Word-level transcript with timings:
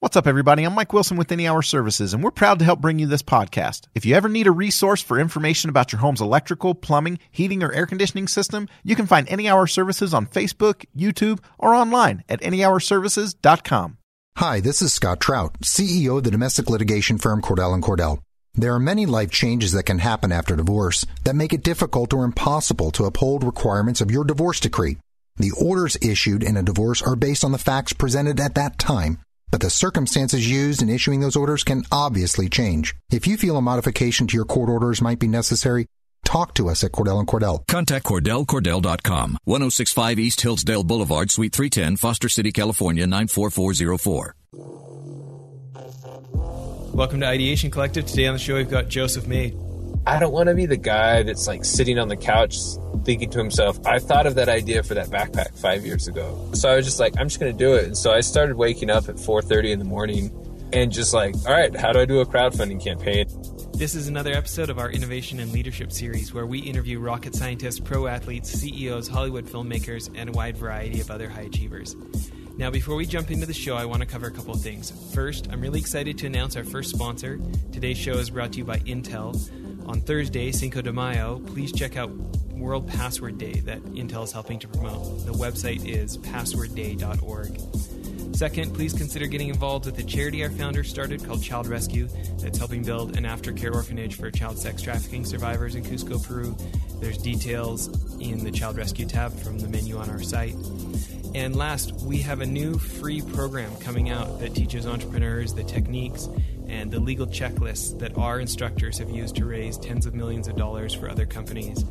What's 0.00 0.14
up, 0.14 0.26
everybody? 0.26 0.64
I'm 0.64 0.74
Mike 0.74 0.92
Wilson 0.92 1.16
with 1.16 1.32
Any 1.32 1.48
Hour 1.48 1.62
Services, 1.62 2.12
and 2.12 2.22
we're 2.22 2.30
proud 2.30 2.58
to 2.58 2.66
help 2.66 2.82
bring 2.82 2.98
you 2.98 3.06
this 3.06 3.22
podcast. 3.22 3.86
If 3.94 4.04
you 4.04 4.14
ever 4.14 4.28
need 4.28 4.46
a 4.46 4.50
resource 4.50 5.00
for 5.00 5.18
information 5.18 5.70
about 5.70 5.90
your 5.90 6.00
home's 6.00 6.20
electrical, 6.20 6.74
plumbing, 6.74 7.18
heating, 7.30 7.62
or 7.62 7.72
air 7.72 7.86
conditioning 7.86 8.28
system, 8.28 8.68
you 8.84 8.94
can 8.94 9.06
find 9.06 9.26
Any 9.26 9.48
Hour 9.48 9.66
Services 9.66 10.12
on 10.12 10.26
Facebook, 10.26 10.84
YouTube, 10.94 11.38
or 11.58 11.74
online 11.74 12.24
at 12.28 12.42
anyhourservices.com. 12.42 13.96
Hi, 14.36 14.60
this 14.60 14.82
is 14.82 14.92
Scott 14.92 15.18
Trout, 15.18 15.58
CEO 15.60 16.18
of 16.18 16.24
the 16.24 16.30
domestic 16.30 16.68
litigation 16.68 17.16
firm 17.16 17.40
Cordell 17.40 17.72
and 17.72 17.82
Cordell. 17.82 18.18
There 18.52 18.74
are 18.74 18.78
many 18.78 19.06
life 19.06 19.30
changes 19.30 19.72
that 19.72 19.84
can 19.84 20.00
happen 20.00 20.30
after 20.30 20.54
divorce 20.56 21.06
that 21.24 21.34
make 21.34 21.54
it 21.54 21.64
difficult 21.64 22.12
or 22.12 22.26
impossible 22.26 22.90
to 22.90 23.06
uphold 23.06 23.42
requirements 23.44 24.02
of 24.02 24.10
your 24.10 24.24
divorce 24.24 24.60
decree. 24.60 24.98
The 25.38 25.52
orders 25.52 25.96
issued 26.02 26.42
in 26.42 26.58
a 26.58 26.62
divorce 26.62 27.00
are 27.00 27.16
based 27.16 27.44
on 27.44 27.52
the 27.52 27.58
facts 27.58 27.94
presented 27.94 28.38
at 28.40 28.54
that 28.56 28.78
time 28.78 29.20
but 29.50 29.60
the 29.60 29.70
circumstances 29.70 30.50
used 30.50 30.82
in 30.82 30.88
issuing 30.88 31.20
those 31.20 31.36
orders 31.36 31.64
can 31.64 31.84
obviously 31.90 32.48
change. 32.48 32.94
If 33.10 33.26
you 33.26 33.36
feel 33.36 33.56
a 33.56 33.62
modification 33.62 34.26
to 34.28 34.36
your 34.36 34.44
court 34.44 34.68
orders 34.68 35.00
might 35.00 35.18
be 35.18 35.28
necessary, 35.28 35.86
talk 36.24 36.54
to 36.54 36.68
us 36.68 36.82
at 36.84 36.92
Cordell 36.92 37.18
and 37.18 37.28
Cordell. 37.28 37.66
Contact 37.66 38.04
CordellCordell.com, 38.04 39.38
1065 39.44 40.18
East 40.18 40.40
Hillsdale 40.40 40.84
Boulevard, 40.84 41.30
Suite 41.30 41.52
310, 41.52 41.96
Foster 41.96 42.28
City, 42.28 42.52
California, 42.52 43.06
94404. 43.06 44.34
Welcome 46.94 47.20
to 47.20 47.26
Ideation 47.26 47.70
Collective. 47.70 48.06
Today 48.06 48.26
on 48.26 48.32
the 48.32 48.38
show, 48.38 48.54
we've 48.54 48.70
got 48.70 48.88
Joseph 48.88 49.26
May. 49.26 49.54
I 50.06 50.18
don't 50.18 50.32
want 50.32 50.48
to 50.48 50.54
be 50.54 50.66
the 50.66 50.76
guy 50.76 51.24
that's 51.24 51.46
like 51.46 51.64
sitting 51.64 51.98
on 51.98 52.08
the 52.08 52.16
couch 52.16 52.56
thinking 53.06 53.30
to 53.30 53.38
himself, 53.38 53.78
I 53.86 54.00
thought 54.00 54.26
of 54.26 54.34
that 54.34 54.48
idea 54.48 54.82
for 54.82 54.94
that 54.94 55.06
backpack 55.06 55.56
five 55.56 55.86
years 55.86 56.08
ago. 56.08 56.50
So 56.52 56.68
I 56.68 56.74
was 56.74 56.84
just 56.84 56.98
like, 56.98 57.14
I'm 57.18 57.28
just 57.28 57.40
going 57.40 57.56
to 57.56 57.58
do 57.58 57.74
it. 57.74 57.84
And 57.84 57.96
so 57.96 58.10
I 58.10 58.20
started 58.20 58.56
waking 58.56 58.90
up 58.90 59.08
at 59.08 59.14
4.30 59.14 59.70
in 59.70 59.78
the 59.78 59.84
morning 59.84 60.30
and 60.72 60.90
just 60.90 61.14
like, 61.14 61.34
all 61.46 61.52
right, 61.52 61.74
how 61.74 61.92
do 61.92 62.00
I 62.00 62.04
do 62.04 62.18
a 62.20 62.26
crowdfunding 62.26 62.82
campaign? 62.82 63.28
This 63.74 63.94
is 63.94 64.08
another 64.08 64.32
episode 64.32 64.70
of 64.70 64.78
our 64.78 64.90
Innovation 64.90 65.38
and 65.38 65.52
Leadership 65.52 65.92
series 65.92 66.34
where 66.34 66.46
we 66.46 66.58
interview 66.58 66.98
rocket 66.98 67.34
scientists, 67.34 67.78
pro 67.78 68.08
athletes, 68.08 68.50
CEOs, 68.50 69.06
Hollywood 69.06 69.46
filmmakers, 69.46 70.10
and 70.16 70.30
a 70.30 70.32
wide 70.32 70.56
variety 70.56 71.00
of 71.00 71.10
other 71.10 71.28
high 71.28 71.42
achievers. 71.42 71.94
Now, 72.56 72.70
before 72.70 72.96
we 72.96 73.06
jump 73.06 73.30
into 73.30 73.46
the 73.46 73.54
show, 73.54 73.76
I 73.76 73.84
want 73.84 74.00
to 74.00 74.06
cover 74.06 74.26
a 74.26 74.30
couple 74.32 74.54
of 74.54 74.62
things. 74.62 74.90
First, 75.14 75.48
I'm 75.52 75.60
really 75.60 75.78
excited 75.78 76.18
to 76.18 76.26
announce 76.26 76.56
our 76.56 76.64
first 76.64 76.90
sponsor. 76.90 77.38
Today's 77.70 77.98
show 77.98 78.14
is 78.14 78.30
brought 78.30 78.52
to 78.52 78.58
you 78.58 78.64
by 78.64 78.78
Intel. 78.78 79.36
On 79.86 80.00
Thursday, 80.00 80.50
Cinco 80.50 80.82
de 80.82 80.92
Mayo, 80.92 81.40
please 81.46 81.70
check 81.70 81.96
out 81.96 82.10
World 82.50 82.88
Password 82.88 83.38
Day 83.38 83.60
that 83.60 83.80
Intel 83.84 84.24
is 84.24 84.32
helping 84.32 84.58
to 84.58 84.66
promote. 84.66 85.24
The 85.24 85.32
website 85.32 85.86
is 85.86 86.18
passwordday.org. 86.18 88.34
Second, 88.34 88.74
please 88.74 88.92
consider 88.92 89.28
getting 89.28 89.48
involved 89.48 89.86
with 89.86 89.96
a 90.00 90.02
charity 90.02 90.42
our 90.42 90.50
founder 90.50 90.82
started 90.82 91.24
called 91.24 91.40
Child 91.40 91.68
Rescue 91.68 92.08
that's 92.38 92.58
helping 92.58 92.82
build 92.82 93.16
an 93.16 93.22
aftercare 93.24 93.72
orphanage 93.72 94.16
for 94.16 94.28
child 94.32 94.58
sex 94.58 94.82
trafficking 94.82 95.24
survivors 95.24 95.76
in 95.76 95.84
Cusco, 95.84 96.22
Peru. 96.22 96.56
There's 97.00 97.16
details 97.16 97.86
in 98.20 98.42
the 98.42 98.50
Child 98.50 98.78
Rescue 98.78 99.06
tab 99.06 99.32
from 99.38 99.60
the 99.60 99.68
menu 99.68 99.98
on 99.98 100.10
our 100.10 100.20
site. 100.20 100.56
And 101.34 101.54
last, 101.54 101.92
we 102.02 102.18
have 102.22 102.40
a 102.40 102.46
new 102.46 102.76
free 102.76 103.22
program 103.22 103.74
coming 103.76 104.10
out 104.10 104.40
that 104.40 104.54
teaches 104.54 104.86
entrepreneurs 104.86 105.54
the 105.54 105.64
techniques 105.64 106.28
and 106.68 106.90
the 106.90 107.00
legal 107.00 107.26
checklists 107.26 107.98
that 107.98 108.16
our 108.16 108.40
instructors 108.40 108.98
have 108.98 109.10
used 109.10 109.36
to 109.36 109.44
raise 109.44 109.78
tens 109.78 110.06
of 110.06 110.14
millions 110.14 110.48
of 110.48 110.56
dollars 110.56 110.94
for 110.94 111.08
other 111.08 111.26
companies. 111.26 111.84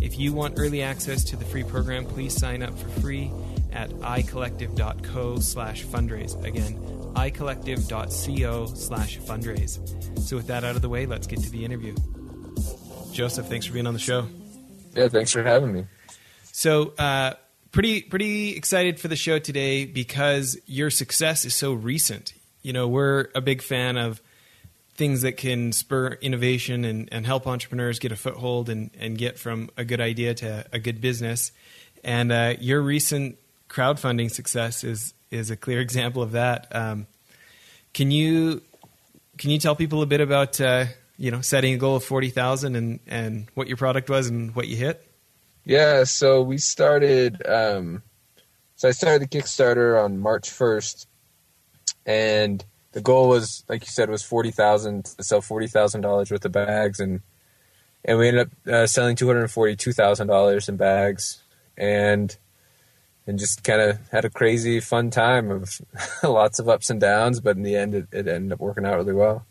If 0.00 0.18
you 0.18 0.32
want 0.32 0.54
early 0.58 0.82
access 0.82 1.24
to 1.24 1.36
the 1.36 1.44
free 1.44 1.64
program, 1.64 2.04
please 2.04 2.34
sign 2.34 2.62
up 2.62 2.76
for 2.78 2.88
free 3.00 3.30
at 3.72 3.90
icollective.co 3.90 5.38
slash 5.38 5.84
fundraise. 5.84 6.42
Again, 6.44 6.76
icollective.co 7.14 8.66
slash 8.66 9.18
fundraise. 9.18 10.18
So 10.20 10.36
with 10.36 10.46
that 10.48 10.64
out 10.64 10.76
of 10.76 10.82
the 10.82 10.88
way, 10.88 11.06
let's 11.06 11.26
get 11.26 11.40
to 11.40 11.50
the 11.50 11.64
interview. 11.64 11.94
Joseph, 13.12 13.46
thanks 13.46 13.66
for 13.66 13.72
being 13.72 13.86
on 13.86 13.94
the 13.94 14.00
show. 14.00 14.28
Yeah, 14.94 15.08
thanks 15.08 15.32
for 15.32 15.42
having 15.42 15.72
me. 15.72 15.86
So, 16.52 16.94
uh, 16.98 17.34
pretty 17.70 18.00
pretty 18.00 18.56
excited 18.56 18.98
for 18.98 19.08
the 19.08 19.16
show 19.16 19.38
today 19.38 19.84
because 19.84 20.56
your 20.66 20.88
success 20.88 21.44
is 21.44 21.54
so 21.54 21.74
recent 21.74 22.32
you 22.66 22.72
know, 22.72 22.88
we're 22.88 23.28
a 23.32 23.40
big 23.40 23.62
fan 23.62 23.96
of 23.96 24.20
things 24.96 25.22
that 25.22 25.36
can 25.36 25.70
spur 25.70 26.08
innovation 26.20 26.84
and, 26.84 27.08
and 27.12 27.24
help 27.24 27.46
entrepreneurs 27.46 28.00
get 28.00 28.10
a 28.10 28.16
foothold 28.16 28.68
and, 28.68 28.90
and 28.98 29.16
get 29.16 29.38
from 29.38 29.70
a 29.76 29.84
good 29.84 30.00
idea 30.00 30.34
to 30.34 30.66
a 30.72 30.80
good 30.80 31.00
business. 31.00 31.52
And 32.02 32.32
uh, 32.32 32.54
your 32.58 32.82
recent 32.82 33.38
crowdfunding 33.68 34.32
success 34.32 34.82
is 34.82 35.14
is 35.30 35.48
a 35.52 35.56
clear 35.56 35.80
example 35.88 36.22
of 36.22 36.32
that. 36.32 36.66
Um, 36.74 37.06
can 37.94 38.10
you 38.10 38.62
can 39.38 39.50
you 39.50 39.60
tell 39.60 39.76
people 39.76 40.02
a 40.02 40.06
bit 40.06 40.20
about 40.20 40.60
uh, 40.60 40.86
you 41.16 41.30
know 41.30 41.42
setting 41.42 41.72
a 41.72 41.76
goal 41.76 41.94
of 41.94 42.02
forty 42.02 42.30
thousand 42.30 42.74
and 42.74 42.98
and 43.06 43.46
what 43.54 43.68
your 43.68 43.76
product 43.76 44.10
was 44.10 44.26
and 44.26 44.56
what 44.56 44.66
you 44.66 44.76
hit? 44.76 45.06
Yeah, 45.64 46.02
so 46.02 46.42
we 46.42 46.58
started. 46.58 47.46
Um, 47.46 48.02
so 48.74 48.88
I 48.88 48.90
started 48.90 49.22
the 49.22 49.38
Kickstarter 49.38 50.02
on 50.04 50.18
March 50.18 50.50
first, 50.50 51.06
and 52.06 52.64
the 52.92 53.02
goal 53.02 53.28
was, 53.28 53.64
like 53.68 53.82
you 53.82 53.90
said, 53.90 54.08
was 54.08 54.22
forty 54.22 54.50
thousand 54.50 55.04
to 55.04 55.24
sell 55.24 55.42
forty 55.42 55.66
thousand 55.66 56.00
dollars 56.00 56.30
worth 56.30 56.44
of 56.44 56.52
bags, 56.52 57.00
and 57.00 57.20
and 58.04 58.18
we 58.18 58.28
ended 58.28 58.46
up 58.46 58.72
uh, 58.72 58.86
selling 58.86 59.16
two 59.16 59.26
hundred 59.26 59.48
forty 59.48 59.76
two 59.76 59.92
thousand 59.92 60.28
dollars 60.28 60.68
in 60.68 60.76
bags, 60.76 61.42
and 61.76 62.34
and 63.26 63.38
just 63.38 63.64
kind 63.64 63.80
of 63.80 63.98
had 64.10 64.24
a 64.24 64.30
crazy 64.30 64.80
fun 64.80 65.10
time 65.10 65.50
of 65.50 65.80
lots 66.22 66.58
of 66.58 66.68
ups 66.68 66.88
and 66.88 67.00
downs, 67.00 67.40
but 67.40 67.56
in 67.56 67.64
the 67.64 67.76
end, 67.76 67.94
it, 67.94 68.06
it 68.12 68.28
ended 68.28 68.52
up 68.52 68.60
working 68.60 68.86
out 68.86 68.96
really 68.96 69.12
well. 69.12 69.44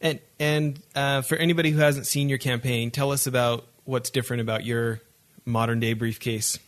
And 0.00 0.20
and 0.38 0.80
uh, 0.94 1.22
for 1.22 1.36
anybody 1.36 1.70
who 1.70 1.80
hasn't 1.80 2.06
seen 2.06 2.28
your 2.28 2.38
campaign, 2.38 2.90
tell 2.90 3.10
us 3.10 3.26
about 3.26 3.66
what's 3.84 4.10
different 4.10 4.40
about 4.40 4.64
your 4.64 5.00
modern 5.44 5.80
day 5.80 5.92
briefcase. 5.92 6.58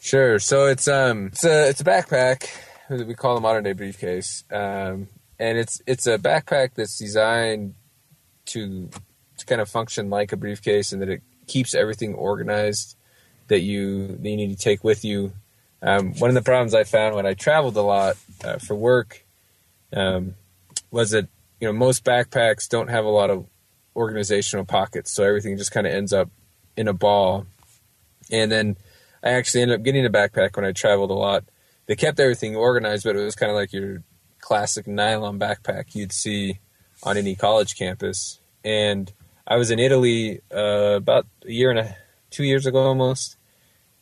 Sure. 0.00 0.38
So 0.38 0.66
it's 0.66 0.86
um 0.86 1.28
it's 1.28 1.44
a 1.44 1.70
it's 1.70 1.80
a 1.80 1.84
backpack 1.84 2.48
we 2.88 3.14
call 3.14 3.36
a 3.36 3.40
modern 3.40 3.64
day 3.64 3.72
briefcase, 3.72 4.44
um, 4.52 5.08
and 5.38 5.58
it's 5.58 5.80
it's 5.86 6.06
a 6.06 6.18
backpack 6.18 6.74
that's 6.74 6.98
designed 6.98 7.74
to 8.46 8.90
to 9.38 9.46
kind 9.46 9.60
of 9.60 9.68
function 9.68 10.10
like 10.10 10.32
a 10.32 10.36
briefcase, 10.36 10.92
and 10.92 11.00
that 11.02 11.08
it 11.08 11.22
keeps 11.46 11.74
everything 11.74 12.14
organized 12.14 12.96
that 13.48 13.60
you 13.60 14.08
that 14.08 14.28
you 14.28 14.36
need 14.36 14.56
to 14.56 14.62
take 14.62 14.84
with 14.84 15.04
you. 15.04 15.32
Um, 15.82 16.14
one 16.14 16.30
of 16.30 16.34
the 16.34 16.42
problems 16.42 16.74
I 16.74 16.84
found 16.84 17.14
when 17.14 17.26
I 17.26 17.34
traveled 17.34 17.76
a 17.76 17.82
lot 17.82 18.16
uh, 18.42 18.58
for 18.58 18.74
work 18.74 19.24
um, 19.92 20.34
was 20.90 21.10
that 21.10 21.28
you 21.60 21.66
know 21.66 21.72
most 21.72 22.04
backpacks 22.04 22.68
don't 22.68 22.88
have 22.88 23.04
a 23.04 23.10
lot 23.10 23.30
of 23.30 23.46
organizational 23.96 24.64
pockets, 24.64 25.12
so 25.12 25.24
everything 25.24 25.56
just 25.56 25.72
kind 25.72 25.86
of 25.86 25.92
ends 25.92 26.12
up 26.12 26.30
in 26.76 26.88
a 26.88 26.94
ball. 26.94 27.46
And 28.30 28.50
then 28.50 28.76
I 29.22 29.30
actually 29.30 29.62
ended 29.62 29.78
up 29.78 29.84
getting 29.84 30.06
a 30.06 30.10
backpack 30.10 30.56
when 30.56 30.64
I 30.64 30.72
traveled 30.72 31.10
a 31.10 31.14
lot 31.14 31.44
they 31.86 31.96
kept 31.96 32.20
everything 32.20 32.56
organized, 32.56 33.04
but 33.04 33.16
it 33.16 33.24
was 33.24 33.34
kind 33.34 33.50
of 33.50 33.56
like 33.56 33.72
your 33.72 34.02
classic 34.40 34.86
nylon 34.86 35.38
backpack 35.38 35.94
you'd 35.94 36.12
see 36.12 36.60
on 37.02 37.16
any 37.16 37.34
college 37.34 37.76
campus. 37.76 38.40
And 38.64 39.12
I 39.46 39.56
was 39.56 39.70
in 39.70 39.78
Italy 39.78 40.40
uh, 40.54 40.96
about 40.96 41.26
a 41.46 41.52
year 41.52 41.70
and 41.70 41.78
a 41.78 41.96
two 42.30 42.44
years 42.44 42.66
ago 42.66 42.82
almost, 42.86 43.36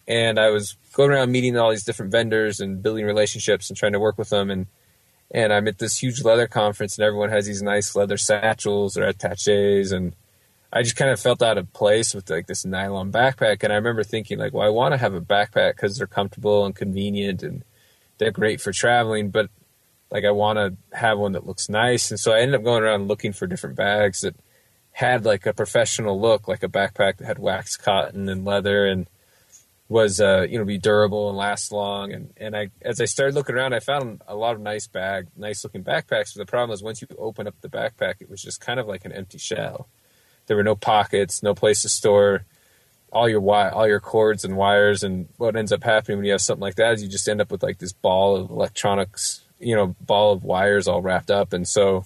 and 0.06 0.38
I 0.38 0.50
was 0.50 0.76
going 0.93 1.10
around 1.10 1.32
meeting 1.32 1.56
all 1.56 1.70
these 1.70 1.84
different 1.84 2.12
vendors 2.12 2.60
and 2.60 2.82
building 2.82 3.04
relationships 3.04 3.69
and 3.69 3.76
trying 3.76 3.93
to 3.93 4.00
work 4.00 4.19
with 4.19 4.31
them. 4.31 4.50
And 4.50 4.66
and 5.34 5.53
I'm 5.53 5.66
at 5.66 5.78
this 5.78 6.03
huge 6.03 6.22
leather 6.22 6.47
conference, 6.47 6.99
and 6.99 7.04
everyone 7.04 7.31
has 7.31 7.47
these 7.47 7.62
nice 7.62 7.97
leather 7.97 8.19
satchels 8.19 8.97
or 8.99 9.04
attaches, 9.04 9.91
and 9.91 10.14
I 10.72 10.82
just 10.82 10.97
kind 10.97 11.10
of 11.10 11.20
felt 11.20 11.43
out 11.43 11.59
of 11.59 11.72
place 11.72 12.14
with 12.14 12.31
like 12.31 12.47
this 12.47 12.64
nylon 12.64 13.10
backpack. 13.12 13.62
And 13.62 13.72
I 13.72 13.76
remember 13.76 14.04
thinking 14.04 14.38
like, 14.38 14.53
well, 14.53 14.66
I 14.66 14.70
want 14.70 14.93
to 14.93 14.99
have 14.99 15.14
a 15.14 15.20
backpack 15.20 15.76
because 15.76 15.97
they're 15.97 16.06
comfortable 16.06 16.64
and 16.64 16.75
convenient 16.75 17.43
and 17.43 17.64
they're 18.22 18.31
great 18.31 18.60
for 18.60 18.72
traveling, 18.72 19.31
but 19.31 19.50
like 20.10 20.25
I 20.25 20.31
want 20.31 20.59
to 20.59 20.97
have 20.97 21.19
one 21.19 21.33
that 21.33 21.47
looks 21.47 21.69
nice. 21.69 22.11
And 22.11 22.20
so 22.20 22.32
I 22.32 22.41
ended 22.41 22.55
up 22.55 22.64
going 22.64 22.82
around 22.82 23.08
looking 23.08 23.32
for 23.32 23.46
different 23.46 23.76
bags 23.76 24.20
that 24.20 24.37
had 24.93 25.25
like 25.25 25.46
a 25.46 25.52
professional 25.52 26.20
look, 26.20 26.46
like 26.46 26.62
a 26.62 26.69
backpack 26.69 27.17
that 27.17 27.26
had 27.26 27.38
waxed 27.38 27.82
cotton 27.82 28.29
and 28.29 28.44
leather 28.44 28.87
and 28.87 29.08
was 29.88 30.20
uh, 30.20 30.46
you 30.49 30.58
know 30.58 30.64
be 30.64 30.79
durable 30.79 31.29
and 31.29 31.37
last 31.37 31.73
long. 31.73 32.12
And 32.12 32.32
and 32.37 32.56
I 32.56 32.70
as 32.82 33.00
I 33.00 33.06
started 33.06 33.35
looking 33.35 33.56
around, 33.56 33.75
I 33.75 33.81
found 33.81 34.23
a 34.29 34.37
lot 34.37 34.55
of 34.55 34.61
nice 34.61 34.87
bag, 34.87 35.26
nice 35.37 35.64
looking 35.64 35.82
backpacks. 35.82 36.35
But 36.35 36.46
the 36.46 36.46
problem 36.46 36.73
is 36.75 36.82
once 36.82 37.02
you 37.02 37.08
open 37.19 37.49
up 37.49 37.55
the 37.61 37.69
backpack, 37.69 38.14
it 38.20 38.31
was 38.31 38.43
just 38.43 38.61
kind 38.61 38.79
of 38.79 38.87
like 38.87 39.05
an 39.05 39.12
empty 39.12 39.38
shell. 39.38 39.88
There 40.46 40.56
were 40.56 40.62
no 40.62 40.76
pockets, 40.76 41.43
no 41.43 41.55
place 41.55 41.82
to 41.82 41.88
store 41.88 42.44
all 43.12 43.29
your 43.29 43.41
wi- 43.41 43.70
all 43.70 43.87
your 43.87 44.00
cords 44.00 44.44
and 44.44 44.56
wires 44.56 45.03
and 45.03 45.29
what 45.37 45.55
ends 45.55 45.70
up 45.73 45.85
happening 45.85 46.19
when 46.19 46.25
you 46.25 46.32
have 46.32 46.41
something 46.41 46.62
like 46.62 46.76
that 46.76 46.94
is 46.94 47.03
you 47.03 47.09
just 47.09 47.29
end 47.29 47.41
up 47.41 47.50
with 47.50 47.62
like 47.62 47.79
this 47.79 47.93
ball 47.93 48.37
of 48.37 48.50
electronics 48.50 49.43
you 49.61 49.75
know 49.76 49.94
ball 50.00 50.32
of 50.32 50.43
wires 50.44 50.88
all 50.88 51.03
wrapped 51.03 51.31
up 51.31 51.53
and 51.53 51.69
so 51.69 52.05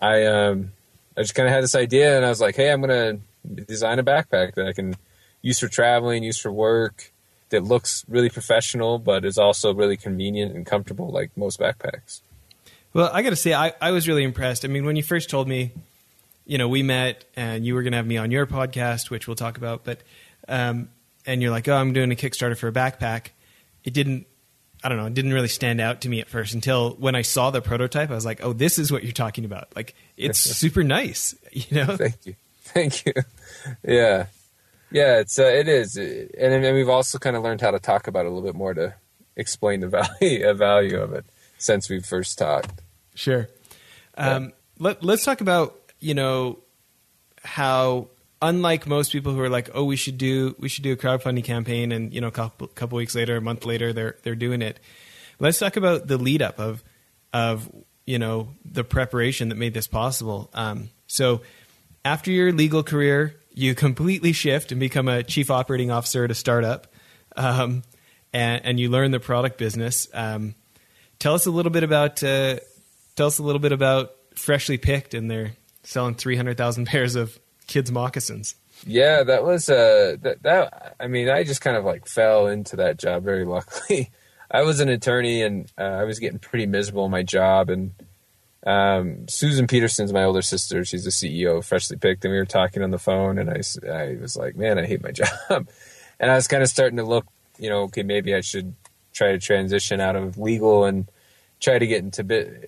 i 0.00 0.24
um 0.24 0.70
i 1.16 1.22
just 1.22 1.34
kind 1.34 1.48
of 1.48 1.52
had 1.52 1.62
this 1.62 1.74
idea 1.74 2.16
and 2.16 2.24
i 2.24 2.28
was 2.28 2.40
like 2.40 2.56
hey 2.56 2.70
i'm 2.70 2.80
gonna 2.80 3.18
design 3.66 3.98
a 3.98 4.04
backpack 4.04 4.54
that 4.54 4.66
i 4.66 4.72
can 4.72 4.94
use 5.42 5.58
for 5.58 5.68
traveling 5.68 6.22
use 6.22 6.38
for 6.38 6.52
work 6.52 7.10
that 7.50 7.62
looks 7.62 8.04
really 8.08 8.30
professional 8.30 8.98
but 8.98 9.24
is 9.24 9.36
also 9.38 9.74
really 9.74 9.96
convenient 9.96 10.54
and 10.54 10.64
comfortable 10.66 11.10
like 11.10 11.30
most 11.36 11.58
backpacks 11.60 12.20
Well, 12.94 13.10
I 13.12 13.22
got 13.22 13.30
to 13.30 13.36
say, 13.36 13.52
I, 13.52 13.72
I 13.80 13.90
was 13.90 14.06
really 14.06 14.22
impressed. 14.22 14.64
I 14.64 14.68
mean, 14.68 14.84
when 14.84 14.94
you 14.94 15.02
first 15.02 15.28
told 15.28 15.48
me, 15.48 15.72
you 16.46 16.58
know, 16.58 16.68
we 16.68 16.84
met 16.84 17.24
and 17.34 17.66
you 17.66 17.74
were 17.74 17.82
going 17.82 17.90
to 17.90 17.96
have 17.96 18.06
me 18.06 18.16
on 18.18 18.30
your 18.30 18.46
podcast, 18.46 19.10
which 19.10 19.26
we'll 19.26 19.34
talk 19.34 19.56
about, 19.56 19.82
but, 19.82 19.98
um, 20.48 20.88
and 21.26 21.42
you're 21.42 21.50
like, 21.50 21.68
oh, 21.68 21.74
I'm 21.74 21.92
doing 21.92 22.12
a 22.12 22.14
Kickstarter 22.14 22.56
for 22.56 22.68
a 22.68 22.72
backpack. 22.72 23.28
It 23.82 23.94
didn't, 23.94 24.26
I 24.82 24.88
don't 24.88 24.98
know, 24.98 25.06
it 25.06 25.14
didn't 25.14 25.32
really 25.32 25.48
stand 25.48 25.80
out 25.80 26.02
to 26.02 26.08
me 26.08 26.20
at 26.20 26.28
first 26.28 26.54
until 26.54 26.94
when 26.94 27.14
I 27.14 27.22
saw 27.22 27.50
the 27.50 27.62
prototype, 27.62 28.10
I 28.10 28.14
was 28.14 28.24
like, 28.24 28.44
oh, 28.44 28.52
this 28.52 28.78
is 28.78 28.92
what 28.92 29.02
you're 29.02 29.12
talking 29.12 29.44
about. 29.44 29.74
Like, 29.74 29.94
it's 30.16 30.38
super 30.58 30.82
nice, 30.82 31.34
you 31.52 31.84
know? 31.84 31.96
Thank 31.96 32.26
you. 32.26 32.34
Thank 32.62 33.06
you. 33.06 33.12
Yeah. 33.82 34.26
Yeah, 34.90 35.18
it's, 35.18 35.38
uh, 35.38 35.44
it 35.44 35.68
is. 35.68 35.96
And 35.96 36.30
then 36.38 36.74
we've 36.74 36.88
also 36.88 37.18
kind 37.18 37.36
of 37.36 37.42
learned 37.42 37.60
how 37.60 37.70
to 37.70 37.78
talk 37.78 38.06
about 38.06 38.26
it 38.26 38.28
a 38.28 38.30
little 38.30 38.46
bit 38.46 38.54
more 38.54 38.74
to 38.74 38.94
explain 39.36 39.80
the 39.80 39.88
value, 40.20 40.46
the 40.46 40.54
value 40.54 41.00
of 41.00 41.12
it 41.12 41.24
since 41.58 41.88
we 41.88 42.00
first 42.00 42.38
talked. 42.38 42.80
Sure. 43.14 43.48
Um, 44.16 44.52
let, 44.78 45.02
let's 45.02 45.24
talk 45.24 45.40
about 45.40 45.80
you 46.00 46.14
know 46.14 46.58
how 47.42 48.08
unlike 48.44 48.86
most 48.86 49.10
people 49.10 49.32
who 49.32 49.40
are 49.40 49.48
like, 49.48 49.70
oh, 49.74 49.84
we 49.84 49.96
should 49.96 50.18
do 50.18 50.54
we 50.58 50.68
should 50.68 50.84
do 50.84 50.92
a 50.92 50.96
crowdfunding 50.96 51.44
campaign, 51.44 51.90
and 51.90 52.12
you 52.12 52.20
know, 52.20 52.28
a 52.28 52.32
couple 52.32 52.68
couple 52.68 52.96
weeks 52.96 53.14
later, 53.14 53.36
a 53.36 53.40
month 53.40 53.64
later, 53.64 53.92
they're 53.92 54.16
they're 54.22 54.34
doing 54.36 54.62
it. 54.62 54.78
Let's 55.40 55.58
talk 55.58 55.76
about 55.76 56.06
the 56.06 56.18
lead 56.18 56.42
up 56.42 56.60
of 56.60 56.84
of 57.32 57.68
you 58.06 58.18
know 58.18 58.50
the 58.64 58.84
preparation 58.84 59.48
that 59.48 59.56
made 59.56 59.74
this 59.74 59.86
possible. 59.86 60.50
Um, 60.52 60.90
so 61.06 61.40
after 62.04 62.30
your 62.30 62.52
legal 62.52 62.82
career, 62.82 63.36
you 63.52 63.74
completely 63.74 64.32
shift 64.32 64.70
and 64.70 64.78
become 64.78 65.08
a 65.08 65.22
chief 65.22 65.50
operating 65.50 65.90
officer 65.90 66.24
at 66.24 66.30
a 66.30 66.34
startup, 66.34 66.86
um, 67.36 67.82
and, 68.32 68.64
and 68.64 68.80
you 68.80 68.90
learn 68.90 69.10
the 69.10 69.20
product 69.20 69.58
business. 69.58 70.06
Um, 70.12 70.54
tell 71.18 71.34
us 71.34 71.46
a 71.46 71.50
little 71.50 71.72
bit 71.72 71.82
about 71.82 72.22
uh, 72.22 72.58
tell 73.16 73.26
us 73.26 73.38
a 73.38 73.42
little 73.42 73.60
bit 73.60 73.72
about 73.72 74.12
Freshly 74.34 74.76
Picked 74.76 75.14
and 75.14 75.30
their 75.30 75.52
selling 75.82 76.14
300,000 76.14 76.86
pairs 76.86 77.14
of 77.14 77.38
kids' 77.66 77.90
moccasins. 77.90 78.54
Yeah, 78.86 79.22
that 79.22 79.44
was 79.44 79.68
uh 79.68 80.16
that 80.22 80.42
that 80.42 80.96
I 81.00 81.06
mean, 81.06 81.28
I 81.28 81.44
just 81.44 81.60
kind 81.60 81.76
of 81.76 81.84
like 81.84 82.06
fell 82.06 82.46
into 82.46 82.76
that 82.76 82.98
job 82.98 83.24
very 83.24 83.44
luckily. 83.56 84.10
I 84.50 84.62
was 84.62 84.80
an 84.80 84.88
attorney 84.88 85.42
and 85.42 85.72
uh, 85.78 85.82
I 85.82 86.04
was 86.04 86.18
getting 86.18 86.38
pretty 86.38 86.66
miserable 86.66 87.06
in 87.06 87.10
my 87.10 87.22
job 87.22 87.70
and 87.70 87.92
um, 88.66 89.28
Susan 89.28 89.66
Petersen's 89.66 90.12
my 90.12 90.24
older 90.24 90.42
sister. 90.42 90.84
She's 90.84 91.04
the 91.04 91.10
CEO 91.10 91.58
of 91.58 91.66
Freshly 91.66 91.98
Picked, 91.98 92.24
and 92.24 92.32
we 92.32 92.38
were 92.38 92.46
talking 92.46 92.82
on 92.82 92.90
the 92.90 92.98
phone. 92.98 93.38
And 93.38 93.50
I, 93.50 93.60
I 93.90 94.16
was 94.18 94.36
like, 94.36 94.56
"Man, 94.56 94.78
I 94.78 94.86
hate 94.86 95.02
my 95.02 95.10
job." 95.12 95.68
and 96.18 96.30
I 96.30 96.34
was 96.34 96.48
kind 96.48 96.62
of 96.62 96.68
starting 96.68 96.96
to 96.96 97.04
look, 97.04 97.26
you 97.58 97.68
know, 97.68 97.82
okay, 97.82 98.02
maybe 98.02 98.34
I 98.34 98.40
should 98.40 98.74
try 99.12 99.32
to 99.32 99.38
transition 99.38 100.00
out 100.00 100.16
of 100.16 100.38
legal 100.38 100.84
and 100.84 101.08
try 101.64 101.78
to 101.78 101.86
get 101.86 102.04
into 102.04 102.22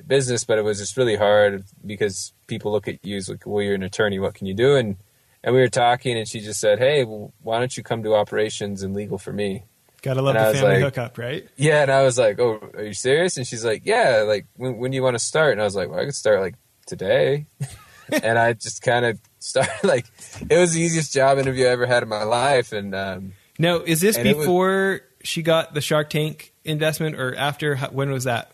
business, 0.06 0.44
but 0.44 0.58
it 0.58 0.62
was 0.62 0.78
just 0.78 0.96
really 0.96 1.16
hard 1.16 1.64
because 1.84 2.32
people 2.46 2.72
look 2.72 2.88
at 2.88 3.04
you 3.04 3.16
as 3.16 3.28
like, 3.28 3.46
well, 3.46 3.62
you're 3.62 3.75
an 3.75 3.82
attorney, 3.82 4.19
what 4.19 4.34
can 4.34 4.46
you 4.46 4.54
do? 4.54 4.75
And 4.75 4.96
and 5.44 5.54
we 5.54 5.60
were 5.60 5.69
talking, 5.69 6.19
and 6.19 6.26
she 6.26 6.40
just 6.40 6.58
said, 6.58 6.81
hey, 6.81 7.04
well, 7.04 7.32
why 7.40 7.60
don't 7.60 7.76
you 7.76 7.84
come 7.84 8.02
to 8.02 8.16
operations 8.16 8.82
and 8.82 8.94
legal 8.94 9.16
for 9.16 9.32
me? 9.32 9.62
Gotta 10.02 10.20
love 10.20 10.34
and 10.34 10.44
the 10.44 10.58
family 10.58 10.75
like, 10.75 10.82
hookup, 10.82 11.19
right? 11.19 11.46
Yeah, 11.56 11.82
and 11.82 11.90
I 11.90 12.02
was 12.02 12.19
like, 12.19 12.40
oh, 12.40 12.58
are 12.75 12.82
you 12.82 12.94
serious? 12.94 13.37
And 13.37 13.46
she's 13.46 13.64
like, 13.64 13.82
yeah, 13.84 14.25
like 14.26 14.46
when, 14.56 14.78
when 14.78 14.90
do 14.90 14.96
you 14.96 15.02
want 15.02 15.14
to 15.14 15.20
start? 15.20 15.52
And 15.52 15.60
I 15.60 15.64
was 15.64 15.76
like, 15.76 15.88
well, 15.88 16.00
I 16.00 16.04
could 16.04 16.14
start 16.14 16.40
like 16.40 16.56
today. 16.87 17.46
and 18.08 18.38
I 18.38 18.54
just 18.54 18.82
kind 18.82 19.04
of 19.04 19.20
started 19.38 19.72
like 19.84 20.06
it 20.48 20.56
was 20.58 20.72
the 20.72 20.81
easiest 20.81 21.12
job 21.12 21.38
interview 21.38 21.66
I 21.66 21.70
ever 21.70 21.87
had 21.87 22.02
in 22.02 22.08
my 22.08 22.25
life. 22.25 22.72
And 22.72 22.94
um, 22.94 23.32
now, 23.58 23.76
is 23.76 24.00
this 24.00 24.19
before 24.19 24.93
was, 24.93 25.00
she 25.22 25.43
got 25.43 25.75
the 25.75 25.81
Shark 25.81 26.10
Tank 26.10 26.52
investment, 26.64 27.16
or 27.16 27.34
after? 27.37 27.76
When 27.76 28.10
was 28.10 28.25
that? 28.25 28.52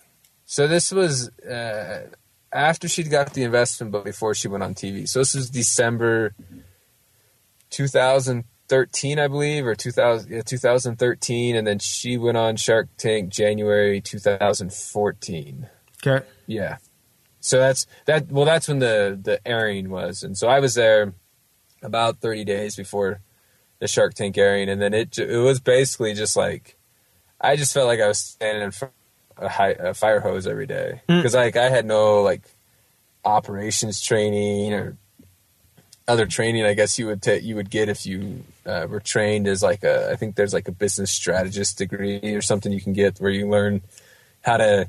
So 0.52 0.69
this 0.69 0.93
was 0.93 1.31
uh, 1.46 2.08
after 2.52 2.87
she'd 2.87 3.10
got 3.10 3.32
the 3.32 3.43
investment, 3.43 3.90
but 3.90 4.04
before 4.04 4.34
she 4.34 4.49
went 4.49 4.62
on 4.62 4.75
TV. 4.75 5.08
So 5.08 5.20
this 5.20 5.34
was 5.34 5.49
December 5.49 6.34
2013, 7.70 9.19
I 9.19 9.28
believe, 9.28 9.66
or 9.66 9.75
2000, 9.75 10.31
yeah, 10.31 10.43
2013, 10.43 11.56
and 11.56 11.66
then 11.66 11.78
she 11.78 12.19
went 12.19 12.37
on 12.37 12.56
Shark 12.56 12.88
Tank 12.99 13.31
January 13.31 14.02
2014. 14.02 15.70
Okay. 16.06 16.26
Yeah. 16.46 16.76
So 17.40 17.58
that's 17.58 17.87
that. 18.04 18.31
Well, 18.31 18.44
that's 18.44 18.69
when 18.69 18.81
the 18.81 19.19
the 19.22 19.40
airing 19.49 19.88
was, 19.88 20.22
and 20.22 20.37
so 20.37 20.49
I 20.49 20.60
was 20.60 20.75
there 20.75 21.14
about 21.82 22.19
30 22.19 22.44
days 22.44 22.76
before 22.76 23.22
the 23.78 23.88
Shark 23.88 24.12
Tank 24.12 24.37
airing, 24.37 24.69
and 24.69 24.82
then 24.82 24.93
it 24.93 25.16
it 25.16 25.38
was 25.38 25.60
basically 25.60 26.12
just 26.12 26.37
like 26.37 26.76
I 27.40 27.56
just 27.56 27.72
felt 27.72 27.87
like 27.87 28.00
I 28.00 28.08
was 28.08 28.19
standing 28.19 28.64
in 28.64 28.70
front 28.70 28.93
a, 29.42 29.48
high, 29.48 29.70
a 29.70 29.94
fire 29.94 30.20
hose 30.20 30.46
every 30.46 30.66
day 30.66 31.00
because 31.06 31.32
mm. 31.32 31.36
like 31.36 31.56
I 31.56 31.68
had 31.68 31.84
no 31.84 32.22
like 32.22 32.42
operations 33.24 34.00
training 34.00 34.72
or 34.72 34.96
other 36.08 36.26
training. 36.26 36.64
I 36.64 36.74
guess 36.74 36.98
you 36.98 37.06
would 37.06 37.22
ta- 37.22 37.32
you 37.42 37.56
would 37.56 37.70
get 37.70 37.88
if 37.88 38.06
you 38.06 38.44
uh, 38.66 38.86
were 38.88 39.00
trained 39.00 39.46
as 39.46 39.62
like 39.62 39.84
a 39.84 40.10
I 40.10 40.16
think 40.16 40.34
there's 40.34 40.54
like 40.54 40.68
a 40.68 40.72
business 40.72 41.10
strategist 41.10 41.78
degree 41.78 42.20
or 42.34 42.42
something 42.42 42.72
you 42.72 42.80
can 42.80 42.92
get 42.92 43.18
where 43.18 43.30
you 43.30 43.48
learn 43.48 43.82
how 44.42 44.56
to 44.56 44.88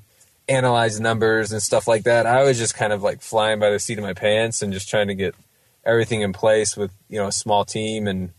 analyze 0.49 0.99
numbers 0.99 1.51
and 1.51 1.61
stuff 1.61 1.87
like 1.87 2.03
that. 2.03 2.25
I 2.25 2.43
was 2.43 2.57
just 2.57 2.75
kind 2.75 2.91
of 2.91 3.01
like 3.01 3.21
flying 3.21 3.59
by 3.59 3.69
the 3.69 3.79
seat 3.79 3.97
of 3.97 4.03
my 4.03 4.13
pants 4.13 4.61
and 4.61 4.73
just 4.73 4.89
trying 4.89 5.07
to 5.07 5.15
get 5.15 5.35
everything 5.85 6.21
in 6.21 6.33
place 6.33 6.77
with 6.77 6.91
you 7.09 7.19
know 7.19 7.27
a 7.27 7.31
small 7.31 7.65
team 7.65 8.07
and 8.07 8.31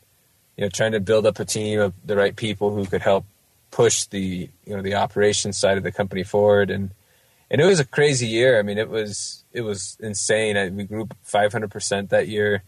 you 0.56 0.64
know 0.64 0.68
trying 0.68 0.92
to 0.92 1.00
build 1.00 1.26
up 1.26 1.38
a 1.38 1.44
team 1.44 1.80
of 1.80 1.92
the 2.04 2.16
right 2.16 2.36
people 2.36 2.74
who 2.74 2.86
could 2.86 3.02
help 3.02 3.24
push 3.74 4.04
the 4.04 4.48
you 4.64 4.76
know 4.76 4.82
the 4.82 4.94
operations 4.94 5.58
side 5.58 5.76
of 5.76 5.82
the 5.82 5.90
company 5.90 6.22
forward 6.22 6.70
and 6.70 6.90
and 7.50 7.60
it 7.60 7.66
was 7.66 7.80
a 7.80 7.84
crazy 7.84 8.26
year. 8.26 8.58
I 8.58 8.62
mean, 8.62 8.78
it 8.78 8.88
was 8.88 9.44
it 9.52 9.62
was 9.62 9.96
insane. 10.00 10.56
I, 10.56 10.70
we 10.70 10.84
grew 10.84 11.08
500 11.22 11.70
percent 11.70 12.10
that 12.10 12.28
year, 12.28 12.62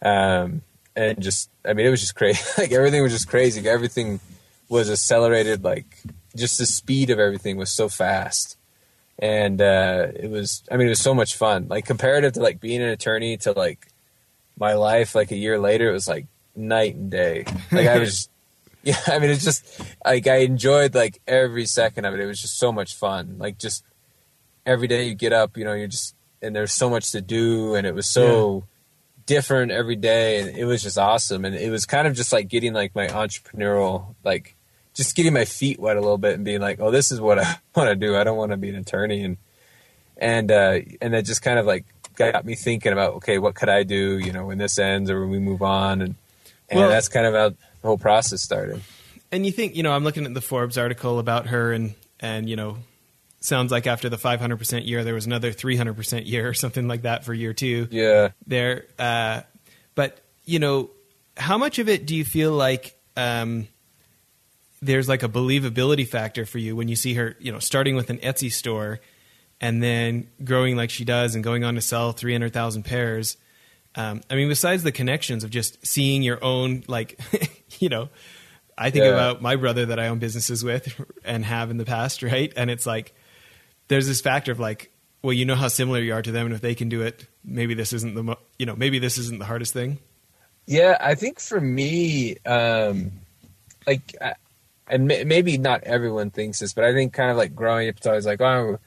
um, 0.00 0.62
and 0.94 1.20
just 1.20 1.50
I 1.64 1.72
mean, 1.72 1.86
it 1.86 1.90
was 1.90 2.00
just 2.00 2.14
crazy. 2.14 2.40
like 2.58 2.72
everything 2.72 3.02
was 3.02 3.12
just 3.12 3.28
crazy. 3.28 3.68
Everything 3.68 4.20
was 4.68 4.90
accelerated. 4.90 5.64
Like 5.64 6.02
just 6.36 6.58
the 6.58 6.66
speed 6.66 7.10
of 7.10 7.18
everything 7.18 7.56
was 7.56 7.70
so 7.70 7.88
fast, 7.88 8.56
and 9.18 9.60
uh, 9.60 10.08
it 10.14 10.30
was. 10.30 10.62
I 10.70 10.76
mean, 10.76 10.86
it 10.86 10.90
was 10.90 11.00
so 11.00 11.14
much 11.14 11.36
fun. 11.36 11.68
Like 11.68 11.86
comparative 11.86 12.34
to 12.34 12.40
like 12.40 12.60
being 12.60 12.82
an 12.82 12.90
attorney 12.90 13.38
to 13.38 13.52
like 13.52 13.88
my 14.58 14.74
life. 14.74 15.14
Like 15.14 15.30
a 15.30 15.36
year 15.36 15.58
later, 15.58 15.88
it 15.88 15.94
was 15.94 16.06
like 16.06 16.26
night 16.54 16.94
and 16.94 17.10
day. 17.10 17.44
Like 17.72 17.88
I 17.88 17.98
was 17.98 18.28
yeah, 18.84 18.98
I 19.06 19.18
mean, 19.18 19.30
it's 19.30 19.44
just 19.44 19.80
like 20.04 20.26
I 20.26 20.38
enjoyed 20.38 20.94
like 20.94 21.20
every 21.26 21.66
second 21.66 22.04
of 22.04 22.14
it. 22.14 22.20
It 22.20 22.26
was 22.26 22.40
just 22.40 22.58
so 22.58 22.72
much 22.72 22.94
fun. 22.96 23.36
Like 23.38 23.58
just 23.58 23.84
every 24.66 24.88
day 24.88 25.04
you 25.04 25.14
get 25.14 25.32
up, 25.32 25.56
you 25.56 25.64
know, 25.64 25.72
you're 25.72 25.86
just 25.86 26.14
and 26.42 26.56
there's 26.56 26.72
so 26.72 26.90
much 26.90 27.12
to 27.12 27.20
do, 27.20 27.76
and 27.76 27.86
it 27.86 27.94
was 27.94 28.08
so 28.08 28.56
yeah. 28.56 29.22
different 29.26 29.70
every 29.70 29.94
day, 29.94 30.40
and 30.40 30.56
it 30.56 30.64
was 30.64 30.82
just 30.82 30.98
awesome. 30.98 31.44
And 31.44 31.54
it 31.54 31.70
was 31.70 31.86
kind 31.86 32.08
of 32.08 32.14
just 32.14 32.32
like 32.32 32.48
getting 32.48 32.72
like 32.72 32.94
my 32.94 33.06
entrepreneurial 33.06 34.16
like 34.24 34.56
just 34.94 35.16
getting 35.16 35.32
my 35.32 35.44
feet 35.44 35.78
wet 35.78 35.96
a 35.96 36.00
little 36.00 36.18
bit 36.18 36.34
and 36.34 36.44
being 36.44 36.60
like, 36.60 36.80
oh, 36.80 36.90
this 36.90 37.10
is 37.12 37.20
what 37.20 37.38
I 37.38 37.56
want 37.74 37.88
to 37.88 37.96
do. 37.96 38.16
I 38.16 38.24
don't 38.24 38.36
want 38.36 38.50
to 38.50 38.56
be 38.56 38.68
an 38.68 38.76
attorney, 38.76 39.22
and 39.22 39.36
and 40.16 40.50
uh, 40.50 40.80
and 41.00 41.14
it 41.14 41.22
just 41.22 41.42
kind 41.42 41.58
of 41.58 41.66
like 41.66 41.84
got 42.16 42.44
me 42.44 42.56
thinking 42.56 42.92
about 42.92 43.14
okay, 43.14 43.38
what 43.38 43.54
could 43.54 43.68
I 43.68 43.84
do, 43.84 44.18
you 44.18 44.32
know, 44.32 44.46
when 44.46 44.58
this 44.58 44.78
ends 44.78 45.08
or 45.08 45.20
when 45.20 45.30
we 45.30 45.38
move 45.38 45.62
on, 45.62 46.02
and 46.02 46.14
and 46.72 46.80
well, 46.80 46.88
that's 46.88 47.08
kind 47.08 47.26
of 47.26 47.34
how 47.34 47.48
the 47.50 47.56
whole 47.82 47.98
process 47.98 48.40
started. 48.42 48.80
And 49.30 49.46
you 49.46 49.52
think, 49.52 49.76
you 49.76 49.82
know, 49.82 49.92
I'm 49.92 50.04
looking 50.04 50.24
at 50.26 50.34
the 50.34 50.40
Forbes 50.40 50.78
article 50.78 51.18
about 51.18 51.48
her, 51.48 51.72
and 51.72 51.94
and 52.18 52.48
you 52.48 52.56
know, 52.56 52.78
sounds 53.40 53.70
like 53.70 53.86
after 53.86 54.08
the 54.08 54.16
500% 54.16 54.86
year, 54.86 55.04
there 55.04 55.14
was 55.14 55.26
another 55.26 55.52
300% 55.52 56.26
year 56.26 56.48
or 56.48 56.54
something 56.54 56.88
like 56.88 57.02
that 57.02 57.24
for 57.24 57.34
year 57.34 57.52
two. 57.52 57.88
Yeah. 57.90 58.30
There, 58.46 58.86
uh, 58.98 59.42
but 59.94 60.20
you 60.44 60.58
know, 60.58 60.90
how 61.36 61.58
much 61.58 61.78
of 61.78 61.88
it 61.88 62.06
do 62.06 62.16
you 62.16 62.24
feel 62.24 62.52
like 62.52 62.98
um, 63.16 63.68
there's 64.80 65.08
like 65.08 65.22
a 65.22 65.28
believability 65.28 66.06
factor 66.06 66.46
for 66.46 66.58
you 66.58 66.74
when 66.74 66.88
you 66.88 66.96
see 66.96 67.14
her, 67.14 67.36
you 67.38 67.52
know, 67.52 67.58
starting 67.58 67.96
with 67.96 68.10
an 68.10 68.18
Etsy 68.18 68.50
store 68.50 69.00
and 69.60 69.82
then 69.82 70.28
growing 70.42 70.76
like 70.76 70.90
she 70.90 71.04
does 71.04 71.34
and 71.34 71.44
going 71.44 71.64
on 71.64 71.74
to 71.74 71.80
sell 71.80 72.12
300,000 72.12 72.82
pairs? 72.84 73.36
Um, 73.94 74.22
I 74.30 74.36
mean, 74.36 74.48
besides 74.48 74.82
the 74.82 74.92
connections 74.92 75.44
of 75.44 75.50
just 75.50 75.86
seeing 75.86 76.22
your 76.22 76.42
own, 76.42 76.84
like, 76.86 77.20
you 77.78 77.88
know, 77.88 78.08
I 78.76 78.90
think 78.90 79.04
yeah. 79.04 79.12
about 79.12 79.42
my 79.42 79.56
brother 79.56 79.86
that 79.86 79.98
I 79.98 80.08
own 80.08 80.18
businesses 80.18 80.64
with 80.64 81.00
and 81.24 81.44
have 81.44 81.70
in 81.70 81.76
the 81.76 81.84
past, 81.84 82.22
right? 82.22 82.52
And 82.56 82.70
it's 82.70 82.86
like, 82.86 83.14
there's 83.88 84.06
this 84.06 84.20
factor 84.20 84.52
of 84.52 84.60
like, 84.60 84.90
well, 85.22 85.32
you 85.32 85.44
know 85.44 85.54
how 85.54 85.68
similar 85.68 86.00
you 86.00 86.14
are 86.14 86.22
to 86.22 86.32
them, 86.32 86.46
and 86.46 86.54
if 86.54 86.60
they 86.60 86.74
can 86.74 86.88
do 86.88 87.02
it, 87.02 87.26
maybe 87.44 87.74
this 87.74 87.92
isn't 87.92 88.14
the, 88.14 88.24
mo- 88.24 88.38
you 88.58 88.66
know, 88.66 88.74
maybe 88.74 88.98
this 88.98 89.18
isn't 89.18 89.38
the 89.38 89.44
hardest 89.44 89.72
thing. 89.72 89.98
Yeah, 90.66 90.96
I 91.00 91.14
think 91.14 91.38
for 91.38 91.60
me, 91.60 92.38
um, 92.44 93.12
like, 93.86 94.16
and 94.88 95.06
maybe 95.06 95.58
not 95.58 95.84
everyone 95.84 96.30
thinks 96.30 96.58
this, 96.58 96.72
but 96.72 96.84
I 96.84 96.92
think 96.92 97.12
kind 97.12 97.30
of 97.30 97.36
like 97.36 97.54
growing 97.54 97.88
up, 97.88 97.96
it's 97.98 98.06
always 98.06 98.26
like, 98.26 98.40
oh, 98.40 98.78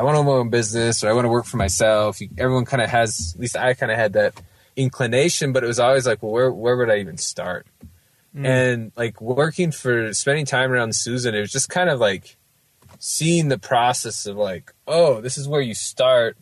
I 0.00 0.02
want 0.02 0.14
to 0.14 0.20
own 0.20 0.24
my 0.26 0.32
own 0.32 0.48
business 0.48 1.04
or 1.04 1.10
I 1.10 1.12
want 1.12 1.26
to 1.26 1.28
work 1.28 1.44
for 1.44 1.58
myself. 1.58 2.20
Everyone 2.38 2.64
kind 2.64 2.82
of 2.82 2.88
has, 2.88 3.34
at 3.34 3.40
least 3.40 3.54
I 3.54 3.74
kind 3.74 3.92
of 3.92 3.98
had 3.98 4.14
that 4.14 4.32
inclination, 4.74 5.52
but 5.52 5.62
it 5.62 5.66
was 5.66 5.78
always 5.78 6.06
like, 6.06 6.22
well, 6.22 6.32
where 6.32 6.50
where 6.50 6.74
would 6.78 6.88
I 6.88 7.00
even 7.00 7.18
start? 7.18 7.66
Mm. 8.34 8.46
And 8.46 8.92
like 8.96 9.20
working 9.20 9.72
for 9.72 10.14
spending 10.14 10.46
time 10.46 10.72
around 10.72 10.96
Susan, 10.96 11.34
it 11.34 11.40
was 11.40 11.52
just 11.52 11.68
kind 11.68 11.90
of 11.90 12.00
like 12.00 12.38
seeing 12.98 13.48
the 13.48 13.58
process 13.58 14.24
of 14.24 14.38
like, 14.38 14.72
oh, 14.86 15.20
this 15.20 15.36
is 15.36 15.46
where 15.46 15.60
you 15.60 15.74
start, 15.74 16.38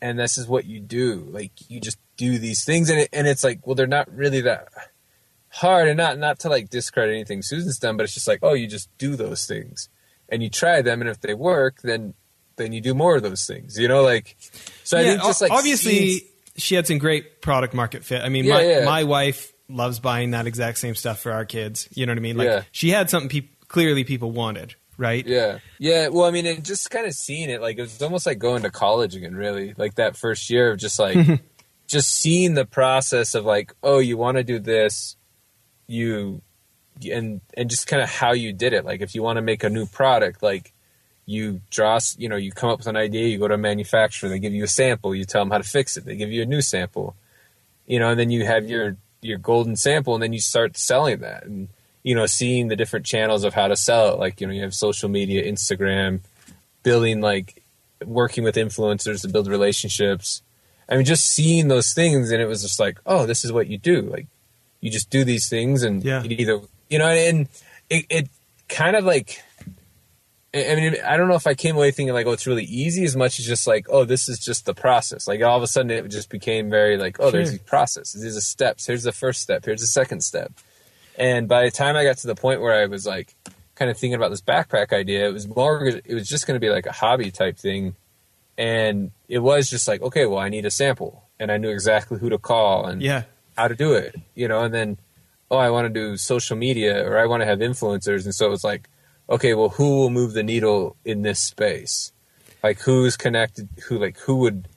and 0.00 0.18
this 0.18 0.38
is 0.38 0.48
what 0.48 0.64
you 0.64 0.80
do. 0.80 1.26
Like 1.28 1.52
you 1.68 1.78
just 1.78 1.98
do 2.16 2.38
these 2.38 2.64
things, 2.64 2.88
and 2.88 3.00
it, 3.00 3.10
and 3.12 3.26
it's 3.26 3.44
like, 3.44 3.66
well, 3.66 3.74
they're 3.74 3.86
not 3.86 4.10
really 4.10 4.40
that 4.40 4.68
hard, 5.50 5.88
and 5.88 5.98
not 5.98 6.16
not 6.16 6.38
to 6.38 6.48
like 6.48 6.70
discredit 6.70 7.14
anything 7.14 7.42
Susan's 7.42 7.78
done, 7.78 7.98
but 7.98 8.04
it's 8.04 8.14
just 8.14 8.28
like, 8.28 8.40
oh, 8.42 8.54
you 8.54 8.66
just 8.66 8.88
do 8.96 9.14
those 9.14 9.44
things, 9.44 9.90
and 10.30 10.42
you 10.42 10.48
try 10.48 10.80
them, 10.80 11.02
and 11.02 11.10
if 11.10 11.20
they 11.20 11.34
work, 11.34 11.82
then 11.82 12.14
then 12.62 12.72
you 12.72 12.80
do 12.80 12.94
more 12.94 13.16
of 13.16 13.22
those 13.22 13.46
things. 13.46 13.78
You 13.78 13.88
know, 13.88 14.02
like 14.02 14.36
so. 14.84 14.98
I 14.98 15.04
think 15.04 15.22
just 15.22 15.40
like 15.42 15.50
obviously 15.52 15.92
seeing- 16.18 16.20
she 16.56 16.74
had 16.74 16.86
some 16.86 16.98
great 16.98 17.40
product 17.40 17.72
market 17.74 18.04
fit. 18.04 18.22
I 18.22 18.28
mean, 18.28 18.44
Yeah, 18.44 18.54
my 18.54 18.62
yeah. 18.62 18.84
my 18.84 19.04
wife 19.04 19.52
loves 19.68 20.00
buying 20.00 20.32
that 20.32 20.46
exact 20.46 20.76
same 20.78 20.94
stuff 20.94 21.18
for 21.20 21.32
our 21.32 21.44
kids. 21.46 21.88
You 21.92 22.04
know 22.06 22.12
what 22.12 22.18
I 22.18 22.20
mean? 22.20 22.36
Like 22.36 22.46
Yeah. 22.48 22.62
she 22.72 22.90
had 22.90 23.08
something 23.08 23.28
peop 23.30 23.66
clearly 23.68 24.04
people 24.04 24.30
wanted, 24.32 24.74
right? 24.98 25.26
Yeah. 25.26 25.60
Yeah. 25.78 26.08
Well, 26.08 26.26
I 26.26 26.30
mean, 26.30 26.44
and 26.44 26.62
just 26.62 26.90
kind 26.90 27.06
of 27.06 27.14
seeing 27.14 27.48
it, 27.48 27.62
like, 27.62 27.78
it 27.78 27.80
was 27.82 28.02
almost 28.02 28.26
like 28.26 28.38
going 28.38 28.64
to 28.64 28.70
college 28.70 29.16
again, 29.16 29.34
really. 29.34 29.72
Like 29.78 29.94
that 29.94 30.14
first 30.14 30.50
year 30.50 30.72
of 30.72 30.78
just 30.78 30.98
like, 30.98 31.16
just 31.86 32.10
seeing 32.14 32.52
the 32.52 32.66
process 32.66 33.34
of 33.34 33.46
like, 33.46 33.72
oh, 33.82 33.98
you 33.98 34.18
want 34.18 34.36
to 34.36 34.44
do 34.44 34.58
this, 34.58 35.16
you, 35.86 36.42
and, 37.10 37.40
and 37.56 37.70
just 37.70 37.86
kind 37.86 38.02
of 38.02 38.10
how 38.10 38.32
you 38.32 38.52
did 38.52 38.74
it. 38.74 38.84
Like, 38.84 39.00
if 39.00 39.14
you 39.14 39.22
want 39.22 39.38
to 39.38 39.42
make 39.42 39.64
a 39.64 39.70
new 39.70 39.86
product, 39.86 40.42
like, 40.42 40.71
you 41.26 41.60
draw, 41.70 41.98
you 42.18 42.28
know, 42.28 42.36
you 42.36 42.52
come 42.52 42.70
up 42.70 42.78
with 42.78 42.86
an 42.88 42.96
idea, 42.96 43.28
you 43.28 43.38
go 43.38 43.48
to 43.48 43.54
a 43.54 43.58
manufacturer, 43.58 44.28
they 44.28 44.38
give 44.38 44.52
you 44.52 44.64
a 44.64 44.68
sample, 44.68 45.14
you 45.14 45.24
tell 45.24 45.42
them 45.42 45.50
how 45.50 45.58
to 45.58 45.64
fix 45.64 45.96
it, 45.96 46.04
they 46.04 46.16
give 46.16 46.30
you 46.32 46.42
a 46.42 46.46
new 46.46 46.60
sample, 46.60 47.14
you 47.86 47.98
know, 47.98 48.10
and 48.10 48.18
then 48.18 48.30
you 48.30 48.44
have 48.44 48.68
your, 48.68 48.96
your 49.20 49.38
golden 49.38 49.76
sample, 49.76 50.14
and 50.14 50.22
then 50.22 50.32
you 50.32 50.40
start 50.40 50.76
selling 50.76 51.20
that. 51.20 51.44
And, 51.44 51.68
you 52.02 52.16
know, 52.16 52.26
seeing 52.26 52.66
the 52.66 52.74
different 52.74 53.06
channels 53.06 53.44
of 53.44 53.54
how 53.54 53.68
to 53.68 53.76
sell 53.76 54.12
it. 54.14 54.18
Like, 54.18 54.40
you 54.40 54.46
know, 54.48 54.52
you 54.52 54.62
have 54.62 54.74
social 54.74 55.08
media, 55.08 55.44
Instagram, 55.44 56.20
building 56.82 57.20
like 57.20 57.62
working 58.04 58.42
with 58.42 58.56
influencers 58.56 59.22
to 59.22 59.28
build 59.28 59.46
relationships. 59.46 60.42
I 60.88 60.96
mean, 60.96 61.04
just 61.04 61.24
seeing 61.24 61.68
those 61.68 61.94
things, 61.94 62.32
and 62.32 62.42
it 62.42 62.46
was 62.46 62.62
just 62.62 62.80
like, 62.80 62.98
oh, 63.06 63.24
this 63.26 63.44
is 63.44 63.52
what 63.52 63.68
you 63.68 63.78
do. 63.78 64.02
Like, 64.02 64.26
you 64.80 64.90
just 64.90 65.10
do 65.10 65.22
these 65.24 65.48
things, 65.48 65.84
and 65.84 66.02
Yeah. 66.02 66.24
you 66.24 66.36
either, 66.36 66.60
you 66.90 66.98
know, 66.98 67.06
and 67.06 67.48
it, 67.88 68.06
it 68.10 68.28
kind 68.68 68.96
of 68.96 69.04
like, 69.04 69.40
I 70.54 70.74
mean, 70.74 70.96
I 71.06 71.16
don't 71.16 71.28
know 71.28 71.34
if 71.34 71.46
I 71.46 71.54
came 71.54 71.76
away 71.76 71.90
thinking 71.92 72.12
like, 72.12 72.26
oh, 72.26 72.32
it's 72.32 72.46
really 72.46 72.64
easy 72.64 73.04
as 73.04 73.16
much 73.16 73.38
as 73.38 73.46
just 73.46 73.66
like, 73.66 73.86
oh, 73.88 74.04
this 74.04 74.28
is 74.28 74.38
just 74.38 74.66
the 74.66 74.74
process. 74.74 75.26
Like 75.26 75.40
all 75.42 75.56
of 75.56 75.62
a 75.62 75.66
sudden, 75.66 75.90
it 75.90 76.06
just 76.10 76.28
became 76.28 76.68
very 76.68 76.98
like, 76.98 77.16
oh, 77.20 77.30
there's 77.30 77.50
Sure. 77.50 77.58
process. 77.60 78.12
these 78.12 78.36
are 78.36 78.40
steps. 78.42 78.86
Here's 78.86 79.02
the 79.02 79.12
first 79.12 79.40
step. 79.40 79.64
Here's 79.64 79.80
the 79.80 79.86
second 79.86 80.20
step. 80.22 80.52
And 81.18 81.48
by 81.48 81.64
the 81.64 81.70
time 81.70 81.96
I 81.96 82.04
got 82.04 82.18
to 82.18 82.26
the 82.26 82.34
point 82.34 82.60
where 82.60 82.74
I 82.74 82.84
was 82.86 83.06
like 83.06 83.34
kind 83.76 83.90
of 83.90 83.96
thinking 83.96 84.14
about 84.14 84.28
this 84.30 84.42
backpack 84.42 84.92
idea, 84.92 85.26
it 85.26 85.32
was 85.32 85.48
more, 85.48 85.86
it 85.86 86.12
was 86.14 86.28
just 86.28 86.46
going 86.46 86.56
to 86.56 86.60
be 86.60 86.68
like 86.70 86.84
a 86.84 86.92
hobby 86.92 87.30
type 87.30 87.56
thing. 87.56 87.94
And 88.58 89.10
it 89.28 89.38
was 89.38 89.70
just 89.70 89.88
like, 89.88 90.02
okay, 90.02 90.26
well, 90.26 90.38
I 90.38 90.50
need 90.50 90.66
a 90.66 90.70
sample. 90.70 91.24
And 91.40 91.50
I 91.50 91.56
knew 91.56 91.70
exactly 91.70 92.18
who 92.18 92.28
to 92.28 92.36
call 92.38 92.84
and 92.86 93.00
Yeah. 93.00 93.22
how 93.56 93.68
to 93.68 93.74
do 93.74 93.94
it, 93.94 94.16
you 94.34 94.48
know, 94.48 94.62
and 94.64 94.74
then, 94.74 94.98
oh, 95.50 95.56
I 95.56 95.70
want 95.70 95.86
to 95.86 95.88
do 95.92 96.16
social 96.18 96.56
media 96.56 97.08
or 97.08 97.18
I 97.18 97.24
want 97.26 97.40
to 97.40 97.46
have 97.46 97.60
influencers. 97.60 98.24
And 98.24 98.34
so 98.34 98.46
it 98.46 98.50
was 98.50 98.62
like, 98.64 98.88
okay, 99.28 99.54
well, 99.54 99.70
who 99.70 99.96
will 99.98 100.10
move 100.10 100.32
the 100.32 100.42
needle 100.42 100.96
in 101.04 101.22
this 101.22 101.40
space? 101.40 102.12
Like 102.62 102.80
who's 102.80 103.16
connected, 103.16 103.68
who, 103.88 103.98
like, 103.98 104.18
who 104.18 104.36
would 104.36 104.68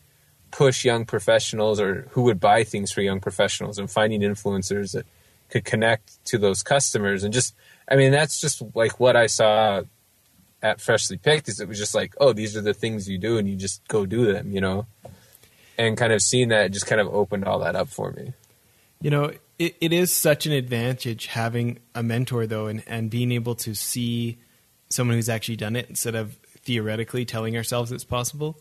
push 0.52 0.86
young 0.86 1.06
professionals 1.06 1.80
or 1.80 2.08
who 2.12 2.24
would 2.24 2.40
buy 2.40 2.64
things 2.64 2.92
for 2.92 3.02
young 3.02 3.20
professionals 3.20 3.78
and 3.78 3.92
finding 3.92 4.22
influencers 4.22 4.94
that 4.94 5.06
could 5.50 5.66
connect 5.66 6.24
to 6.26 6.38
those 6.38 6.64
customers? 6.64 7.24
And 7.24 7.34
just 7.34 7.54
i 7.90 7.96
mean 7.96 8.12
that's 8.12 8.42
just 8.42 8.64
like 8.74 9.00
what 9.00 9.16
i 9.16 9.28
saw 9.28 9.84
at 10.64 10.82
freshly 10.82 11.18
picked 11.18 11.48
is 11.48 11.60
it 11.60 11.68
was 11.68 11.78
just 11.78 11.94
like 11.94 12.16
oh 12.20 12.34
these 12.34 12.58
are 12.58 12.62
the 12.62 12.74
things 12.74 13.08
you 13.08 13.20
do 13.20 13.38
and 13.38 13.48
you 13.48 13.56
just 13.56 13.88
go 13.88 14.06
do 14.06 14.32
them 14.32 14.52
you 14.52 14.62
know? 14.62 14.88
And 15.78 15.98
kind 15.98 16.14
of 16.14 16.22
seeing 16.22 16.50
that 16.50 16.72
just 16.72 16.88
kind 16.88 17.02
of 17.02 17.14
opened 17.14 17.44
all 17.44 17.60
that 17.60 17.76
up 17.76 17.90
for 17.90 18.12
me. 18.12 18.32
You 19.02 19.10
know, 19.10 19.34
it, 19.58 19.76
it 19.82 19.94
is 19.94 20.12
such 20.12 20.46
an 20.46 20.52
advantage 20.52 21.28
having 21.28 21.80
a 21.94 22.04
mentor 22.04 22.46
though, 22.48 22.68
and, 22.68 22.84
and 22.88 23.10
being 23.10 23.32
able 23.32 23.56
to 23.56 23.74
see 23.74 24.38
someone 24.90 25.16
who's 25.16 25.30
actually 25.30 25.56
done 25.56 25.76
it 25.76 25.88
instead 25.90 26.16
of 26.16 26.36
theoretically 26.64 27.26
telling 27.26 27.56
ourselves 27.56 27.92
it's 27.92 28.04
possible. 28.04 28.60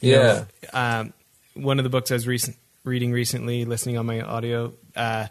You 0.00 0.12
Yeah. 0.12 0.18
know, 0.22 0.46
um, 0.72 1.12
one 1.54 1.78
of 1.78 1.84
the 1.84 1.90
books 1.90 2.10
I 2.10 2.14
was 2.14 2.26
recent, 2.26 2.56
reading 2.84 3.12
recently, 3.12 3.64
listening 3.64 3.96
on 3.96 4.06
my 4.06 4.20
audio, 4.20 4.74
uh, 4.96 5.28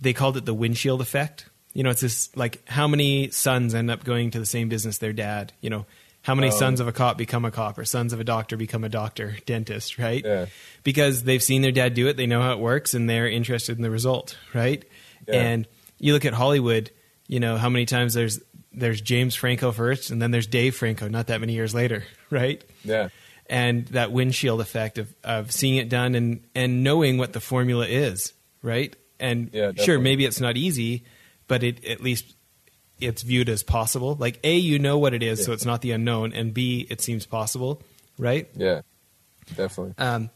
they 0.00 0.12
called 0.12 0.36
it 0.36 0.44
the 0.44 0.54
windshield 0.54 1.00
effect. 1.00 1.46
You 1.72 1.82
know, 1.82 1.90
it's 1.90 2.02
this 2.02 2.34
like 2.36 2.66
how 2.68 2.86
many 2.86 3.30
sons 3.30 3.74
end 3.74 3.90
up 3.90 4.04
going 4.04 4.30
to 4.32 4.38
the 4.38 4.46
same 4.46 4.68
business 4.68 4.98
their 4.98 5.12
dad. 5.12 5.52
You 5.60 5.70
know, 5.70 5.86
how 6.24 6.34
many 6.34 6.48
Oh. 6.48 6.58
sons 6.58 6.80
um, 6.80 6.88
of 6.88 6.94
a 6.94 6.96
cop 6.96 7.16
become 7.16 7.44
a 7.44 7.50
cop, 7.50 7.78
or 7.78 7.84
sons 7.84 8.12
of 8.12 8.18
a 8.18 8.24
doctor 8.24 8.56
become 8.56 8.82
a 8.82 8.88
doctor, 8.88 9.36
dentist, 9.46 9.98
right? 9.98 10.24
Yeah. 10.24 10.46
Because 10.82 11.22
they've 11.22 11.42
seen 11.42 11.62
their 11.62 11.70
dad 11.72 11.94
do 11.94 12.08
it, 12.08 12.16
they 12.16 12.26
know 12.26 12.40
how 12.42 12.52
it 12.52 12.58
works, 12.58 12.94
and 12.94 13.08
they're 13.08 13.28
interested 13.28 13.76
in 13.76 13.82
the 13.82 13.90
result, 13.90 14.36
right? 14.52 14.84
Yeah. 15.28 15.34
And 15.34 15.68
you 15.98 16.12
look 16.14 16.24
at 16.24 16.32
Hollywood. 16.34 16.90
You 17.28 17.40
know 17.40 17.56
how 17.56 17.68
many 17.68 17.86
times 17.86 18.14
there's 18.14 18.40
there's 18.72 19.00
James 19.00 19.34
Franco 19.34 19.70
first, 19.70 20.10
and 20.10 20.20
then 20.20 20.30
there's 20.30 20.46
Dave 20.46 20.74
Franco. 20.76 21.08
Not 21.08 21.28
that 21.28 21.40
many 21.40 21.52
years 21.54 21.74
later, 21.74 22.04
right? 22.30 22.64
yeah 22.82 23.08
and 23.46 23.86
that 23.88 24.10
windshield 24.10 24.58
effect 24.62 24.96
of, 24.96 25.14
of 25.22 25.52
seeing 25.52 25.76
it 25.76 25.90
done 25.90 26.14
and, 26.14 26.42
and 26.54 26.82
knowing 26.82 27.18
what 27.18 27.34
the 27.34 27.40
formula 27.40 27.86
is, 27.86 28.32
right? 28.62 28.96
And 29.20 29.50
Yeah, 29.52 29.72
sure, 29.76 29.98
maybe 29.98 30.24
it's 30.24 30.40
not 30.40 30.56
easy, 30.56 31.04
but 31.46 31.62
it 31.62 31.84
at 31.84 32.00
least 32.00 32.34
it's 33.06 33.22
viewed 33.22 33.48
as 33.48 33.62
possible. 33.62 34.16
Like 34.18 34.40
A, 34.44 34.56
you 34.56 34.78
know 34.78 34.98
what 34.98 35.14
it 35.14 35.22
is, 35.22 35.44
so 35.44 35.52
it's 35.52 35.64
not 35.64 35.82
the 35.82 35.92
unknown, 35.92 36.32
and 36.32 36.52
B, 36.52 36.86
it 36.90 37.00
seems 37.00 37.26
possible, 37.26 37.82
right? 38.18 38.48
yeah 38.56 38.82
definitely 39.56 39.94
Um, 39.98 40.30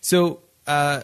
so, 0.00 0.40
uh, 0.66 1.02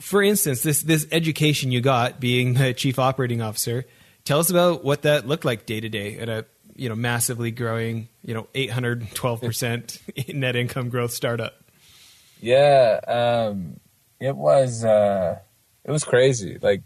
for 0.00 0.22
instance, 0.22 0.62
this 0.62 0.82
this 0.82 1.06
education 1.12 1.72
you 1.72 1.80
got, 1.80 2.20
being 2.20 2.54
the 2.54 2.74
chief 2.74 2.98
operating 2.98 3.40
officer, 3.40 3.86
tell 4.24 4.38
us 4.38 4.50
about 4.50 4.84
what 4.84 5.02
that 5.02 5.26
looked 5.26 5.44
like 5.44 5.66
day 5.66 5.80
to 5.80 5.88
day 5.88 6.18
at 6.18 6.28
a 6.28 6.44
you 6.74 6.88
know 6.88 6.94
massively 6.94 7.50
growing, 7.50 8.08
you 8.22 8.34
know, 8.34 8.46
eight 8.54 8.70
hundred 8.70 9.08
twelve 9.14 9.40
percent 9.40 9.98
net 10.28 10.56
income 10.56 10.88
growth 10.88 11.12
startup. 11.12 11.54
Yeah, 12.40 13.00
um, 13.06 13.80
it 14.20 14.36
was 14.36 14.84
uh, 14.84 15.38
it 15.84 15.90
was 15.90 16.04
crazy. 16.04 16.58
Like, 16.60 16.82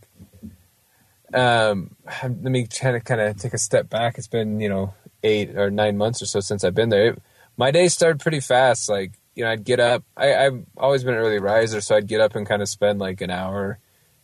um, 1.34 1.96
let 2.22 2.40
me 2.40 2.66
try 2.66 2.92
to 2.92 3.00
kind 3.00 3.20
of 3.20 3.36
take 3.36 3.54
a 3.54 3.58
step 3.58 3.88
back. 3.88 4.18
It's 4.18 4.28
been 4.28 4.60
you 4.60 4.68
know 4.68 4.94
eight 5.22 5.56
or 5.56 5.70
nine 5.70 5.96
months 5.96 6.22
or 6.22 6.26
so 6.26 6.40
since 6.40 6.64
I've 6.64 6.74
been 6.74 6.88
there. 6.88 7.12
It, 7.12 7.22
my 7.56 7.70
days 7.70 7.92
started 7.92 8.20
pretty 8.20 8.40
fast. 8.40 8.88
Like, 8.88 9.12
you 9.34 9.44
know, 9.44 9.50
I'd 9.50 9.64
get 9.64 9.80
up. 9.80 10.02
I, 10.16 10.34
I've 10.34 10.64
always 10.76 11.04
been 11.04 11.14
an 11.14 11.20
early 11.20 11.38
riser, 11.38 11.80
so 11.80 11.94
I'd 11.94 12.06
get 12.06 12.20
up 12.20 12.34
and 12.34 12.46
kind 12.46 12.62
of 12.62 12.68
spend 12.68 12.98
like 12.98 13.20
an 13.20 13.30
hour 13.30 13.78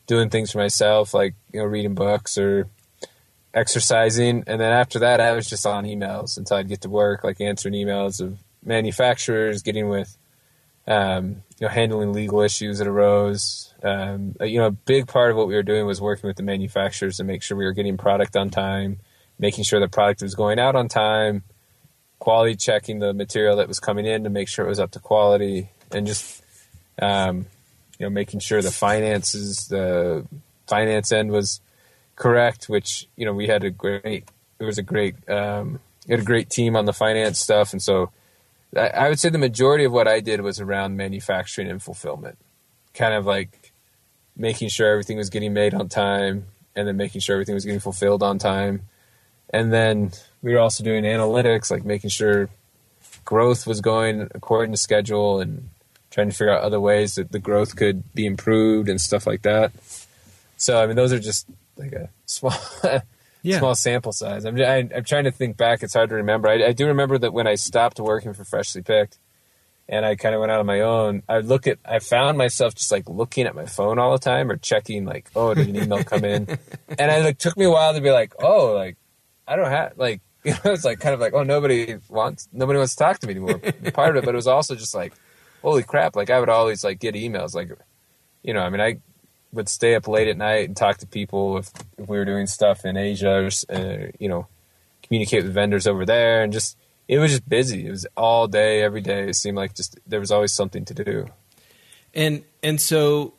doing 0.06 0.30
things 0.30 0.52
for 0.52 0.58
myself, 0.58 1.12
like 1.12 1.34
you 1.52 1.60
know, 1.60 1.66
reading 1.66 1.94
books 1.94 2.38
or 2.38 2.68
exercising, 3.52 4.44
and 4.46 4.60
then 4.60 4.72
after 4.72 4.98
that, 5.00 5.20
I 5.20 5.32
was 5.32 5.48
just 5.48 5.66
on 5.66 5.84
emails 5.84 6.36
until 6.36 6.58
I'd 6.58 6.68
get 6.68 6.82
to 6.82 6.90
work, 6.90 7.24
like 7.24 7.40
answering 7.40 7.74
emails 7.74 8.20
of 8.20 8.38
manufacturers, 8.62 9.62
getting 9.62 9.88
with 9.88 10.16
um, 10.86 11.42
you 11.58 11.66
know, 11.66 11.72
handling 11.72 12.12
legal 12.12 12.40
issues 12.40 12.78
that 12.78 12.86
arose. 12.86 13.72
Um, 13.82 14.36
you 14.40 14.58
know, 14.58 14.66
a 14.66 14.70
big 14.70 15.06
part 15.06 15.30
of 15.30 15.36
what 15.36 15.48
we 15.48 15.54
were 15.54 15.62
doing 15.62 15.86
was 15.86 16.00
working 16.00 16.28
with 16.28 16.36
the 16.36 16.42
manufacturers 16.42 17.16
to 17.16 17.24
make 17.24 17.42
sure 17.42 17.56
we 17.56 17.64
were 17.64 17.72
getting 17.72 17.96
product 17.96 18.36
on 18.36 18.50
time, 18.50 18.98
making 19.38 19.64
sure 19.64 19.80
the 19.80 19.88
product 19.88 20.22
was 20.22 20.34
going 20.34 20.58
out 20.58 20.76
on 20.76 20.88
time, 20.88 21.44
quality 22.18 22.56
checking 22.56 22.98
the 22.98 23.14
material 23.14 23.56
that 23.56 23.68
was 23.68 23.80
coming 23.80 24.04
in 24.04 24.24
to 24.24 24.30
make 24.30 24.48
sure 24.48 24.66
it 24.66 24.68
was 24.68 24.80
up 24.80 24.90
to 24.92 25.00
quality, 25.00 25.70
and 25.92 26.06
just 26.06 26.42
um, 27.00 27.46
you 27.98 28.06
know, 28.06 28.10
making 28.10 28.40
sure 28.40 28.60
the 28.60 28.70
finances, 28.70 29.68
the 29.68 30.26
finance 30.66 31.10
end 31.10 31.30
was 31.30 31.60
correct. 32.16 32.68
Which 32.68 33.08
you 33.16 33.24
know, 33.24 33.32
we 33.32 33.46
had 33.46 33.64
a 33.64 33.70
great, 33.70 34.28
it 34.58 34.64
was 34.64 34.76
a 34.76 34.82
great, 34.82 35.16
um, 35.30 35.80
we 36.06 36.12
had 36.12 36.20
a 36.20 36.24
great 36.24 36.50
team 36.50 36.76
on 36.76 36.84
the 36.84 36.92
finance 36.92 37.38
stuff, 37.40 37.72
and 37.72 37.82
so. 37.82 38.10
I 38.76 39.08
would 39.08 39.18
say 39.18 39.28
the 39.28 39.38
majority 39.38 39.84
of 39.84 39.92
what 39.92 40.08
I 40.08 40.20
did 40.20 40.40
was 40.40 40.60
around 40.60 40.96
manufacturing 40.96 41.70
and 41.70 41.82
fulfillment, 41.82 42.38
kind 42.94 43.14
of 43.14 43.26
like 43.26 43.72
making 44.36 44.68
sure 44.68 44.90
everything 44.90 45.16
was 45.16 45.30
getting 45.30 45.52
made 45.52 45.74
on 45.74 45.88
time, 45.88 46.46
and 46.74 46.86
then 46.86 46.96
making 46.96 47.20
sure 47.20 47.34
everything 47.34 47.54
was 47.54 47.64
getting 47.64 47.80
fulfilled 47.80 48.22
on 48.22 48.38
time, 48.38 48.82
and 49.50 49.72
then 49.72 50.12
we 50.42 50.52
were 50.52 50.60
also 50.60 50.84
doing 50.84 51.04
analytics, 51.04 51.70
like 51.70 51.84
making 51.84 52.10
sure 52.10 52.48
growth 53.24 53.66
was 53.66 53.80
going 53.80 54.28
according 54.34 54.72
to 54.72 54.78
schedule, 54.78 55.40
and 55.40 55.68
trying 56.10 56.30
to 56.30 56.34
figure 56.34 56.52
out 56.52 56.62
other 56.62 56.80
ways 56.80 57.16
that 57.16 57.32
the 57.32 57.38
growth 57.38 57.76
could 57.76 58.14
be 58.14 58.26
improved 58.26 58.88
and 58.88 59.00
stuff 59.00 59.26
like 59.26 59.42
that. 59.42 59.72
So 60.56 60.82
I 60.82 60.86
mean, 60.86 60.96
those 60.96 61.12
are 61.12 61.18
just 61.18 61.46
like 61.76 61.92
a 61.92 62.08
small. 62.26 62.54
Yeah. 63.46 63.58
small 63.58 63.74
sample 63.74 64.12
size. 64.12 64.44
I'm, 64.44 64.60
I, 64.60 64.88
I'm 64.94 65.04
trying 65.04 65.24
to 65.24 65.30
think 65.30 65.56
back. 65.56 65.82
It's 65.82 65.94
hard 65.94 66.10
to 66.10 66.16
remember. 66.16 66.48
I, 66.48 66.66
I 66.66 66.72
do 66.72 66.86
remember 66.86 67.16
that 67.18 67.32
when 67.32 67.46
I 67.46 67.54
stopped 67.54 68.00
working 68.00 68.32
for 68.34 68.44
Freshly 68.44 68.82
Picked, 68.82 69.18
and 69.88 70.04
I 70.04 70.16
kind 70.16 70.34
of 70.34 70.40
went 70.40 70.50
out 70.50 70.58
on 70.58 70.66
my 70.66 70.80
own. 70.80 71.22
I 71.28 71.38
look 71.38 71.66
at. 71.66 71.78
I 71.84 72.00
found 72.00 72.38
myself 72.38 72.74
just 72.74 72.90
like 72.90 73.08
looking 73.08 73.46
at 73.46 73.54
my 73.54 73.66
phone 73.66 73.98
all 73.98 74.12
the 74.12 74.18
time 74.18 74.50
or 74.50 74.56
checking 74.56 75.04
like, 75.04 75.30
oh, 75.36 75.54
did 75.54 75.68
an 75.68 75.76
email 75.76 76.02
come 76.02 76.24
in? 76.24 76.46
And 76.98 77.10
it 77.10 77.24
like, 77.24 77.38
took 77.38 77.56
me 77.56 77.66
a 77.66 77.70
while 77.70 77.92
to 77.94 78.00
be 78.00 78.10
like, 78.10 78.34
oh, 78.40 78.72
like 78.72 78.96
I 79.46 79.56
don't 79.56 79.70
have 79.70 79.92
like 79.96 80.22
you 80.44 80.52
know, 80.52 80.72
it's 80.72 80.84
like 80.84 81.00
kind 81.00 81.14
of 81.14 81.20
like, 81.20 81.34
oh, 81.34 81.42
nobody 81.42 81.96
wants 82.08 82.48
nobody 82.52 82.78
wants 82.78 82.94
to 82.94 83.02
talk 83.02 83.18
to 83.18 83.26
me 83.26 83.32
anymore. 83.32 83.58
Part 83.92 84.16
of 84.16 84.22
it, 84.22 84.24
but 84.24 84.34
it 84.34 84.36
was 84.36 84.46
also 84.46 84.76
just 84.76 84.94
like, 84.94 85.12
holy 85.60 85.82
crap! 85.82 86.14
Like 86.14 86.30
I 86.30 86.38
would 86.38 86.48
always 86.48 86.84
like 86.84 87.00
get 87.00 87.16
emails, 87.16 87.54
like, 87.54 87.70
you 88.44 88.54
know, 88.54 88.60
I 88.60 88.70
mean, 88.70 88.80
I 88.80 88.98
would 89.52 89.68
stay 89.68 89.94
up 89.94 90.06
late 90.08 90.28
at 90.28 90.36
night 90.36 90.68
and 90.68 90.76
talk 90.76 90.98
to 90.98 91.06
people 91.06 91.58
if, 91.58 91.70
if 91.98 92.08
we 92.08 92.18
were 92.18 92.24
doing 92.24 92.46
stuff 92.46 92.84
in 92.84 92.96
Asia, 92.96 93.48
or, 93.48 93.74
uh, 93.74 94.06
you 94.18 94.28
know, 94.28 94.46
communicate 95.02 95.44
with 95.44 95.54
vendors 95.54 95.86
over 95.86 96.04
there, 96.04 96.42
and 96.42 96.52
just 96.52 96.76
it 97.08 97.18
was 97.18 97.30
just 97.30 97.48
busy. 97.48 97.86
It 97.86 97.90
was 97.90 98.06
all 98.16 98.48
day, 98.48 98.82
every 98.82 99.00
day. 99.00 99.28
It 99.28 99.36
seemed 99.36 99.56
like 99.56 99.74
just 99.74 99.98
there 100.06 100.20
was 100.20 100.30
always 100.32 100.52
something 100.52 100.84
to 100.86 100.94
do. 100.94 101.26
And 102.14 102.44
and 102.62 102.80
so 102.80 103.34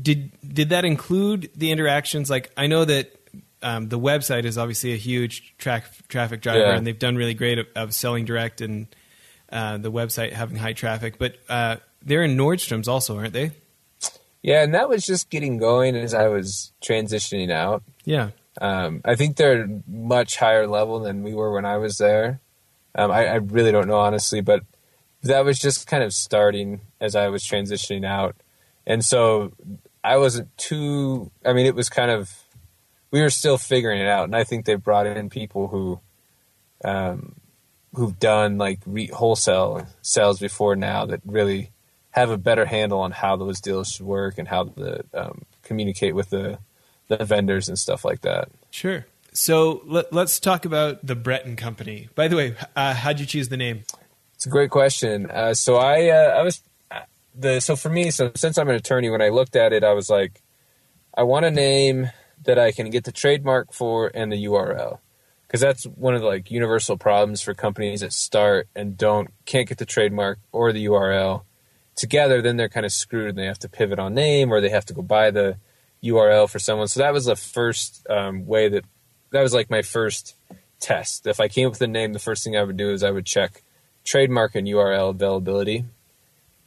did 0.00 0.30
did 0.46 0.68
that 0.70 0.84
include 0.84 1.50
the 1.56 1.70
interactions? 1.70 2.30
Like 2.30 2.50
I 2.56 2.66
know 2.66 2.84
that 2.84 3.12
um, 3.62 3.88
the 3.88 3.98
website 3.98 4.44
is 4.44 4.58
obviously 4.58 4.92
a 4.92 4.96
huge 4.96 5.54
track, 5.58 5.86
traffic 6.08 6.40
driver, 6.42 6.60
Yeah. 6.60 6.76
and 6.76 6.86
they've 6.86 6.98
done 6.98 7.16
really 7.16 7.34
great 7.34 7.58
of, 7.58 7.66
of 7.74 7.94
selling 7.94 8.24
direct 8.26 8.60
and 8.60 8.86
uh, 9.50 9.78
the 9.78 9.90
website 9.90 10.32
having 10.32 10.56
high 10.56 10.74
traffic. 10.74 11.18
But 11.18 11.36
uh, 11.48 11.76
they're 12.02 12.22
in 12.22 12.36
Nordstrom's 12.36 12.86
also, 12.86 13.16
aren't 13.18 13.32
they? 13.32 13.52
Yeah, 14.46 14.62
and 14.62 14.72
that 14.74 14.88
was 14.88 15.04
just 15.04 15.28
getting 15.28 15.58
going 15.58 15.96
as 15.96 16.14
I 16.14 16.28
was 16.28 16.72
transitioning 16.80 17.50
out. 17.50 17.82
Yeah. 18.04 18.30
Um, 18.60 19.00
I 19.04 19.16
think 19.16 19.36
they're 19.36 19.68
much 19.88 20.36
higher 20.36 20.68
level 20.68 21.00
than 21.00 21.24
we 21.24 21.34
were 21.34 21.52
when 21.52 21.64
I 21.64 21.78
was 21.78 21.98
there. 21.98 22.38
Um, 22.94 23.10
I, 23.10 23.26
I 23.26 23.34
really 23.34 23.72
don't 23.72 23.88
know 23.88 23.98
honestly, 23.98 24.40
but 24.40 24.62
that 25.24 25.44
was 25.44 25.58
just 25.58 25.88
kind 25.88 26.04
of 26.04 26.14
starting 26.14 26.80
as 27.00 27.16
I 27.16 27.26
was 27.26 27.42
transitioning 27.42 28.06
out, 28.06 28.36
and 28.86 29.04
so 29.04 29.52
I 30.04 30.16
wasn't 30.16 30.56
too. 30.56 31.32
I 31.44 31.52
mean, 31.52 31.66
it 31.66 31.74
was 31.74 31.88
kind 31.88 32.12
of 32.12 32.32
we 33.10 33.22
were 33.22 33.30
still 33.30 33.58
figuring 33.58 34.00
it 34.00 34.06
out, 34.06 34.26
and 34.26 34.36
I 34.36 34.44
think 34.44 34.64
they 34.64 34.76
brought 34.76 35.08
in 35.08 35.28
people 35.28 35.66
who, 35.66 35.98
um, 36.84 37.34
who've 37.94 38.18
done 38.18 38.58
like 38.58 38.78
re- 38.86 39.08
wholesale 39.08 39.88
sales 40.02 40.38
before 40.38 40.76
now 40.76 41.04
that 41.06 41.20
really 41.26 41.72
have 42.16 42.30
a 42.30 42.38
better 42.38 42.64
handle 42.64 43.00
on 43.00 43.12
how 43.12 43.36
those 43.36 43.60
deals 43.60 43.92
should 43.92 44.06
work 44.06 44.38
and 44.38 44.48
how 44.48 44.64
to 44.64 45.04
um, 45.12 45.42
communicate 45.62 46.14
with 46.14 46.30
the 46.30 46.58
the 47.08 47.24
vendors 47.24 47.68
and 47.68 47.78
stuff 47.78 48.04
like 48.04 48.22
that. 48.22 48.48
Sure. 48.70 49.06
So 49.32 49.82
let, 49.84 50.12
let's 50.12 50.40
talk 50.40 50.64
about 50.64 51.06
the 51.06 51.14
Breton 51.14 51.54
Company. 51.54 52.08
By 52.14 52.26
the 52.26 52.36
way, 52.36 52.56
uh, 52.74 52.94
how'd 52.94 53.20
you 53.20 53.26
choose 53.26 53.48
the 53.48 53.56
name? 53.56 53.84
It's 54.34 54.46
a 54.46 54.48
great 54.48 54.70
question. 54.70 55.30
Uh, 55.30 55.54
so 55.54 55.76
I 55.76 56.08
uh, 56.08 56.38
I 56.38 56.42
was 56.42 56.62
uh, 56.90 57.00
the 57.34 57.60
so 57.60 57.76
for 57.76 57.90
me 57.90 58.10
so 58.10 58.32
since 58.34 58.56
I'm 58.56 58.68
an 58.68 58.74
attorney 58.74 59.10
when 59.10 59.22
I 59.22 59.28
looked 59.28 59.54
at 59.54 59.72
it 59.72 59.84
I 59.84 59.92
was 59.92 60.08
like 60.08 60.42
I 61.14 61.22
want 61.22 61.44
a 61.44 61.50
name 61.50 62.10
that 62.44 62.58
I 62.58 62.72
can 62.72 62.90
get 62.90 63.04
the 63.04 63.12
trademark 63.12 63.72
for 63.72 64.10
and 64.14 64.32
the 64.32 64.44
URL 64.46 64.98
because 65.46 65.60
that's 65.60 65.84
one 65.84 66.14
of 66.14 66.22
the 66.22 66.26
like 66.26 66.50
universal 66.50 66.96
problems 66.96 67.42
for 67.42 67.54
companies 67.54 68.00
that 68.00 68.12
start 68.12 68.68
and 68.74 68.96
don't 68.96 69.28
can't 69.44 69.68
get 69.68 69.78
the 69.78 69.86
trademark 69.86 70.38
or 70.52 70.72
the 70.72 70.86
URL 70.86 71.42
together 71.96 72.40
then 72.40 72.56
they're 72.56 72.68
kind 72.68 72.86
of 72.86 72.92
screwed 72.92 73.30
and 73.30 73.38
they 73.38 73.46
have 73.46 73.58
to 73.58 73.68
pivot 73.68 73.98
on 73.98 74.14
name 74.14 74.52
or 74.52 74.60
they 74.60 74.70
have 74.70 74.84
to 74.84 74.94
go 74.94 75.02
buy 75.02 75.30
the 75.30 75.56
URL 76.04 76.48
for 76.48 76.58
someone 76.58 76.88
so 76.88 77.00
that 77.00 77.12
was 77.12 77.24
the 77.24 77.36
first 77.36 78.06
um, 78.08 78.46
way 78.46 78.68
that 78.68 78.84
that 79.32 79.42
was 79.42 79.54
like 79.54 79.70
my 79.70 79.82
first 79.82 80.34
test 80.78 81.26
if 81.26 81.40
I 81.40 81.48
came 81.48 81.66
up 81.66 81.72
with 81.72 81.82
a 81.82 81.86
name 81.86 82.12
the 82.12 82.18
first 82.18 82.44
thing 82.44 82.56
I 82.56 82.62
would 82.62 82.76
do 82.76 82.90
is 82.90 83.02
I 83.02 83.10
would 83.10 83.26
check 83.26 83.62
trademark 84.06 84.54
and 84.54 84.66
URL 84.66 85.10
availability. 85.10 85.84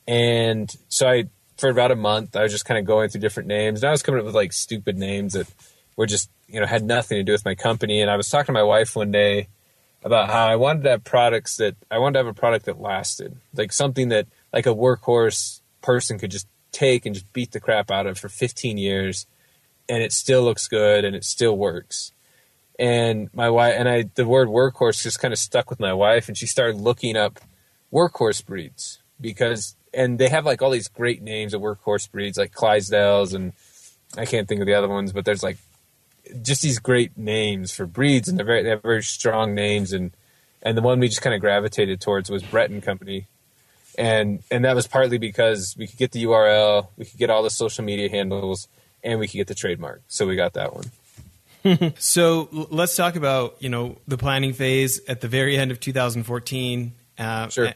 And 0.08 0.74
so 0.90 1.10
I, 1.10 1.26
for 1.58 1.70
about 1.70 1.92
a 1.92 1.96
month, 1.96 2.36
I 2.36 2.44
was 2.44 2.52
just 2.52 2.66
kind 2.66 2.78
of 2.78 2.86
going 2.86 3.10
through 3.10 3.22
different 3.22 3.48
names. 3.48 3.82
And 3.82 3.88
I 3.88 3.92
was 3.92 4.04
coming 4.04 4.20
up 4.20 4.26
with 4.26 4.36
like 4.36 4.54
stupid 4.54 4.98
names 4.98 5.34
that 5.34 5.48
were 5.96 6.06
just, 6.06 6.30
you 6.48 6.60
know, 6.60 6.68
had 6.68 6.84
nothing 6.84 7.18
to 7.18 7.24
do 7.24 7.32
with 7.32 7.46
my 7.46 7.56
company. 7.56 8.02
And 8.02 8.12
I 8.12 8.18
was 8.18 8.30
talking 8.30 8.48
to 8.48 8.52
my 8.54 8.64
wife 8.64 8.96
one 8.96 9.12
day 9.12 9.48
about 10.04 10.30
how 10.30 10.48
I 10.48 10.56
wanted 10.56 10.84
to 10.84 10.90
have 10.92 11.04
products 11.04 11.58
that, 11.58 11.76
I 11.90 11.98
wanted 11.98 12.14
to 12.14 12.20
have 12.20 12.28
a 12.28 12.40
product 12.40 12.66
that 12.66 12.80
lasted. 12.80 13.38
Like 13.54 13.72
something 13.72 14.10
that, 14.10 14.28
like 14.54 14.66
a 14.66 14.74
workhorse 14.74 15.62
person 15.82 16.20
could 16.20 16.32
just 16.32 16.48
take 16.72 17.06
and 17.06 17.16
just 17.16 17.32
beat 17.34 17.52
the 17.52 17.60
crap 17.60 17.92
out 17.92 18.08
of 18.08 18.18
for 18.18 18.30
15 18.30 18.78
years. 18.78 19.26
And 19.88 20.04
it 20.04 20.14
still 20.14 20.44
looks 20.44 20.68
good 20.68 21.04
and 21.04 21.16
it 21.16 21.24
still 21.24 21.58
works 21.58 22.12
and 22.80 23.30
my 23.34 23.50
wife 23.50 23.76
and 23.78 23.90
I 23.90 24.10
the 24.16 24.26
word 24.26 24.48
workhorse 24.48 25.04
just 25.04 25.20
kind 25.20 25.34
of 25.34 25.38
stuck 25.38 25.70
with 25.70 25.80
my 25.80 25.94
wife 25.94 26.30
and 26.30 26.38
she 26.38 26.48
started 26.48 26.78
looking 26.78 27.18
up 27.18 27.40
workhorse 27.94 28.44
breeds 28.44 29.00
because 29.20 29.76
and 29.94 30.18
they 30.18 30.30
have 30.30 30.46
like 30.46 30.62
all 30.62 30.72
these 30.72 30.88
great 30.88 31.22
names 31.22 31.54
of 31.54 31.62
workhorse 31.62 32.10
breeds 32.10 32.38
like 32.38 32.54
Clydesdales 32.54 33.34
and 33.34 33.52
I 34.18 34.26
can't 34.26 34.48
think 34.48 34.62
of 34.62 34.68
the 34.68 34.74
other 34.74 34.88
ones 34.88 35.12
but 35.12 35.26
there's 35.26 35.44
like 35.44 35.58
just 36.42 36.62
these 36.62 36.80
great 36.80 37.18
names 37.18 37.72
for 37.72 37.86
breeds 37.86 38.30
and 38.30 38.38
they're 38.38 38.46
very 38.46 38.64
they 38.64 38.70
have 38.70 38.82
very 38.82 39.04
strong 39.04 39.54
names 39.54 39.92
and 39.92 40.12
and 40.62 40.78
the 40.78 40.82
one 40.82 41.00
we 41.00 41.10
just 41.10 41.22
kind 41.22 41.36
of 41.36 41.42
gravitated 41.42 42.00
towards 42.00 42.30
was 42.30 42.44
Breton 42.44 42.82
Company 42.82 43.28
and 44.00 44.42
and 44.50 44.66
that 44.66 44.76
was 44.76 44.88
partly 44.88 45.18
because 45.20 45.76
we 45.78 45.86
could 45.86 45.98
get 45.98 46.12
the 46.14 46.24
URL 46.24 46.88
we 46.98 47.06
could 47.06 47.20
get 47.20 47.30
all 47.30 47.44
the 47.44 47.50
social 47.52 47.84
media 47.84 48.10
handles 48.10 48.68
and 49.04 49.20
we 49.20 49.28
could 49.28 49.38
get 49.38 49.48
the 49.48 49.56
trademark 49.56 50.02
so 50.08 50.26
we 50.26 50.36
got 50.36 50.54
that 50.54 50.74
one 50.74 50.86
So 52.00 52.48
l- 52.54 52.68
let's 52.72 52.96
talk 52.96 53.16
about 53.16 53.58
you 53.60 53.70
know 53.70 53.98
the 54.08 54.18
planning 54.18 54.54
phase 54.54 55.02
at 55.08 55.22
the 55.22 55.28
very 55.28 55.58
end 55.58 55.72
of 55.72 55.80
2014 55.80 56.94
uh, 57.18 57.50
Sure. 57.50 57.74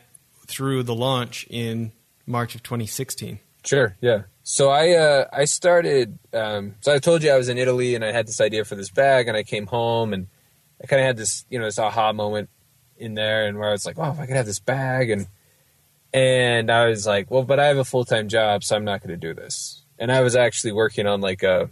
through 0.48 0.84
the 0.84 0.96
launch 0.96 1.46
in 1.50 1.92
March 2.26 2.56
of 2.56 2.64
2016. 2.64 3.40
Sure. 3.66 3.96
Yeah. 4.00 4.24
So 4.44 4.70
I 4.70 4.92
uh, 4.94 5.26
I 5.34 5.44
started. 5.46 6.18
Um, 6.34 6.76
so 6.82 6.94
I 6.94 7.00
told 7.00 7.24
you 7.24 7.32
I 7.32 7.38
was 7.38 7.50
in 7.50 7.58
Italy 7.58 7.96
and 7.96 8.04
I 8.06 8.12
had 8.14 8.26
this 8.28 8.40
idea 8.42 8.64
for 8.66 8.76
this 8.76 8.90
bag, 8.90 9.28
and 9.28 9.36
I 9.38 9.44
came 9.44 9.68
home 9.68 10.14
and 10.14 10.28
I 10.82 10.88
kind 10.88 11.02
of 11.02 11.06
had 11.06 11.18
this 11.18 11.46
you 11.50 11.60
know 11.60 11.66
this 11.66 11.80
aha 11.80 12.14
moment 12.14 12.50
in 12.98 13.16
there, 13.16 13.46
and 13.48 13.58
where 13.58 13.68
I 13.70 13.72
was 13.74 13.86
like, 13.86 13.98
oh, 14.00 14.12
if 14.12 14.20
I 14.20 14.26
could 14.26 14.36
have 14.38 14.46
this 14.46 14.60
bag, 14.60 15.10
and 15.10 15.28
and 16.14 16.72
I 16.72 16.88
was 16.88 17.08
like, 17.08 17.32
well, 17.32 17.44
but 17.44 17.60
I 17.60 17.66
have 17.66 17.78
a 17.78 17.86
full 17.86 18.06
time 18.06 18.30
job, 18.30 18.64
so 18.64 18.76
I'm 18.76 18.86
not 18.86 19.02
going 19.02 19.20
to 19.20 19.28
do 19.28 19.34
this. 19.34 19.84
And 19.98 20.12
I 20.12 20.22
was 20.22 20.36
actually 20.36 20.74
working 20.74 21.08
on 21.08 21.22
like 21.22 21.44
a 21.44 21.70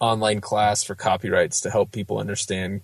online 0.00 0.40
class 0.40 0.84
for 0.84 0.94
copyrights 0.94 1.60
to 1.62 1.70
help 1.70 1.92
people 1.92 2.18
understand 2.18 2.82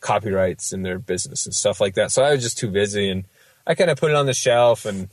copyrights 0.00 0.72
in 0.72 0.82
their 0.82 0.98
business 0.98 1.46
and 1.46 1.54
stuff 1.54 1.80
like 1.80 1.94
that. 1.94 2.10
So 2.10 2.22
I 2.22 2.32
was 2.32 2.42
just 2.42 2.58
too 2.58 2.70
busy, 2.70 3.08
and 3.08 3.24
I 3.66 3.74
kind 3.74 3.90
of 3.90 3.98
put 3.98 4.10
it 4.10 4.16
on 4.16 4.26
the 4.26 4.34
shelf 4.34 4.84
and 4.84 5.08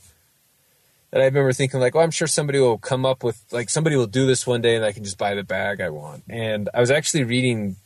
that 1.10 1.20
I 1.20 1.24
remember 1.24 1.52
thinking 1.52 1.80
like, 1.80 1.96
oh, 1.96 2.00
I'm 2.00 2.10
sure 2.10 2.28
somebody 2.28 2.60
will 2.60 2.78
come 2.78 3.04
up 3.04 3.24
with 3.24 3.42
like 3.50 3.68
somebody 3.68 3.96
will 3.96 4.06
do 4.06 4.26
this 4.26 4.46
one 4.46 4.60
day 4.60 4.76
and 4.76 4.84
I 4.84 4.92
can 4.92 5.04
just 5.04 5.18
buy 5.18 5.34
the 5.34 5.42
bag 5.42 5.80
I 5.80 5.90
want. 5.90 6.24
And 6.28 6.68
I 6.72 6.80
was 6.80 6.90
actually 6.90 7.24
reading, 7.24 7.76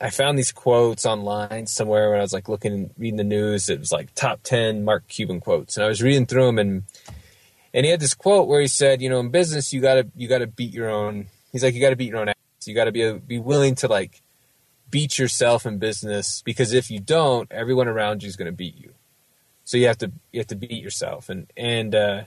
I 0.00 0.10
found 0.10 0.38
these 0.38 0.52
quotes 0.52 1.04
online 1.04 1.66
somewhere 1.66 2.10
when 2.10 2.18
I 2.18 2.22
was 2.22 2.32
like 2.32 2.48
looking 2.48 2.72
and 2.72 2.90
reading 2.96 3.16
the 3.16 3.24
news. 3.24 3.68
It 3.68 3.78
was 3.78 3.92
like 3.92 4.14
top 4.14 4.40
ten 4.42 4.84
Mark 4.84 5.06
Cuban 5.08 5.40
quotes, 5.40 5.76
and 5.76 5.84
I 5.84 5.88
was 5.88 6.02
reading 6.02 6.26
through 6.26 6.46
them 6.46 6.58
and 6.58 6.82
and 7.74 7.84
he 7.84 7.90
had 7.90 8.00
this 8.00 8.14
quote 8.14 8.48
where 8.48 8.60
he 8.60 8.68
said, 8.68 9.02
you 9.02 9.10
know, 9.10 9.20
in 9.20 9.28
business 9.28 9.72
you 9.72 9.80
gotta 9.80 10.06
you 10.14 10.28
gotta 10.28 10.46
beat 10.46 10.72
your 10.72 10.88
own. 10.88 11.26
He's 11.52 11.62
like, 11.62 11.74
you 11.74 11.80
gotta 11.80 11.96
beat 11.96 12.10
your 12.10 12.18
own 12.18 12.28
ass. 12.28 12.34
You 12.66 12.74
gotta 12.74 12.92
be 12.92 13.12
be 13.12 13.38
willing 13.38 13.74
to 13.76 13.88
like 13.88 14.22
beat 14.90 15.18
yourself 15.18 15.66
in 15.66 15.78
business 15.78 16.42
because 16.42 16.72
if 16.72 16.90
you 16.90 17.00
don't, 17.00 17.50
everyone 17.52 17.88
around 17.88 18.22
you 18.22 18.28
is 18.28 18.36
gonna 18.36 18.52
beat 18.52 18.76
you. 18.78 18.94
So 19.64 19.76
you 19.76 19.88
have 19.88 19.98
to 19.98 20.10
you 20.32 20.40
have 20.40 20.46
to 20.48 20.56
beat 20.56 20.82
yourself 20.82 21.28
and 21.28 21.52
and 21.56 21.94
uh, 21.94 22.22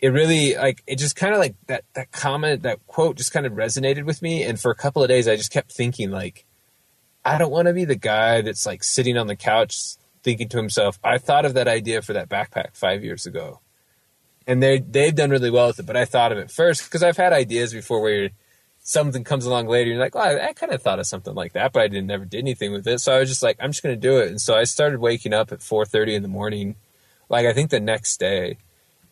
it 0.00 0.08
really 0.08 0.54
like 0.54 0.82
it 0.86 0.98
just 0.98 1.16
kind 1.16 1.32
of 1.32 1.38
like 1.38 1.54
that 1.68 1.84
that 1.94 2.12
comment 2.12 2.62
that 2.64 2.86
quote 2.86 3.16
just 3.16 3.32
kind 3.32 3.46
of 3.46 3.52
resonated 3.52 4.04
with 4.04 4.20
me 4.20 4.42
and 4.42 4.60
for 4.60 4.70
a 4.70 4.74
couple 4.74 5.02
of 5.02 5.08
days 5.08 5.26
I 5.26 5.36
just 5.36 5.50
kept 5.50 5.72
thinking 5.72 6.10
like 6.10 6.44
I 7.24 7.38
don't 7.38 7.50
want 7.50 7.68
to 7.68 7.74
be 7.74 7.84
the 7.84 7.96
guy 7.96 8.40
that's 8.42 8.66
like 8.66 8.84
sitting 8.84 9.16
on 9.16 9.26
the 9.26 9.36
couch 9.36 9.96
thinking 10.22 10.48
to 10.48 10.56
himself 10.56 10.98
I 11.04 11.18
thought 11.18 11.44
of 11.44 11.54
that 11.54 11.68
idea 11.68 12.02
for 12.02 12.12
that 12.14 12.28
backpack 12.28 12.76
5 12.76 13.04
years 13.04 13.26
ago. 13.26 13.60
And 14.46 14.62
they 14.62 14.78
they've 14.78 15.14
done 15.14 15.30
really 15.30 15.50
well 15.50 15.68
with 15.68 15.78
it 15.78 15.86
but 15.86 15.96
I 15.96 16.04
thought 16.04 16.32
of 16.32 16.38
it 16.38 16.50
first 16.50 16.84
because 16.84 17.02
I've 17.02 17.16
had 17.16 17.32
ideas 17.32 17.72
before 17.72 18.00
where 18.00 18.30
something 18.80 19.24
comes 19.24 19.46
along 19.46 19.68
later 19.68 19.90
you're 19.90 19.98
like 19.98 20.14
oh 20.14 20.20
I, 20.20 20.48
I 20.48 20.52
kind 20.52 20.72
of 20.72 20.82
thought 20.82 20.98
of 20.98 21.06
something 21.06 21.34
like 21.34 21.54
that 21.54 21.72
but 21.72 21.82
I 21.82 21.88
didn't 21.88 22.06
never 22.06 22.24
did 22.24 22.38
anything 22.38 22.72
with 22.72 22.86
it. 22.86 23.00
So 23.00 23.14
I 23.14 23.20
was 23.20 23.28
just 23.28 23.42
like 23.42 23.56
I'm 23.60 23.70
just 23.70 23.82
going 23.82 23.94
to 23.94 24.00
do 24.00 24.18
it. 24.18 24.28
And 24.28 24.40
so 24.40 24.54
I 24.54 24.64
started 24.64 25.00
waking 25.00 25.32
up 25.32 25.52
at 25.52 25.60
4:30 25.60 26.14
in 26.14 26.22
the 26.22 26.28
morning 26.28 26.76
like 27.28 27.46
I 27.46 27.52
think 27.52 27.70
the 27.70 27.80
next 27.80 28.18
day 28.18 28.58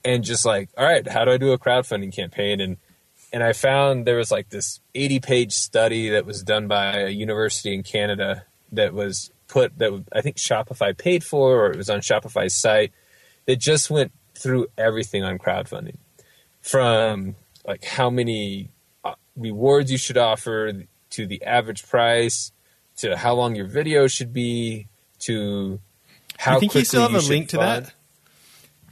and 0.04 0.24
just 0.24 0.44
like, 0.44 0.68
all 0.76 0.84
right, 0.84 1.06
how 1.08 1.24
do 1.24 1.30
I 1.30 1.36
do 1.38 1.52
a 1.52 1.58
crowdfunding 1.58 2.12
campaign? 2.14 2.60
And 2.60 2.76
and 3.32 3.42
I 3.42 3.52
found 3.52 4.06
there 4.06 4.16
was 4.16 4.30
like 4.30 4.48
this 4.50 4.80
80 4.94 5.20
page 5.20 5.52
study 5.52 6.10
that 6.10 6.26
was 6.26 6.42
done 6.42 6.68
by 6.68 6.98
a 7.00 7.08
university 7.08 7.74
in 7.74 7.82
Canada 7.82 8.44
that 8.72 8.92
was 8.94 9.30
put 9.48 9.78
that 9.78 10.04
I 10.12 10.20
think 10.20 10.36
Shopify 10.36 10.96
paid 10.96 11.24
for, 11.24 11.64
or 11.66 11.70
it 11.70 11.76
was 11.76 11.90
on 11.90 12.00
Shopify's 12.00 12.54
site. 12.54 12.92
That 13.46 13.56
just 13.56 13.90
went 13.90 14.12
through 14.34 14.68
everything 14.78 15.24
on 15.24 15.38
crowdfunding, 15.38 15.96
from 16.60 17.34
like 17.66 17.84
how 17.84 18.08
many 18.10 18.70
uh, 19.04 19.14
rewards 19.36 19.90
you 19.90 19.98
should 19.98 20.16
offer 20.16 20.72
to 21.10 21.26
the 21.26 21.42
average 21.42 21.86
price, 21.86 22.52
to 22.98 23.16
how 23.16 23.34
long 23.34 23.54
your 23.56 23.66
video 23.66 24.06
should 24.06 24.32
be, 24.32 24.86
to 25.20 25.80
how 26.38 26.56
I 26.56 26.60
think 26.60 26.74
you 26.74 26.84
still 26.84 27.02
have 27.02 27.14
a 27.14 27.26
link 27.26 27.48
to 27.50 27.56
fund. 27.58 27.86
that. 27.86 27.94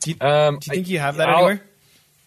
Do 0.01 0.11
you, 0.11 0.17
Um, 0.21 0.59
do 0.59 0.67
you 0.71 0.75
think 0.77 0.89
you 0.89 0.99
have 0.99 1.17
that 1.17 1.29
I'll- 1.29 1.37
anywhere? 1.47 1.63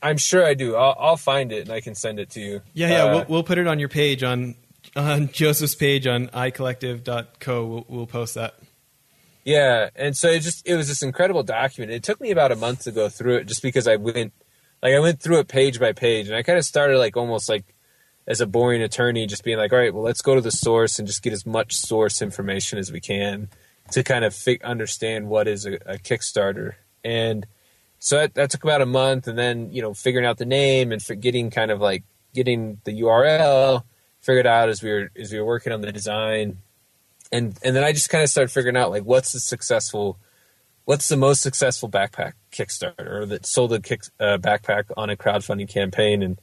I'm 0.03 0.17
sure 0.17 0.45
I 0.45 0.53
do. 0.53 0.75
I'll, 0.75 0.95
I'll 0.99 1.17
find 1.17 1.51
it 1.51 1.61
and 1.61 1.71
I 1.71 1.79
can 1.81 1.95
send 1.95 2.19
it 2.19 2.29
to 2.31 2.41
you. 2.41 2.61
Yeah, 2.73 2.89
yeah. 2.89 3.03
Uh, 3.03 3.15
we'll, 3.15 3.25
we'll 3.29 3.43
put 3.43 3.57
it 3.57 3.67
on 3.67 3.79
your 3.79 3.89
page 3.89 4.21
on 4.21 4.55
on 4.95 5.29
Joseph's 5.31 5.75
page 5.75 6.05
on 6.05 6.27
icollective.co. 6.27 7.65
We'll, 7.65 7.85
we'll 7.87 8.07
post 8.07 8.35
that. 8.35 8.55
Yeah, 9.45 9.89
and 9.95 10.15
so 10.15 10.29
it 10.29 10.41
just 10.41 10.67
it 10.67 10.75
was 10.75 10.87
this 10.87 11.01
incredible 11.01 11.43
document. 11.43 11.91
It 11.91 12.03
took 12.03 12.21
me 12.21 12.31
about 12.31 12.51
a 12.51 12.55
month 12.55 12.83
to 12.83 12.91
go 12.91 13.09
through 13.09 13.37
it, 13.37 13.45
just 13.45 13.61
because 13.61 13.87
I 13.87 13.95
went 13.95 14.33
like 14.81 14.93
I 14.93 14.99
went 14.99 15.21
through 15.21 15.39
it 15.39 15.47
page 15.47 15.79
by 15.79 15.93
page, 15.93 16.27
and 16.27 16.35
I 16.35 16.43
kind 16.43 16.57
of 16.57 16.65
started 16.65 16.97
like 16.97 17.17
almost 17.17 17.49
like 17.49 17.73
as 18.27 18.41
a 18.41 18.47
boring 18.47 18.81
attorney, 18.81 19.25
just 19.25 19.43
being 19.43 19.57
like, 19.57 19.73
all 19.73 19.79
right, 19.79 19.93
well, 19.93 20.03
let's 20.03 20.21
go 20.21 20.35
to 20.35 20.41
the 20.41 20.51
source 20.51 20.97
and 20.97 21.07
just 21.07 21.23
get 21.23 21.33
as 21.33 21.45
much 21.45 21.75
source 21.75 22.21
information 22.21 22.79
as 22.79 22.91
we 22.91 23.01
can 23.01 23.49
to 23.91 24.03
kind 24.03 24.23
of 24.23 24.33
fi- 24.33 24.59
understand 24.63 25.27
what 25.27 25.47
is 25.47 25.65
a, 25.65 25.73
a 25.85 25.97
Kickstarter. 25.97 26.75
And 27.03 27.45
so 28.03 28.17
that, 28.17 28.33
that, 28.33 28.49
took 28.49 28.65
about 28.65 28.81
a 28.81 28.85
month, 28.85 29.29
and 29.29 29.37
then 29.37 29.71
you 29.71 29.81
know 29.81 29.93
figuring 29.93 30.25
out 30.25 30.37
the 30.37 30.45
name 30.45 30.91
and 30.91 31.01
getting 31.21 31.49
kind 31.49 31.71
of 31.71 31.79
like 31.79 32.03
getting 32.33 32.81
the 32.83 32.99
URL 32.99 33.85
figured 34.19 34.45
out 34.45 34.67
as 34.67 34.83
we 34.83 34.91
were 34.91 35.09
as 35.17 35.31
we 35.31 35.39
were 35.39 35.45
working 35.45 35.71
on 35.71 35.79
the 35.79 35.89
design. 35.89 36.57
And 37.31 37.57
and 37.63 37.73
then 37.73 37.81
I 37.81 37.93
just 37.93 38.09
kind 38.09 38.21
of 38.21 38.29
started 38.29 38.51
figuring 38.51 38.75
out 38.75 38.89
like 38.89 39.03
what's 39.03 39.31
the 39.31 39.39
successful, 39.39 40.17
what's 40.83 41.07
the 41.07 41.15
most 41.15 41.41
successful 41.41 41.89
backpack 41.89 42.33
Kickstarter 42.51 43.25
that 43.29 43.45
sold 43.45 43.71
a 43.71 43.79
kick, 43.79 44.01
uh, 44.19 44.37
backpack 44.37 44.91
on 44.97 45.09
a 45.09 45.15
crowdfunding 45.15 45.69
campaign, 45.69 46.21
and 46.23 46.41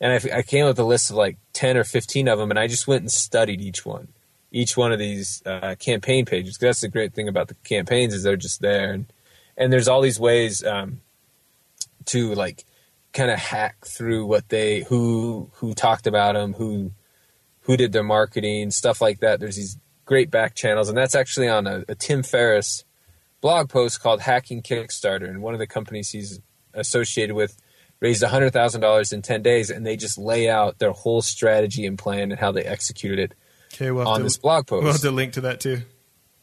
and 0.00 0.12
I, 0.12 0.38
I 0.38 0.42
came 0.42 0.64
up 0.64 0.70
with 0.70 0.80
a 0.80 0.84
list 0.84 1.10
of 1.10 1.16
like 1.16 1.36
ten 1.52 1.76
or 1.76 1.84
fifteen 1.84 2.26
of 2.26 2.40
them, 2.40 2.50
and 2.50 2.58
I 2.58 2.66
just 2.66 2.88
went 2.88 3.02
and 3.02 3.12
studied 3.12 3.60
each 3.60 3.86
one, 3.86 4.08
each 4.50 4.76
one 4.76 4.90
of 4.90 4.98
these 4.98 5.40
uh, 5.46 5.76
campaign 5.78 6.24
pages. 6.24 6.58
That's 6.58 6.80
the 6.80 6.88
great 6.88 7.14
thing 7.14 7.28
about 7.28 7.46
the 7.46 7.54
campaigns 7.62 8.12
is 8.12 8.24
they're 8.24 8.36
just 8.36 8.60
there, 8.60 8.92
and 8.92 9.06
and 9.56 9.72
there's 9.72 9.88
all 9.88 10.00
these 10.00 10.20
ways 10.20 10.64
um, 10.64 11.00
to 12.06 12.34
like 12.34 12.64
kind 13.12 13.30
of 13.30 13.38
hack 13.38 13.86
through 13.86 14.26
what 14.26 14.48
they 14.48 14.82
who 14.82 15.50
who 15.54 15.74
talked 15.74 16.06
about 16.06 16.34
them, 16.34 16.52
who 16.54 16.92
who 17.62 17.76
did 17.76 17.92
their 17.92 18.04
marketing, 18.04 18.70
stuff 18.70 19.00
like 19.00 19.20
that. 19.20 19.40
There's 19.40 19.56
these 19.56 19.78
great 20.04 20.30
back 20.30 20.54
channels, 20.54 20.88
and 20.88 20.96
that's 20.96 21.14
actually 21.14 21.48
on 21.48 21.66
a, 21.66 21.84
a 21.88 21.94
Tim 21.94 22.22
Ferriss 22.22 22.84
blog 23.40 23.68
post 23.68 24.00
called 24.00 24.20
Hacking 24.20 24.62
Kickstarter. 24.62 25.28
And 25.28 25.42
one 25.42 25.54
of 25.54 25.60
the 25.60 25.66
companies 25.66 26.10
he's 26.10 26.40
associated 26.74 27.34
with 27.34 27.56
raised 28.00 28.22
$100,000 28.22 29.12
in 29.12 29.22
10 29.22 29.42
days, 29.42 29.70
and 29.70 29.86
they 29.86 29.96
just 29.96 30.18
lay 30.18 30.50
out 30.50 30.78
their 30.78 30.92
whole 30.92 31.22
strategy 31.22 31.86
and 31.86 31.98
plan 31.98 32.30
and 32.30 32.38
how 32.38 32.52
they 32.52 32.62
executed 32.62 33.18
it 33.18 33.34
okay, 33.74 33.90
we'll 33.90 34.06
on 34.06 34.18
to, 34.18 34.24
this 34.24 34.36
blog 34.36 34.66
post. 34.66 34.82
We'll 34.82 34.92
have 34.92 35.00
to 35.02 35.10
link 35.10 35.34
to 35.34 35.42
that 35.42 35.60
too. 35.60 35.82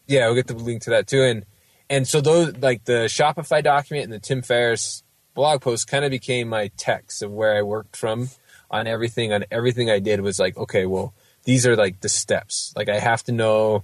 Yeah, 0.08 0.26
we'll 0.28 0.36
get 0.36 0.47
the 0.47 0.56
link 0.56 0.84
to 0.84 0.91
that 0.91 1.08
too. 1.08 1.23
And 1.23 1.45
and 1.89 2.08
so 2.08 2.22
those 2.22 2.58
like 2.58 2.86
the 2.86 3.06
Shopify 3.06 3.63
document 3.63 4.06
and 4.06 4.13
the 4.13 4.19
Tim 4.19 4.41
Ferriss 4.41 5.04
blog 5.34 5.62
post 5.62 5.88
kind 5.88 6.06
of 6.06 6.12
became 6.12 6.48
my 6.48 6.72
text 6.78 7.22
of 7.24 7.32
where 7.32 7.56
I 7.56 7.62
worked 7.62 7.96
from 7.96 8.30
on 8.72 8.88
everything. 8.88 9.34
On 9.34 9.46
everything 9.52 9.89
I 9.89 10.00
did 10.00 10.22
was 10.22 10.39
like, 10.39 10.58
okay, 10.58 10.86
well, 10.86 11.13
these 11.43 11.65
are 11.67 11.76
like 11.76 12.02
the 12.02 12.10
steps. 12.10 12.74
Like 12.76 12.89
I 12.89 13.00
have 13.00 13.24
to 13.24 13.32
know, 13.32 13.84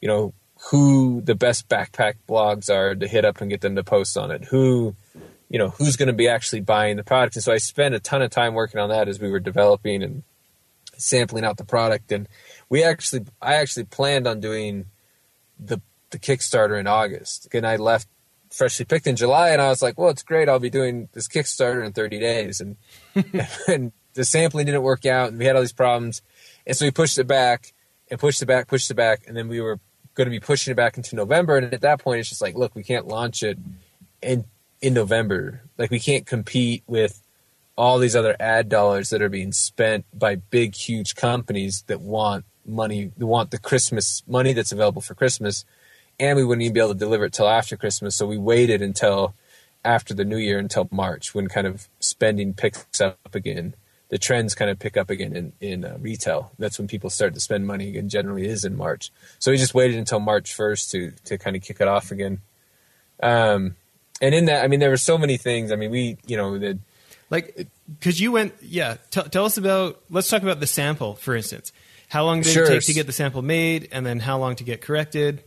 you 0.00 0.08
know, 0.08 0.34
who 0.70 1.22
the 1.22 1.34
best 1.34 1.68
backpack 1.68 2.14
blogs 2.28 2.68
are 2.68 2.94
to 2.94 3.08
hit 3.08 3.24
up 3.24 3.40
and 3.40 3.50
get 3.50 3.62
them 3.62 3.76
to 3.76 3.84
post 3.84 4.16
on 4.16 4.30
it. 4.30 4.44
Who, 4.44 4.94
you 5.48 5.58
know, 5.58 5.70
who's 5.70 5.96
going 5.96 6.08
to 6.08 6.12
be 6.12 6.28
actually 6.28 6.60
buying 6.60 6.96
the 6.96 7.04
product. 7.04 7.36
And 7.36 7.42
so 7.42 7.52
I 7.52 7.58
spent 7.58 7.94
a 7.94 8.00
ton 8.00 8.22
of 8.22 8.30
time 8.30 8.54
working 8.54 8.78
on 8.80 8.90
that 8.90 9.08
as 9.08 9.18
we 9.18 9.30
were 9.30 9.40
developing 9.40 10.02
and 10.02 10.22
sampling 10.96 11.44
out 11.44 11.56
the 11.56 11.64
product. 11.64 12.12
And 12.12 12.28
we 12.68 12.84
actually, 12.84 13.24
I 13.40 13.54
actually 13.54 13.84
planned 13.84 14.26
on 14.26 14.40
doing 14.40 14.86
the 15.58 15.80
the 16.10 16.18
Kickstarter 16.18 16.78
in 16.78 16.86
August. 16.86 17.48
And 17.52 17.66
I 17.66 17.76
left 17.76 18.08
freshly 18.50 18.84
picked 18.84 19.06
in 19.06 19.16
July, 19.16 19.50
and 19.50 19.62
I 19.62 19.68
was 19.68 19.82
like, 19.82 19.96
well, 19.98 20.10
it's 20.10 20.22
great. 20.22 20.48
I'll 20.48 20.58
be 20.58 20.70
doing 20.70 21.08
this 21.12 21.28
Kickstarter 21.28 21.84
in 21.84 21.92
30 21.92 22.18
days. 22.18 22.60
And 22.60 22.76
and 23.68 23.92
the 24.14 24.24
sampling 24.24 24.66
didn't 24.66 24.82
work 24.82 25.06
out, 25.06 25.28
and 25.28 25.38
we 25.38 25.44
had 25.44 25.56
all 25.56 25.62
these 25.62 25.72
problems. 25.72 26.22
And 26.66 26.76
so 26.76 26.84
we 26.84 26.90
pushed 26.90 27.18
it 27.18 27.26
back 27.26 27.72
and 28.10 28.18
pushed 28.18 28.42
it 28.42 28.46
back, 28.46 28.66
pushed 28.66 28.90
it 28.90 28.94
back, 28.94 29.24
and 29.26 29.36
then 29.36 29.48
we 29.48 29.60
were 29.60 29.78
going 30.14 30.26
to 30.26 30.30
be 30.30 30.40
pushing 30.40 30.72
it 30.72 30.76
back 30.76 30.96
into 30.96 31.16
November. 31.16 31.56
And 31.56 31.72
at 31.72 31.80
that 31.82 32.00
point, 32.00 32.20
it's 32.20 32.28
just 32.28 32.42
like, 32.42 32.56
look, 32.56 32.74
we 32.74 32.82
can't 32.82 33.06
launch 33.06 33.42
it 33.42 33.58
in 34.20 34.44
in 34.80 34.94
November. 34.94 35.62
Like 35.78 35.90
we 35.90 36.00
can't 36.00 36.26
compete 36.26 36.82
with 36.86 37.22
all 37.76 37.98
these 37.98 38.16
other 38.16 38.36
ad 38.40 38.68
dollars 38.68 39.10
that 39.10 39.22
are 39.22 39.28
being 39.28 39.52
spent 39.52 40.04
by 40.12 40.34
big, 40.34 40.74
huge 40.74 41.14
companies 41.14 41.84
that 41.86 42.00
want 42.00 42.44
money, 42.66 43.10
that 43.16 43.26
want 43.26 43.50
the 43.50 43.58
Christmas 43.58 44.22
money 44.26 44.52
that's 44.52 44.72
available 44.72 45.00
for 45.00 45.14
Christmas, 45.14 45.64
and 46.20 46.36
we 46.36 46.44
wouldn't 46.44 46.62
even 46.62 46.74
be 46.74 46.80
able 46.80 46.92
to 46.92 46.98
deliver 46.98 47.24
it 47.24 47.32
till 47.32 47.48
after 47.48 47.76
Christmas. 47.76 48.14
So 48.14 48.26
we 48.26 48.38
waited 48.38 48.82
until 48.82 49.34
after 49.84 50.14
the 50.14 50.24
New 50.24 50.36
Year 50.36 50.58
until 50.58 50.88
March 50.90 51.34
when 51.34 51.48
kind 51.48 51.66
of 51.66 51.88
spending 51.98 52.54
picks 52.54 53.00
up 53.00 53.34
again 53.34 53.74
the 54.10 54.18
trends 54.18 54.54
kind 54.54 54.70
of 54.70 54.78
pick 54.78 54.96
up 54.96 55.08
again 55.08 55.34
in 55.34 55.52
in 55.60 55.84
uh, 55.84 55.96
retail. 56.00 56.52
That's 56.58 56.78
when 56.78 56.88
people 56.88 57.10
start 57.10 57.32
to 57.34 57.40
spend 57.40 57.66
money 57.66 57.88
again. 57.88 58.08
Generally, 58.08 58.46
is 58.46 58.64
in 58.64 58.76
March. 58.76 59.10
So 59.38 59.50
we 59.50 59.56
just 59.56 59.72
waited 59.72 59.96
until 59.96 60.20
March 60.20 60.52
first 60.52 60.90
to 60.90 61.12
to 61.24 61.38
kind 61.38 61.56
of 61.56 61.62
kick 61.62 61.80
it 61.80 61.88
off 61.88 62.10
again. 62.10 62.40
Um, 63.22 63.76
and 64.20 64.34
in 64.34 64.46
that, 64.46 64.64
I 64.64 64.68
mean, 64.68 64.80
there 64.80 64.90
were 64.90 64.96
so 64.96 65.16
many 65.16 65.36
things. 65.36 65.72
I 65.72 65.76
mean, 65.76 65.90
we 65.90 66.18
you 66.26 66.36
know 66.36 66.58
the 66.58 66.78
like 67.30 67.68
because 67.98 68.20
you 68.20 68.32
went 68.32 68.54
yeah. 68.60 68.96
T- 69.10 69.22
tell 69.22 69.44
us 69.44 69.56
about. 69.56 70.00
Let's 70.10 70.28
talk 70.28 70.42
about 70.42 70.60
the 70.60 70.66
sample, 70.66 71.14
for 71.14 71.36
instance. 71.36 71.72
How 72.08 72.24
long 72.24 72.42
did 72.42 72.52
sure. 72.52 72.64
it 72.64 72.68
take 72.68 72.86
to 72.86 72.92
get 72.92 73.06
the 73.06 73.12
sample 73.12 73.42
made, 73.42 73.88
and 73.92 74.04
then 74.04 74.18
how 74.18 74.38
long 74.38 74.56
to 74.56 74.64
get 74.64 74.80
corrected? 74.80 75.44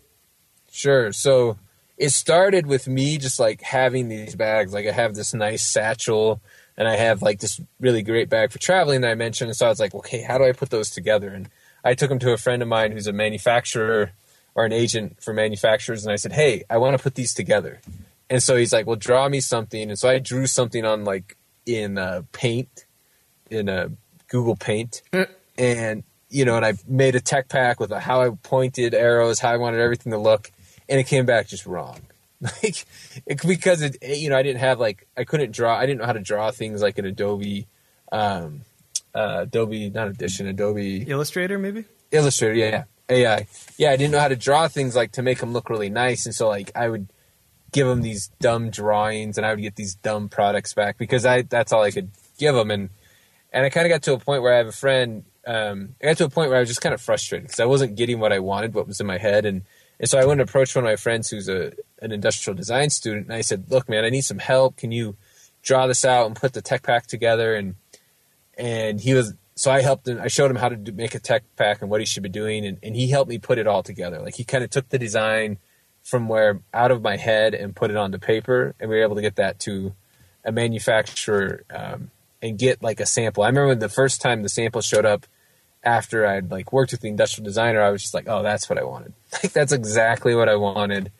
Sure. 0.73 1.11
So 1.11 1.57
it 1.97 2.09
started 2.09 2.65
with 2.65 2.87
me 2.87 3.17
just 3.19 3.39
like 3.39 3.61
having 3.61 4.09
these 4.09 4.35
bags. 4.35 4.73
Like 4.73 4.87
I 4.87 4.91
have 4.91 5.13
this 5.13 5.33
nice 5.33 5.61
satchel 5.61 6.41
and 6.75 6.87
I 6.87 6.95
have 6.95 7.21
like 7.21 7.39
this 7.39 7.61
really 7.79 8.01
great 8.01 8.27
bag 8.27 8.51
for 8.51 8.57
traveling 8.57 9.01
that 9.01 9.11
I 9.11 9.15
mentioned. 9.15 9.49
And 9.49 9.55
so 9.55 9.67
I 9.67 9.69
was 9.69 9.79
like, 9.79 9.93
okay, 9.93 10.23
how 10.23 10.39
do 10.39 10.45
I 10.45 10.51
put 10.51 10.71
those 10.71 10.89
together? 10.89 11.29
And 11.29 11.47
I 11.83 11.93
took 11.93 12.09
them 12.09 12.19
to 12.19 12.33
a 12.33 12.37
friend 12.37 12.61
of 12.63 12.67
mine 12.67 12.91
who's 12.91 13.07
a 13.07 13.13
manufacturer 13.13 14.13
or 14.55 14.65
an 14.65 14.73
agent 14.73 15.21
for 15.21 15.33
manufacturers, 15.33 16.05
and 16.05 16.13
I 16.13 16.15
said, 16.15 16.31
hey, 16.31 16.63
I 16.69 16.77
want 16.77 16.95
to 16.95 17.01
put 17.01 17.15
these 17.15 17.33
together. 17.33 17.81
And 18.29 18.41
so 18.41 18.55
he's 18.55 18.71
like, 18.71 18.85
well, 18.85 18.95
draw 18.95 19.27
me 19.27 19.39
something. 19.39 19.89
And 19.89 19.97
so 19.97 20.09
I 20.09 20.19
drew 20.19 20.47
something 20.47 20.85
on 20.85 21.03
like 21.03 21.37
in 21.65 21.97
uh, 21.97 22.23
Paint, 22.31 22.85
in 23.49 23.69
a 23.69 23.75
uh, 23.75 23.87
Google 24.27 24.55
Paint, 24.55 25.01
and 25.57 26.03
you 26.29 26.45
know, 26.45 26.55
and 26.55 26.65
I 26.65 26.73
made 26.87 27.15
a 27.15 27.21
tech 27.21 27.47
pack 27.47 27.79
with 27.79 27.91
how 27.91 28.21
I 28.21 28.29
pointed 28.41 28.93
arrows, 28.95 29.39
how 29.39 29.51
I 29.51 29.57
wanted 29.57 29.79
everything 29.79 30.11
to 30.11 30.17
look, 30.17 30.51
and 30.93 30.99
it 30.99 31.05
came 31.05 31.25
back 31.25 31.47
just 31.47 31.65
wrong. 31.65 32.01
like 32.41 32.85
it, 33.25 33.41
because 33.47 33.81
it 33.81 33.97
you 34.03 34.29
know 34.29 34.37
I 34.37 34.43
didn't 34.43 34.59
have 34.59 34.79
like 34.79 35.07
I 35.17 35.23
couldn't 35.23 35.51
draw 35.51 35.75
I 35.75 35.87
didn't 35.87 36.01
know 36.01 36.05
how 36.05 36.13
to 36.13 36.19
draw 36.19 36.51
things 36.51 36.83
like 36.83 36.99
an 36.99 37.05
Adobe 37.05 37.67
um 38.11 38.61
uh, 39.15 39.39
Adobe 39.41 39.89
not 39.89 40.09
Audition 40.09 40.45
Adobe 40.47 41.03
Illustrator 41.07 41.57
maybe 41.57 41.85
Illustrator 42.11 42.53
yeah 42.53 42.83
AI 43.09 43.47
yeah 43.77 43.91
I 43.91 43.97
didn't 43.97 44.11
know 44.11 44.19
how 44.19 44.27
to 44.27 44.35
draw 44.35 44.67
things 44.67 44.95
like 44.95 45.13
to 45.13 45.23
make 45.23 45.39
them 45.39 45.51
look 45.51 45.69
really 45.69 45.89
nice 45.89 46.25
and 46.25 46.35
so 46.35 46.47
like 46.47 46.69
I 46.75 46.89
would 46.89 47.07
give 47.71 47.87
them 47.87 48.01
these 48.01 48.27
dumb 48.39 48.69
drawings 48.69 49.37
and 49.37 49.47
I 49.47 49.51
would 49.51 49.61
get 49.61 49.77
these 49.77 49.95
dumb 49.95 50.29
products 50.29 50.73
back 50.73 50.97
because 50.97 51.25
I 51.25 51.43
that's 51.43 51.71
all 51.71 51.81
I 51.81 51.91
could 51.91 52.11
give 52.37 52.53
them 52.53 52.69
and 52.69 52.89
and 53.51 53.65
I 53.65 53.69
kind 53.69 53.87
of 53.87 53.89
got 53.89 54.03
to 54.03 54.13
a 54.13 54.19
point 54.19 54.43
where 54.43 54.53
I 54.53 54.57
have 54.57 54.67
a 54.67 54.73
friend 54.73 55.23
um, 55.47 55.95
I 56.01 56.07
got 56.07 56.17
to 56.17 56.25
a 56.25 56.29
point 56.29 56.49
where 56.49 56.57
I 56.57 56.61
was 56.61 56.69
just 56.69 56.81
kind 56.81 56.93
of 56.93 57.01
frustrated 57.01 57.47
because 57.47 57.59
I 57.61 57.65
wasn't 57.65 57.95
getting 57.95 58.19
what 58.19 58.33
I 58.33 58.39
wanted 58.39 58.73
what 58.73 58.87
was 58.87 58.99
in 58.99 59.07
my 59.07 59.17
head 59.17 59.45
and 59.45 59.63
and 59.99 60.09
so 60.09 60.17
I 60.19 60.25
went 60.25 60.41
and 60.41 60.49
approached 60.49 60.75
one 60.75 60.85
of 60.85 60.89
my 60.89 60.95
friends 60.95 61.29
who's 61.29 61.49
a 61.49 61.73
an 62.01 62.11
industrial 62.11 62.55
design 62.55 62.89
student, 62.89 63.27
and 63.27 63.35
I 63.35 63.41
said, 63.41 63.65
"Look, 63.69 63.87
man, 63.87 64.03
I 64.03 64.09
need 64.09 64.23
some 64.23 64.39
help. 64.39 64.77
Can 64.77 64.91
you 64.91 65.15
draw 65.61 65.87
this 65.87 66.03
out 66.03 66.27
and 66.27 66.35
put 66.35 66.53
the 66.53 66.61
tech 66.61 66.83
pack 66.83 67.07
together?" 67.07 67.55
And 67.55 67.75
and 68.57 68.99
he 68.99 69.13
was 69.13 69.33
so 69.55 69.71
I 69.71 69.81
helped 69.81 70.07
him. 70.07 70.19
I 70.19 70.27
showed 70.27 70.49
him 70.49 70.57
how 70.57 70.69
to 70.69 70.75
do, 70.75 70.91
make 70.91 71.15
a 71.15 71.19
tech 71.19 71.43
pack 71.55 71.81
and 71.81 71.89
what 71.89 72.01
he 72.01 72.05
should 72.05 72.23
be 72.23 72.29
doing, 72.29 72.65
and, 72.65 72.77
and 72.81 72.95
he 72.95 73.09
helped 73.09 73.29
me 73.29 73.37
put 73.37 73.57
it 73.57 73.67
all 73.67 73.83
together. 73.83 74.19
Like 74.19 74.35
he 74.35 74.43
kind 74.43 74.63
of 74.63 74.69
took 74.69 74.89
the 74.89 74.97
design 74.97 75.57
from 76.03 76.27
where 76.27 76.59
out 76.73 76.91
of 76.91 77.01
my 77.01 77.15
head 77.15 77.53
and 77.53 77.75
put 77.75 77.91
it 77.91 77.97
onto 77.97 78.17
paper, 78.17 78.75
and 78.79 78.89
we 78.89 78.97
were 78.97 79.03
able 79.03 79.15
to 79.15 79.21
get 79.21 79.35
that 79.35 79.59
to 79.61 79.93
a 80.43 80.51
manufacturer 80.51 81.63
um, 81.73 82.11
and 82.41 82.57
get 82.57 82.81
like 82.81 82.99
a 82.99 83.05
sample. 83.05 83.43
I 83.43 83.47
remember 83.47 83.75
the 83.75 83.89
first 83.89 84.21
time 84.21 84.41
the 84.41 84.49
sample 84.49 84.81
showed 84.81 85.05
up 85.05 85.25
after 85.83 86.25
I'd 86.25 86.51
like 86.51 86.71
worked 86.71 86.91
with 86.91 87.01
the 87.01 87.09
industrial 87.09 87.45
designer, 87.45 87.81
I 87.81 87.89
was 87.89 88.01
just 88.01 88.13
like, 88.13 88.27
oh, 88.27 88.43
that's 88.43 88.69
what 88.69 88.79
I 88.79 88.83
wanted. 88.83 89.13
Like 89.43 89.51
that's 89.51 89.71
exactly 89.71 90.35
what 90.35 90.47
I 90.47 90.55
wanted. 90.55 91.11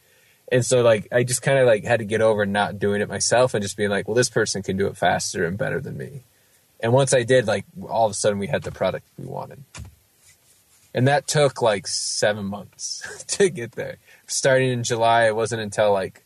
And 0.52 0.64
so 0.64 0.84
like 0.84 1.08
I 1.12 1.24
just 1.24 1.42
kind 1.42 1.58
of 1.58 1.66
like 1.66 1.84
had 1.84 2.00
to 2.00 2.06
get 2.06 2.22
over 2.22 2.46
not 2.46 2.78
doing 2.78 3.02
it 3.02 3.10
myself 3.10 3.56
and 3.56 3.64
just 3.64 3.76
being 3.76 3.90
like, 3.90 4.08
well, 4.08 4.16
this 4.16 4.30
person 4.30 4.62
can 4.62 4.78
do 4.78 4.86
it 4.86 4.96
faster 4.96 5.46
and 5.46 5.58
better 5.58 5.82
than 5.82 5.98
me. 5.98 6.22
And 6.80 6.94
once 6.94 7.14
I 7.14 7.24
did, 7.24 7.48
like 7.48 7.66
all 7.90 8.06
of 8.06 8.12
a 8.12 8.14
sudden 8.14 8.38
we 8.38 8.48
had 8.48 8.62
the 8.62 8.72
product 8.72 9.08
we 9.18 9.26
wanted. 9.26 9.64
And 10.94 11.08
that 11.08 11.28
took 11.28 11.62
like 11.62 11.88
seven 11.88 12.46
months 12.46 13.24
to 13.30 13.50
get 13.50 13.72
there. 13.72 13.98
Starting 14.28 14.70
in 14.70 14.84
July, 14.84 15.26
it 15.26 15.36
wasn't 15.36 15.62
until 15.62 15.92
like 15.92 16.24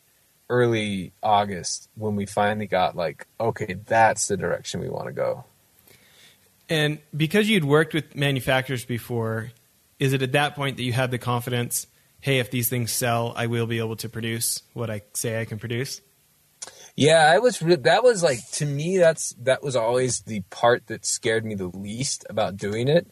early 0.50 1.14
August 1.24 1.90
when 1.96 2.16
we 2.16 2.26
finally 2.26 2.68
got 2.68 2.96
like, 2.96 3.28
okay, 3.40 3.76
that's 3.86 4.28
the 4.28 4.38
direction 4.38 4.82
we 4.82 4.90
want 4.90 5.08
to 5.08 5.14
go. 5.14 5.46
And 6.70 7.00
because 7.16 7.50
you'd 7.50 7.64
worked 7.64 7.94
with 7.94 8.16
manufacturers 8.16 8.86
before, 8.86 9.52
is 10.00 10.14
it 10.14 10.22
at 10.22 10.34
that 10.34 10.56
point 10.56 10.78
that 10.78 10.84
you 10.84 10.94
had 10.94 11.12
the 11.12 11.18
confidence, 11.18 11.88
hey, 12.20 12.40
if 12.40 12.52
these 12.52 12.70
things 12.70 12.92
sell, 12.92 13.34
I 13.36 13.48
will 13.48 13.68
be 13.68 13.80
able 13.80 13.96
to 13.98 14.10
produce 14.10 14.64
what 14.74 14.90
I 14.90 15.02
say 15.14 15.40
I 15.40 15.46
can 15.46 15.60
produce? 15.60 16.02
Yeah, 16.96 17.32
I 17.32 17.38
was. 17.38 17.60
That 17.60 18.04
was 18.04 18.24
like 18.24 18.40
to 18.54 18.66
me. 18.66 18.98
That's 18.98 19.36
that 19.44 19.62
was 19.62 19.76
always 19.76 20.22
the 20.22 20.42
part 20.50 20.88
that 20.88 21.06
scared 21.06 21.46
me 21.46 21.54
the 21.54 21.68
least 21.68 22.26
about 22.28 22.58
doing 22.58 22.88
it, 22.88 23.08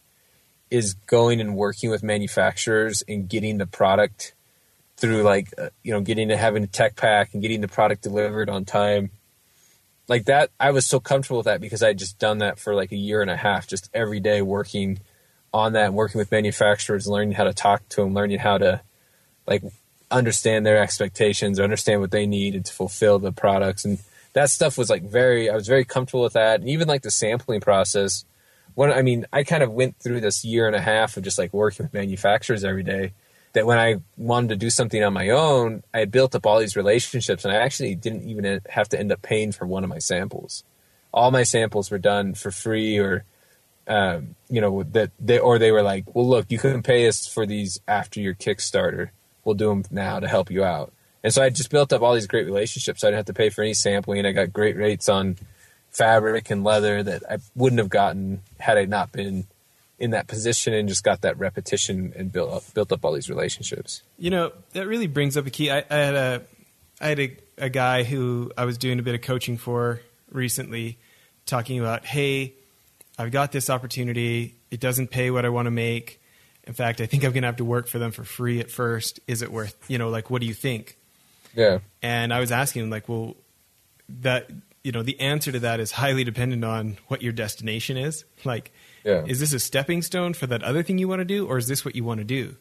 is 0.72 0.94
going 0.94 1.40
and 1.40 1.54
working 1.54 1.90
with 1.90 2.02
manufacturers 2.02 3.04
and 3.06 3.28
getting 3.28 3.58
the 3.58 3.66
product 3.66 4.34
through 4.96 5.22
like 5.22 5.54
uh, 5.56 5.68
you 5.84 5.92
know 5.92 6.00
getting 6.00 6.28
to 6.28 6.36
having 6.36 6.64
a 6.64 6.66
tech 6.66 6.96
pack 6.96 7.32
and 7.32 7.42
getting 7.42 7.60
the 7.60 7.68
product 7.68 8.02
delivered 8.02 8.50
on 8.50 8.64
time 8.64 9.10
like 10.08 10.24
that 10.24 10.50
i 10.60 10.70
was 10.70 10.86
so 10.86 11.00
comfortable 11.00 11.38
with 11.38 11.46
that 11.46 11.60
because 11.60 11.82
i 11.82 11.88
had 11.88 11.98
just 11.98 12.18
done 12.18 12.38
that 12.38 12.58
for 12.58 12.74
like 12.74 12.92
a 12.92 12.96
year 12.96 13.22
and 13.22 13.30
a 13.30 13.36
half 13.36 13.66
just 13.66 13.90
every 13.92 14.20
day 14.20 14.42
working 14.42 14.98
on 15.52 15.72
that 15.72 15.86
and 15.86 15.94
working 15.94 16.18
with 16.18 16.30
manufacturers 16.30 17.06
learning 17.06 17.32
how 17.32 17.44
to 17.44 17.52
talk 17.52 17.88
to 17.88 18.02
them 18.02 18.14
learning 18.14 18.38
how 18.38 18.58
to 18.58 18.80
like 19.46 19.62
understand 20.10 20.64
their 20.64 20.78
expectations 20.78 21.58
or 21.58 21.64
understand 21.64 22.00
what 22.00 22.10
they 22.10 22.26
needed 22.26 22.64
to 22.64 22.72
fulfill 22.72 23.18
the 23.18 23.32
products. 23.32 23.84
And 23.84 23.98
that 24.34 24.50
stuff 24.50 24.78
was 24.78 24.90
like 24.90 25.02
very 25.02 25.50
i 25.50 25.54
was 25.54 25.66
very 25.66 25.84
comfortable 25.84 26.22
with 26.22 26.34
that. 26.34 26.60
And 26.60 26.68
even 26.68 26.88
like 26.88 27.02
the 27.02 27.10
sampling 27.10 27.60
process 27.60 28.24
when 28.74 28.92
i 28.92 29.02
mean 29.02 29.24
i 29.32 29.42
kind 29.42 29.62
of 29.62 29.72
went 29.72 29.96
through 29.98 30.20
this 30.20 30.44
year 30.44 30.66
and 30.66 30.76
a 30.76 30.80
half 30.80 31.16
of 31.16 31.22
just 31.22 31.38
like 31.38 31.52
working 31.52 31.84
with 31.84 31.94
manufacturers 31.94 32.64
every 32.64 32.82
day 32.82 33.12
that 33.56 33.64
when 33.64 33.78
I 33.78 33.96
wanted 34.18 34.50
to 34.50 34.56
do 34.56 34.68
something 34.68 35.02
on 35.02 35.14
my 35.14 35.30
own, 35.30 35.82
I 35.94 36.00
had 36.00 36.10
built 36.10 36.34
up 36.34 36.44
all 36.44 36.60
these 36.60 36.76
relationships 36.76 37.42
and 37.42 37.54
I 37.54 37.56
actually 37.56 37.94
didn't 37.94 38.28
even 38.28 38.60
have 38.68 38.90
to 38.90 39.00
end 39.00 39.10
up 39.10 39.22
paying 39.22 39.50
for 39.50 39.66
one 39.66 39.82
of 39.82 39.88
my 39.88 39.98
samples. 39.98 40.62
All 41.10 41.30
my 41.30 41.42
samples 41.42 41.90
were 41.90 41.96
done 41.96 42.34
for 42.34 42.50
free 42.50 42.98
or, 42.98 43.24
um, 43.88 44.34
you 44.50 44.60
know, 44.60 44.82
that 44.82 45.10
they, 45.18 45.38
or 45.38 45.58
they 45.58 45.72
were 45.72 45.82
like, 45.82 46.04
well, 46.14 46.28
look, 46.28 46.50
you 46.50 46.58
couldn't 46.58 46.82
pay 46.82 47.08
us 47.08 47.26
for 47.26 47.46
these 47.46 47.80
after 47.88 48.20
your 48.20 48.34
Kickstarter. 48.34 49.08
We'll 49.42 49.54
do 49.54 49.70
them 49.70 49.84
now 49.90 50.20
to 50.20 50.28
help 50.28 50.50
you 50.50 50.62
out. 50.62 50.92
And 51.24 51.32
so 51.32 51.42
I 51.42 51.48
just 51.48 51.70
built 51.70 51.94
up 51.94 52.02
all 52.02 52.12
these 52.12 52.26
great 52.26 52.44
relationships. 52.44 53.00
So 53.00 53.08
I 53.08 53.10
didn't 53.10 53.20
have 53.20 53.34
to 53.34 53.40
pay 53.40 53.48
for 53.48 53.62
any 53.62 53.72
sampling. 53.72 54.26
I 54.26 54.32
got 54.32 54.52
great 54.52 54.76
rates 54.76 55.08
on 55.08 55.38
fabric 55.88 56.50
and 56.50 56.62
leather 56.62 57.02
that 57.02 57.22
I 57.30 57.38
wouldn't 57.54 57.78
have 57.78 57.88
gotten 57.88 58.42
had 58.60 58.76
I 58.76 58.84
not 58.84 59.12
been 59.12 59.46
in 59.98 60.10
that 60.10 60.26
position 60.26 60.74
and 60.74 60.88
just 60.88 61.02
got 61.02 61.22
that 61.22 61.38
repetition 61.38 62.12
and 62.16 62.30
built 62.30 62.52
up 62.52 62.74
built 62.74 62.92
up 62.92 63.04
all 63.04 63.12
these 63.12 63.30
relationships. 63.30 64.02
You 64.18 64.30
know, 64.30 64.52
that 64.72 64.86
really 64.86 65.06
brings 65.06 65.36
up 65.36 65.46
a 65.46 65.50
key. 65.50 65.70
I, 65.70 65.84
I 65.90 65.96
had 65.96 66.14
a 66.14 66.42
I 67.00 67.08
had 67.08 67.20
a, 67.20 67.36
a 67.58 67.68
guy 67.68 68.02
who 68.04 68.52
I 68.56 68.64
was 68.64 68.78
doing 68.78 68.98
a 68.98 69.02
bit 69.02 69.14
of 69.14 69.22
coaching 69.22 69.58
for 69.58 70.00
recently, 70.30 70.98
talking 71.44 71.78
about, 71.78 72.04
hey, 72.04 72.54
I've 73.18 73.30
got 73.30 73.52
this 73.52 73.70
opportunity. 73.70 74.54
It 74.70 74.80
doesn't 74.80 75.10
pay 75.10 75.30
what 75.30 75.44
I 75.44 75.48
want 75.48 75.66
to 75.66 75.70
make. 75.70 76.20
In 76.64 76.72
fact, 76.72 77.00
I 77.00 77.06
think 77.06 77.24
I'm 77.24 77.32
going 77.32 77.42
to 77.42 77.48
have 77.48 77.56
to 77.56 77.64
work 77.64 77.86
for 77.86 77.98
them 77.98 78.10
for 78.10 78.24
free 78.24 78.60
at 78.60 78.70
first. 78.70 79.20
Is 79.26 79.42
it 79.42 79.52
worth, 79.52 79.76
you 79.88 79.98
know, 79.98 80.08
like, 80.08 80.30
what 80.30 80.40
do 80.40 80.46
you 80.46 80.54
think? 80.54 80.98
Yeah. 81.54 81.78
And 82.02 82.34
I 82.34 82.40
was 82.40 82.50
asking 82.50 82.82
him, 82.82 82.90
like, 82.90 83.08
well, 83.08 83.36
that, 84.20 84.50
you 84.82 84.90
know, 84.90 85.02
the 85.02 85.18
answer 85.20 85.52
to 85.52 85.60
that 85.60 85.80
is 85.80 85.92
highly 85.92 86.24
dependent 86.24 86.64
on 86.64 86.98
what 87.06 87.22
your 87.22 87.32
destination 87.32 87.96
is. 87.96 88.24
Like, 88.44 88.72
Yeah. 89.06 89.24
is 89.26 89.38
this 89.40 89.52
a 89.54 89.60
stepping 89.60 90.02
stone 90.02 90.34
for 90.34 90.46
that 90.48 90.62
other 90.62 90.82
thing 90.82 90.98
you 90.98 91.06
want 91.08 91.20
to 91.20 91.24
do, 91.24 91.46
or 91.46 91.56
is 91.58 91.68
this 91.68 91.84
what 91.84 91.94
you 91.94 92.04
want 92.04 92.18
to 92.18 92.24
do? 92.24 92.56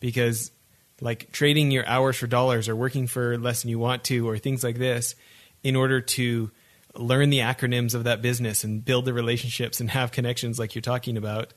Because 0.00 0.52
like 1.00 1.32
trading 1.32 1.70
your 1.70 1.86
hours 1.86 2.16
for 2.16 2.26
dollars 2.26 2.68
or 2.68 2.76
working 2.76 3.06
for 3.06 3.38
less 3.38 3.62
than 3.62 3.70
you 3.70 3.78
want 3.78 4.04
to 4.04 4.28
or 4.28 4.36
things 4.36 4.62
like 4.62 4.76
this 4.78 5.14
in 5.62 5.74
order 5.76 6.00
to 6.00 6.50
learn 6.94 7.30
the 7.30 7.38
acronyms 7.38 7.94
of 7.94 8.04
that 8.04 8.20
business 8.20 8.64
and 8.64 8.84
build 8.84 9.04
the 9.04 9.12
relationships 9.12 9.80
and 9.80 9.90
have 9.90 10.10
connections 10.12 10.58
like 10.58 10.74
you're 10.74 10.82
talking 10.82 11.16
about 11.16 11.54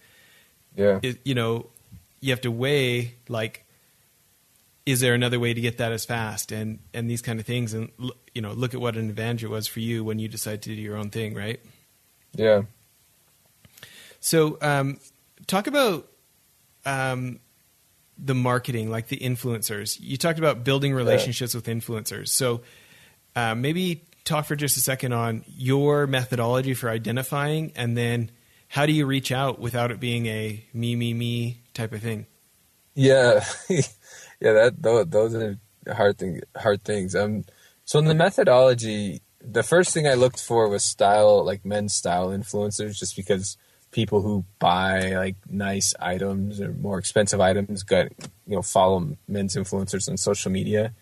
Yeah. 0.75 0.99
it, 1.01 1.19
you 1.25 1.33
know 1.35 1.67
you 2.19 2.29
have 2.31 2.41
to 2.41 2.51
weigh 2.51 3.15
like 3.27 3.65
is 4.85 4.99
there 4.99 5.15
another 5.15 5.39
way 5.39 5.53
to 5.53 5.61
get 5.61 5.77
that 5.79 5.91
as 5.91 6.05
fast 6.05 6.51
and 6.51 6.77
and 6.93 7.09
these 7.09 7.21
kind 7.23 7.39
of 7.39 7.45
things 7.47 7.73
and 7.73 7.89
you 8.35 8.41
know 8.41 8.51
look 8.53 8.73
at 8.75 8.79
what 8.79 8.95
an 8.95 9.09
advantage 9.09 9.43
it 9.43 9.49
was 9.49 9.65
for 9.67 9.79
you 9.79 10.03
when 10.03 10.19
you 10.19 10.27
decided 10.27 10.61
to 10.61 10.75
do 10.75 10.81
your 10.81 10.97
own 10.97 11.09
thing 11.09 11.33
right 11.33 11.59
yeah. 12.35 12.61
So, 14.21 14.57
um, 14.61 14.99
talk 15.47 15.67
about 15.67 16.07
um, 16.85 17.39
the 18.17 18.35
marketing, 18.35 18.89
like 18.89 19.07
the 19.07 19.17
influencers. 19.17 19.97
You 19.99 20.15
talked 20.15 20.39
about 20.39 20.63
building 20.63 20.93
relationships 20.93 21.53
with 21.53 21.65
influencers. 21.65 22.29
So, 22.29 22.61
uh, 23.35 23.55
maybe 23.55 24.05
talk 24.23 24.45
for 24.45 24.55
just 24.55 24.77
a 24.77 24.79
second 24.79 25.13
on 25.13 25.43
your 25.47 26.07
methodology 26.07 26.73
for 26.73 26.89
identifying, 26.89 27.73
and 27.75 27.97
then 27.97 28.31
how 28.67 28.85
do 28.85 28.93
you 28.93 29.05
reach 29.05 29.31
out 29.31 29.59
without 29.59 29.91
it 29.91 29.99
being 29.99 30.27
a 30.27 30.63
me, 30.73 30.95
me, 30.95 31.13
me 31.13 31.61
type 31.73 31.91
of 31.91 32.01
thing? 32.01 32.27
Yeah, 32.93 33.43
yeah. 33.69 34.53
That 34.53 34.81
those, 34.81 35.07
those 35.07 35.35
are 35.35 35.57
hard 35.91 36.17
thing, 36.17 36.41
hard 36.55 36.83
things. 36.83 37.15
Um, 37.15 37.43
so 37.85 37.99
in 37.99 38.05
the 38.05 38.15
methodology, 38.15 39.21
the 39.41 39.63
first 39.63 39.93
thing 39.93 40.07
I 40.07 40.13
looked 40.13 40.39
for 40.39 40.69
was 40.69 40.83
style, 40.83 41.43
like 41.43 41.65
men's 41.65 41.93
style 41.93 42.29
influencers, 42.29 42.97
just 42.97 43.15
because 43.15 43.57
people 43.91 44.21
who 44.21 44.45
buy 44.59 45.11
like 45.11 45.35
nice 45.49 45.93
items 45.99 46.61
or 46.61 46.71
more 46.73 46.97
expensive 46.97 47.41
items 47.41 47.83
got 47.83 48.07
you 48.47 48.55
know 48.55 48.61
follow 48.61 49.17
men's 49.27 49.55
influencers 49.55 50.09
on 50.09 50.17
social 50.17 50.51
media. 50.51 50.93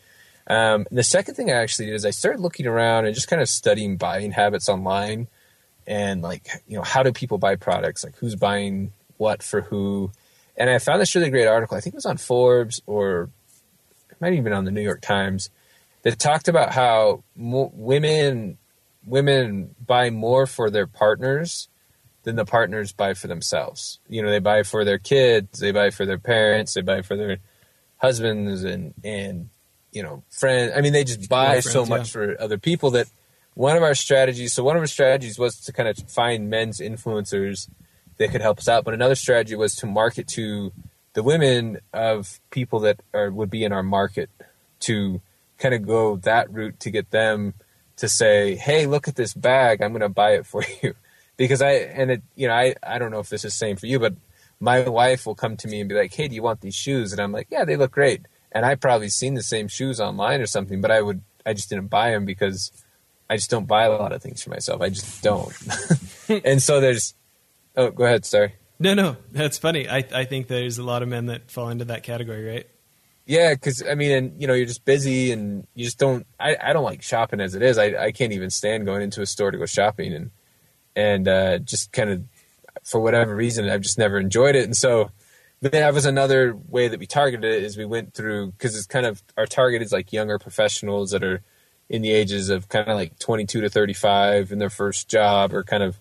Um, 0.48 0.88
the 0.90 1.04
second 1.04 1.36
thing 1.36 1.52
I 1.52 1.56
actually 1.56 1.88
did 1.88 1.96
is 1.96 2.06
I 2.06 2.10
started 2.10 2.42
looking 2.42 2.66
around 2.66 3.06
and 3.06 3.14
just 3.14 3.28
kind 3.28 3.42
of 3.42 3.48
studying 3.48 3.98
buying 3.98 4.32
habits 4.32 4.68
online 4.68 5.28
and 5.90 6.22
like 6.22 6.48
you 6.68 6.78
know 6.78 6.84
how 6.84 7.04
do 7.04 7.12
people 7.12 7.40
buy 7.40 7.56
products 7.56 8.04
like 8.04 8.16
who's 8.18 8.36
buying 8.36 8.94
what 9.18 9.42
for 9.42 9.62
who 9.62 10.12
and 10.56 10.70
i 10.70 10.78
found 10.78 11.02
this 11.02 11.16
really 11.16 11.32
great 11.32 11.48
article 11.48 11.76
i 11.76 11.82
think 11.82 11.94
it 11.94 11.98
was 11.98 12.06
on 12.06 12.16
forbes 12.16 12.82
or 12.86 13.30
it 14.10 14.22
might 14.22 14.32
even 14.32 14.46
been 14.46 14.54
on 14.54 14.66
the 14.66 14.72
new 14.72 14.82
york 14.82 15.02
times 15.02 15.50
that 16.04 16.18
talked 16.20 16.48
about 16.48 16.72
how 16.74 17.24
mo- 17.36 17.72
women 17.74 18.58
women 19.06 19.76
buy 19.86 20.10
more 20.12 20.46
for 20.46 20.70
their 20.70 20.88
partners 20.88 21.68
than 22.24 22.36
the 22.36 22.46
partners 22.46 22.92
buy 22.92 23.14
for 23.14 23.28
themselves. 23.28 24.00
You 24.08 24.22
know 24.22 24.30
they 24.30 24.40
buy 24.40 24.64
for 24.64 24.84
their 24.84 25.00
kids 25.00 25.60
they 25.60 25.72
buy 25.72 25.90
for 25.90 26.06
their 26.06 26.18
parents 26.18 26.74
they 26.74 26.82
buy 26.82 27.02
for 27.02 27.16
their 27.16 27.38
husbands 27.98 28.64
and 28.64 28.94
and 29.04 29.50
you 29.92 30.04
know 30.04 30.24
friends. 30.30 30.74
I 30.76 30.82
mean 30.82 30.94
they 30.94 31.04
just 31.04 31.30
buy 31.30 31.60
so 31.60 31.86
much 31.86 32.12
for 32.12 32.40
other 32.40 32.58
people 32.58 32.92
that 32.92 33.08
one 33.54 33.76
of 33.76 33.84
our 33.84 33.96
strategies 33.96 34.54
so 34.54 34.64
one 34.64 34.76
of 34.76 34.82
our 34.82 34.88
strategies 34.88 35.38
was 35.40 35.60
to 35.62 35.74
kind 35.74 35.90
of 35.90 35.98
find 36.10 36.50
men's 36.50 36.80
influencers 36.80 37.70
that 38.18 38.32
could 38.32 38.42
help 38.42 38.60
us 38.60 38.68
out 38.68 38.84
but 38.84 38.94
another 38.94 39.16
strategy 39.16 39.56
was 39.56 39.76
to 39.76 39.86
market 39.86 40.28
to 40.28 40.72
the 41.14 41.24
women 41.24 41.80
of 41.94 42.40
people 42.52 42.80
that 42.80 43.02
are 43.14 43.32
would 43.32 43.50
be 43.50 43.64
in 43.64 43.74
our 43.74 43.84
market 43.84 44.30
to 44.80 45.22
kind 45.58 45.76
of 45.76 45.86
go 45.86 46.16
that 46.18 46.52
route 46.54 46.80
to 46.80 46.90
get 46.90 47.12
them 47.12 47.54
to 47.98 48.08
say 48.08 48.56
hey 48.56 48.86
look 48.86 49.08
at 49.08 49.16
this 49.16 49.34
bag 49.34 49.82
i'm 49.82 49.92
going 49.92 50.02
to 50.02 50.10
buy 50.10 50.32
it 50.32 50.46
for 50.46 50.64
you 50.82 50.94
because 51.40 51.62
i 51.62 51.72
and 51.72 52.12
it 52.12 52.22
you 52.36 52.48
know 52.48 52.54
i 52.54 52.76
i 52.84 53.00
don't 53.00 53.12
know 53.12 53.20
if 53.20 53.30
this 53.30 53.44
is 53.44 53.54
the 53.54 53.58
same 53.58 53.76
for 53.76 53.88
you 53.88 53.98
but 53.98 54.14
my 54.60 54.88
wife 54.88 55.26
will 55.26 55.36
come 55.36 55.58
to 55.58 55.68
me 55.68 55.80
and 55.80 55.90
be 55.90 55.96
like 55.96 56.14
hey 56.14 56.28
do 56.28 56.36
you 56.36 56.44
want 56.44 56.62
these 56.62 56.76
shoes 56.76 57.12
and 57.12 57.20
i'm 57.20 57.32
like 57.32 57.48
yeah 57.50 57.66
they 57.66 57.76
look 57.76 57.92
great 57.92 58.22
and 58.52 58.66
i 58.66 58.76
probably 58.76 59.10
seen 59.10 59.34
the 59.34 59.44
same 59.44 59.68
shoes 59.68 60.00
online 60.00 60.40
or 60.40 60.46
something 60.46 60.82
but 60.82 60.92
i 60.92 61.02
would 61.02 61.22
i 61.46 61.54
just 61.54 61.70
didn't 61.70 61.88
buy 61.88 62.12
them 62.12 62.26
because 62.26 62.72
I 63.30 63.36
just 63.36 63.50
don't 63.50 63.68
buy 63.68 63.84
a 63.84 63.92
lot 63.92 64.12
of 64.12 64.22
things 64.24 64.42
for 64.42 64.50
myself. 64.50 64.82
I 64.82 64.90
just 64.90 65.22
don't. 65.22 65.54
and 66.46 66.62
so 66.62 66.82
there's. 66.82 67.14
Oh, 67.76 67.92
go 67.92 68.06
ahead. 68.06 68.26
Sorry. 68.26 68.56
No, 68.80 68.94
no, 68.94 69.18
that's 69.32 69.58
funny. 69.58 69.88
I 69.88 70.04
I 70.14 70.26
think 70.26 70.48
there's 70.48 70.80
a 70.80 70.84
lot 70.84 71.04
of 71.04 71.10
men 71.10 71.28
that 71.28 71.52
fall 71.52 71.70
into 71.70 71.86
that 71.86 72.02
category, 72.02 72.44
right? 72.44 72.68
Yeah, 73.26 73.54
because 73.54 73.84
I 73.84 73.94
mean, 73.94 74.12
and 74.12 74.42
you 74.42 74.48
know, 74.48 74.54
you're 74.54 74.66
just 74.66 74.84
busy, 74.84 75.32
and 75.32 75.68
you 75.76 75.86
just 75.86 76.00
don't. 76.00 76.26
I, 76.40 76.58
I 76.62 76.74
don't 76.74 76.84
like 76.84 77.04
shopping 77.04 77.40
as 77.40 77.54
it 77.54 77.62
is. 77.62 77.78
I 77.78 78.06
I 78.06 78.12
can't 78.12 78.34
even 78.34 78.50
stand 78.50 78.86
going 78.86 79.04
into 79.04 79.22
a 79.22 79.28
store 79.28 79.52
to 79.52 79.58
go 79.58 79.68
shopping, 79.68 80.14
and 80.14 80.32
and 81.00 81.28
uh, 81.28 81.60
just 81.60 81.92
kind 81.92 82.10
of 82.10 82.24
for 82.84 83.00
whatever 83.00 83.36
reason, 83.36 83.70
I've 83.70 83.82
just 83.82 83.98
never 83.98 84.20
enjoyed 84.20 84.56
it. 84.56 84.66
And 84.66 84.76
so, 84.76 85.12
that 85.62 85.94
was 85.94 86.06
another 86.06 86.56
way 86.70 86.88
that 86.88 87.00
we 87.00 87.06
targeted 87.06 87.52
it 87.52 87.64
is 87.64 87.78
we 87.78 87.86
went 87.86 88.14
through 88.14 88.52
because 88.52 88.78
it's 88.78 88.86
kind 88.86 89.06
of 89.06 89.22
our 89.38 89.46
target 89.46 89.82
is 89.82 89.92
like 89.92 90.14
younger 90.14 90.40
professionals 90.40 91.12
that 91.12 91.24
are 91.24 91.42
in 91.90 92.02
the 92.02 92.12
ages 92.12 92.50
of 92.50 92.70
kind 92.70 92.88
of 92.88 92.96
like 92.96 93.20
22 93.20 93.62
to 93.62 93.70
35 93.70 94.52
in 94.52 94.60
their 94.60 94.70
first 94.70 95.10
job 95.10 95.54
or 95.54 95.64
kind 95.64 95.84
of 95.84 96.00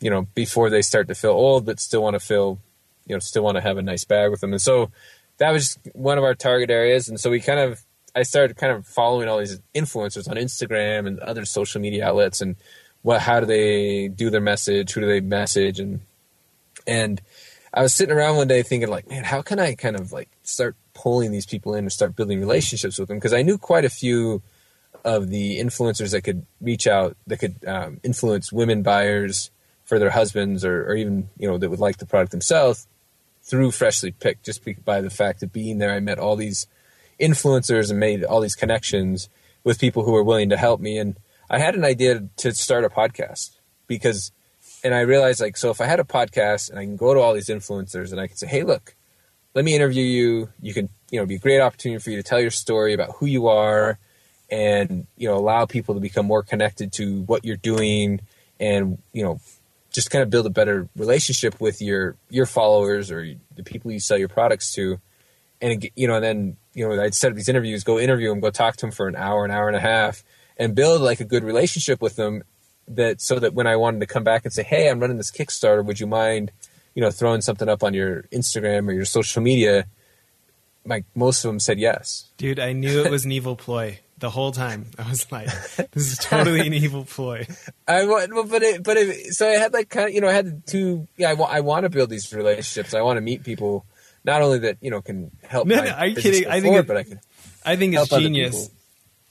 you 0.00 0.10
know 0.10 0.26
before 0.34 0.68
they 0.68 0.82
start 0.82 1.08
to 1.08 1.14
feel 1.14 1.30
old 1.30 1.64
but 1.64 1.80
still 1.80 2.02
want 2.02 2.14
to 2.14 2.20
feel 2.20 2.58
you 3.06 3.14
know 3.14 3.20
still 3.20 3.44
want 3.44 3.56
to 3.56 3.62
have 3.62 3.78
a 3.78 3.82
nice 3.82 4.04
bag 4.04 4.30
with 4.30 4.40
them. 4.40 4.52
And 4.52 4.60
so 4.60 4.90
that 5.38 5.52
was 5.52 5.78
one 5.94 6.18
of 6.18 6.24
our 6.24 6.34
target 6.34 6.70
areas. 6.70 7.08
And 7.08 7.18
so 7.18 7.30
we 7.30 7.40
kind 7.40 7.60
of 7.60 7.82
i 8.14 8.22
started 8.22 8.58
kind 8.58 8.72
of 8.72 8.86
following 8.86 9.26
all 9.26 9.38
these 9.38 9.58
influencers 9.74 10.28
on 10.28 10.36
instagram 10.36 11.06
and 11.06 11.18
other 11.20 11.46
social 11.46 11.80
media 11.80 12.06
outlets. 12.06 12.42
And 12.42 12.56
what 13.02 13.20
how 13.20 13.40
do 13.40 13.46
they 13.46 14.08
do 14.08 14.30
their 14.30 14.40
message? 14.40 14.92
Who 14.92 15.00
do 15.00 15.06
they 15.06 15.20
message? 15.20 15.80
And 15.80 16.00
and 16.86 17.20
i 17.74 17.80
was 17.80 17.94
sitting 17.94 18.14
around 18.14 18.36
one 18.36 18.48
day 18.48 18.62
thinking 18.62 18.88
like 18.88 19.08
man 19.08 19.22
how 19.22 19.40
can 19.40 19.60
i 19.60 19.74
kind 19.74 19.94
of 19.94 20.12
like 20.12 20.28
start 20.42 20.74
pulling 20.94 21.30
these 21.30 21.46
people 21.46 21.74
in 21.74 21.84
and 21.84 21.92
start 21.92 22.16
building 22.16 22.40
relationships 22.40 22.98
with 22.98 23.08
them? 23.08 23.18
Because 23.18 23.32
i 23.32 23.42
knew 23.42 23.56
quite 23.56 23.84
a 23.84 23.90
few 23.90 24.42
of 25.04 25.30
the 25.30 25.58
influencers 25.58 26.10
that 26.10 26.22
could 26.22 26.44
reach 26.60 26.86
out 26.86 27.16
that 27.26 27.38
could 27.38 27.56
um, 27.66 27.98
influence 28.02 28.52
women 28.52 28.82
buyers 28.82 29.50
for 29.84 29.98
their 29.98 30.10
husbands 30.10 30.64
or, 30.64 30.84
or 30.84 30.94
even 30.94 31.28
you 31.38 31.48
know 31.48 31.58
that 31.58 31.70
would 31.70 31.80
like 31.80 31.98
the 31.98 32.06
product 32.06 32.30
themselves 32.30 32.86
through 33.42 33.72
freshly 33.72 34.12
picked 34.12 34.44
just 34.44 34.62
by 34.84 35.00
the 35.00 35.10
fact 35.10 35.42
of 35.42 35.52
being 35.52 35.78
there. 35.78 35.92
I 35.92 36.00
met 36.00 36.18
all 36.18 36.36
these 36.36 36.66
influencers 37.20 37.90
and 37.90 37.98
made 37.98 38.24
all 38.24 38.40
these 38.40 38.54
connections 38.54 39.28
with 39.64 39.80
people 39.80 40.04
who 40.04 40.12
were 40.12 40.22
willing 40.22 40.48
to 40.50 40.56
help 40.56 40.80
me. 40.80 40.98
And 40.98 41.16
i 41.52 41.58
had 41.58 41.76
an 41.76 41.84
idea 41.84 42.24
to 42.36 42.52
start 42.52 42.84
a 42.84 42.88
podcast 42.88 43.58
because 43.86 44.32
and 44.82 44.94
i 44.94 45.00
realized 45.00 45.40
like 45.40 45.56
so 45.56 45.70
if 45.70 45.80
i 45.80 45.86
had 45.86 46.00
a 46.00 46.04
podcast 46.04 46.70
and 46.70 46.78
i 46.78 46.84
can 46.84 46.96
go 46.96 47.14
to 47.14 47.20
all 47.20 47.34
these 47.34 47.48
influencers 47.48 48.10
and 48.10 48.20
i 48.20 48.26
can 48.26 48.36
say 48.36 48.48
hey 48.48 48.64
look 48.64 48.96
let 49.54 49.64
me 49.64 49.74
interview 49.74 50.04
you. 50.04 50.48
You 50.60 50.74
can, 50.74 50.88
you 51.10 51.20
know, 51.20 51.26
be 51.26 51.36
a 51.36 51.38
great 51.38 51.60
opportunity 51.60 52.02
for 52.02 52.10
you 52.10 52.16
to 52.16 52.22
tell 52.22 52.40
your 52.40 52.50
story 52.50 52.94
about 52.94 53.16
who 53.16 53.26
you 53.26 53.48
are 53.48 53.98
and, 54.50 55.06
you 55.16 55.28
know, 55.28 55.36
allow 55.36 55.66
people 55.66 55.94
to 55.94 56.00
become 56.00 56.26
more 56.26 56.42
connected 56.42 56.92
to 56.94 57.22
what 57.22 57.44
you're 57.44 57.56
doing 57.56 58.20
and, 58.58 58.98
you 59.12 59.22
know, 59.22 59.40
just 59.90 60.10
kind 60.10 60.22
of 60.22 60.30
build 60.30 60.46
a 60.46 60.50
better 60.50 60.88
relationship 60.96 61.60
with 61.60 61.82
your, 61.82 62.16
your 62.30 62.46
followers 62.46 63.10
or 63.10 63.34
the 63.54 63.62
people 63.62 63.90
you 63.90 64.00
sell 64.00 64.16
your 64.16 64.28
products 64.28 64.72
to. 64.72 64.98
And, 65.60 65.86
you 65.94 66.08
know, 66.08 66.14
and 66.14 66.24
then, 66.24 66.56
you 66.74 66.88
know, 66.88 67.00
I'd 67.00 67.14
set 67.14 67.30
up 67.30 67.36
these 67.36 67.48
interviews, 67.48 67.84
go 67.84 67.98
interview 67.98 68.30
them, 68.30 68.40
go 68.40 68.50
talk 68.50 68.76
to 68.76 68.86
them 68.86 68.90
for 68.90 69.06
an 69.06 69.16
hour, 69.16 69.44
an 69.44 69.50
hour 69.50 69.68
and 69.68 69.76
a 69.76 69.80
half 69.80 70.24
and 70.56 70.74
build 70.74 71.00
like 71.02 71.20
a 71.20 71.24
good 71.24 71.44
relationship 71.44 72.00
with 72.02 72.16
them 72.16 72.42
that 72.88 73.20
so 73.20 73.38
that 73.38 73.54
when 73.54 73.66
I 73.66 73.76
wanted 73.76 74.00
to 74.00 74.06
come 74.06 74.24
back 74.24 74.44
and 74.44 74.52
say, 74.52 74.62
Hey, 74.62 74.88
I'm 74.90 75.00
running 75.00 75.16
this 75.16 75.30
Kickstarter. 75.30 75.84
Would 75.84 76.00
you 76.00 76.06
mind, 76.06 76.50
you 76.94 77.02
know, 77.02 77.10
throwing 77.10 77.40
something 77.40 77.68
up 77.68 77.82
on 77.82 77.94
your 77.94 78.22
Instagram 78.32 78.88
or 78.88 78.92
your 78.92 79.04
social 79.04 79.42
media, 79.42 79.86
like 80.84 81.04
most 81.14 81.44
of 81.44 81.48
them 81.48 81.60
said 81.60 81.78
yes. 81.78 82.28
Dude, 82.36 82.58
I 82.58 82.72
knew 82.72 83.04
it 83.04 83.10
was 83.10 83.24
an 83.24 83.32
evil 83.32 83.56
ploy 83.56 83.98
the 84.18 84.30
whole 84.30 84.52
time. 84.52 84.86
I 84.98 85.08
was 85.08 85.30
like, 85.32 85.46
this 85.92 86.12
is 86.12 86.18
totally 86.18 86.66
an 86.66 86.74
evil 86.74 87.04
ploy. 87.04 87.46
I 87.86 88.04
want, 88.04 88.50
but 88.50 88.62
it, 88.62 88.82
but 88.82 88.96
it, 88.96 89.34
so 89.34 89.48
I 89.48 89.52
had 89.52 89.72
like 89.72 89.88
kind 89.88 90.08
of, 90.08 90.14
you 90.14 90.20
know, 90.20 90.28
I 90.28 90.32
had 90.32 90.66
two. 90.66 91.08
Yeah, 91.16 91.30
I, 91.30 91.34
I 91.34 91.60
want 91.60 91.84
to 91.84 91.90
build 91.90 92.10
these 92.10 92.32
relationships. 92.32 92.94
I 92.94 93.02
want 93.02 93.16
to 93.16 93.20
meet 93.20 93.44
people, 93.44 93.84
not 94.24 94.42
only 94.42 94.58
that 94.60 94.78
you 94.80 94.90
know 94.90 95.00
can 95.02 95.30
help. 95.42 95.66
No, 95.66 95.82
no, 95.82 95.90
are 95.90 96.06
you 96.06 96.16
kidding? 96.16 96.44
go 96.44 96.50
I 96.50 96.60
think 96.60 96.76
it- 96.76 96.86
but 96.86 96.96
I 96.96 97.02
can. 97.04 97.20
I 97.64 97.76
think 97.76 97.94
it's 97.94 98.08
genius. 98.08 98.70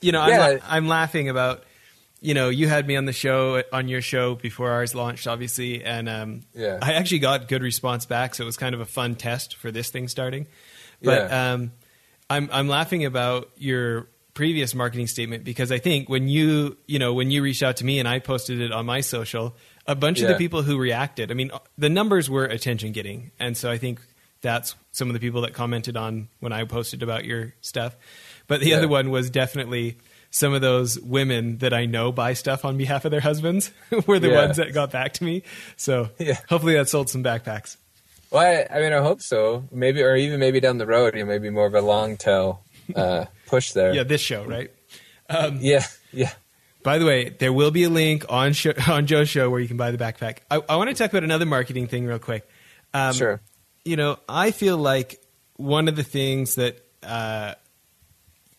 You 0.02 0.12
know, 0.12 0.20
I'm, 0.20 0.30
Yeah. 0.30 0.58
I'm 0.68 0.88
laughing 0.88 1.28
about, 1.28 1.64
you 2.20 2.34
know, 2.34 2.48
you 2.50 2.68
had 2.68 2.86
me 2.86 2.96
on 2.96 3.04
the 3.06 3.12
show, 3.12 3.62
on 3.72 3.88
your 3.88 4.02
show 4.02 4.34
before 4.34 4.70
ours 4.70 4.94
launched, 4.94 5.26
obviously. 5.26 5.82
And 5.84 6.08
um, 6.08 6.42
Yeah. 6.54 6.78
I 6.82 6.94
actually 6.94 7.20
got 7.20 7.48
good 7.48 7.62
response 7.62 8.06
back. 8.06 8.34
So 8.34 8.42
it 8.42 8.46
was 8.46 8.56
kind 8.56 8.74
of 8.74 8.80
a 8.80 8.86
fun 8.86 9.14
test 9.14 9.56
for 9.56 9.70
this 9.70 9.90
thing 9.90 10.08
starting. 10.08 10.46
But 11.02 11.30
Yeah. 11.30 11.52
um, 11.52 11.72
I'm, 12.28 12.48
I'm 12.52 12.68
laughing 12.68 13.04
about 13.04 13.50
your 13.56 14.08
previous 14.34 14.74
marketing 14.74 15.06
statement 15.08 15.44
because 15.44 15.70
I 15.70 15.78
think 15.78 16.08
when 16.08 16.28
you, 16.28 16.76
you 16.86 16.98
know, 16.98 17.12
when 17.12 17.30
you 17.30 17.42
reached 17.42 17.62
out 17.62 17.76
to 17.78 17.84
me 17.84 17.98
and 17.98 18.08
I 18.08 18.18
posted 18.18 18.60
it 18.60 18.72
on 18.72 18.86
my 18.86 19.00
social, 19.02 19.56
a 19.86 19.94
bunch 19.94 20.20
of 20.20 20.28
the 20.28 20.36
people 20.36 20.62
who 20.62 20.78
reacted, 20.78 21.30
I 21.30 21.34
mean, 21.34 21.50
the 21.76 21.88
numbers 21.90 22.30
were 22.30 22.44
attention 22.44 22.92
getting. 22.92 23.32
And 23.38 23.56
so 23.56 23.70
I 23.70 23.78
think 23.78 24.00
that's 24.40 24.74
some 24.92 25.08
of 25.08 25.14
the 25.14 25.20
people 25.20 25.42
that 25.42 25.52
commented 25.54 25.96
on 25.96 26.28
when 26.40 26.52
I 26.52 26.64
posted 26.64 27.02
about 27.02 27.24
your 27.24 27.54
stuff. 27.60 27.96
But 28.52 28.60
the 28.60 28.68
Yeah. 28.70 28.76
other 28.76 28.88
one 28.88 29.10
was 29.10 29.30
definitely 29.30 29.96
some 30.30 30.52
of 30.52 30.60
those 30.60 31.00
women 31.00 31.56
that 31.58 31.72
I 31.72 31.86
know 31.86 32.12
buy 32.12 32.34
stuff 32.34 32.64
on 32.66 32.76
behalf 32.76 33.04
of 33.06 33.10
their 33.10 33.20
husbands 33.20 33.70
were 34.06 34.18
the 34.18 34.28
Yeah. 34.28 34.44
ones 34.44 34.58
that 34.58 34.72
got 34.74 34.90
back 34.90 35.14
to 35.14 35.24
me. 35.24 35.42
So 35.76 36.10
Yeah. 36.18 36.38
hopefully 36.50 36.74
that 36.74 36.88
sold 36.90 37.08
some 37.08 37.24
backpacks. 37.24 37.76
Well, 38.30 38.42
I, 38.70 38.76
I 38.76 38.80
mean, 38.80 38.92
I 38.92 38.98
hope 39.00 39.22
so. 39.22 39.64
Maybe, 39.72 40.02
or 40.02 40.14
even 40.16 40.38
maybe 40.38 40.60
down 40.60 40.76
the 40.76 40.86
road, 40.86 41.14
you 41.14 41.20
know, 41.20 41.26
maybe 41.26 41.48
more 41.48 41.64
of 41.66 41.74
a 41.74 41.80
long 41.80 42.16
tail 42.18 42.62
uh, 42.94 43.24
push 43.46 43.72
there. 43.72 43.94
Yeah, 43.94 44.02
this 44.04 44.20
show, 44.20 44.44
right? 44.44 44.70
yeah, 45.60 45.84
yeah. 46.12 46.32
By 46.82 46.98
the 46.98 47.06
way, 47.06 47.28
there 47.30 47.52
will 47.52 47.70
be 47.70 47.84
a 47.84 47.88
link 47.90 48.24
on 48.28 48.52
show, 48.52 48.72
on 48.88 49.06
Joe's 49.06 49.28
show 49.30 49.48
where 49.48 49.60
you 49.60 49.68
can 49.68 49.76
buy 49.78 49.90
the 49.92 49.98
backpack. 49.98 50.38
I, 50.50 50.60
I 50.68 50.76
want 50.76 50.90
to 50.90 50.94
talk 50.94 51.10
about 51.10 51.24
another 51.24 51.46
marketing 51.46 51.86
thing 51.86 52.06
real 52.06 52.18
quick. 52.18 52.46
Um, 52.92 53.14
sure. 53.14 53.40
you 53.84 53.96
know, 53.96 54.18
I 54.28 54.50
feel 54.50 54.76
like 54.76 55.20
one 55.56 55.88
of 55.88 55.96
the 55.96 56.02
things 56.02 56.56
that 56.56 56.78
uh, 57.02 57.54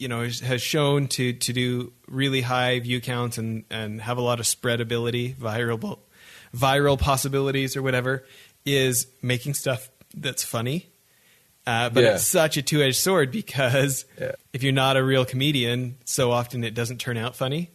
you 0.03 0.09
know 0.09 0.21
has, 0.51 0.61
shown 0.61 1.07
to 1.15 1.31
to 1.33 1.53
do 1.53 1.93
really 2.07 2.41
high 2.41 2.79
view 2.79 2.99
counts 3.01 3.37
and 3.37 3.63
and 3.71 4.01
have 4.01 4.17
a 4.17 4.21
lot 4.29 4.39
of 4.41 4.45
spreadability, 4.45 5.33
viral 5.35 5.99
viral 6.53 6.99
possibilities 6.99 7.75
or 7.77 7.81
whatever, 7.81 8.23
is 8.65 9.07
making 9.21 9.53
stuff 9.53 9.89
that's 10.13 10.43
funny. 10.43 10.87
Uh, 11.65 11.89
but 11.89 12.03
Yeah. 12.03 12.15
it's 12.15 12.27
such 12.27 12.57
a 12.57 12.61
two 12.61 12.81
edged 12.83 12.97
sword 12.97 13.31
because 13.31 14.05
Yeah. 14.19 14.33
if 14.51 14.61
you're 14.63 14.73
not 14.85 14.97
a 14.97 15.03
real 15.03 15.23
comedian, 15.25 15.95
so 16.05 16.31
often 16.31 16.63
it 16.63 16.73
doesn't 16.73 16.97
turn 16.99 17.17
out 17.17 17.35
funny. 17.37 17.71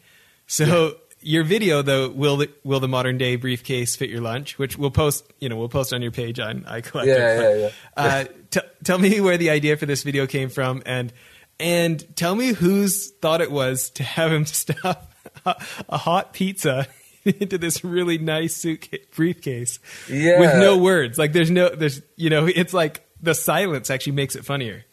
So 0.47 0.99
your 1.21 1.43
video 1.43 1.81
though, 1.83 2.11
will 2.11 2.37
the 2.37 2.51
will 2.63 2.81
the 2.81 2.89
modern 2.89 3.17
day 3.19 3.37
briefcase 3.37 3.97
fit 3.97 4.11
your 4.11 4.21
lunch? 4.21 4.59
Which 4.59 4.77
we'll 4.79 4.91
post, 4.91 5.25
you 5.41 5.49
know, 5.49 5.57
we'll 5.57 5.71
post 5.71 5.93
on 5.95 6.03
your 6.03 6.13
page 6.13 6.39
on 6.39 6.63
iCollective. 6.63 7.07
Yeah, 7.07 7.41
yeah, 7.41 7.57
yeah. 7.57 7.71
Uh, 7.97 8.25
t- 8.51 8.61
tell 8.85 8.99
me 8.99 9.21
where 9.21 9.39
the 9.39 9.51
idea 9.51 9.77
for 9.79 9.87
this 9.87 10.03
video 10.05 10.27
came 10.27 10.51
from, 10.51 10.83
and 10.87 11.13
and 11.61 12.05
tell 12.17 12.35
me 12.35 12.53
whose 12.53 13.11
thought 13.11 13.41
it 13.41 13.51
was 13.51 13.91
to 13.91 14.03
have 14.03 14.33
him 14.33 14.47
stuff 14.63 14.99
a, 15.45 15.99
hot 15.99 16.33
pizza 16.33 16.87
into 17.25 17.59
this 17.59 17.85
really 17.85 18.19
nice 18.19 18.57
suitcase 18.57 19.05
briefcase 19.15 19.79
Yeah. 20.09 20.41
with 20.41 20.55
no 20.57 20.77
words. 20.79 21.19
Like 21.19 21.33
there's 21.33 21.51
no 21.51 21.69
there's 21.69 22.03
you 22.17 22.31
know 22.31 22.47
it's 22.47 22.75
like 22.75 23.07
the 23.21 23.35
silence 23.35 23.91
actually 23.91 24.13
makes 24.13 24.37
it 24.37 24.45
funnier. 24.45 24.85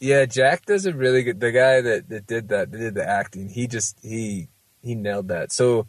Yeah, 0.00 0.26
Jack 0.26 0.66
does 0.66 0.86
a 0.86 0.92
really 0.92 1.24
good. 1.24 1.40
The 1.40 1.50
guy 1.50 1.80
that, 1.80 2.08
that 2.08 2.26
did 2.26 2.48
that, 2.50 2.70
that 2.70 2.78
did 2.78 2.94
the 2.94 3.08
acting, 3.08 3.48
he 3.48 3.66
just 3.66 3.98
he 4.00 4.48
he 4.82 4.94
nailed 4.94 5.28
that. 5.28 5.50
So 5.52 5.88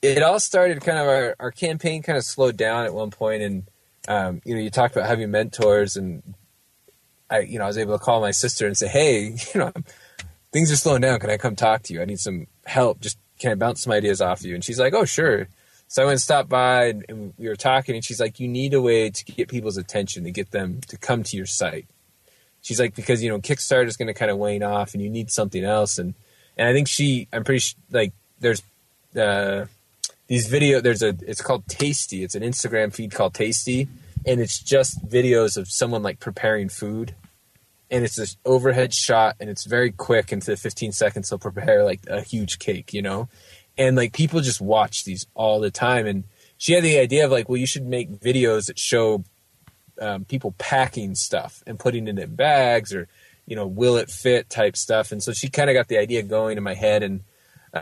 it 0.00 0.22
all 0.22 0.40
started 0.40 0.80
kind 0.80 0.98
of 0.98 1.06
our, 1.06 1.36
our 1.38 1.50
campaign 1.50 2.02
kind 2.02 2.16
of 2.16 2.24
slowed 2.24 2.56
down 2.56 2.84
at 2.86 2.94
one 2.94 3.10
point, 3.10 3.42
and 3.42 3.68
um, 4.08 4.40
you 4.44 4.54
know 4.54 4.60
you 4.60 4.70
talked 4.70 4.96
about 4.96 5.06
having 5.08 5.30
mentors, 5.30 5.96
and 5.96 6.22
I 7.32 7.40
you 7.40 7.58
know 7.58 7.64
I 7.64 7.68
was 7.68 7.78
able 7.78 7.98
to 7.98 8.04
call 8.04 8.20
my 8.20 8.30
sister 8.30 8.66
and 8.66 8.76
say, 8.76 8.88
hey, 8.88 9.36
you 9.54 9.60
know 9.60 9.72
things 10.52 10.70
are 10.70 10.76
slowing 10.76 11.02
down. 11.02 11.18
Can 11.18 11.30
I 11.30 11.36
come 11.36 11.56
talk 11.56 11.82
to 11.84 11.94
you? 11.94 12.02
I 12.02 12.04
need 12.04 12.20
some 12.20 12.46
help. 12.66 13.00
Just 13.00 13.18
can 13.38 13.52
I 13.52 13.54
bounce 13.54 13.82
some 13.82 13.92
ideas 13.92 14.20
off 14.20 14.44
you? 14.44 14.54
And 14.54 14.62
she's 14.62 14.78
like, 14.78 14.94
oh 14.94 15.04
sure. 15.04 15.48
So 15.88 16.02
I 16.02 16.06
went 16.06 16.12
and 16.12 16.22
stopped 16.22 16.48
by, 16.48 16.86
and, 16.86 17.04
and 17.08 17.34
we 17.36 17.48
were 17.48 17.56
talking, 17.56 17.94
and 17.94 18.02
she's 18.02 18.18
like, 18.18 18.40
you 18.40 18.48
need 18.48 18.72
a 18.72 18.80
way 18.80 19.10
to 19.10 19.24
get 19.26 19.48
people's 19.48 19.76
attention 19.76 20.24
to 20.24 20.30
get 20.30 20.50
them 20.50 20.80
to 20.88 20.96
come 20.96 21.22
to 21.22 21.36
your 21.36 21.44
site 21.44 21.86
she's 22.62 22.80
like 22.80 22.94
because 22.94 23.22
you 23.22 23.28
know 23.28 23.38
Kickstarter 23.38 23.86
is 23.86 23.96
going 23.96 24.06
to 24.06 24.14
kind 24.14 24.30
of 24.30 24.38
wane 24.38 24.62
off 24.62 24.94
and 24.94 25.02
you 25.02 25.10
need 25.10 25.30
something 25.30 25.64
else 25.64 25.98
and 25.98 26.14
and 26.56 26.68
I 26.68 26.72
think 26.72 26.88
she 26.88 27.28
I'm 27.32 27.44
pretty 27.44 27.58
sh- 27.58 27.76
like 27.90 28.12
there's 28.40 28.62
uh 29.16 29.66
these 30.28 30.46
video 30.46 30.80
there's 30.80 31.02
a 31.02 31.14
it's 31.26 31.42
called 31.42 31.66
Tasty 31.68 32.24
it's 32.24 32.34
an 32.34 32.42
Instagram 32.42 32.94
feed 32.94 33.12
called 33.12 33.34
Tasty 33.34 33.88
and 34.24 34.40
it's 34.40 34.58
just 34.58 35.04
videos 35.06 35.56
of 35.56 35.68
someone 35.68 36.02
like 36.02 36.20
preparing 36.20 36.68
food 36.68 37.14
and 37.92 38.04
it's 38.04 38.16
this 38.16 38.36
overhead 38.44 38.92
shot 38.92 39.36
and 39.38 39.48
it's 39.48 39.64
very 39.64 39.92
quick 39.92 40.32
into 40.32 40.56
15 40.56 40.90
seconds 40.90 41.30
they'll 41.30 41.38
prepare 41.38 41.84
like 41.84 42.00
a 42.08 42.20
huge 42.22 42.58
cake 42.58 42.92
you 42.92 43.02
know? 43.02 43.28
And 43.78 43.96
like 43.96 44.12
people 44.12 44.40
just 44.40 44.60
watch 44.60 45.04
these 45.04 45.26
all 45.34 45.60
the 45.60 45.70
time 45.70 46.06
and 46.06 46.24
she 46.56 46.72
had 46.72 46.82
the 46.82 46.98
idea 46.98 47.24
of 47.24 47.30
like 47.30 47.48
well 47.48 47.58
you 47.58 47.66
should 47.66 47.86
make 47.86 48.10
videos 48.10 48.66
that 48.66 48.78
show 48.78 49.22
um, 50.00 50.24
people 50.24 50.54
packing 50.58 51.14
stuff 51.14 51.62
and 51.66 51.78
putting 51.78 52.08
it 52.08 52.18
in 52.18 52.34
bags 52.34 52.92
or 52.92 53.08
you 53.46 53.56
know 53.56 53.66
will 53.66 53.96
it 53.96 54.10
fit 54.10 54.50
type 54.50 54.76
stuff. 54.76 55.12
And 55.12 55.22
so 55.22 55.32
she 55.32 55.48
kind 55.48 55.70
of 55.70 55.74
got 55.74 55.88
the 55.88 55.98
idea 55.98 56.22
going 56.22 56.56
in 56.56 56.64
my 56.64 56.74
head 56.74 57.02
and 57.02 57.22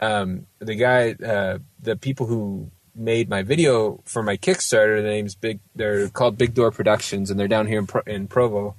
um, 0.00 0.46
the 0.58 0.74
guy 0.74 1.12
uh, 1.12 1.58
the 1.80 1.96
people 1.96 2.26
who 2.26 2.70
made 2.94 3.28
my 3.28 3.42
video 3.42 4.00
for 4.04 4.22
my 4.22 4.36
kickstarter 4.36 5.00
the 5.00 5.08
name's 5.08 5.34
big 5.34 5.60
they're 5.74 6.08
called 6.08 6.36
big 6.36 6.54
door 6.54 6.70
productions 6.70 7.30
and 7.30 7.38
they're 7.38 7.48
down 7.48 7.66
here 7.66 7.78
in, 7.78 7.86
Pro- 7.86 8.02
in 8.02 8.26
provo 8.26 8.74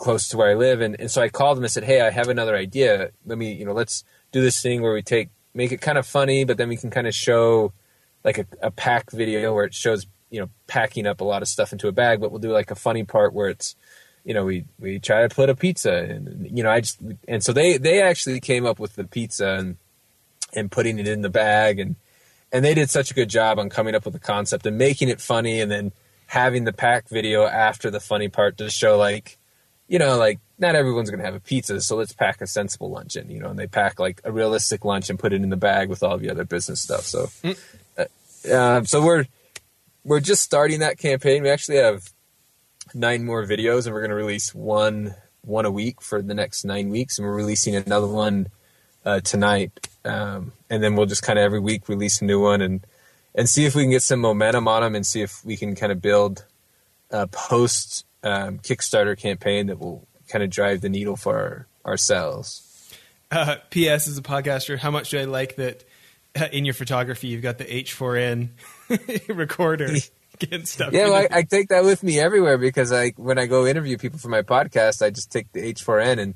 close 0.00 0.28
to 0.28 0.36
where 0.36 0.50
i 0.50 0.54
live. 0.54 0.80
And, 0.80 0.98
and 0.98 1.10
so 1.10 1.22
i 1.22 1.28
called 1.28 1.56
them 1.56 1.64
and 1.64 1.72
said 1.72 1.84
hey 1.84 2.00
i 2.00 2.10
have 2.10 2.28
another 2.28 2.56
idea. 2.56 3.10
Let 3.26 3.38
me 3.38 3.52
you 3.52 3.64
know 3.64 3.72
let's 3.72 4.04
do 4.32 4.40
this 4.42 4.60
thing 4.60 4.82
where 4.82 4.92
we 4.92 5.02
take 5.02 5.28
make 5.54 5.72
it 5.72 5.80
kind 5.80 5.98
of 5.98 6.06
funny 6.06 6.44
but 6.44 6.56
then 6.56 6.68
we 6.68 6.76
can 6.76 6.90
kind 6.90 7.06
of 7.06 7.14
show 7.14 7.72
like 8.24 8.38
a, 8.38 8.46
a 8.62 8.70
pack 8.70 9.10
video 9.10 9.54
where 9.54 9.64
it 9.64 9.74
shows 9.74 10.06
you 10.30 10.40
know 10.40 10.48
packing 10.66 11.06
up 11.06 11.20
a 11.20 11.24
lot 11.24 11.42
of 11.42 11.48
stuff 11.48 11.72
into 11.72 11.88
a 11.88 11.92
bag 11.92 12.20
but 12.20 12.30
we'll 12.30 12.40
do 12.40 12.52
like 12.52 12.70
a 12.70 12.76
funny 12.76 13.04
part 13.04 13.32
where 13.32 13.48
it's 13.48 13.74
you 14.24 14.34
know 14.34 14.44
we 14.44 14.64
we 14.78 14.98
try 14.98 15.26
to 15.26 15.34
put 15.34 15.48
a 15.48 15.54
pizza 15.56 15.92
and 15.92 16.48
you 16.56 16.62
know 16.62 16.70
i 16.70 16.80
just 16.80 17.00
and 17.26 17.42
so 17.42 17.52
they 17.52 17.78
they 17.78 18.00
actually 18.00 18.38
came 18.40 18.64
up 18.64 18.78
with 18.78 18.94
the 18.94 19.04
pizza 19.04 19.56
and 19.58 19.76
and 20.52 20.70
putting 20.70 20.98
it 20.98 21.08
in 21.08 21.22
the 21.22 21.28
bag. 21.28 21.78
And 21.78 21.96
and 22.52 22.64
they 22.64 22.74
did 22.74 22.90
such 22.90 23.10
a 23.10 23.14
good 23.14 23.28
job 23.28 23.58
on 23.58 23.68
coming 23.68 23.94
up 23.94 24.04
with 24.04 24.14
the 24.14 24.20
concept 24.20 24.66
and 24.66 24.76
making 24.76 25.08
it 25.08 25.20
funny 25.20 25.60
and 25.60 25.70
then 25.70 25.92
having 26.26 26.64
the 26.64 26.72
pack 26.72 27.08
video 27.08 27.46
after 27.46 27.90
the 27.90 28.00
funny 28.00 28.28
part 28.28 28.58
to 28.58 28.70
show 28.70 28.96
like 28.96 29.38
you 29.90 29.98
know 29.98 30.16
like 30.16 30.38
not 30.58 30.74
everyone's 30.74 31.10
gonna 31.10 31.22
have 31.22 31.34
a 31.34 31.40
pizza 31.40 31.82
so 31.82 31.96
let's 31.96 32.14
pack 32.14 32.40
a 32.40 32.46
sensible 32.46 32.90
lunch 32.90 33.16
in 33.16 33.28
you 33.28 33.40
know 33.40 33.50
and 33.50 33.58
they 33.58 33.66
pack 33.66 34.00
like 34.00 34.22
a 34.24 34.32
realistic 34.32 34.86
lunch 34.86 35.10
and 35.10 35.18
put 35.18 35.34
it 35.34 35.42
in 35.42 35.50
the 35.50 35.56
bag 35.56 35.90
with 35.90 36.02
all 36.02 36.16
the 36.16 36.30
other 36.30 36.44
business 36.44 36.80
stuff 36.80 37.02
so 37.02 37.28
uh, 37.98 38.04
uh, 38.50 38.82
so 38.84 39.04
we're 39.04 39.26
we're 40.04 40.20
just 40.20 40.42
starting 40.42 40.80
that 40.80 40.98
campaign. 40.98 41.42
We 41.42 41.50
actually 41.50 41.78
have 41.78 42.10
nine 42.94 43.24
more 43.24 43.44
videos, 43.44 43.86
and 43.86 43.94
we're 43.94 44.00
going 44.00 44.10
to 44.10 44.16
release 44.16 44.54
one 44.54 45.14
one 45.42 45.64
a 45.64 45.70
week 45.70 46.02
for 46.02 46.20
the 46.20 46.34
next 46.34 46.64
nine 46.64 46.90
weeks, 46.90 47.18
and 47.18 47.26
we're 47.26 47.34
releasing 47.34 47.74
another 47.74 48.06
one 48.06 48.48
uh, 49.04 49.20
tonight. 49.20 49.88
Um, 50.04 50.52
and 50.68 50.82
then 50.82 50.96
we'll 50.96 51.06
just 51.06 51.22
kind 51.22 51.38
of 51.38 51.44
every 51.44 51.60
week 51.60 51.88
release 51.88 52.20
a 52.20 52.24
new 52.24 52.40
one, 52.40 52.60
and 52.60 52.86
and 53.34 53.48
see 53.48 53.64
if 53.64 53.74
we 53.74 53.82
can 53.82 53.90
get 53.90 54.02
some 54.02 54.20
momentum 54.20 54.68
on 54.68 54.82
them, 54.82 54.94
and 54.94 55.06
see 55.06 55.22
if 55.22 55.44
we 55.44 55.56
can 55.56 55.74
kind 55.74 55.92
of 55.92 56.00
build 56.00 56.44
a 57.10 57.26
post 57.26 58.04
um, 58.22 58.58
Kickstarter 58.58 59.18
campaign 59.18 59.66
that 59.68 59.78
will 59.78 60.06
kind 60.28 60.42
of 60.42 60.50
drive 60.50 60.80
the 60.80 60.88
needle 60.88 61.16
for 61.16 61.66
our, 61.84 61.92
ourselves. 61.92 62.66
Uh, 63.30 63.56
P.S. 63.70 64.08
As 64.08 64.18
a 64.18 64.22
podcaster, 64.22 64.78
how 64.78 64.90
much 64.90 65.10
do 65.10 65.18
I 65.18 65.24
like 65.24 65.56
that 65.56 65.84
uh, 66.38 66.48
in 66.52 66.64
your 66.64 66.74
photography 66.74 67.28
you've 67.28 67.42
got 67.42 67.58
the 67.58 67.64
H4n 67.64 68.50
recorder? 69.28 69.94
getting 70.40 70.66
stuff. 70.66 70.92
Yeah, 70.92 71.08
well. 71.08 71.26
I, 71.30 71.38
I 71.38 71.42
take 71.42 71.68
that 71.68 71.84
with 71.84 72.02
me 72.02 72.18
everywhere 72.18 72.58
because 72.58 72.92
I 72.92 73.10
when 73.16 73.38
I 73.38 73.46
go 73.46 73.66
interview 73.66 73.96
people 73.98 74.18
for 74.18 74.28
my 74.28 74.42
podcast, 74.42 75.02
I 75.04 75.10
just 75.10 75.30
take 75.30 75.52
the 75.52 75.60
H4n 75.72 76.18
and 76.18 76.34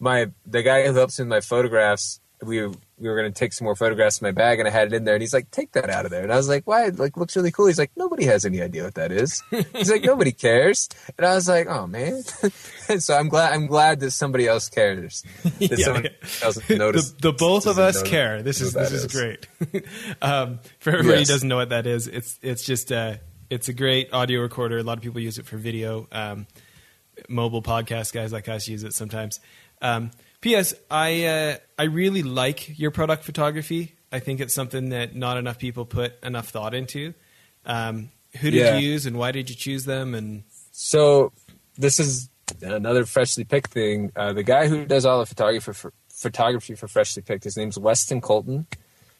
my 0.00 0.30
the 0.44 0.62
guy 0.62 0.86
who 0.86 0.94
helps 0.94 1.18
me 1.18 1.24
with 1.24 1.30
my 1.30 1.40
photographs. 1.40 2.20
We 2.42 2.66
we 2.98 3.08
were 3.08 3.16
going 3.16 3.30
to 3.30 3.38
take 3.38 3.52
some 3.52 3.66
more 3.66 3.76
photographs 3.76 4.20
in 4.20 4.26
my 4.26 4.30
bag, 4.32 4.58
and 4.58 4.66
I 4.66 4.70
had 4.70 4.86
it 4.88 4.94
in 4.94 5.04
there, 5.04 5.14
and 5.14 5.22
he's 5.22 5.34
like, 5.34 5.50
"Take 5.50 5.72
that 5.72 5.90
out 5.90 6.06
of 6.06 6.10
there." 6.10 6.22
And 6.22 6.32
I 6.32 6.36
was 6.36 6.48
like, 6.48 6.66
"Why? 6.66 6.86
It 6.86 6.98
like 6.98 7.16
looks 7.16 7.36
really 7.36 7.50
cool." 7.50 7.66
He's 7.66 7.78
like, 7.78 7.90
"Nobody 7.96 8.24
has 8.24 8.44
any 8.46 8.62
idea 8.62 8.84
what 8.84 8.94
that 8.94 9.12
is." 9.12 9.42
He's 9.74 9.90
like, 9.90 10.02
"Nobody 10.02 10.32
cares," 10.32 10.88
and 11.18 11.26
I 11.26 11.34
was 11.34 11.46
like, 11.48 11.66
"Oh 11.68 11.86
man." 11.86 12.22
so 12.98 13.14
I'm 13.14 13.28
glad 13.28 13.52
I'm 13.52 13.66
glad 13.66 14.00
that 14.00 14.12
somebody 14.12 14.46
else 14.46 14.68
cares. 14.68 15.22
That 15.42 15.60
Yeah, 15.78 15.84
somebody 15.84 16.08
yeah. 16.22 16.44
else 16.46 16.70
noticed. 16.70 17.20
the, 17.20 17.32
the 17.32 17.36
both 17.36 17.66
of 17.66 17.78
us 17.78 18.02
care. 18.02 18.42
This 18.42 18.60
is 18.60 18.72
this 18.72 18.92
is, 18.92 19.04
is. 19.04 19.12
great. 19.12 19.46
um, 20.22 20.60
for 20.78 20.90
everybody 20.90 21.18
Yes. 21.18 21.28
who 21.28 21.34
doesn't 21.34 21.48
know 21.48 21.56
what 21.56 21.68
that 21.70 21.86
is, 21.86 22.06
it's 22.08 22.38
it's 22.42 22.64
just 22.64 22.92
uh, 22.92 23.16
it's 23.50 23.68
a 23.68 23.72
great 23.74 24.12
audio 24.12 24.40
recorder. 24.40 24.78
A 24.78 24.82
lot 24.82 24.96
of 24.96 25.02
people 25.02 25.20
use 25.20 25.38
it 25.38 25.46
for 25.46 25.56
video. 25.58 26.08
Um, 26.12 26.46
mobile 27.28 27.62
podcast 27.62 28.12
guys 28.12 28.32
like 28.32 28.48
us 28.48 28.68
use 28.68 28.84
it 28.84 28.92
sometimes. 28.92 29.40
Um, 29.82 30.10
P.S. 30.46 30.74
I 30.88 31.24
uh, 31.24 31.56
I 31.76 31.82
really 31.84 32.22
like 32.22 32.78
your 32.78 32.92
product 32.92 33.24
photography. 33.24 33.96
I 34.12 34.20
think 34.20 34.38
it's 34.38 34.54
something 34.54 34.90
that 34.90 35.16
not 35.16 35.38
enough 35.38 35.58
people 35.58 35.84
put 35.84 36.12
enough 36.22 36.50
thought 36.50 36.72
into. 36.72 37.14
Um, 37.64 38.12
who 38.40 38.52
did 38.52 38.60
Yeah. 38.60 38.76
you 38.78 38.90
use, 38.90 39.06
and 39.06 39.16
why 39.18 39.32
did 39.32 39.50
you 39.50 39.56
choose 39.56 39.86
them? 39.86 40.14
And 40.14 40.44
So 40.70 41.32
this 41.74 41.98
is 41.98 42.30
another 42.62 43.06
freshly 43.06 43.42
picked 43.42 43.72
thing. 43.72 44.12
Uh, 44.14 44.34
the 44.34 44.44
guy 44.44 44.68
who 44.68 44.86
does 44.86 45.04
all 45.04 45.18
the 45.18 45.26
photography 45.26 45.72
for, 45.72 45.92
photography 46.08 46.76
for 46.76 46.86
freshly 46.86 47.22
picked, 47.24 47.42
his 47.42 47.56
name's 47.56 47.76
Weston 47.76 48.20
Colton. 48.20 48.68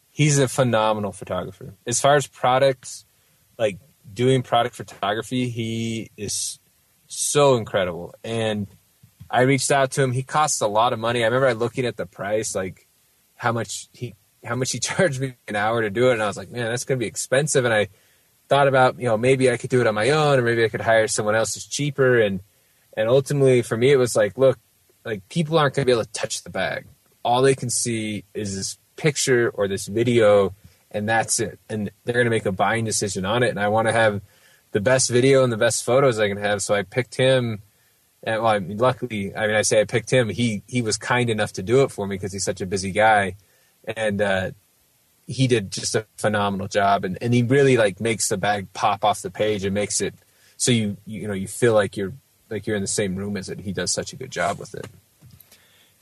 He's 0.09 0.39
a 0.39 0.47
phenomenal 0.47 1.11
photographer. 1.11 1.73
As 1.85 1.99
far 1.99 2.15
as 2.15 2.25
products, 2.25 3.03
like 3.59 3.79
doing 4.13 4.43
product 4.43 4.75
photography, 4.75 5.49
he 5.49 6.09
is 6.15 6.57
so 7.07 7.57
incredible. 7.57 8.15
And 8.23 8.67
I 9.29 9.41
reached 9.41 9.71
out 9.71 9.91
to 9.91 10.03
him. 10.03 10.11
He 10.11 10.23
costs 10.23 10.61
a 10.61 10.67
lot 10.67 10.93
of 10.93 10.99
money. 10.99 11.23
I 11.23 11.27
remember 11.27 11.53
looking 11.53 11.85
at 11.85 11.97
the 11.97 12.05
price, 12.05 12.55
like 12.55 12.87
how 13.35 13.51
much 13.51 13.89
he 13.93 14.15
how 14.43 14.55
much 14.55 14.71
he 14.71 14.79
charged 14.79 15.19
me 15.19 15.35
an 15.47 15.55
hour 15.55 15.81
to 15.81 15.89
do 15.89 16.09
it, 16.09 16.13
and 16.13 16.23
I 16.23 16.27
was 16.27 16.37
like, 16.37 16.49
man, 16.49 16.69
that's 16.69 16.85
gonna 16.85 16.97
be 16.97 17.05
expensive. 17.05 17.65
And 17.65 17.73
I 17.73 17.87
thought 18.47 18.67
about, 18.67 18.99
you 18.99 19.05
know, 19.05 19.17
maybe 19.17 19.51
I 19.51 19.57
could 19.57 19.69
do 19.69 19.81
it 19.81 19.87
on 19.87 19.95
my 19.95 20.09
own, 20.11 20.39
or 20.39 20.41
maybe 20.41 20.63
I 20.63 20.69
could 20.69 20.81
hire 20.81 21.07
someone 21.07 21.35
else 21.35 21.53
who's 21.53 21.65
cheaper. 21.65 22.19
And 22.19 22.41
and 22.95 23.09
ultimately, 23.09 23.61
for 23.61 23.77
me, 23.77 23.91
it 23.91 23.97
was 23.97 24.15
like, 24.15 24.37
look, 24.37 24.57
like 25.05 25.27
people 25.29 25.57
aren't 25.57 25.75
gonna 25.75 25.85
be 25.85 25.91
able 25.91 26.05
to 26.05 26.11
touch 26.11 26.43
the 26.43 26.49
bag. 26.49 26.87
All 27.23 27.41
they 27.41 27.55
can 27.55 27.69
see 27.69 28.23
is 28.33 28.55
this 28.55 28.77
picture 28.95 29.49
or 29.53 29.67
this 29.67 29.87
video, 29.87 30.55
and 30.91 31.07
that's 31.07 31.39
it. 31.39 31.59
And 31.69 31.91
they're 32.05 32.15
gonna 32.15 32.29
make 32.29 32.45
a 32.45 32.51
buying 32.51 32.85
decision 32.85 33.25
on 33.25 33.43
it. 33.43 33.49
And 33.49 33.59
I 33.59 33.67
want 33.67 33.87
to 33.87 33.91
have 33.91 34.21
the 34.71 34.81
best 34.81 35.09
video 35.09 35.43
and 35.43 35.51
the 35.51 35.57
best 35.57 35.83
photos 35.83 36.19
I 36.19 36.27
can 36.27 36.37
have. 36.37 36.61
So 36.61 36.73
I 36.73 36.83
picked 36.83 37.15
him. 37.15 37.61
And 38.23 38.41
well, 38.41 38.51
I 38.51 38.59
mean, 38.59 38.77
luckily, 38.77 39.35
I 39.35 39.47
mean, 39.47 39.55
I 39.55 39.61
say 39.61 39.79
I 39.79 39.85
picked 39.85 40.09
him. 40.09 40.29
He 40.29 40.63
he 40.67 40.81
was 40.81 40.97
kind 40.97 41.29
enough 41.29 41.53
to 41.53 41.63
do 41.63 41.83
it 41.83 41.91
for 41.91 42.07
me 42.07 42.15
because 42.15 42.33
he's 42.33 42.43
such 42.43 42.61
a 42.61 42.65
busy 42.65 42.91
guy, 42.91 43.35
and 43.95 44.21
uh, 44.21 44.51
he 45.27 45.47
did 45.47 45.71
just 45.71 45.95
a 45.95 46.05
phenomenal 46.17 46.67
job. 46.67 47.05
And, 47.05 47.17
and 47.21 47.33
he 47.33 47.43
really 47.43 47.77
like 47.77 47.99
makes 48.01 48.29
the 48.29 48.37
bag 48.37 48.73
pop 48.73 49.05
off 49.05 49.21
the 49.21 49.29
page 49.29 49.63
and 49.65 49.73
makes 49.73 50.01
it 50.01 50.15
so 50.57 50.71
you 50.71 50.97
you 51.05 51.27
know 51.27 51.33
you 51.33 51.47
feel 51.47 51.73
like 51.73 51.95
you're 51.95 52.13
like 52.49 52.65
you're 52.65 52.75
in 52.75 52.81
the 52.81 52.87
same 52.87 53.15
room 53.15 53.37
as 53.37 53.49
it. 53.49 53.59
He 53.59 53.71
does 53.71 53.91
such 53.91 54.13
a 54.13 54.15
good 54.15 54.31
job 54.31 54.57
with 54.57 54.73
it. 54.73 54.87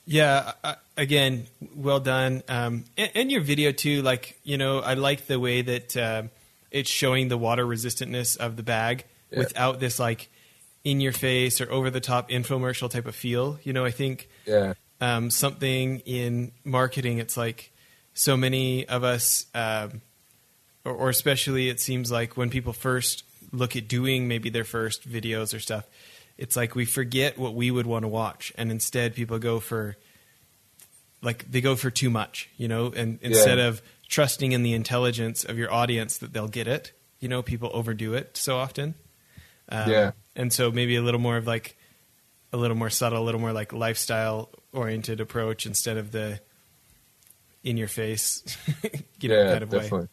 Yeah, 0.07 0.53
again, 0.95 1.47
well 1.75 1.99
done. 1.99 2.43
Um, 2.47 2.85
and, 2.95 3.11
and 3.15 3.31
your 3.31 3.41
video 3.41 3.71
too, 3.71 4.01
like 4.03 4.39
you 4.43 4.57
know, 4.57 4.79
I 4.79 4.93
like 4.93 5.25
the 5.27 5.39
way 5.39 5.63
that 5.63 5.97
uh, 5.97 6.23
it's 6.71 6.89
showing 6.89 7.27
the 7.27 7.37
water 7.37 7.65
resistantness 7.65 8.35
of 8.35 8.55
the 8.55 8.63
bag 8.63 9.03
Yeah. 9.31 9.39
without 9.39 9.79
this 9.79 9.99
like 9.99 10.29
in 10.85 11.01
your 11.01 11.11
face 11.11 11.59
or 11.59 11.69
over 11.69 11.89
the 11.89 11.99
top 11.99 12.29
infomercial 12.29 12.89
type 12.89 13.07
of 13.07 13.15
feel. 13.15 13.59
You 13.63 13.73
know, 13.73 13.83
I 13.83 13.91
think 13.91 14.29
Yeah, 14.45 14.75
um, 15.01 15.29
something 15.31 15.99
in 16.05 16.53
marketing, 16.63 17.17
it's 17.17 17.35
like 17.35 17.73
so 18.13 18.37
many 18.37 18.87
of 18.87 19.03
us, 19.03 19.47
um, 19.53 20.01
or, 20.85 20.93
or 20.93 21.09
especially 21.09 21.67
it 21.67 21.81
seems 21.81 22.11
like 22.11 22.37
when 22.37 22.49
people 22.49 22.71
first 22.71 23.25
look 23.51 23.75
at 23.75 23.87
doing 23.87 24.27
maybe 24.27 24.49
their 24.49 24.63
first 24.63 25.09
videos 25.09 25.53
or 25.53 25.59
stuff, 25.59 25.85
it's 26.37 26.55
like 26.55 26.75
we 26.75 26.85
forget 26.85 27.37
what 27.37 27.55
we 27.55 27.71
would 27.71 27.87
want 27.87 28.03
to 28.03 28.07
watch, 28.07 28.53
and 28.57 28.71
instead 28.71 29.15
people 29.15 29.39
go 29.39 29.59
for 29.59 29.97
like 31.21 31.49
they 31.51 31.61
go 31.61 31.75
for 31.75 31.89
too 31.89 32.11
much, 32.11 32.49
you 32.57 32.67
know, 32.67 32.93
and 32.95 33.17
instead 33.21 33.57
of 33.57 33.81
trusting 34.07 34.51
in 34.51 34.61
the 34.61 34.73
intelligence 34.73 35.43
of 35.43 35.57
your 35.57 35.73
audience 35.73 36.19
that 36.19 36.31
they'll 36.31 36.47
get 36.47 36.67
it, 36.67 36.91
you 37.19 37.27
know, 37.27 37.41
people 37.41 37.71
overdo 37.73 38.13
it 38.13 38.37
so 38.37 38.57
often. 38.57 38.93
Um, 39.67 39.89
Yeah. 39.89 40.11
And 40.35 40.51
so 40.51 40.71
maybe 40.71 40.95
a 40.95 41.01
little 41.01 41.19
more 41.19 41.37
of 41.37 41.47
like 41.47 41.77
a 42.51 42.57
little 42.57 42.77
more 42.77 42.89
subtle, 42.89 43.21
a 43.21 43.25
little 43.25 43.41
more 43.41 43.53
like 43.53 43.73
lifestyle 43.73 44.49
oriented 44.71 45.19
approach 45.19 45.65
instead 45.65 45.97
of 45.97 46.11
the 46.11 46.39
in 47.63 47.77
your 47.77 47.87
face, 47.87 48.43
you 49.19 49.29
know, 49.29 49.41
yeah, 49.41 49.51
kind 49.51 49.63
of 49.63 49.71
way. 49.71 50.07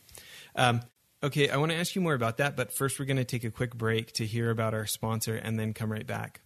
Um, 0.57 0.81
okay, 1.23 1.51
I 1.51 1.59
want 1.59 1.71
to 1.71 1.77
ask 1.77 1.95
you 1.95 2.01
more 2.01 2.15
about 2.15 2.39
that, 2.39 2.57
but 2.57 2.73
first 2.73 2.99
we're 2.99 3.05
going 3.05 3.19
to 3.19 3.25
take 3.25 3.45
a 3.45 3.51
quick 3.51 3.75
break 3.75 4.13
to 4.13 4.27
hear 4.27 4.51
about 4.51 4.75
our 4.75 4.87
sponsor 4.87 5.37
and 5.37 5.59
then 5.59 5.75
come 5.75 5.93
right 5.93 6.07
back. 6.07 6.41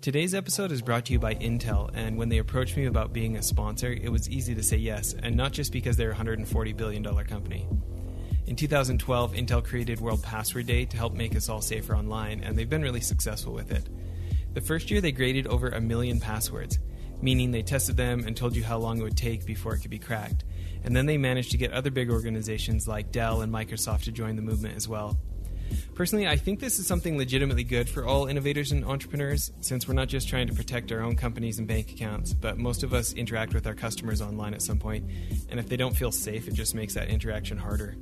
Today's 0.00 0.34
episode 0.34 0.72
is 0.72 0.80
brought 0.80 1.04
to 1.06 1.12
you 1.12 1.18
by 1.18 1.34
Intel, 1.34 1.90
and 1.92 2.16
when 2.16 2.30
they 2.30 2.38
approached 2.38 2.74
me 2.74 2.86
about 2.86 3.12
being 3.12 3.36
a 3.36 3.42
sponsor, 3.42 3.92
it 3.92 4.10
was 4.10 4.30
easy 4.30 4.54
to 4.54 4.62
say 4.62 4.78
yes, 4.78 5.12
and 5.12 5.36
not 5.36 5.52
just 5.52 5.72
because 5.72 5.96
they're 5.98 6.12
a 6.12 6.14
$140 6.14 6.74
billion 6.74 7.04
company. 7.04 7.68
In 8.46 8.56
2012, 8.56 9.34
Intel 9.34 9.64
created 9.64 10.00
World 10.00 10.22
Password 10.22 10.66
Day 10.66 10.84
to 10.84 10.96
help 10.96 11.14
make 11.14 11.36
us 11.36 11.48
all 11.48 11.60
safer 11.60 11.94
online, 11.94 12.42
and 12.42 12.56
they've 12.56 12.68
been 12.68 12.82
really 12.82 13.00
successful 13.00 13.52
with 13.52 13.70
it. 13.70 13.88
The 14.54 14.60
first 14.60 14.90
year, 14.90 15.00
they 15.00 15.12
graded 15.12 15.46
over 15.46 15.68
a 15.68 15.80
million 15.80 16.18
passwords, 16.18 16.78
meaning 17.22 17.52
they 17.52 17.62
tested 17.62 17.96
them 17.96 18.24
and 18.26 18.36
told 18.36 18.56
you 18.56 18.64
how 18.64 18.78
long 18.78 18.98
it 18.98 19.04
would 19.04 19.16
take 19.16 19.46
before 19.46 19.74
it 19.74 19.80
could 19.80 19.90
be 19.90 19.98
cracked. 19.98 20.44
And 20.82 20.96
then 20.96 21.06
they 21.06 21.18
managed 21.18 21.52
to 21.52 21.58
get 21.58 21.72
other 21.72 21.90
big 21.90 22.10
organizations 22.10 22.88
like 22.88 23.12
Dell 23.12 23.42
and 23.42 23.52
Microsoft 23.52 24.04
to 24.04 24.12
join 24.12 24.34
the 24.34 24.42
movement 24.42 24.76
as 24.76 24.88
well. 24.88 25.18
Personally, 25.94 26.26
I 26.26 26.36
think 26.36 26.58
this 26.58 26.80
is 26.80 26.86
something 26.86 27.16
legitimately 27.16 27.62
good 27.62 27.88
for 27.88 28.04
all 28.04 28.26
innovators 28.26 28.72
and 28.72 28.84
entrepreneurs, 28.84 29.52
since 29.60 29.86
we're 29.86 29.94
not 29.94 30.08
just 30.08 30.28
trying 30.28 30.48
to 30.48 30.54
protect 30.54 30.90
our 30.90 31.02
own 31.02 31.14
companies 31.14 31.60
and 31.60 31.68
bank 31.68 31.92
accounts, 31.92 32.34
but 32.34 32.58
most 32.58 32.82
of 32.82 32.92
us 32.92 33.12
interact 33.12 33.54
with 33.54 33.66
our 33.68 33.74
customers 33.74 34.20
online 34.20 34.54
at 34.54 34.62
some 34.62 34.78
point, 34.78 35.08
and 35.48 35.60
if 35.60 35.68
they 35.68 35.76
don't 35.76 35.96
feel 35.96 36.10
safe, 36.10 36.48
it 36.48 36.54
just 36.54 36.74
makes 36.74 36.94
that 36.94 37.08
interaction 37.08 37.58
harder. 37.58 37.94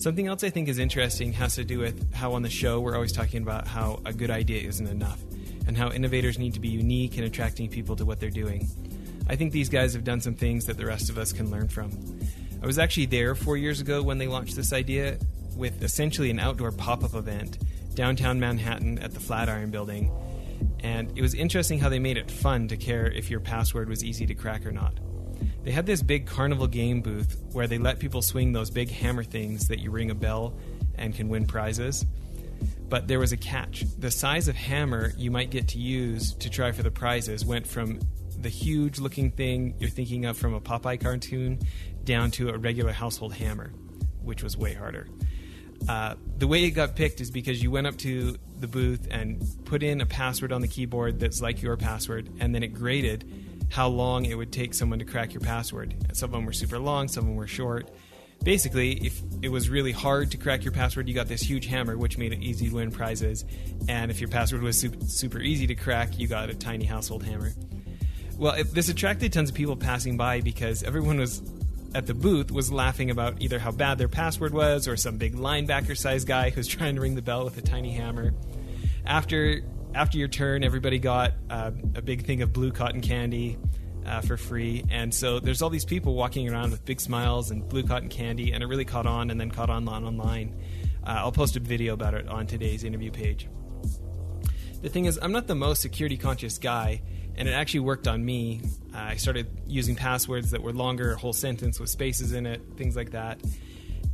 Something 0.00 0.28
else 0.28 0.42
I 0.42 0.48
think 0.48 0.70
is 0.70 0.78
interesting 0.78 1.34
has 1.34 1.56
to 1.56 1.64
do 1.64 1.78
with 1.78 2.14
how 2.14 2.32
on 2.32 2.40
the 2.40 2.48
show 2.48 2.80
we're 2.80 2.94
always 2.94 3.12
talking 3.12 3.42
about 3.42 3.68
how 3.68 4.00
a 4.06 4.14
good 4.14 4.30
idea 4.30 4.66
isn't 4.66 4.86
enough, 4.86 5.20
and 5.66 5.76
how 5.76 5.92
innovators 5.92 6.38
need 6.38 6.54
to 6.54 6.60
be 6.60 6.68
unique 6.68 7.18
in 7.18 7.24
attracting 7.24 7.68
people 7.68 7.94
to 7.96 8.06
what 8.06 8.18
they're 8.18 8.30
doing. 8.30 8.66
I 9.28 9.36
think 9.36 9.52
these 9.52 9.68
guys 9.68 9.92
have 9.92 10.02
done 10.02 10.22
some 10.22 10.34
things 10.34 10.64
that 10.64 10.78
the 10.78 10.86
rest 10.86 11.10
of 11.10 11.18
us 11.18 11.34
can 11.34 11.50
learn 11.50 11.68
from. 11.68 11.90
I 12.62 12.66
was 12.66 12.78
actually 12.78 13.06
there 13.06 13.34
four 13.34 13.58
years 13.58 13.82
ago 13.82 14.02
when 14.02 14.16
they 14.16 14.26
launched 14.26 14.56
this 14.56 14.72
idea 14.72 15.18
with 15.54 15.82
essentially 15.82 16.30
an 16.30 16.40
outdoor 16.40 16.72
pop 16.72 17.04
up 17.04 17.14
event 17.14 17.58
downtown 17.94 18.40
Manhattan 18.40 18.98
at 19.00 19.12
the 19.12 19.20
Flatiron 19.20 19.70
Building. 19.70 20.10
And 20.82 21.12
it 21.14 21.20
was 21.20 21.34
interesting 21.34 21.78
how 21.78 21.90
they 21.90 21.98
made 21.98 22.16
it 22.16 22.30
fun 22.30 22.68
to 22.68 22.78
care 22.78 23.10
if 23.10 23.28
your 23.28 23.40
password 23.40 23.90
was 23.90 24.02
easy 24.02 24.24
to 24.24 24.34
crack 24.34 24.64
or 24.64 24.72
not. 24.72 24.94
They 25.62 25.72
had 25.72 25.86
this 25.86 26.02
big 26.02 26.26
carnival 26.26 26.66
game 26.66 27.02
booth 27.02 27.38
where 27.52 27.66
they 27.66 27.78
let 27.78 27.98
people 27.98 28.22
swing 28.22 28.52
those 28.52 28.70
big 28.70 28.90
hammer 28.90 29.24
things 29.24 29.68
that 29.68 29.78
you 29.78 29.90
ring 29.90 30.10
a 30.10 30.14
bell 30.14 30.54
and 30.94 31.14
can 31.14 31.28
win 31.28 31.46
prizes. 31.46 32.06
But 32.88 33.08
there 33.08 33.18
was 33.18 33.32
a 33.32 33.36
catch. 33.36 33.84
The 33.98 34.10
size 34.10 34.48
of 34.48 34.56
hammer 34.56 35.12
you 35.16 35.30
might 35.30 35.50
get 35.50 35.68
to 35.68 35.78
use 35.78 36.34
to 36.36 36.50
try 36.50 36.72
for 36.72 36.82
the 36.82 36.90
prizes 36.90 37.44
went 37.44 37.66
from 37.66 38.00
the 38.38 38.48
huge 38.48 38.98
looking 38.98 39.30
thing 39.30 39.74
you're 39.78 39.90
thinking 39.90 40.24
of 40.24 40.36
from 40.36 40.54
a 40.54 40.60
Popeye 40.60 41.00
cartoon 41.00 41.58
down 42.04 42.30
to 42.32 42.48
a 42.48 42.56
regular 42.58 42.92
household 42.92 43.34
hammer, 43.34 43.70
which 44.22 44.42
was 44.42 44.56
way 44.56 44.72
harder. 44.72 45.08
Uh, 45.88 46.14
the 46.36 46.46
way 46.46 46.64
it 46.64 46.70
got 46.70 46.96
picked 46.96 47.20
is 47.20 47.30
because 47.30 47.62
you 47.62 47.70
went 47.70 47.86
up 47.86 47.96
to 47.98 48.36
the 48.58 48.66
booth 48.66 49.08
and 49.10 49.42
put 49.64 49.82
in 49.82 50.00
a 50.00 50.06
password 50.06 50.52
on 50.52 50.60
the 50.60 50.68
keyboard 50.68 51.20
that's 51.20 51.40
like 51.40 51.62
your 51.62 51.76
password, 51.76 52.30
and 52.40 52.54
then 52.54 52.62
it 52.62 52.68
graded 52.68 53.49
how 53.70 53.88
long 53.88 54.24
it 54.24 54.34
would 54.34 54.52
take 54.52 54.74
someone 54.74 54.98
to 54.98 55.04
crack 55.04 55.32
your 55.32 55.40
password. 55.40 55.94
Some 56.12 56.30
of 56.30 56.32
them 56.32 56.44
were 56.44 56.52
super 56.52 56.78
long, 56.78 57.08
some 57.08 57.24
of 57.24 57.28
them 57.28 57.36
were 57.36 57.46
short. 57.46 57.90
Basically, 58.42 58.92
if 58.92 59.20
it 59.42 59.50
was 59.50 59.68
really 59.68 59.92
hard 59.92 60.30
to 60.32 60.38
crack 60.38 60.64
your 60.64 60.72
password, 60.72 61.08
you 61.08 61.14
got 61.14 61.28
this 61.28 61.42
huge 61.42 61.66
hammer, 61.66 61.96
which 61.96 62.18
made 62.18 62.32
it 62.32 62.42
easy 62.42 62.68
to 62.68 62.74
win 62.74 62.90
prizes. 62.90 63.44
And 63.88 64.10
if 64.10 64.20
your 64.20 64.30
password 64.30 64.62
was 64.62 64.78
super, 64.78 65.38
easy 65.38 65.66
to 65.66 65.74
crack, 65.74 66.18
you 66.18 66.26
got 66.26 66.50
a 66.50 66.54
tiny 66.54 66.84
household 66.84 67.22
hammer. 67.22 67.52
Well, 68.36 68.54
it, 68.54 68.74
this 68.74 68.88
attracted 68.88 69.32
tons 69.32 69.50
of 69.50 69.54
people 69.54 69.76
passing 69.76 70.16
by 70.16 70.40
because 70.40 70.82
everyone 70.82 71.18
was 71.18 71.42
at 71.94 72.06
the 72.06 72.14
booth 72.14 72.50
was 72.50 72.72
laughing 72.72 73.10
about 73.10 73.42
either 73.42 73.58
how 73.58 73.72
bad 73.72 73.98
their 73.98 74.08
password 74.08 74.54
was 74.54 74.88
or 74.88 74.96
some 74.96 75.18
big 75.18 75.34
linebacker 75.34 75.96
sized 75.96 76.26
guy 76.26 76.50
who's 76.50 76.66
trying 76.76 76.94
to 76.94 77.00
ring 77.00 77.14
the 77.14 77.22
bell 77.22 77.44
with 77.44 77.58
a 77.58 77.62
tiny 77.62 77.92
hammer. 77.92 78.32
After 79.04 79.62
after 79.94 80.18
your 80.18 80.28
turn, 80.28 80.64
everybody 80.64 80.98
got 80.98 81.32
uh, 81.48 81.70
a 81.94 82.02
big 82.02 82.24
thing 82.24 82.42
of 82.42 82.52
blue 82.52 82.70
cotton 82.70 83.00
candy 83.00 83.58
uh, 84.06 84.20
for 84.20 84.36
free, 84.36 84.84
and 84.90 85.12
so 85.14 85.40
there's 85.40 85.62
all 85.62 85.70
these 85.70 85.84
people 85.84 86.14
walking 86.14 86.48
around 86.48 86.70
with 86.70 86.84
big 86.84 87.00
smiles 87.00 87.50
and 87.50 87.68
blue 87.68 87.82
cotton 87.82 88.08
candy, 88.08 88.52
and 88.52 88.62
it 88.62 88.66
really 88.66 88.84
caught 88.84 89.06
on, 89.06 89.30
and 89.30 89.40
then 89.40 89.50
caught 89.50 89.70
on 89.70 89.88
on 89.88 90.04
online. 90.04 90.54
Uh, 91.04 91.10
I'll 91.18 91.32
post 91.32 91.56
a 91.56 91.60
video 91.60 91.94
about 91.94 92.14
it 92.14 92.28
on 92.28 92.46
today's 92.46 92.84
interview 92.84 93.10
page. 93.10 93.48
The 94.82 94.88
thing 94.88 95.04
is, 95.04 95.18
I'm 95.20 95.32
not 95.32 95.46
the 95.46 95.54
most 95.54 95.82
security 95.82 96.16
conscious 96.16 96.58
guy, 96.58 97.02
and 97.36 97.48
it 97.48 97.52
actually 97.52 97.80
worked 97.80 98.08
on 98.08 98.24
me. 98.24 98.62
I 98.94 99.16
started 99.16 99.48
using 99.66 99.96
passwords 99.96 100.52
that 100.52 100.62
were 100.62 100.72
longer, 100.72 101.12
a 101.12 101.16
whole 101.16 101.32
sentence 101.32 101.78
with 101.78 101.90
spaces 101.90 102.32
in 102.32 102.46
it, 102.46 102.62
things 102.76 102.96
like 102.96 103.10
that. 103.10 103.40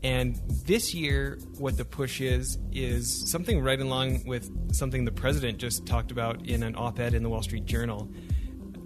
And 0.03 0.37
this 0.65 0.95
year, 0.95 1.39
what 1.59 1.77
the 1.77 1.85
push 1.85 2.21
is, 2.21 2.59
is 2.73 3.31
something 3.31 3.61
right 3.61 3.81
along 3.81 4.25
with 4.27 4.75
something 4.75 5.05
the 5.05 5.13
president 5.13 5.59
just 5.59 5.87
talked 5.87 6.11
about 6.11 6.47
in 6.47 6.63
an 6.63 6.77
op 6.77 7.01
ed 7.01 7.15
in 7.15 7.23
the 7.23 7.29
Wall 7.29 7.43
Street 7.43 7.65
Journal. 7.65 8.09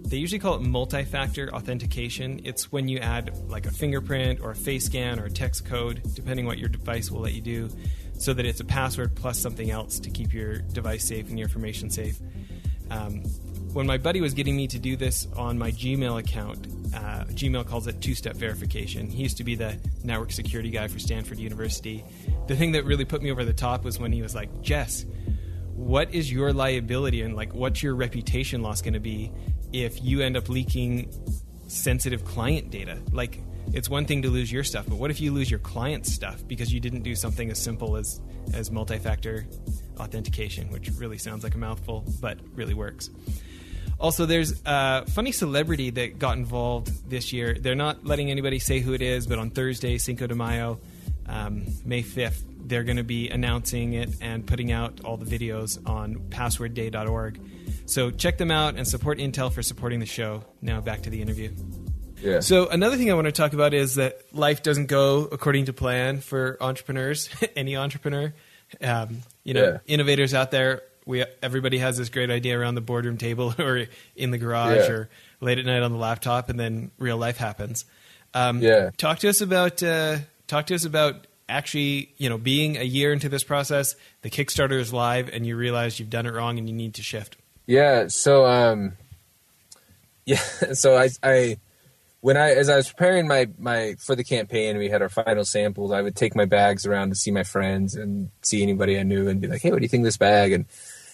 They 0.03 0.17
usually 0.17 0.39
call 0.39 0.55
it 0.55 0.61
multi 0.61 1.03
factor 1.03 1.53
authentication. 1.53 2.41
It's 2.43 2.71
when 2.71 2.87
you 2.87 2.99
add 2.99 3.37
like 3.47 3.65
a 3.65 3.71
fingerprint 3.71 4.39
or 4.41 4.51
a 4.51 4.55
face 4.55 4.85
scan 4.85 5.19
or 5.19 5.25
a 5.25 5.29
text 5.29 5.65
code, 5.65 6.01
depending 6.13 6.45
what 6.45 6.57
your 6.57 6.69
device 6.69 7.11
will 7.11 7.21
let 7.21 7.33
you 7.33 7.41
do, 7.41 7.69
so 8.17 8.33
that 8.33 8.45
it's 8.45 8.59
a 8.59 8.65
password 8.65 9.15
plus 9.15 9.39
something 9.39 9.69
else 9.69 9.99
to 9.99 10.09
keep 10.09 10.33
your 10.33 10.59
device 10.59 11.07
safe 11.07 11.29
and 11.29 11.37
your 11.37 11.47
information 11.47 11.89
safe. 11.89 12.19
Um, 12.89 13.23
when 13.73 13.87
my 13.87 13.97
buddy 13.97 14.21
was 14.21 14.33
getting 14.33 14.55
me 14.55 14.67
to 14.67 14.79
do 14.79 14.95
this 14.95 15.27
on 15.35 15.57
my 15.57 15.71
Gmail 15.71 16.19
account, 16.19 16.67
uh, 16.93 17.23
Gmail 17.29 17.65
calls 17.65 17.87
it 17.87 18.01
two 18.01 18.15
step 18.15 18.35
verification. 18.35 19.09
He 19.09 19.23
used 19.23 19.37
to 19.37 19.43
be 19.43 19.55
the 19.55 19.77
network 20.03 20.31
security 20.31 20.69
guy 20.69 20.87
for 20.87 20.99
Stanford 20.99 21.39
University. 21.39 22.03
The 22.47 22.55
thing 22.55 22.73
that 22.73 22.85
really 22.85 23.05
put 23.05 23.21
me 23.21 23.31
over 23.31 23.45
the 23.45 23.53
top 23.53 23.83
was 23.83 23.99
when 23.99 24.11
he 24.11 24.21
was 24.21 24.35
like, 24.35 24.61
Jess, 24.61 25.05
what 25.73 26.13
is 26.13 26.31
your 26.31 26.53
liability 26.53 27.21
and 27.21 27.35
like 27.35 27.53
what's 27.53 27.81
your 27.81 27.95
reputation 27.95 28.61
loss 28.61 28.81
going 28.81 28.93
to 28.93 28.99
be 28.99 29.31
if 29.73 30.03
you 30.03 30.21
end 30.21 30.37
up 30.37 30.49
leaking 30.49 31.11
sensitive 31.67 32.25
client 32.25 32.69
data? 32.69 32.99
Like, 33.11 33.39
it's 33.73 33.89
one 33.89 34.05
thing 34.05 34.23
to 34.23 34.29
lose 34.29 34.51
your 34.51 34.63
stuff, 34.63 34.85
but 34.87 34.97
what 34.97 35.11
if 35.11 35.21
you 35.21 35.31
lose 35.31 35.49
your 35.49 35.59
client's 35.59 36.11
stuff 36.11 36.45
because 36.45 36.73
you 36.73 36.79
didn't 36.81 37.03
do 37.03 37.15
something 37.15 37.49
as 37.49 37.59
simple 37.59 37.95
as 37.95 38.19
as 38.53 38.69
multi-factor 38.69 39.45
authentication, 39.97 40.69
which 40.71 40.89
really 40.97 41.17
sounds 41.17 41.43
like 41.43 41.55
a 41.55 41.57
mouthful, 41.57 42.03
but 42.19 42.37
really 42.53 42.73
works. 42.73 43.09
Also, 44.01 44.25
there's 44.25 44.61
a 44.65 45.05
funny 45.05 45.31
celebrity 45.31 45.91
that 45.91 46.17
got 46.19 46.35
involved 46.37 47.09
this 47.09 47.31
year. 47.31 47.53
They're 47.59 47.75
not 47.75 48.03
letting 48.05 48.31
anybody 48.31 48.59
say 48.59 48.79
who 48.79 48.93
it 48.93 49.01
is, 49.01 49.27
but 49.27 49.37
on 49.39 49.51
Thursday, 49.51 49.97
Cinco 49.97 50.27
de 50.27 50.35
Mayo, 50.35 50.79
um, 51.27 51.65
May 51.85 52.01
5th, 52.03 52.43
they're 52.67 52.83
going 52.83 52.97
to 52.97 53.03
be 53.03 53.29
announcing 53.29 53.93
it 53.93 54.09
and 54.21 54.45
putting 54.45 54.71
out 54.71 55.01
all 55.05 55.17
the 55.17 55.25
videos 55.25 55.77
on 55.87 56.15
passwordday.org. 56.29 57.39
So 57.85 58.11
check 58.11 58.37
them 58.37 58.51
out 58.51 58.75
and 58.75 58.87
support 58.87 59.17
Intel 59.19 59.51
for 59.51 59.61
supporting 59.61 59.99
the 59.99 60.05
show. 60.05 60.43
Now 60.61 60.81
back 60.81 61.03
to 61.03 61.09
the 61.09 61.21
interview. 61.21 61.51
Yeah. 62.21 62.39
So 62.39 62.67
another 62.69 62.97
thing 62.97 63.09
I 63.11 63.13
want 63.15 63.25
to 63.25 63.31
talk 63.31 63.53
about 63.53 63.73
is 63.73 63.95
that 63.95 64.21
life 64.33 64.61
doesn't 64.63 64.85
go 64.87 65.25
according 65.31 65.65
to 65.65 65.73
plan 65.73 66.21
for 66.21 66.57
entrepreneurs, 66.61 67.29
any 67.55 67.75
entrepreneur. 67.75 68.33
Um, 68.81 69.19
you 69.43 69.53
know, 69.53 69.63
Yeah. 69.63 69.77
innovators 69.87 70.33
out 70.33 70.51
there. 70.51 70.81
We 71.05 71.25
everybody 71.41 71.79
has 71.79 71.97
this 71.97 72.09
great 72.09 72.29
idea 72.29 72.57
around 72.59 72.75
the 72.75 72.81
boardroom 72.81 73.17
table 73.17 73.53
or 73.59 73.85
in 74.15 74.31
the 74.31 74.37
garage 74.37 74.87
Yeah. 74.87 74.91
or 74.91 75.09
late 75.39 75.57
at 75.59 75.65
night 75.65 75.81
on 75.81 75.91
the 75.91 75.97
laptop, 75.97 76.49
and 76.49 76.59
then 76.59 76.91
real 76.97 77.17
life 77.17 77.37
happens. 77.37 77.85
Um, 78.33 78.61
Yeah. 78.61 78.91
Talk 78.97 79.19
to 79.19 79.29
us 79.29 79.41
about 79.41 79.81
uh, 79.83 80.17
talk 80.47 80.67
to 80.67 80.75
us 80.75 80.85
about 80.85 81.27
actually 81.49 82.13
you 82.17 82.29
know 82.29 82.37
being 82.37 82.77
a 82.77 82.83
year 82.83 83.11
into 83.11 83.29
this 83.29 83.43
process. 83.43 83.95
The 84.21 84.29
Kickstarter 84.29 84.79
is 84.79 84.93
live, 84.93 85.29
and 85.33 85.45
you 85.45 85.57
realize 85.57 85.99
you've 85.99 86.09
done 86.11 86.25
it 86.25 86.33
wrong, 86.33 86.57
and 86.59 86.69
you 86.69 86.75
need 86.75 86.93
to 86.95 87.01
shift. 87.03 87.35
Yeah. 87.65 88.07
So, 88.07 88.45
um, 88.45 88.93
yeah. 90.25 90.37
So 90.73 90.95
I, 90.97 91.09
I, 91.23 91.57
when 92.21 92.37
I, 92.37 92.51
as 92.51 92.69
I 92.69 92.75
was 92.75 92.87
preparing 92.89 93.27
my, 93.27 93.47
my, 93.57 93.95
for 93.99 94.15
the 94.15 94.23
campaign, 94.23 94.77
we 94.77 94.89
had 94.89 95.01
our 95.01 95.09
final 95.09 95.43
samples. 95.45 95.91
I 95.91 96.01
would 96.01 96.15
take 96.15 96.35
my 96.35 96.45
bags 96.45 96.85
around 96.85 97.09
to 97.09 97.15
see 97.15 97.31
my 97.31 97.43
friends 97.43 97.95
and 97.95 98.29
see 98.41 98.61
anybody 98.61 98.99
I 98.99 99.03
knew 99.03 99.27
and 99.27 99.41
be 99.41 99.47
like, 99.47 99.61
Hey, 99.61 99.71
what 99.71 99.77
do 99.79 99.83
you 99.83 99.89
think 99.89 100.01
of 100.01 100.05
this 100.05 100.17
bag? 100.17 100.51
And, 100.53 100.65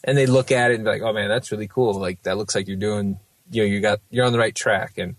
and 0.08 0.18
they 0.18 0.26
look 0.26 0.52
at 0.52 0.72
it 0.72 0.76
and 0.76 0.86
be 0.86 0.90
like, 0.90 1.02
Oh 1.04 1.14
man, 1.14 1.28
that's 1.28 1.52
really 1.52 1.68
cool. 1.68 1.94
Like 1.94 2.24
that 2.24 2.38
looks 2.38 2.56
like 2.56 2.68
you're 2.68 2.78
doing, 2.78 3.20
you 3.52 3.62
know, 3.62 3.68
you 3.68 3.82
got, 3.82 4.00
you're 4.10 4.26
on 4.26 4.32
the 4.32 4.40
right 4.40 4.56
track. 4.56 4.98
And, 4.98 5.18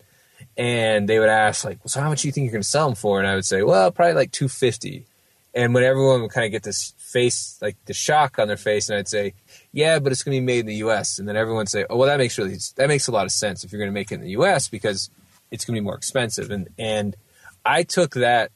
and 0.57 1.09
they 1.09 1.19
would 1.19 1.29
ask 1.29 1.65
like, 1.65 1.79
well, 1.79 1.89
so 1.89 2.01
how 2.01 2.09
much 2.09 2.23
do 2.23 2.29
you 2.29 2.33
think 2.33 2.47
you're 2.47 2.53
going 2.53 2.63
to 2.63 2.69
sell 2.69 2.89
them 2.89 2.97
for? 2.97 3.21
And 3.21 3.29
I 3.29 3.35
would 3.35 3.45
say, 3.45 3.63
well, 3.63 3.93
probably 3.93 4.15
like 4.15 4.33
250. 4.33 5.07
And 5.55 5.75
when 5.75 5.85
everyone 5.85 6.23
would 6.23 6.31
kind 6.31 6.47
of 6.47 6.53
get 6.53 6.63
this 6.63 6.95
face, 6.99 7.59
like 7.61 7.77
the 7.85 7.95
shock 7.95 8.39
on 8.39 8.49
their 8.49 8.57
face, 8.57 8.89
and 8.89 8.99
I'd 8.99 9.09
say, 9.09 9.35
yeah, 9.73 9.99
but 9.99 10.13
it's 10.13 10.23
going 10.23 10.37
to 10.37 10.41
be 10.41 10.45
made 10.45 10.61
in 10.61 10.67
the 10.67 10.77
U.S. 10.77 11.19
And 11.19 11.29
then 11.29 11.37
everyone 11.37 11.61
would 11.61 11.69
say, 11.69 11.85
oh, 11.89 11.97
well, 11.97 12.09
that 12.09 12.19
makes 12.19 12.39
really 12.39 12.57
that 12.77 12.89
makes 12.89 13.09
a 13.09 13.13
lot 13.13 13.25
of 13.25 13.33
sense 13.33 13.65
if 13.65 13.73
you're 13.73 13.79
going 13.79 13.91
to 13.91 13.95
make 13.95 14.11
it 14.11 14.17
in 14.17 14.21
the 14.23 14.31
U.S. 14.31 14.69
because 14.69 15.11
it's 15.51 15.65
going 15.65 15.75
to 15.75 15.81
be 15.81 15.85
more 15.85 15.97
expensive. 15.97 16.51
And 16.51 16.69
and 16.79 17.17
I 17.65 17.83
took 17.83 18.15
that 18.15 18.53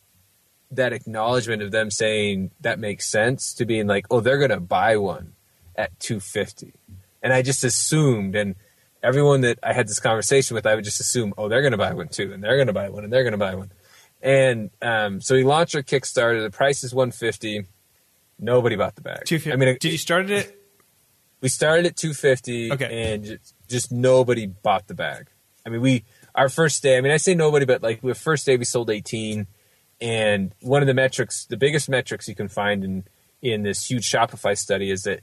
that 0.71 0.93
acknowledgement 0.93 1.63
of 1.63 1.71
them 1.71 1.91
saying 1.91 2.51
that 2.61 2.79
makes 2.79 3.09
sense 3.09 3.55
to 3.55 3.67
being 3.67 3.87
like, 3.87 4.07
oh, 4.11 4.21
they're 4.21 4.39
going 4.39 4.51
to 4.51 4.61
buy 4.61 4.97
one 4.97 5.33
at 5.77 5.99
250, 6.01 6.73
and 7.23 7.33
I 7.33 7.43
just 7.43 7.65
assumed 7.65 8.35
and. 8.37 8.55
Everyone 9.05 9.41
that 9.41 9.59
I 9.65 9.73
had 9.73 9.89
this 9.89 9.99
conversation 9.99 10.55
with, 10.55 10.65
I 10.65 10.77
would 10.77 10.85
just 10.85 11.01
assume, 11.01 11.35
oh, 11.37 11.49
they're 11.49 11.61
going 11.61 11.73
to 11.73 11.77
buy 11.77 11.93
one 11.93 12.07
too, 12.07 12.33
and 12.33 12.41
they're 12.41 12.55
going 12.55 12.69
to 12.69 12.73
buy 12.73 12.89
one, 12.89 13.03
and 13.03 13.13
they're 13.13 13.25
going 13.25 13.33
to 13.33 13.37
buy 13.37 13.57
one. 13.57 13.73
And 14.23 14.71
um, 14.81 15.21
so 15.21 15.35
we 15.35 15.43
launched 15.43 15.75
our 15.75 15.83
Kickstarter. 15.83 16.41
The 16.41 16.53
price 16.57 16.85
is 16.85 16.95
150. 16.95 17.65
Nobody 18.39 18.77
bought 18.77 18.95
the 18.95 19.01
bag. 19.01 19.25
Two 19.25 19.41
fifty. 19.41 19.53
I 19.53 19.57
mean, 19.57 19.77
did 19.81 19.91
you 19.91 19.99
start 19.99 20.31
it? 20.31 20.57
we 21.41 21.49
started 21.49 21.87
at 21.87 21.97
250 21.97 22.73
Okay. 22.73 23.13
and 23.13 23.25
just, 23.25 23.55
just 23.69 23.93
nobody 23.93 24.47
bought 24.47 24.87
the 24.87 24.95
bag 24.95 25.27
i 25.67 25.69
mean 25.69 25.81
we 25.81 26.05
our 26.35 26.49
first 26.49 26.83
day 26.83 26.97
i 26.97 27.01
mean 27.01 27.13
i 27.13 27.17
say 27.19 27.35
nobody 27.35 27.67
but 27.67 27.83
like 27.83 28.01
the 28.01 28.15
first 28.15 28.47
day 28.47 28.57
we 28.57 28.65
sold 28.65 28.89
18 28.89 29.47
and 30.01 30.55
one 30.63 30.81
of 30.83 30.87
the 30.87 30.95
metrics 30.95 31.45
the 31.47 31.57
biggest 31.57 31.89
metrics 31.89 32.29
you 32.29 32.35
can 32.35 32.49
find 32.49 32.85
in 32.85 33.05
in 33.43 33.63
this 33.65 33.91
huge 33.91 34.09
shopify 34.09 34.57
study 34.57 34.91
is 34.91 35.03
that 35.03 35.21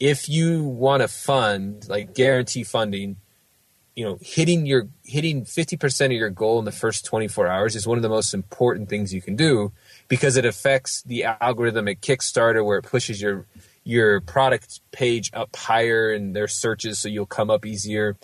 if 0.00 0.28
you 0.28 0.64
want 0.64 1.02
to 1.02 1.08
fund 1.08 1.86
like 1.88 2.14
guarantee 2.14 2.64
funding 2.64 3.16
you 3.94 4.04
know 4.04 4.18
hitting 4.22 4.64
your 4.64 4.88
hitting 5.04 5.44
50% 5.44 6.06
of 6.06 6.12
your 6.12 6.30
goal 6.30 6.58
in 6.58 6.64
the 6.64 6.72
first 6.72 7.04
24 7.04 7.46
hours 7.46 7.76
is 7.76 7.86
one 7.86 7.98
of 7.98 8.02
the 8.02 8.08
most 8.08 8.32
important 8.32 8.88
things 8.88 9.12
you 9.12 9.20
can 9.20 9.36
do 9.36 9.72
because 10.08 10.38
it 10.38 10.46
affects 10.46 11.02
the 11.02 11.24
algorithm 11.24 11.86
at 11.86 12.00
kickstarter 12.00 12.64
where 12.64 12.78
it 12.78 12.84
pushes 12.84 13.20
your 13.20 13.46
your 13.84 14.20
product 14.22 14.80
page 14.92 15.30
up 15.34 15.54
higher 15.54 16.12
in 16.12 16.32
their 16.32 16.48
searches 16.48 16.98
so 16.98 17.08
you'll 17.08 17.26
come 17.26 17.50
up 17.50 17.66
easier. 17.66 18.16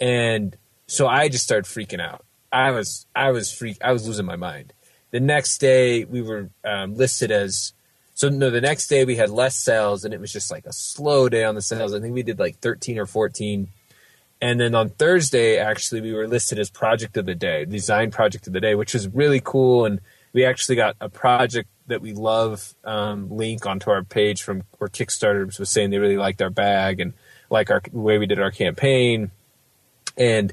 And 0.00 0.56
so 0.86 1.06
i 1.06 1.28
just 1.28 1.44
started 1.44 1.64
freaking 1.64 2.00
out. 2.00 2.24
I 2.52 2.72
was 2.72 3.06
i 3.14 3.30
was 3.30 3.50
freak 3.50 3.78
i 3.82 3.92
was 3.92 4.06
losing 4.06 4.26
my 4.26 4.36
mind. 4.36 4.74
The 5.12 5.20
next 5.20 5.58
day 5.58 6.04
we 6.04 6.20
were 6.20 6.50
um, 6.64 6.94
listed 6.94 7.30
as 7.30 7.72
so 8.16 8.28
no 8.28 8.50
the 8.50 8.60
next 8.60 8.88
day 8.88 9.04
we 9.04 9.14
had 9.14 9.30
less 9.30 9.56
sales 9.56 10.04
and 10.04 10.12
it 10.12 10.20
was 10.20 10.32
just 10.32 10.50
like 10.50 10.66
a 10.66 10.72
slow 10.72 11.28
day 11.28 11.44
on 11.44 11.54
the 11.54 11.62
sales 11.62 11.94
i 11.94 12.00
think 12.00 12.12
we 12.12 12.24
did 12.24 12.40
like 12.40 12.58
13 12.58 12.98
or 12.98 13.06
14 13.06 13.68
and 14.40 14.60
then 14.60 14.74
on 14.74 14.90
Thursday, 14.90 15.58
actually, 15.58 16.02
we 16.02 16.12
were 16.12 16.28
listed 16.28 16.58
as 16.58 16.70
project 16.70 17.16
of 17.16 17.24
the 17.26 17.34
day, 17.34 17.64
design 17.64 18.10
project 18.10 18.46
of 18.46 18.52
the 18.52 18.60
day, 18.60 18.74
which 18.74 18.92
was 18.92 19.08
really 19.08 19.40
cool. 19.42 19.86
And 19.86 20.00
we 20.32 20.44
actually 20.44 20.76
got 20.76 20.96
a 21.00 21.08
project 21.08 21.70
that 21.86 22.02
we 22.02 22.12
love 22.12 22.74
um, 22.84 23.30
link 23.30 23.64
onto 23.64 23.90
our 23.90 24.04
page 24.04 24.42
from 24.42 24.64
where 24.78 24.88
Kickstarter 24.88 25.58
was 25.58 25.70
saying 25.70 25.90
they 25.90 25.98
really 25.98 26.18
liked 26.18 26.42
our 26.42 26.50
bag 26.50 27.00
and 27.00 27.14
like 27.48 27.70
our 27.70 27.80
way 27.92 28.18
we 28.18 28.26
did 28.26 28.38
our 28.38 28.50
campaign. 28.50 29.30
And 30.18 30.52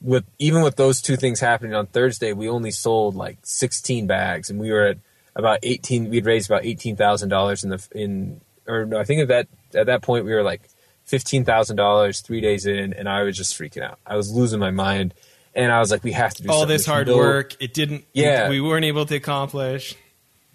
with 0.00 0.24
even 0.38 0.62
with 0.62 0.76
those 0.76 1.02
two 1.02 1.16
things 1.16 1.40
happening 1.40 1.74
on 1.74 1.86
Thursday, 1.86 2.32
we 2.32 2.48
only 2.48 2.70
sold 2.70 3.14
like 3.14 3.38
16 3.42 4.06
bags, 4.06 4.48
and 4.48 4.60
we 4.60 4.70
were 4.70 4.86
at 4.86 4.98
about 5.34 5.60
18. 5.62 6.10
We'd 6.10 6.26
raised 6.26 6.50
about 6.50 6.64
eighteen 6.64 6.96
thousand 6.96 7.28
dollars 7.28 7.64
in 7.64 7.70
the 7.70 7.88
in 7.94 8.40
or 8.66 8.84
no, 8.84 8.98
I 8.98 9.04
think 9.04 9.22
at 9.22 9.28
that 9.28 9.48
at 9.74 9.86
that 9.86 10.02
point 10.02 10.24
we 10.24 10.32
were 10.32 10.42
like 10.42 10.68
fifteen 11.04 11.44
thousand 11.44 11.76
dollars 11.76 12.20
three 12.20 12.40
days 12.40 12.66
in, 12.66 12.92
and 12.92 13.08
I 13.08 13.22
was 13.22 13.36
just 13.36 13.58
freaking 13.58 13.82
out. 13.82 13.98
I 14.06 14.16
was 14.16 14.30
losing 14.30 14.60
my 14.60 14.70
mind, 14.70 15.14
and 15.54 15.72
I 15.72 15.80
was 15.80 15.90
like, 15.90 16.04
"We 16.04 16.12
have 16.12 16.34
to 16.34 16.42
do 16.42 16.50
All 16.50 16.66
this 16.66 16.86
hard 16.86 17.08
work, 17.08 17.56
it 17.60 17.74
didn't. 17.74 18.04
Yeah. 18.12 18.48
we 18.48 18.60
weren't 18.60 18.84
able 18.84 19.06
to 19.06 19.16
accomplish. 19.16 19.96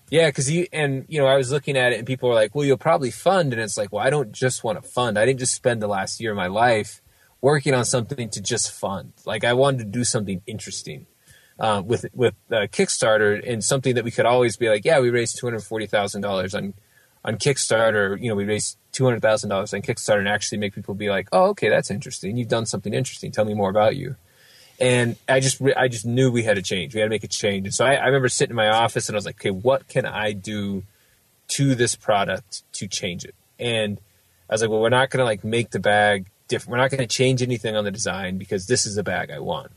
Yeah, 0.09 0.28
because 0.28 0.51
you 0.51 0.67
and 0.71 1.05
you 1.09 1.19
know 1.19 1.26
I 1.26 1.38
was 1.38 1.51
looking 1.51 1.76
at 1.76 1.91
it, 1.91 1.97
and 1.97 2.07
people 2.07 2.30
were 2.30 2.36
like, 2.36 2.53
"Well, 2.53 2.65
you'll 2.65 2.78
probably 2.78 3.11
fund," 3.11 3.51
and 3.51 3.61
it's 3.61 3.78
like, 3.78 3.91
"Well, 3.91 4.05
I 4.05 4.09
don't 4.11 4.32
just 4.32 4.63
want 4.63 4.82
to 4.82 4.88
fund. 4.88 5.17
I 5.17 5.26
didn't 5.26 5.39
just 5.39 5.55
spend 5.55 5.82
the 5.82 5.88
last 5.88 6.21
year 6.21 6.32
of 6.32 6.38
my 6.38 6.47
life 6.47 7.01
working 7.41 7.74
on 7.74 7.84
something 7.84 8.30
to 8.30 8.41
just 8.41 8.71
fund. 8.71 9.13
Like 9.26 9.43
I 9.43 9.53
wanted 9.53 9.80
to 9.80 9.86
do 9.86 10.03
something 10.03 10.41
interesting." 10.45 11.07
Uh, 11.60 11.84
with 11.86 12.06
with 12.14 12.34
uh, 12.51 12.66
Kickstarter 12.72 13.39
and 13.47 13.64
something 13.64 13.93
that 13.95 14.04
we 14.04 14.10
could 14.10 14.26
always 14.26 14.58
be 14.58 14.70
like, 14.70 14.84
yeah, 14.84 14.99
we 14.99 15.12
raised 15.12 15.38
two 15.38 15.45
hundred 15.45 15.62
forty 15.62 15.86
thousand 15.86 16.22
dollars 16.22 16.56
on 16.56 16.74
on 17.24 17.38
Kickstarter. 17.38 18.20
You 18.20 18.30
know, 18.30 18.36
we 18.36 18.45
raised 18.45 18.78
two 18.91 19.06
hundred 19.06 19.22
thousand 19.22 19.49
dollars 19.49 19.74
on 19.74 19.82
Kickstarter 19.82 20.20
and 20.20 20.28
actually 20.28 20.58
make 20.58 20.74
people 20.74 20.95
be 20.95 21.10
like, 21.10 21.30
oh, 21.32 21.49
okay, 21.49 21.70
that's 21.70 21.91
interesting. 21.91 22.38
You've 22.38 22.47
done 22.47 22.66
something 22.66 22.93
interesting. 22.93 23.32
Tell 23.32 23.45
me 23.45 23.54
more 23.54 23.70
about 23.70 23.95
you. 23.95 24.16
And 24.80 25.16
I 25.30 25.39
just 25.39 25.62
I 25.78 25.88
just 25.88 26.06
knew 26.06 26.32
we 26.32 26.43
had 26.43 26.56
to 26.56 26.64
change. 26.64 26.95
We 26.95 27.01
had 27.01 27.06
to 27.06 27.12
make 27.12 27.24
a 27.24 27.28
change. 27.28 27.68
And 27.68 27.74
so 27.74 27.86
I, 27.86 27.93
I 27.93 28.06
remember 28.08 28.30
sitting 28.30 28.51
in 28.51 28.56
my 28.56 28.70
office 28.70 29.08
and 29.08 29.16
I 29.16 29.18
was 29.18 29.26
like, 29.26 29.39
okay, 29.39 29.51
what 29.51 29.88
can 29.88 30.06
I 30.06 30.32
do 30.32 30.84
to 31.49 31.76
this 31.76 31.95
product 31.95 32.64
to 32.74 32.88
change 32.88 33.26
it? 33.26 33.36
And 33.60 33.99
I 34.49 34.54
was 34.56 34.62
like, 34.62 34.72
well, 34.72 34.82
we're 34.82 34.89
not 34.89 35.12
going 35.12 35.20
to 35.20 35.26
like 35.26 35.43
make 35.43 35.70
the 35.70 35.80
bag 35.80 36.26
different. 36.47 36.72
We're 36.72 36.78
not 36.78 36.89
going 36.89 37.08
to 37.08 37.08
change 37.08 37.41
anything 37.41 37.76
on 37.76 37.86
the 37.86 37.91
design 37.91 38.38
because 38.38 38.66
this 38.66 38.86
is 38.86 38.95
the 38.95 39.04
bag 39.04 39.30
I 39.30 39.39
want. 39.39 39.72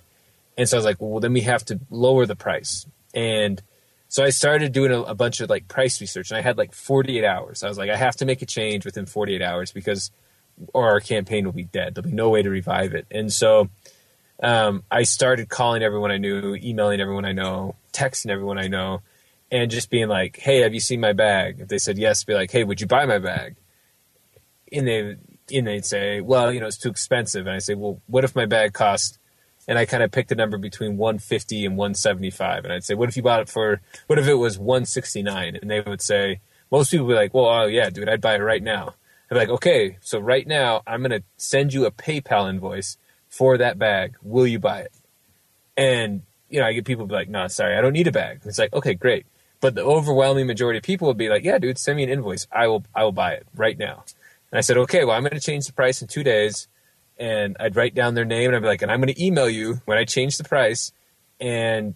And 0.56 0.68
so 0.68 0.76
I 0.76 0.78
was 0.78 0.84
like, 0.84 0.96
well, 1.00 1.20
then 1.20 1.32
we 1.32 1.42
have 1.42 1.64
to 1.66 1.80
lower 1.90 2.26
the 2.26 2.36
price. 2.36 2.86
And 3.14 3.62
So 4.08 4.24
I 4.24 4.30
started 4.30 4.72
doing 4.72 4.92
a, 4.92 5.02
a, 5.02 5.14
bunch 5.14 5.40
of 5.40 5.50
like 5.50 5.68
price 5.68 6.00
research, 6.00 6.30
and 6.30 6.38
I 6.38 6.42
had 6.42 6.56
like 6.56 6.72
48 6.72 7.24
hours. 7.24 7.62
I 7.62 7.68
was 7.68 7.76
like, 7.76 7.90
I 7.90 7.96
have 7.96 8.16
to 8.16 8.24
make 8.24 8.40
a 8.40 8.46
change 8.46 8.84
within 8.84 9.04
48 9.04 9.42
hours 9.42 9.72
because, 9.72 10.10
or 10.72 10.88
our 10.88 11.00
campaign 11.00 11.44
will 11.44 11.52
be 11.52 11.64
dead. 11.64 11.94
There'll 11.94 12.08
be 12.08 12.14
no 12.14 12.30
way 12.30 12.42
to 12.42 12.50
revive 12.50 12.94
it. 12.94 13.06
And 13.10 13.32
so, 13.32 13.68
um, 14.42 14.84
I 14.90 15.02
started 15.02 15.48
calling 15.48 15.82
everyone 15.82 16.10
I 16.10 16.18
knew, 16.18 16.54
emailing 16.54 17.00
everyone 17.00 17.24
I 17.24 17.32
know, 17.32 17.74
texting 17.92 18.30
everyone 18.30 18.58
I 18.58 18.68
know, 18.68 19.00
and 19.50 19.70
just 19.70 19.90
being 19.90 20.08
like, 20.08 20.36
"Hey, 20.36 20.60
have 20.60 20.74
you 20.74 20.80
seen 20.80 21.00
my 21.00 21.12
bag?" 21.12 21.60
If 21.60 21.68
they 21.68 21.78
said 21.78 21.98
yes, 21.98 22.22
be 22.24 22.34
like, 22.34 22.50
"Hey, 22.50 22.64
would 22.64 22.80
you 22.80 22.86
buy 22.86 23.06
my 23.06 23.18
bag?" 23.18 23.56
And 24.72 24.86
they 24.86 25.16
and 25.54 25.66
they'd 25.66 25.84
say, 25.84 26.20
"Well, 26.20 26.52
you 26.52 26.60
know, 26.60 26.66
it's 26.66 26.78
too 26.78 26.90
expensive." 26.90 27.46
And 27.46 27.56
I 27.56 27.60
say, 27.60 27.74
"Well, 27.74 28.00
what 28.06 28.24
if 28.24 28.36
my 28.36 28.46
bag 28.46 28.72
cost?" 28.72 29.18
And 29.68 29.78
I 29.78 29.84
kind 29.84 30.02
of 30.02 30.12
picked 30.12 30.30
a 30.30 30.36
number 30.36 30.58
between 30.58 30.96
150 30.96 31.66
and 31.66 31.76
175, 31.76 32.64
and 32.64 32.72
I'd 32.72 32.84
say, 32.84 32.94
"What 32.94 33.08
if 33.08 33.16
you 33.16 33.22
bought 33.22 33.40
it 33.40 33.48
for? 33.48 33.80
What 34.06 34.18
if 34.18 34.28
it 34.28 34.34
was 34.34 34.58
169?" 34.58 35.56
And 35.56 35.70
they 35.70 35.80
would 35.80 36.00
say, 36.00 36.40
most 36.70 36.90
people 36.90 37.06
would 37.06 37.12
be 37.12 37.16
like, 37.16 37.34
"Well, 37.34 37.46
oh 37.46 37.66
yeah, 37.66 37.90
dude, 37.90 38.08
I'd 38.08 38.20
buy 38.20 38.36
it 38.36 38.40
right 38.40 38.62
now." 38.62 38.94
I'd 39.30 39.34
be 39.34 39.40
like, 39.40 39.48
"Okay, 39.48 39.98
so 40.00 40.18
right 40.18 40.46
now, 40.46 40.82
I'm 40.86 41.02
gonna 41.02 41.22
send 41.36 41.74
you 41.74 41.84
a 41.86 41.90
PayPal 41.90 42.48
invoice 42.48 42.96
for 43.28 43.58
that 43.58 43.78
bag. 43.78 44.16
Will 44.22 44.46
you 44.46 44.58
buy 44.58 44.80
it?" 44.80 44.92
And 45.76 46.22
you 46.48 46.60
know, 46.60 46.66
I 46.66 46.72
get 46.72 46.84
people 46.84 47.06
be 47.06 47.14
like, 47.14 47.28
"No, 47.28 47.48
sorry, 47.48 47.76
I 47.76 47.80
don't 47.80 47.92
need 47.92 48.06
a 48.06 48.12
bag." 48.12 48.40
It's 48.44 48.58
like, 48.58 48.72
okay, 48.72 48.94
great. 48.94 49.26
But 49.60 49.74
the 49.74 49.82
overwhelming 49.82 50.46
majority 50.46 50.78
of 50.78 50.84
people 50.84 51.08
would 51.08 51.16
be 51.16 51.28
like, 51.28 51.44
"Yeah, 51.44 51.58
dude, 51.58 51.78
send 51.78 51.96
me 51.96 52.04
an 52.04 52.10
invoice. 52.10 52.46
I 52.52 52.66
will, 52.68 52.84
I 52.94 53.04
will 53.04 53.12
buy 53.12 53.32
it 53.32 53.46
right 53.54 53.78
now." 53.78 54.04
And 54.50 54.58
I 54.58 54.60
said, 54.60 54.76
"Okay, 54.76 55.04
well, 55.04 55.16
I'm 55.16 55.22
going 55.22 55.32
to 55.32 55.40
change 55.40 55.66
the 55.66 55.72
price 55.72 56.00
in 56.02 56.08
two 56.08 56.22
days." 56.22 56.68
And 57.18 57.56
I'd 57.58 57.76
write 57.76 57.94
down 57.94 58.14
their 58.14 58.24
name, 58.24 58.48
and 58.48 58.56
I'd 58.56 58.62
be 58.62 58.68
like, 58.68 58.82
"And 58.82 58.90
I'm 58.90 59.00
going 59.00 59.12
to 59.14 59.24
email 59.24 59.48
you 59.48 59.80
when 59.86 59.98
I 59.98 60.04
change 60.04 60.36
the 60.36 60.44
price." 60.44 60.92
And 61.40 61.94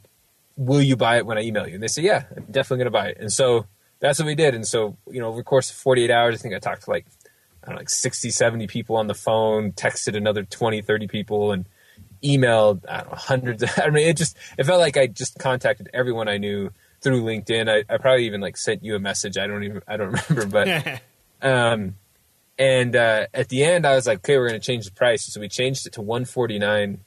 will 0.56 0.82
you 0.82 0.96
buy 0.96 1.18
it 1.18 1.26
when 1.26 1.38
I 1.38 1.42
email 1.42 1.66
you? 1.66 1.74
And 1.74 1.82
they 1.82 1.88
say, 1.88 2.02
"Yeah, 2.02 2.24
I'm 2.36 2.44
definitely 2.50 2.78
going 2.78 2.92
to 2.92 2.98
buy 2.98 3.08
it." 3.08 3.18
And 3.20 3.32
so 3.32 3.66
that's 4.00 4.18
what 4.18 4.26
we 4.26 4.34
did. 4.34 4.54
And 4.54 4.66
so 4.66 4.96
you 5.10 5.20
know, 5.20 5.28
over 5.28 5.38
the 5.38 5.44
course 5.44 5.70
of 5.70 5.76
48 5.76 6.10
hours, 6.10 6.34
I 6.34 6.38
think 6.38 6.54
I 6.54 6.58
talked 6.58 6.84
to 6.84 6.90
like 6.90 7.06
I 7.62 7.66
don't 7.66 7.74
know, 7.74 7.80
like 7.80 7.90
60, 7.90 8.30
70 8.30 8.66
people 8.66 8.96
on 8.96 9.06
the 9.06 9.14
phone, 9.14 9.72
texted 9.72 10.16
another 10.16 10.44
20, 10.44 10.80
30 10.80 11.06
people, 11.06 11.52
and 11.52 11.66
emailed 12.24 12.84
I 12.88 13.00
don't 13.02 13.10
know, 13.10 13.16
hundreds. 13.16 13.62
Of, 13.62 13.70
I 13.76 13.90
mean, 13.90 14.08
it 14.08 14.16
just 14.16 14.36
it 14.58 14.64
felt 14.64 14.80
like 14.80 14.96
I 14.96 15.06
just 15.06 15.38
contacted 15.38 15.90
everyone 15.92 16.28
I 16.28 16.38
knew 16.38 16.70
through 17.00 17.22
LinkedIn. 17.22 17.68
I, 17.68 17.92
I 17.92 17.98
probably 17.98 18.26
even 18.26 18.40
like 18.40 18.56
sent 18.56 18.84
you 18.84 18.94
a 18.94 18.98
message. 18.98 19.38
I 19.38 19.46
don't 19.46 19.64
even 19.64 19.82
I 19.86 19.96
don't 19.96 20.12
remember, 20.28 20.46
but 20.46 21.00
um, 21.46 21.96
and 22.60 22.94
uh, 22.94 23.26
at 23.34 23.48
the 23.48 23.64
end 23.64 23.86
I 23.86 23.96
was 23.96 24.06
like, 24.06 24.18
okay, 24.18 24.36
we're 24.36 24.46
gonna 24.46 24.60
change 24.60 24.84
the 24.84 24.92
price. 24.92 25.24
So 25.24 25.40
we 25.40 25.48
changed 25.48 25.86
it 25.86 25.94
to 25.94 26.02
one 26.02 26.24
forty 26.24 26.60
nine 26.60 27.00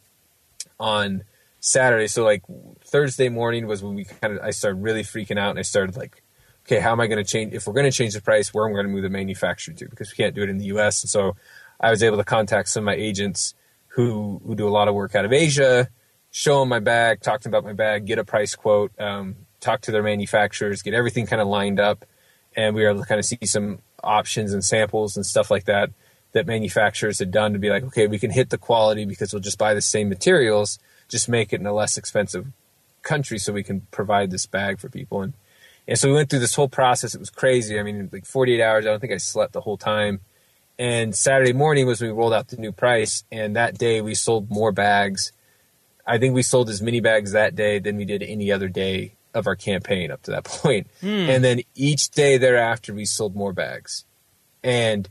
on 0.79 1.23
Saturday. 1.61 2.07
So 2.07 2.25
like 2.25 2.43
Thursday 2.83 3.29
morning 3.29 3.67
was 3.67 3.81
when 3.81 3.95
we 3.95 4.03
kind 4.03 4.35
of 4.35 4.43
I 4.43 4.49
started 4.49 4.81
really 4.81 5.03
freaking 5.03 5.39
out 5.39 5.51
and 5.51 5.59
I 5.59 5.63
started 5.63 5.95
like. 5.95 6.21
Okay, 6.65 6.79
how 6.79 6.93
am 6.93 7.01
I 7.01 7.07
going 7.07 7.21
to 7.21 7.29
change? 7.29 7.53
If 7.53 7.67
we're 7.67 7.73
going 7.73 7.91
to 7.91 7.91
change 7.91 8.13
the 8.13 8.21
price, 8.21 8.53
where 8.53 8.65
am 8.65 8.71
I 8.71 8.75
going 8.75 8.85
to 8.85 8.91
move 8.93 9.03
the 9.03 9.09
manufacturer 9.09 9.73
to? 9.73 9.89
Because 9.89 10.09
we 10.11 10.15
can't 10.15 10.33
do 10.33 10.43
it 10.43 10.49
in 10.49 10.59
the 10.59 10.67
U.S. 10.67 11.03
And 11.03 11.09
so, 11.09 11.35
I 11.83 11.91
was 11.91 12.01
able 12.01 12.15
to 12.15 12.23
contact 12.23 12.69
some 12.69 12.83
of 12.83 12.85
my 12.85 12.95
agents 12.95 13.53
who 13.87 14.41
who 14.45 14.55
do 14.55 14.65
a 14.65 14.71
lot 14.71 14.87
of 14.87 14.95
work 14.95 15.13
out 15.13 15.25
of 15.25 15.33
Asia, 15.33 15.89
show 16.31 16.61
them 16.61 16.69
my 16.69 16.79
bag, 16.79 17.19
talk 17.19 17.41
to 17.41 17.49
them 17.49 17.53
about 17.53 17.67
my 17.67 17.73
bag, 17.73 18.05
get 18.05 18.17
a 18.17 18.23
price 18.23 18.55
quote, 18.55 18.91
um, 18.99 19.35
talk 19.59 19.81
to 19.81 19.91
their 19.91 20.01
manufacturers, 20.01 20.81
get 20.81 20.93
everything 20.93 21.25
kind 21.25 21.41
of 21.41 21.47
lined 21.49 21.79
up, 21.81 22.05
and 22.55 22.75
we 22.75 22.83
were 22.83 22.89
able 22.89 23.01
to 23.01 23.07
kind 23.07 23.19
of 23.19 23.25
see 23.25 23.37
some 23.43 23.79
options 24.03 24.53
and 24.53 24.63
samples 24.63 25.15
and 25.15 25.25
stuff 25.25 25.49
like 25.49 25.65
that 25.65 25.89
that 26.33 26.47
manufacturers 26.47 27.19
had 27.19 27.31
done 27.31 27.53
to 27.53 27.59
be 27.59 27.69
like, 27.69 27.83
okay, 27.83 28.07
we 28.07 28.19
can 28.19 28.31
hit 28.31 28.49
the 28.49 28.57
quality 28.57 29.05
because 29.05 29.31
we'll 29.31 29.39
just 29.39 29.57
buy 29.57 29.73
the 29.73 29.81
same 29.81 30.09
materials, 30.09 30.79
just 31.07 31.29
make 31.29 31.53
it 31.53 31.59
in 31.59 31.67
a 31.67 31.73
less 31.73 31.97
expensive 31.97 32.47
country 33.03 33.37
so 33.37 33.53
we 33.53 33.63
can 33.63 33.81
provide 33.91 34.31
this 34.31 34.45
bag 34.45 34.79
for 34.79 34.89
people. 34.89 35.21
And 35.21 35.33
and 35.87 35.99
so 35.99 36.07
we 36.07 36.15
went 36.15 36.29
through 36.29 36.39
this 36.39 36.55
whole 36.55 36.69
process. 36.69 37.13
It 37.13 37.19
was 37.19 37.29
crazy. 37.29 37.77
I 37.77 37.83
mean, 37.83 38.09
like 38.11 38.25
48 38.25 38.61
hours. 38.61 38.85
I 38.85 38.89
don't 38.89 38.99
think 38.99 39.13
I 39.13 39.17
slept 39.17 39.53
the 39.53 39.61
whole 39.61 39.77
time. 39.77 40.21
And 40.79 41.15
Saturday 41.15 41.53
morning 41.53 41.85
was 41.85 42.01
when 42.01 42.11
we 42.11 42.17
rolled 42.17 42.33
out 42.33 42.47
the 42.47 42.57
new 42.57 42.71
price. 42.71 43.23
And 43.31 43.55
that 43.55 43.77
day 43.77 44.01
we 44.01 44.15
sold 44.15 44.49
more 44.49 44.71
bags. 44.71 45.33
I 46.07 46.17
think 46.17 46.33
we 46.33 46.41
sold 46.41 46.69
as 46.69 46.81
many 46.81 47.01
bags 47.01 47.33
that 47.33 47.55
day 47.55 47.79
than 47.79 47.97
we 47.97 48.05
did 48.05 48.23
any 48.23 48.51
other 48.51 48.69
day 48.69 49.13
of 49.33 49.47
our 49.47 49.55
campaign 49.55 50.11
up 50.11 50.21
to 50.23 50.31
that 50.31 50.43
point. 50.45 50.87
Mm. 51.01 51.29
And 51.29 51.43
then 51.43 51.61
each 51.75 52.09
day 52.09 52.37
thereafter, 52.37 52.93
we 52.93 53.05
sold 53.05 53.35
more 53.35 53.53
bags, 53.53 54.05
and 54.63 55.09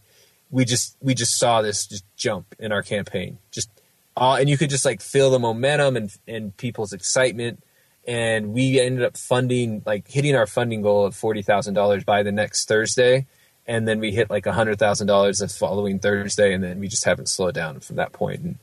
we 0.51 0.65
just 0.65 0.97
we 1.01 1.15
just 1.15 1.39
saw 1.39 1.63
this 1.63 1.87
just 1.87 2.05
jump 2.17 2.55
in 2.59 2.73
our 2.73 2.83
campaign. 2.83 3.39
Just 3.51 3.71
uh, 4.17 4.37
and 4.39 4.49
you 4.49 4.59
could 4.59 4.71
just 4.71 4.85
like 4.85 5.01
feel 5.01 5.31
the 5.31 5.39
momentum 5.39 5.97
and 5.97 6.17
and 6.29 6.57
people's 6.57 6.93
excitement. 6.93 7.63
And 8.05 8.53
we 8.53 8.81
ended 8.81 9.05
up 9.05 9.17
funding 9.17 9.83
like 9.87 10.09
hitting 10.09 10.35
our 10.35 10.47
funding 10.47 10.83
goal 10.83 11.07
of 11.07 11.17
forty 11.17 11.43
thousand 11.43 11.75
dollars 11.75 12.05
by 12.05 12.23
the 12.23 12.33
next 12.33 12.69
Thursday, 12.69 13.27
and 13.67 13.87
then 13.87 14.01
we 14.01 14.13
hit 14.13 14.29
like 14.29 14.47
a 14.47 14.53
hundred 14.53 14.79
thousand 14.79 15.07
dollars 15.07 15.39
the 15.39 15.49
following 15.49 15.99
Thursday, 15.99 16.53
and 16.53 16.63
then 16.63 16.81
we 16.81 16.89
just 16.89 17.05
haven't 17.05 17.29
slowed 17.29 17.55
down 17.55 17.81
from 17.81 17.97
that 17.97 18.13
point. 18.13 18.41
And 18.41 18.59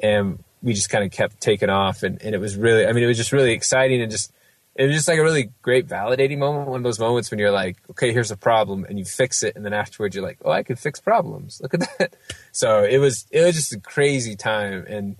and 0.00 0.44
we 0.62 0.72
just 0.72 0.90
kind 0.90 1.04
of 1.04 1.10
kept 1.10 1.40
taking 1.40 1.70
off, 1.70 2.02
and, 2.02 2.20
and 2.22 2.34
it 2.34 2.38
was 2.38 2.56
really 2.56 2.86
I 2.86 2.92
mean 2.92 3.04
it 3.04 3.08
was 3.08 3.16
just 3.16 3.32
really 3.32 3.52
exciting 3.52 4.00
and 4.00 4.10
just 4.10 4.32
it 4.78 4.86
was 4.86 4.94
just 4.94 5.08
like 5.08 5.18
a 5.18 5.24
really 5.24 5.50
great 5.60 5.88
validating 5.88 6.38
moment. 6.38 6.68
One 6.68 6.76
of 6.76 6.84
those 6.84 7.00
moments 7.00 7.32
when 7.32 7.40
you're 7.40 7.50
like, 7.50 7.78
okay, 7.90 8.12
here's 8.12 8.30
a 8.30 8.36
problem, 8.36 8.84
and 8.88 8.96
you 8.96 9.04
fix 9.04 9.42
it, 9.42 9.56
and 9.56 9.64
then 9.64 9.72
afterwards 9.72 10.14
you're 10.14 10.24
like, 10.24 10.38
oh, 10.44 10.52
I 10.52 10.62
can 10.62 10.76
fix 10.76 11.00
problems. 11.00 11.60
Look 11.60 11.74
at 11.74 11.80
that. 11.98 12.14
So 12.52 12.84
it 12.84 12.98
was 12.98 13.26
it 13.32 13.42
was 13.42 13.56
just 13.56 13.72
a 13.72 13.80
crazy 13.80 14.36
time, 14.36 14.86
and 14.88 15.16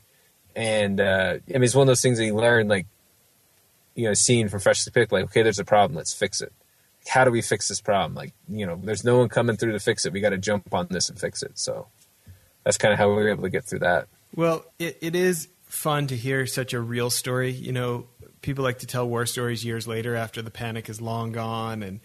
and 0.55 1.01
uh, 1.01 1.39
I 1.49 1.53
mean 1.53 1.65
it's 1.65 1.75
one 1.75 1.83
of 1.83 1.89
those 1.89 2.01
things 2.01 2.19
that 2.19 2.25
you 2.25 2.37
learn 2.37 2.69
like, 2.69 2.87
you 3.97 4.05
know, 4.05 4.15
seeing 4.15 4.49
from 4.49 4.61
freshly 4.61 4.93
picked, 4.93 5.11
like, 5.11 5.25
okay, 5.25 5.43
there's 5.43 5.59
a 5.59 5.65
problem, 5.65 5.97
let's 5.97 6.15
fix 6.15 6.41
it. 6.41 6.53
How 7.09 7.25
do 7.25 7.33
we 7.33 7.43
fix 7.43 7.67
this 7.67 7.81
problem? 7.81 8.15
Like, 8.15 8.35
you 8.49 8.65
know, 8.65 8.81
there's 8.81 9.03
no 9.03 9.19
one 9.19 9.29
coming 9.29 9.57
through 9.57 9.73
to 9.73 9.81
fix 9.81 10.07
it. 10.07 10.13
We 10.13 10.21
got 10.21 10.31
to 10.31 10.39
jump 10.39 10.73
on 10.73 10.87
this 10.91 11.09
and 11.09 11.19
fix 11.19 11.43
it. 11.43 11.59
So 11.59 11.89
that's 12.63 12.79
kind 12.79 12.93
of 12.93 12.99
how 12.99 13.09
we 13.09 13.15
were 13.15 13.31
able 13.31 13.43
to 13.43 13.51
get 13.51 13.65
through 13.65 13.81
that. 13.81 14.07
Well, 14.37 14.65
it, 14.79 14.99
it 15.01 15.17
is 15.17 15.49
fun 15.65 16.07
to 16.09 16.17
hear 16.17 16.47
such 16.47 16.75
a 16.75 16.81
real 16.81 17.11
story. 17.11 17.51
You 17.51 17.73
know, 17.73 18.07
people 18.49 18.65
like 18.65 18.79
to 18.79 18.87
tell 18.87 19.07
war 19.07 19.27
stories 19.27 19.63
years 19.63 19.87
later 19.87 20.17
after 20.17 20.41
the 20.41 20.51
panic 20.51 20.89
is 20.89 21.03
long 21.03 21.33
gone 21.33 21.83
and 21.83 22.01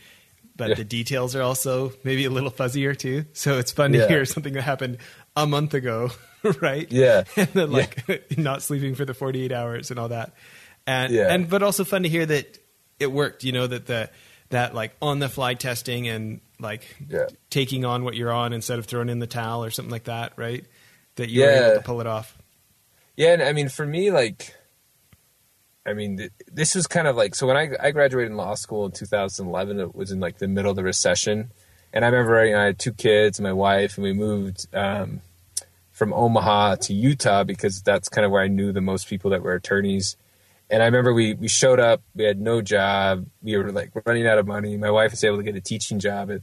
but 0.57 0.69
yeah. 0.69 0.75
the 0.75 0.83
details 0.83 1.37
are 1.37 1.41
also 1.41 1.93
maybe 2.03 2.25
a 2.25 2.29
little 2.29 2.51
fuzzier 2.51 2.95
too. 2.95 3.23
So 3.31 3.59
it's 3.59 3.71
fun 3.71 3.93
to 3.93 3.99
yeah. 3.99 4.07
hear 4.09 4.25
something 4.25 4.51
that 4.53 4.61
happened 4.61 4.97
a 5.37 5.47
month 5.47 5.73
ago, 5.73 6.11
right? 6.61 6.91
Yeah. 6.91 7.23
And 7.37 7.47
then 7.53 7.71
like 7.71 8.03
yeah. 8.09 8.17
not 8.37 8.61
sleeping 8.61 8.93
for 8.93 9.05
the 9.05 9.13
48 9.13 9.53
hours 9.53 9.89
and 9.89 9.97
all 9.97 10.09
that. 10.09 10.33
And 10.85 11.15
and 11.15 11.49
but 11.49 11.63
also 11.63 11.85
fun 11.85 12.03
to 12.03 12.09
hear 12.09 12.25
that 12.25 12.59
it 12.99 13.09
worked, 13.09 13.45
you 13.45 13.53
know, 13.53 13.65
that 13.65 13.85
the 13.85 14.09
that 14.49 14.75
like 14.75 14.93
on 15.01 15.19
the 15.19 15.29
fly 15.29 15.53
testing 15.53 16.09
and 16.09 16.41
like 16.59 16.85
taking 17.49 17.85
on 17.85 18.03
what 18.03 18.15
you're 18.15 18.33
on 18.33 18.51
instead 18.51 18.79
of 18.79 18.85
throwing 18.85 19.07
in 19.07 19.19
the 19.19 19.27
towel 19.27 19.63
or 19.63 19.71
something 19.71 19.91
like 19.91 20.03
that, 20.03 20.33
right? 20.35 20.65
That 21.15 21.29
you 21.29 21.41
were 21.41 21.49
able 21.49 21.75
to 21.77 21.85
pull 21.85 22.01
it 22.01 22.07
off. 22.07 22.37
Yeah, 23.15 23.31
and 23.31 23.41
I 23.41 23.53
mean 23.53 23.69
for 23.69 23.85
me 23.85 24.11
like 24.11 24.53
I 25.86 25.93
mean, 25.93 26.17
th- 26.17 26.31
this 26.51 26.75
was 26.75 26.88
kind 26.88 27.07
of 27.07 27.15
like 27.15 27.36
so 27.36 27.47
when 27.47 27.57
I, 27.57 27.71
I 27.79 27.91
graduated 27.91 28.31
in 28.31 28.38
law 28.38 28.55
school 28.55 28.86
in 28.86 28.91
2011, 28.91 29.79
it 29.79 29.95
was 29.95 30.11
in 30.11 30.19
like 30.19 30.38
the 30.38 30.47
middle 30.47 30.71
of 30.71 30.77
the 30.77 30.84
recession, 30.84 31.51
and 31.91 32.05
I 32.05 32.07
remember 32.07 32.45
you 32.45 32.53
know, 32.53 32.61
I 32.61 32.65
had 32.65 32.79
two 32.79 32.93
kids, 32.93 33.38
and 33.38 33.43
my 33.43 33.53
wife, 33.53 33.97
and 33.97 34.03
we 34.03 34.13
moved 34.13 34.67
um, 34.73 35.21
from 35.91 36.13
Omaha 36.13 36.75
to 36.75 36.93
Utah 36.93 37.43
because 37.43 37.81
that's 37.81 38.09
kind 38.09 38.25
of 38.25 38.31
where 38.31 38.41
I 38.41 38.47
knew 38.47 38.71
the 38.71 38.81
most 38.81 39.07
people 39.07 39.31
that 39.31 39.43
were 39.43 39.53
attorneys. 39.53 40.15
And 40.69 40.81
I 40.81 40.86
remember 40.86 41.13
we 41.13 41.34
we 41.34 41.49
showed 41.49 41.79
up, 41.79 42.01
we 42.15 42.23
had 42.23 42.39
no 42.39 42.61
job, 42.61 43.27
we 43.41 43.57
were 43.57 43.71
like 43.71 43.91
running 44.05 44.25
out 44.25 44.38
of 44.38 44.47
money. 44.47 44.77
My 44.77 44.91
wife 44.91 45.11
was 45.11 45.23
able 45.23 45.38
to 45.38 45.43
get 45.43 45.55
a 45.55 45.61
teaching 45.61 45.99
job 45.99 46.31
at 46.31 46.41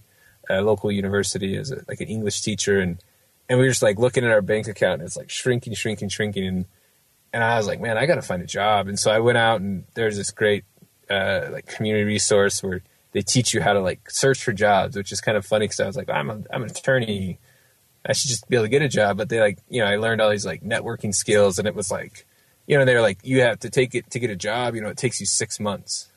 a 0.50 0.62
local 0.62 0.92
university 0.92 1.56
as 1.56 1.70
a, 1.70 1.82
like 1.88 2.00
an 2.00 2.08
English 2.08 2.42
teacher, 2.42 2.78
and 2.78 3.02
and 3.48 3.58
we 3.58 3.64
were 3.64 3.70
just 3.70 3.82
like 3.82 3.98
looking 3.98 4.24
at 4.24 4.30
our 4.30 4.42
bank 4.42 4.68
account, 4.68 5.00
and 5.00 5.06
it's 5.06 5.16
like 5.16 5.30
shrinking, 5.30 5.74
shrinking, 5.74 6.10
shrinking, 6.10 6.46
and 6.46 6.64
and 7.32 7.44
I 7.44 7.56
was 7.56 7.66
like, 7.66 7.80
man, 7.80 7.96
I 7.96 8.06
got 8.06 8.16
to 8.16 8.22
find 8.22 8.42
a 8.42 8.46
job. 8.46 8.88
And 8.88 8.98
so 8.98 9.10
I 9.10 9.20
went 9.20 9.38
out 9.38 9.60
and 9.60 9.84
there's 9.94 10.16
this 10.16 10.30
great 10.30 10.64
uh, 11.08 11.48
like 11.50 11.66
community 11.66 12.04
resource 12.04 12.62
where 12.62 12.82
they 13.12 13.22
teach 13.22 13.54
you 13.54 13.60
how 13.60 13.72
to 13.72 13.80
like 13.80 14.10
search 14.10 14.42
for 14.42 14.52
jobs, 14.52 14.96
which 14.96 15.12
is 15.12 15.20
kind 15.20 15.36
of 15.36 15.44
funny 15.44 15.64
because 15.64 15.80
I 15.80 15.86
was 15.86 15.96
like, 15.96 16.10
I'm 16.10 16.30
a, 16.30 16.42
I'm 16.52 16.62
an 16.62 16.70
attorney, 16.70 17.38
I 18.06 18.12
should 18.12 18.30
just 18.30 18.48
be 18.48 18.56
able 18.56 18.64
to 18.64 18.70
get 18.70 18.82
a 18.82 18.88
job. 18.88 19.16
But 19.16 19.28
they 19.28 19.40
like, 19.40 19.58
you 19.68 19.80
know, 19.80 19.86
I 19.86 19.96
learned 19.96 20.20
all 20.20 20.30
these 20.30 20.46
like 20.46 20.62
networking 20.62 21.14
skills, 21.14 21.58
and 21.58 21.66
it 21.66 21.74
was 21.74 21.90
like, 21.90 22.26
you 22.66 22.78
know, 22.78 22.84
they're 22.84 23.02
like, 23.02 23.18
you 23.22 23.42
have 23.42 23.60
to 23.60 23.70
take 23.70 23.94
it 23.94 24.10
to 24.10 24.18
get 24.18 24.30
a 24.30 24.36
job. 24.36 24.74
You 24.74 24.80
know, 24.80 24.88
it 24.88 24.96
takes 24.96 25.20
you 25.20 25.26
six 25.26 25.58
months 25.58 26.08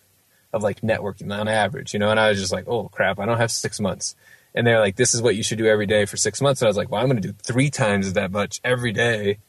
of 0.52 0.62
like 0.62 0.82
networking 0.82 1.36
on 1.38 1.48
average, 1.48 1.94
you 1.94 2.00
know. 2.00 2.10
And 2.10 2.20
I 2.20 2.30
was 2.30 2.40
just 2.40 2.54
like, 2.54 2.68
oh 2.68 2.90
crap, 2.90 3.20
I 3.20 3.26
don't 3.26 3.40
have 3.40 3.52
six 3.52 3.80
months. 3.80 4.16
And 4.56 4.68
they're 4.68 4.80
like, 4.80 4.98
this 4.98 5.16
is 5.16 5.22
what 5.22 5.36
you 5.36 5.42
should 5.42 5.58
do 5.58 5.66
every 5.66 5.88
day 5.88 6.06
for 6.06 6.16
six 6.16 6.40
months. 6.40 6.62
And 6.62 6.68
I 6.68 6.70
was 6.70 6.78
like, 6.78 6.92
well, 6.92 7.02
I'm 7.02 7.08
going 7.08 7.20
to 7.20 7.28
do 7.28 7.36
three 7.42 7.72
times 7.72 8.14
that 8.14 8.32
much 8.32 8.62
every 8.64 8.92
day 8.92 9.40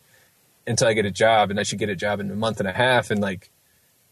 until 0.66 0.88
I 0.88 0.92
get 0.94 1.06
a 1.06 1.10
job, 1.10 1.50
and 1.50 1.60
I 1.60 1.62
should 1.62 1.78
get 1.78 1.88
a 1.88 1.96
job 1.96 2.20
in 2.20 2.30
a 2.30 2.36
month 2.36 2.60
and 2.60 2.68
a 2.68 2.72
half. 2.72 3.10
And 3.10 3.20
like, 3.20 3.50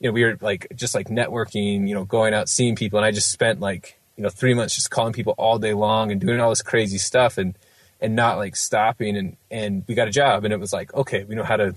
you 0.01 0.09
know, 0.09 0.13
we 0.13 0.25
were 0.25 0.39
like 0.41 0.67
just 0.75 0.95
like 0.95 1.09
networking, 1.09 1.89
you 1.89 1.95
know, 1.95 2.05
going 2.05 2.35
out 2.35 2.49
seeing 2.49 2.77
people, 2.77 2.99
and 2.99 3.07
I 3.07 3.11
just 3.11 3.31
spent 3.31 3.61
like 3.61 3.99
you 4.17 4.23
know 4.23 4.29
three 4.29 4.55
months 4.55 4.75
just 4.75 4.91
calling 4.91 5.13
people 5.13 5.35
all 5.39 5.59
day 5.59 5.75
long 5.75 6.13
and 6.13 6.21
doing 6.21 6.41
all 6.41 6.51
this 6.51 6.63
crazy 6.63 6.99
stuff, 6.99 7.39
and 7.39 7.57
and 8.01 8.17
not 8.17 8.39
like 8.39 8.57
stopping. 8.57 9.17
And 9.17 9.37
and 9.51 9.85
we 9.87 9.95
got 9.95 10.09
a 10.09 10.13
job, 10.13 10.45
and 10.45 10.53
it 10.53 10.61
was 10.61 10.73
like, 10.73 10.93
okay, 10.95 11.25
we 11.25 11.35
know 11.35 11.45
how 11.45 11.57
to 11.57 11.75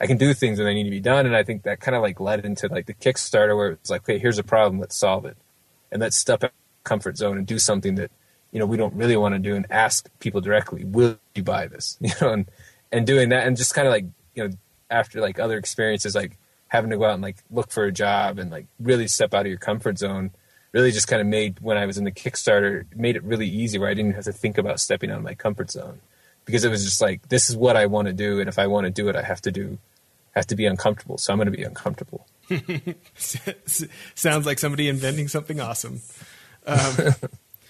I 0.00 0.06
can 0.06 0.18
do 0.18 0.34
things 0.34 0.58
when 0.58 0.66
they 0.66 0.74
need 0.74 0.84
to 0.84 0.90
be 0.90 1.00
done. 1.00 1.26
And 1.26 1.36
I 1.36 1.42
think 1.42 1.62
that 1.62 1.80
kind 1.80 1.94
of 1.94 2.02
like 2.02 2.20
led 2.20 2.44
into 2.44 2.68
like 2.68 2.86
the 2.86 2.94
Kickstarter 2.94 3.56
where 3.56 3.70
it's 3.70 3.90
like, 3.90 4.02
okay, 4.02 4.18
here's 4.18 4.38
a 4.38 4.44
problem, 4.44 4.78
let's 4.78 4.96
solve 4.96 5.24
it. 5.24 5.36
And 5.90 6.02
let's 6.02 6.16
step 6.16 6.44
out 6.44 6.50
of 6.50 6.84
comfort 6.84 7.16
zone 7.16 7.38
and 7.38 7.46
do 7.46 7.58
something 7.58 7.94
that, 7.94 8.10
you 8.52 8.58
know, 8.58 8.66
we 8.66 8.76
don't 8.76 8.94
really 8.94 9.16
want 9.16 9.34
to 9.34 9.38
do 9.38 9.54
and 9.54 9.66
ask 9.70 10.08
people 10.18 10.40
directly, 10.40 10.84
will 10.84 11.18
you 11.34 11.42
buy 11.42 11.66
this? 11.66 11.98
You 12.00 12.10
know, 12.20 12.32
and, 12.32 12.50
and 12.92 13.06
doing 13.06 13.30
that 13.30 13.46
and 13.46 13.56
just 13.56 13.74
kind 13.74 13.86
of 13.86 13.92
like, 13.92 14.06
you 14.34 14.48
know, 14.48 14.54
after 14.90 15.20
like 15.20 15.38
other 15.38 15.58
experiences, 15.58 16.14
like 16.14 16.38
having 16.68 16.90
to 16.90 16.96
go 16.96 17.04
out 17.04 17.14
and 17.14 17.22
like 17.22 17.36
look 17.50 17.70
for 17.70 17.84
a 17.84 17.92
job 17.92 18.38
and 18.38 18.50
like 18.50 18.66
really 18.80 19.08
step 19.08 19.34
out 19.34 19.42
of 19.42 19.46
your 19.46 19.58
comfort 19.58 19.98
zone 19.98 20.30
really 20.76 20.92
just 20.92 21.08
kind 21.08 21.22
of 21.22 21.26
made 21.26 21.58
when 21.60 21.78
I 21.78 21.86
was 21.86 21.96
in 21.96 22.04
the 22.04 22.12
Kickstarter, 22.12 22.84
made 22.94 23.16
it 23.16 23.22
really 23.24 23.48
easy 23.48 23.78
where 23.78 23.88
I 23.88 23.94
didn't 23.94 24.12
have 24.12 24.24
to 24.24 24.32
think 24.32 24.58
about 24.58 24.78
stepping 24.78 25.10
out 25.10 25.16
of 25.16 25.24
my 25.24 25.34
comfort 25.34 25.70
zone 25.70 26.00
because 26.44 26.64
it 26.64 26.70
was 26.70 26.84
just 26.84 27.00
like 27.00 27.30
this 27.30 27.48
is 27.48 27.56
what 27.56 27.76
I 27.76 27.86
want 27.86 28.08
to 28.08 28.12
do, 28.12 28.40
and 28.40 28.48
if 28.48 28.58
I 28.58 28.66
want 28.66 28.84
to 28.84 28.90
do 28.90 29.08
it, 29.08 29.16
I 29.16 29.22
have 29.22 29.40
to 29.42 29.50
do 29.50 29.78
have 30.34 30.46
to 30.48 30.54
be 30.54 30.66
uncomfortable. 30.66 31.16
So 31.16 31.32
I'm 31.32 31.38
going 31.38 31.50
to 31.50 31.56
be 31.56 31.62
uncomfortable. 31.62 32.26
Sounds 33.16 34.44
like 34.44 34.58
somebody 34.58 34.90
inventing 34.90 35.28
something 35.28 35.60
awesome. 35.60 36.02
Um, 36.66 37.14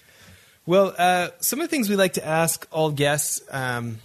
well, 0.67 0.93
uh, 0.99 1.29
some 1.39 1.61
of 1.61 1.67
the 1.67 1.71
things 1.71 1.89
we 1.89 1.95
like 1.95 2.15
to 2.15 2.27
ask 2.27 2.67
all 2.73 2.91
guests. 2.91 3.41
Um, 3.53 3.99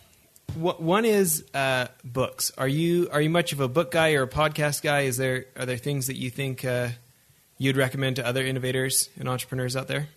one 0.55 1.05
is 1.05 1.45
uh, 1.53 1.87
books. 2.03 2.51
Are 2.57 2.67
you 2.67 3.09
are 3.11 3.21
you 3.21 3.29
much 3.29 3.53
of 3.53 3.59
a 3.59 3.67
book 3.67 3.91
guy 3.91 4.13
or 4.13 4.23
a 4.23 4.27
podcast 4.27 4.81
guy? 4.81 5.01
Is 5.01 5.17
there 5.17 5.45
are 5.55 5.65
there 5.65 5.77
things 5.77 6.07
that 6.07 6.17
you 6.17 6.29
think 6.29 6.65
uh, 6.65 6.89
you'd 7.57 7.77
recommend 7.77 8.17
to 8.17 8.25
other 8.25 8.45
innovators 8.45 9.09
and 9.17 9.27
entrepreneurs 9.27 9.75
out 9.75 9.87
there? 9.87 10.09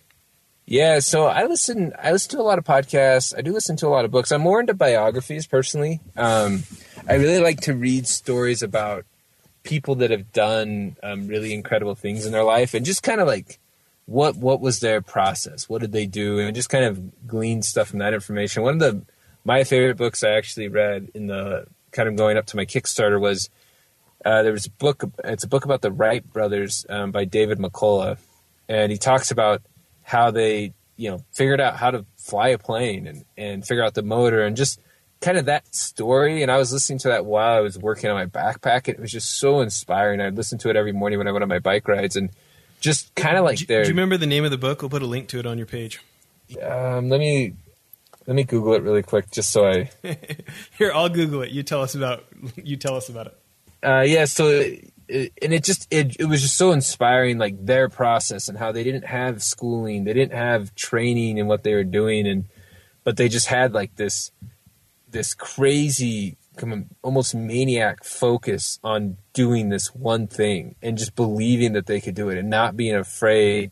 Yeah, 0.65 0.99
so 0.99 1.27
I 1.27 1.45
listen. 1.45 1.93
I 2.01 2.11
listen 2.11 2.31
to 2.31 2.41
a 2.41 2.43
lot 2.43 2.57
of 2.57 2.65
podcasts. 2.65 3.37
I 3.37 3.41
do 3.41 3.51
listen 3.51 3.75
to 3.77 3.87
a 3.87 3.89
lot 3.89 4.03
of 4.03 4.11
books. 4.11 4.31
I'm 4.31 4.41
more 4.41 4.59
into 4.59 4.73
biographies 4.73 5.45
personally. 5.45 5.99
Um, 6.17 6.63
I 7.07 7.15
really 7.15 7.39
like 7.39 7.61
to 7.61 7.75
read 7.75 8.07
stories 8.07 8.63
about 8.63 9.05
people 9.61 9.95
that 9.95 10.09
have 10.09 10.31
done 10.31 10.97
um, 11.03 11.27
really 11.27 11.53
incredible 11.53 11.93
things 11.93 12.25
in 12.25 12.31
their 12.31 12.43
life, 12.43 12.73
and 12.73 12.83
just 12.85 13.03
kind 13.03 13.21
of 13.21 13.27
like 13.27 13.59
what 14.07 14.37
what 14.37 14.59
was 14.59 14.79
their 14.79 15.01
process? 15.01 15.69
What 15.69 15.81
did 15.81 15.91
they 15.91 16.07
do? 16.07 16.39
And 16.39 16.55
just 16.55 16.69
kind 16.69 16.85
of 16.85 17.27
glean 17.27 17.61
stuff 17.61 17.89
from 17.89 17.99
that 17.99 18.15
information. 18.15 18.63
One 18.63 18.73
of 18.73 18.79
the 18.79 19.01
my 19.45 19.63
favorite 19.63 19.95
books 19.95 20.23
I 20.23 20.31
actually 20.31 20.67
read 20.67 21.11
in 21.13 21.27
the 21.27 21.67
kind 21.91 22.09
of 22.09 22.15
going 22.17 22.35
up 22.35 22.47
to 22.47 22.57
my 22.57 22.65
Kickstarter 22.65 23.19
was 23.19 23.49
uh, 24.25 24.41
there 24.41 24.51
was 24.51 24.65
a 24.65 24.71
book. 24.71 25.03
It's 25.23 25.43
a 25.43 25.47
book 25.47 25.65
about 25.65 25.81
the 25.81 25.91
Wright 25.91 26.25
brothers 26.33 26.85
um, 26.89 27.11
by 27.11 27.25
David 27.25 27.59
McCullough, 27.59 28.17
and 28.67 28.91
he 28.91 28.97
talks 28.97 29.29
about 29.31 29.61
how 30.01 30.31
they 30.31 30.73
you 30.97 31.11
know 31.11 31.23
figured 31.31 31.61
out 31.61 31.75
how 31.75 31.91
to 31.91 32.05
fly 32.17 32.49
a 32.49 32.57
plane 32.57 33.07
and 33.07 33.25
and 33.37 33.65
figure 33.65 33.83
out 33.83 33.93
the 33.93 34.01
motor 34.01 34.43
and 34.43 34.57
just 34.57 34.81
kind 35.21 35.37
of 35.37 35.45
that 35.45 35.73
story. 35.73 36.41
And 36.41 36.51
i 36.51 36.57
was 36.57 36.73
listening 36.73 36.99
to 36.99 37.09
that 37.09 37.25
while 37.25 37.57
i 37.57 37.59
was 37.59 37.77
working 37.77 38.09
on 38.09 38.15
my 38.15 38.25
backpack. 38.25 38.87
And 38.87 38.97
it 38.97 38.99
was 38.99 39.11
just 39.11 39.37
so 39.39 39.61
inspiring. 39.61 40.19
I'd 40.21 40.35
listen 40.35 40.57
to 40.59 40.69
it 40.69 40.75
every 40.75 40.91
morning 40.91 41.19
when 41.19 41.27
i 41.27 41.31
went 41.31 41.43
on 41.43 41.49
my 41.49 41.59
bike 41.59 41.87
rides 41.87 42.15
and 42.15 42.29
just 42.79 43.13
kind 43.15 43.37
of 43.37 43.43
like 43.43 43.59
do, 43.59 43.65
there 43.65 43.83
do 43.83 43.89
you 43.89 43.93
remember 43.93 44.17
the 44.17 44.27
name 44.27 44.43
of 44.43 44.51
the 44.51 44.57
book? 44.57 44.81
We'll 44.81 44.89
put 44.89 45.03
a 45.03 45.07
link 45.07 45.27
to 45.29 45.39
it 45.39 45.45
on 45.45 45.57
your 45.57 45.67
page. 45.67 46.01
Um, 46.61 47.09
let 47.09 47.19
me 47.19 47.53
let 48.27 48.35
me 48.35 48.43
google 48.43 48.73
it 48.73 48.81
really 48.81 49.03
quick 49.03 49.29
just 49.31 49.51
so 49.51 49.67
i 49.67 49.89
here 50.77 50.91
i'll 50.93 51.09
google 51.09 51.41
it. 51.41 51.51
You 51.51 51.63
tell 51.63 51.81
us 51.81 51.95
about 51.95 52.25
you 52.55 52.77
tell 52.77 52.95
us 52.95 53.09
about 53.09 53.27
it. 53.27 53.37
Uh, 53.83 54.01
yeah 54.01 54.25
so 54.25 54.49
it, 55.07 55.31
and 55.41 55.53
it 55.53 55.63
just 55.63 55.87
it, 55.91 56.15
it 56.19 56.25
was 56.25 56.41
just 56.41 56.57
so 56.57 56.71
inspiring 56.71 57.37
like 57.37 57.65
their 57.65 57.89
process 57.89 58.47
and 58.47 58.57
how 58.57 58.71
they 58.71 58.83
didn't 58.83 59.05
have 59.05 59.43
schooling 59.43 60.03
they 60.03 60.13
didn't 60.13 60.33
have 60.37 60.73
training 60.75 61.37
in 61.37 61.47
what 61.47 61.63
they 61.63 61.73
were 61.73 61.83
doing 61.83 62.27
and 62.27 62.45
but 63.03 63.17
they 63.17 63.29
just 63.29 63.47
had 63.47 63.73
like 63.73 63.95
this 63.95 64.31
this 65.09 65.33
crazy 65.33 66.37
almost 67.03 67.35
maniac 67.35 68.03
focus 68.03 68.79
on 68.83 69.17
doing 69.33 69.69
this 69.69 69.93
one 69.93 70.27
thing 70.27 70.75
and 70.81 70.97
just 70.97 71.15
believing 71.15 71.73
that 71.73 71.85
they 71.85 71.99
could 71.99 72.15
do 72.15 72.29
it 72.29 72.37
and 72.37 72.49
not 72.49 72.77
being 72.77 72.95
afraid 72.95 73.71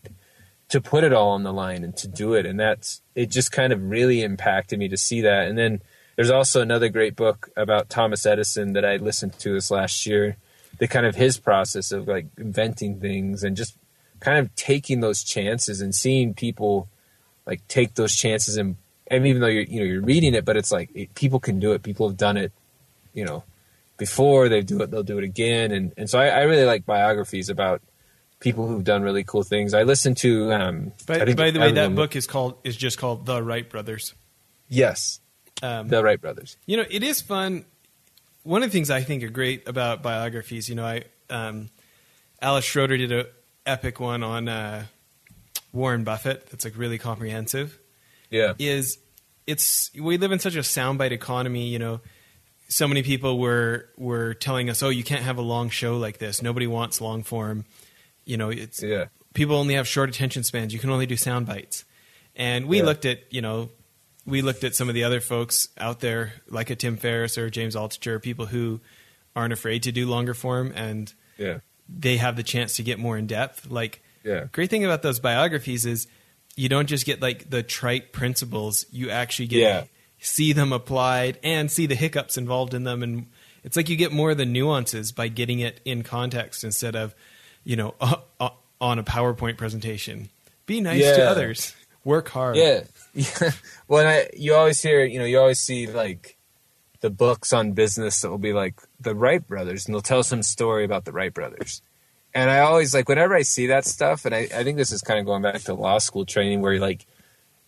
to 0.73 0.81
put 0.81 1.03
it 1.03 1.13
all 1.13 1.29
on 1.29 1.43
the 1.43 1.53
line 1.53 1.83
and 1.83 1.95
to 1.95 2.07
do 2.07 2.33
it. 2.33 2.47
And 2.47 2.59
that's 2.59 3.03
it 3.13 3.27
just 3.27 3.51
kind 3.51 3.71
of 3.71 3.91
really 3.91 4.23
impacted 4.23 4.79
me 4.79 4.87
to 4.87 4.97
see 4.97 5.21
that. 5.21 5.47
And 5.47 5.55
then 5.55 5.83
there's 6.15 6.31
also 6.31 6.61
another 6.61 6.89
great 6.89 7.15
book 7.15 7.51
about 7.55 7.91
Thomas 7.91 8.25
Edison 8.25 8.73
that 8.73 8.83
I 8.83 8.95
listened 8.95 9.37
to 9.37 9.53
this 9.53 9.69
last 9.69 10.07
year 10.07 10.35
the 10.79 10.87
kind 10.87 11.05
of 11.05 11.13
his 11.13 11.37
process 11.37 11.91
of 11.91 12.07
like 12.07 12.25
inventing 12.39 12.99
things 12.99 13.43
and 13.43 13.55
just 13.55 13.77
kind 14.19 14.39
of 14.39 14.55
taking 14.55 15.01
those 15.01 15.23
chances 15.23 15.79
and 15.79 15.93
seeing 15.93 16.33
people 16.33 16.89
like 17.45 17.61
take 17.67 17.93
those 17.93 18.15
chances 18.15 18.57
and 18.57 18.75
and 19.05 19.27
even 19.27 19.41
though 19.41 19.47
you're 19.47 19.65
you 19.65 19.79
know 19.79 19.85
you're 19.85 20.01
reading 20.01 20.33
it 20.33 20.43
but 20.43 20.57
it's 20.57 20.71
like 20.71 20.89
it, 20.95 21.13
people 21.13 21.39
can 21.39 21.59
do 21.59 21.73
it. 21.73 21.83
People 21.83 22.07
have 22.07 22.17
done 22.17 22.35
it 22.35 22.51
you 23.13 23.23
know 23.23 23.43
before 23.97 24.49
they 24.49 24.63
do 24.63 24.81
it 24.81 24.89
they'll 24.89 25.03
do 25.03 25.19
it 25.19 25.23
again. 25.23 25.71
And 25.71 25.93
and 25.97 26.09
so 26.09 26.17
I, 26.17 26.29
I 26.29 26.41
really 26.45 26.65
like 26.65 26.83
biographies 26.83 27.47
about 27.47 27.83
people 28.43 28.67
who've 28.67 28.83
done 28.83 29.01
really 29.01 29.23
cool 29.23 29.43
things 29.43 29.73
I 29.73 29.83
listen 29.83 30.13
to 30.15 30.51
um 30.53 30.91
by, 31.07 31.33
by 31.33 31.49
the 31.51 31.59
way 31.59 31.71
that 31.71 31.95
book 31.95 32.15
is 32.15 32.27
called 32.27 32.57
is 32.63 32.75
just 32.75 32.97
called 32.99 33.25
the 33.25 33.41
Wright 33.41 33.67
brothers 33.67 34.13
yes 34.69 35.19
um, 35.61 35.87
the 35.87 36.03
Wright 36.03 36.21
brothers 36.21 36.57
you 36.67 36.77
know 36.77 36.85
it 36.89 37.01
is 37.03 37.21
fun 37.21 37.65
one 38.43 38.61
of 38.61 38.69
the 38.69 38.77
things 38.77 38.89
I 38.89 39.01
think 39.01 39.23
are 39.23 39.29
great 39.29 39.67
about 39.67 40.03
biographies, 40.03 40.69
you 40.69 40.75
know, 40.75 40.85
I 40.85 41.03
um, 41.29 41.69
Alice 42.41 42.65
Schroeder 42.65 42.97
did 42.97 43.11
a 43.11 43.27
epic 43.65 43.99
one 43.99 44.21
on 44.23 44.47
uh, 44.47 44.85
Warren 45.71 46.03
Buffett 46.03 46.49
that's 46.49 46.65
like 46.65 46.77
really 46.77 46.97
comprehensive. 46.97 47.79
Yeah, 48.29 48.53
is 48.59 48.97
it's 49.47 49.91
we 49.97 50.17
live 50.17 50.31
in 50.31 50.39
such 50.39 50.55
a 50.55 50.59
soundbite 50.59 51.11
economy, 51.11 51.69
you 51.69 51.79
know. 51.79 52.01
So 52.67 52.87
many 52.87 53.03
people 53.03 53.39
were 53.39 53.89
were 53.97 54.33
telling 54.33 54.69
us, 54.69 54.83
"Oh, 54.83 54.89
you 54.89 55.03
can't 55.03 55.23
have 55.23 55.37
a 55.37 55.41
long 55.41 55.69
show 55.69 55.97
like 55.97 56.17
this. 56.17 56.41
Nobody 56.41 56.67
wants 56.67 56.99
long 57.01 57.23
form." 57.23 57.65
You 58.25 58.37
know, 58.37 58.49
it's 58.49 58.81
yeah. 58.81 59.05
people 59.33 59.55
only 59.55 59.75
have 59.75 59.87
short 59.87 60.09
attention 60.09 60.43
spans. 60.43 60.73
You 60.73 60.79
can 60.79 60.89
only 60.89 61.05
do 61.05 61.17
sound 61.17 61.45
bites. 61.45 61.85
And 62.35 62.67
we 62.67 62.77
yeah. 62.77 62.85
looked 62.85 63.05
at, 63.05 63.31
you 63.31 63.41
know, 63.41 63.69
we 64.25 64.41
looked 64.41 64.63
at 64.63 64.75
some 64.75 64.89
of 64.89 64.95
the 64.95 65.03
other 65.03 65.19
folks 65.19 65.69
out 65.77 65.99
there, 65.99 66.33
like 66.49 66.69
a 66.69 66.75
Tim 66.75 66.97
Ferriss 66.97 67.37
or 67.37 67.49
James 67.49 67.75
Altucher, 67.75 68.21
people 68.21 68.45
who 68.45 68.79
aren't 69.35 69.53
afraid 69.53 69.83
to 69.83 69.91
do 69.91 70.07
longer 70.07 70.33
form, 70.33 70.71
and 70.75 71.13
yeah. 71.37 71.59
they 71.89 72.17
have 72.17 72.35
the 72.35 72.43
chance 72.43 72.77
to 72.77 72.83
get 72.83 72.99
more 72.99 73.17
in 73.17 73.27
depth. 73.27 73.69
Like, 73.69 74.01
yeah. 74.23 74.45
great 74.51 74.69
thing 74.69 74.85
about 74.85 75.01
those 75.01 75.19
biographies 75.19 75.85
is 75.85 76.07
you 76.55 76.69
don't 76.69 76.87
just 76.87 77.05
get 77.05 77.21
like 77.21 77.49
the 77.49 77.63
trite 77.63 78.13
principles; 78.13 78.85
you 78.91 79.09
actually 79.09 79.47
get 79.47 79.59
yeah. 79.59 79.83
see 80.19 80.53
them 80.53 80.71
applied 80.71 81.39
and 81.43 81.69
see 81.69 81.85
the 81.85 81.95
hiccups 81.95 82.37
involved 82.37 82.73
in 82.73 82.83
them, 82.83 83.03
and 83.03 83.27
it's 83.63 83.75
like 83.75 83.89
you 83.89 83.95
get 83.95 84.11
more 84.11 84.31
of 84.31 84.37
the 84.37 84.45
nuances 84.45 85.11
by 85.11 85.27
getting 85.27 85.59
it 85.59 85.81
in 85.83 86.03
context 86.03 86.63
instead 86.63 86.95
of, 86.95 87.15
you 87.63 87.75
know, 87.75 87.95
uh, 87.99 88.17
uh, 88.39 88.49
on 88.79 88.99
a 88.99 89.03
PowerPoint 89.03 89.57
presentation. 89.57 90.29
Be 90.65 90.81
nice 90.81 91.01
yeah. 91.01 91.17
to 91.17 91.29
others. 91.29 91.75
Work 92.03 92.29
hard. 92.29 92.55
Yeah. 92.57 92.83
Yeah. 93.13 93.51
Well, 93.87 94.07
I, 94.07 94.29
you 94.35 94.55
always 94.55 94.81
hear, 94.81 95.05
you 95.05 95.19
know, 95.19 95.25
you 95.25 95.39
always 95.39 95.59
see 95.59 95.87
like 95.87 96.37
the 97.01 97.09
books 97.09 97.53
on 97.53 97.73
business 97.73 98.21
that 98.21 98.29
will 98.29 98.37
be 98.37 98.53
like 98.53 98.81
the 98.99 99.13
Wright 99.13 99.45
brothers, 99.45 99.85
and 99.85 99.93
they'll 99.93 100.01
tell 100.01 100.23
some 100.23 100.41
story 100.41 100.83
about 100.83 101.05
the 101.05 101.11
Wright 101.11 101.33
brothers. 101.33 101.81
And 102.33 102.49
I 102.49 102.59
always 102.59 102.93
like 102.93 103.07
whenever 103.07 103.35
I 103.35 103.43
see 103.43 103.67
that 103.67 103.85
stuff, 103.85 104.25
and 104.25 104.33
I, 104.33 104.47
I 104.55 104.63
think 104.63 104.77
this 104.77 104.91
is 104.91 105.01
kind 105.01 105.19
of 105.19 105.25
going 105.25 105.43
back 105.43 105.61
to 105.63 105.73
law 105.73 105.99
school 105.99 106.25
training 106.25 106.61
where 106.61 106.73
you're 106.73 106.81
like, 106.81 107.05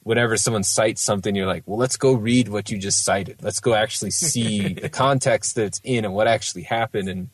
whenever 0.02 0.38
someone 0.38 0.64
cites 0.64 1.02
something, 1.02 1.36
you're 1.36 1.48
like, 1.48 1.64
well, 1.66 1.78
let's 1.78 1.98
go 1.98 2.14
read 2.14 2.48
what 2.48 2.72
you 2.72 2.78
just 2.78 3.04
cited. 3.04 3.44
Let's 3.44 3.60
go 3.60 3.74
actually 3.74 4.12
see 4.12 4.74
the 4.82 4.90
context 4.90 5.56
that 5.56 5.66
it's 5.66 5.82
in 5.84 6.06
and 6.06 6.14
what 6.14 6.28
actually 6.28 6.64
happened. 6.64 7.10
And 7.10 7.30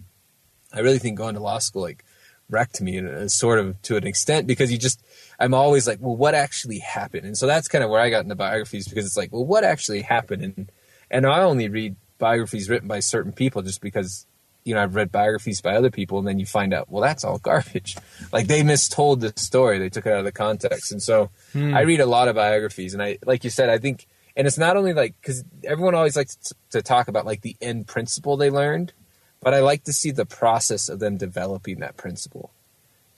I 0.73 0.79
really 0.79 0.99
think 0.99 1.17
going 1.17 1.35
to 1.35 1.41
law 1.41 1.59
school 1.59 1.83
like 1.83 2.03
wrecked 2.51 2.81
me, 2.81 2.97
and 2.97 3.31
sort 3.31 3.59
of 3.59 3.81
to 3.83 3.97
an 3.97 4.05
extent 4.05 4.47
because 4.47 4.71
you 4.71 4.77
just 4.77 5.01
I'm 5.39 5.53
always 5.53 5.87
like, 5.87 5.99
well, 5.99 6.15
what 6.15 6.35
actually 6.35 6.79
happened? 6.79 7.25
And 7.25 7.37
so 7.37 7.47
that's 7.47 7.67
kind 7.67 7.83
of 7.83 7.89
where 7.89 7.99
I 7.99 8.09
got 8.09 8.23
into 8.23 8.35
biographies 8.35 8.87
because 8.87 9.05
it's 9.05 9.17
like, 9.17 9.31
well, 9.31 9.45
what 9.45 9.63
actually 9.63 10.01
happened? 10.01 10.43
And 10.43 10.71
and 11.09 11.25
I 11.25 11.41
only 11.41 11.67
read 11.67 11.95
biographies 12.19 12.69
written 12.69 12.87
by 12.87 12.99
certain 12.99 13.33
people 13.33 13.61
just 13.63 13.81
because 13.81 14.27
you 14.63 14.75
know 14.75 14.83
I've 14.83 14.95
read 14.95 15.11
biographies 15.11 15.61
by 15.61 15.75
other 15.75 15.89
people, 15.89 16.19
and 16.19 16.27
then 16.27 16.39
you 16.39 16.45
find 16.45 16.73
out, 16.73 16.89
well, 16.89 17.01
that's 17.01 17.23
all 17.23 17.39
garbage. 17.39 17.97
Like 18.31 18.47
they 18.47 18.61
mistold 18.61 19.19
the 19.19 19.33
story, 19.35 19.77
they 19.77 19.89
took 19.89 20.05
it 20.05 20.13
out 20.13 20.19
of 20.19 20.25
the 20.25 20.31
context. 20.31 20.91
And 20.91 21.03
so 21.03 21.31
hmm. 21.51 21.73
I 21.73 21.81
read 21.81 21.99
a 21.99 22.05
lot 22.05 22.29
of 22.29 22.35
biographies, 22.35 22.93
and 22.93 23.03
I, 23.03 23.17
like 23.25 23.43
you 23.43 23.49
said, 23.49 23.67
I 23.67 23.77
think, 23.77 24.07
and 24.37 24.47
it's 24.47 24.57
not 24.57 24.77
only 24.77 24.93
like 24.93 25.15
because 25.19 25.43
everyone 25.65 25.95
always 25.95 26.15
likes 26.15 26.37
to 26.69 26.81
talk 26.81 27.07
about 27.07 27.25
like 27.25 27.41
the 27.41 27.57
end 27.61 27.87
principle 27.87 28.37
they 28.37 28.49
learned, 28.49 28.93
but 29.41 29.53
I 29.53 29.59
like 29.59 29.83
to 29.85 29.93
see 29.93 30.11
the 30.11 30.25
process 30.25 30.89
of 30.89 30.99
them 30.99 31.17
developing 31.17 31.79
that 31.79 31.97
principle 31.97 32.51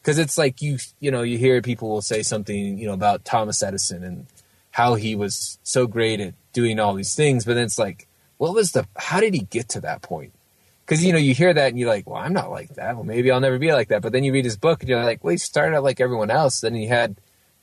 because 0.04 0.20
it's 0.20 0.38
like 0.38 0.62
you 0.62 0.78
you 1.00 1.12
know 1.12 1.22
you 1.22 1.38
hear 1.38 1.62
people 1.62 1.90
will 1.90 2.02
say 2.02 2.24
something 2.24 2.78
you 2.78 2.88
know 2.88 2.94
about 2.94 3.26
Thomas 3.26 3.64
Edison 3.64 4.04
and 4.04 4.28
how 4.72 4.96
he 4.96 5.16
was 5.16 5.60
so 5.64 5.88
great 5.88 6.20
at 6.20 6.34
doing 6.52 6.80
all 6.80 6.96
these 6.96 7.16
things, 7.16 7.46
but 7.46 7.54
then 7.54 7.66
it's 7.66 7.78
like, 7.78 8.08
what 8.38 8.54
was 8.54 8.72
the 8.72 8.88
how 8.98 9.20
did 9.20 9.34
he 9.34 9.42
get 9.42 9.70
to 9.70 9.82
that 9.82 10.02
point? 10.02 10.34
Because 10.86 11.04
you 11.06 11.14
know 11.14 11.20
you 11.20 11.34
hear 11.34 11.54
that 11.54 11.70
and 11.70 11.80
you're 11.80 11.90
like, 11.90 12.10
well, 12.10 12.22
I'm 12.22 12.34
not 12.34 12.52
like 12.52 12.76
that. 12.76 12.96
Well, 12.96 13.06
maybe 13.06 13.32
I'll 13.32 13.40
never 13.40 13.60
be 13.60 13.72
like 13.72 13.88
that. 13.88 14.02
But 14.02 14.12
then 14.12 14.24
you 14.24 14.34
read 14.34 14.46
his 14.46 14.58
book 14.58 14.82
and 14.82 14.90
you're 14.90 15.04
like, 15.04 15.24
well, 15.24 15.32
he 15.32 15.38
started 15.38 15.76
out 15.76 15.84
like 15.84 16.02
everyone 16.02 16.30
else. 16.30 16.60
Then 16.60 16.76
he 16.76 16.88
had 16.88 17.16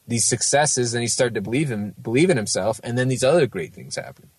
these 0.08 0.24
successes 0.24 0.94
and 0.94 1.02
he 1.02 1.08
started 1.08 1.34
to 1.34 1.42
believe 1.42 1.70
him 1.70 1.94
believe 2.00 2.30
in 2.30 2.36
himself, 2.36 2.80
and 2.82 2.96
then 2.96 3.08
these 3.08 3.24
other 3.24 3.46
great 3.46 3.74
things 3.74 3.96
happen. 3.96 4.30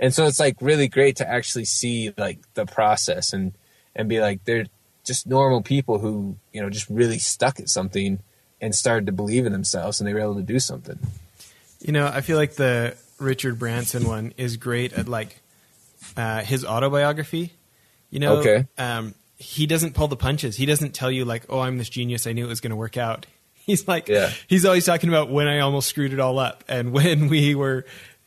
and 0.00 0.12
so 0.12 0.26
it's 0.26 0.40
like 0.40 0.56
really 0.60 0.88
great 0.88 1.16
to 1.16 1.28
actually 1.28 1.64
see 1.64 2.12
like 2.18 2.40
the 2.54 2.66
process 2.66 3.32
and 3.32 3.52
and 3.96 4.08
be 4.08 4.20
like 4.20 4.44
they're 4.44 4.66
just 5.04 5.26
normal 5.26 5.62
people 5.62 5.98
who 5.98 6.36
you 6.52 6.60
know 6.62 6.70
just 6.70 6.88
really 6.88 7.18
stuck 7.18 7.60
at 7.60 7.68
something 7.68 8.18
and 8.60 8.74
started 8.74 9.06
to 9.06 9.12
believe 9.12 9.44
in 9.46 9.52
themselves 9.52 10.00
and 10.00 10.08
they 10.08 10.14
were 10.14 10.20
able 10.20 10.36
to 10.36 10.42
do 10.42 10.58
something 10.58 10.98
You 11.80 11.92
know, 11.92 12.06
I 12.06 12.22
feel 12.22 12.38
like 12.38 12.54
the 12.54 12.96
Richard 13.18 13.58
Branson 13.58 14.06
one 14.08 14.32
is 14.38 14.56
great 14.56 14.92
at 14.94 15.06
like 15.08 15.40
uh, 16.16 16.40
his 16.42 16.64
autobiography. 16.64 17.52
You 18.10 18.20
know, 18.20 18.36
Okay. 18.38 18.66
um, 18.78 19.14
he 19.36 19.66
doesn't 19.66 19.94
pull 19.94 20.08
the 20.08 20.16
punches. 20.16 20.56
He 20.56 20.64
doesn't 20.66 20.92
tell 20.94 21.10
you 21.10 21.24
like, 21.26 21.44
"Oh, 21.50 21.60
I'm 21.60 21.76
this 21.78 21.90
genius. 21.90 22.26
I 22.26 22.32
knew 22.32 22.44
it 22.46 22.48
was 22.48 22.60
going 22.60 22.70
to 22.70 22.76
work 22.76 22.96
out." 22.96 23.26
He's 23.66 23.86
like, 23.88 24.08
Yeah. 24.08 24.30
he's 24.46 24.64
always 24.66 24.84
talking 24.84 25.08
about 25.08 25.30
when 25.30 25.46
I 25.48 25.60
almost 25.60 25.88
screwed 25.88 26.12
it 26.12 26.20
all 26.20 26.38
up 26.38 26.64
and 26.68 26.92
when 26.98 27.28
we 27.28 27.54
were, 27.54 27.84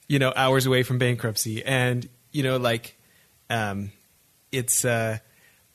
you 0.08 0.20
know, 0.20 0.34
hours 0.36 0.66
away 0.66 0.84
from 0.84 0.98
bankruptcy, 1.00 1.64
and 1.66 2.08
you 2.32 2.44
know, 2.44 2.58
like, 2.58 2.96
um, 3.50 3.92
it's. 4.52 4.86
Uh, 4.86 5.18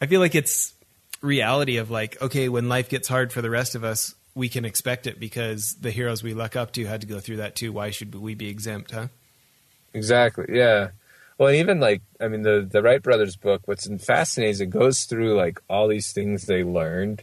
I 0.03 0.07
feel 0.07 0.21
like 0.21 0.35
it's 0.35 0.75
reality 1.21 1.77
of 1.77 1.89
like, 1.89 2.21
okay, 2.21 2.49
when 2.49 2.69
life 2.69 2.89
gets 2.89 3.07
hard 3.07 3.33
for 3.33 3.41
the 3.41 3.51
rest 3.51 3.77
of 3.77 3.85
us, 3.85 4.17
we 4.35 4.49
can 4.49 4.65
expect 4.65 5.07
it 5.07 5.21
because 5.21 5.75
the 5.75 5.93
heroes 5.93 6.25
we 6.25 6.35
look 6.35 6.57
up 6.57 6.73
to 6.73 6.85
had 6.87 7.03
to 7.03 7.07
go 7.07 7.21
through 7.21 7.37
that 7.37 7.55
too. 7.55 7.73
Why 7.73 7.91
should 7.91 8.13
we 8.15 8.35
be 8.35 8.49
exempt, 8.49 8.91
huh? 8.91 9.07
Exactly. 9.95 10.47
Yeah. 10.49 10.89
Well, 11.39 11.53
even 11.53 11.79
like 11.79 12.03
I 12.21 12.27
mean, 12.27 12.43
the 12.43 12.67
the 12.69 12.83
Wright 12.83 13.01
brothers 13.01 13.37
book. 13.37 13.63
What's 13.67 13.89
fascinating 14.05 14.51
is 14.51 14.61
it 14.61 14.67
goes 14.71 15.05
through 15.05 15.37
like 15.37 15.61
all 15.71 15.87
these 15.87 16.13
things 16.13 16.47
they 16.47 16.65
learned, 16.65 17.23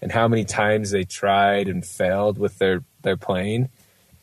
and 0.00 0.12
how 0.12 0.28
many 0.28 0.44
times 0.44 0.92
they 0.92 1.02
tried 1.04 1.66
and 1.66 1.84
failed 1.84 2.38
with 2.38 2.58
their 2.58 2.84
their 3.02 3.16
plane, 3.16 3.70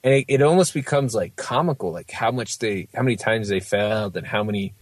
and 0.03 0.13
it, 0.13 0.25
it 0.29 0.41
almost 0.41 0.73
becomes 0.73 1.13
like 1.13 1.35
comical, 1.35 1.91
like 1.91 2.11
how 2.11 2.31
much 2.31 2.59
they, 2.59 2.87
how 2.95 3.03
many 3.03 3.17
times 3.17 3.49
they 3.49 3.59
failed, 3.59 4.15
and 4.15 4.27
how 4.27 4.43
many, 4.43 4.73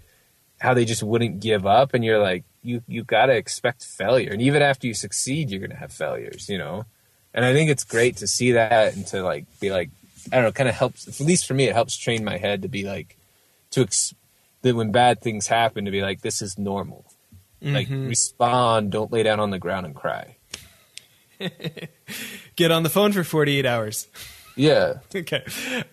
how 0.65 0.73
they 0.73 0.85
just 0.85 1.03
wouldn't 1.03 1.39
give 1.39 1.65
up, 1.65 1.93
and 1.93 2.03
you're 2.03 2.19
like, 2.19 2.43
you 2.63 2.81
you 2.87 3.03
got 3.03 3.27
to 3.27 3.33
expect 3.33 3.83
failure, 3.83 4.31
and 4.31 4.41
even 4.41 4.61
after 4.61 4.87
you 4.87 4.93
succeed, 4.93 5.49
you're 5.49 5.61
gonna 5.61 5.79
have 5.79 5.93
failures, 5.93 6.49
you 6.49 6.57
know, 6.57 6.85
and 7.33 7.45
I 7.45 7.53
think 7.53 7.69
it's 7.69 7.83
great 7.83 8.17
to 8.17 8.27
see 8.27 8.53
that 8.53 8.95
and 8.95 9.05
to 9.07 9.23
like 9.23 9.45
be 9.59 9.71
like, 9.71 9.89
I 10.31 10.37
don't 10.37 10.45
know, 10.45 10.51
kind 10.51 10.69
of 10.69 10.75
helps. 10.75 11.07
At 11.07 11.25
least 11.25 11.45
for 11.47 11.53
me, 11.53 11.65
it 11.65 11.73
helps 11.73 11.95
train 11.95 12.23
my 12.23 12.37
head 12.37 12.63
to 12.63 12.67
be 12.67 12.83
like, 12.83 13.17
to 13.71 13.81
ex- 13.81 14.13
that 14.61 14.75
when 14.75 14.91
bad 14.91 15.21
things 15.21 15.47
happen, 15.47 15.85
to 15.85 15.91
be 15.91 16.01
like, 16.01 16.21
this 16.21 16.41
is 16.41 16.57
normal. 16.57 17.05
Like 17.61 17.87
respond, 17.89 18.91
don't 18.91 19.11
lay 19.11 19.23
down 19.23 19.39
on 19.39 19.49
the 19.49 19.57
ground 19.57 19.87
and 19.87 19.95
cry. 19.95 20.37
Get 22.55 22.71
on 22.71 22.83
the 22.83 22.89
phone 22.89 23.11
for 23.11 23.23
48 23.23 23.65
hours. 23.65 24.07
Yeah. 24.55 24.99
okay. 25.15 25.43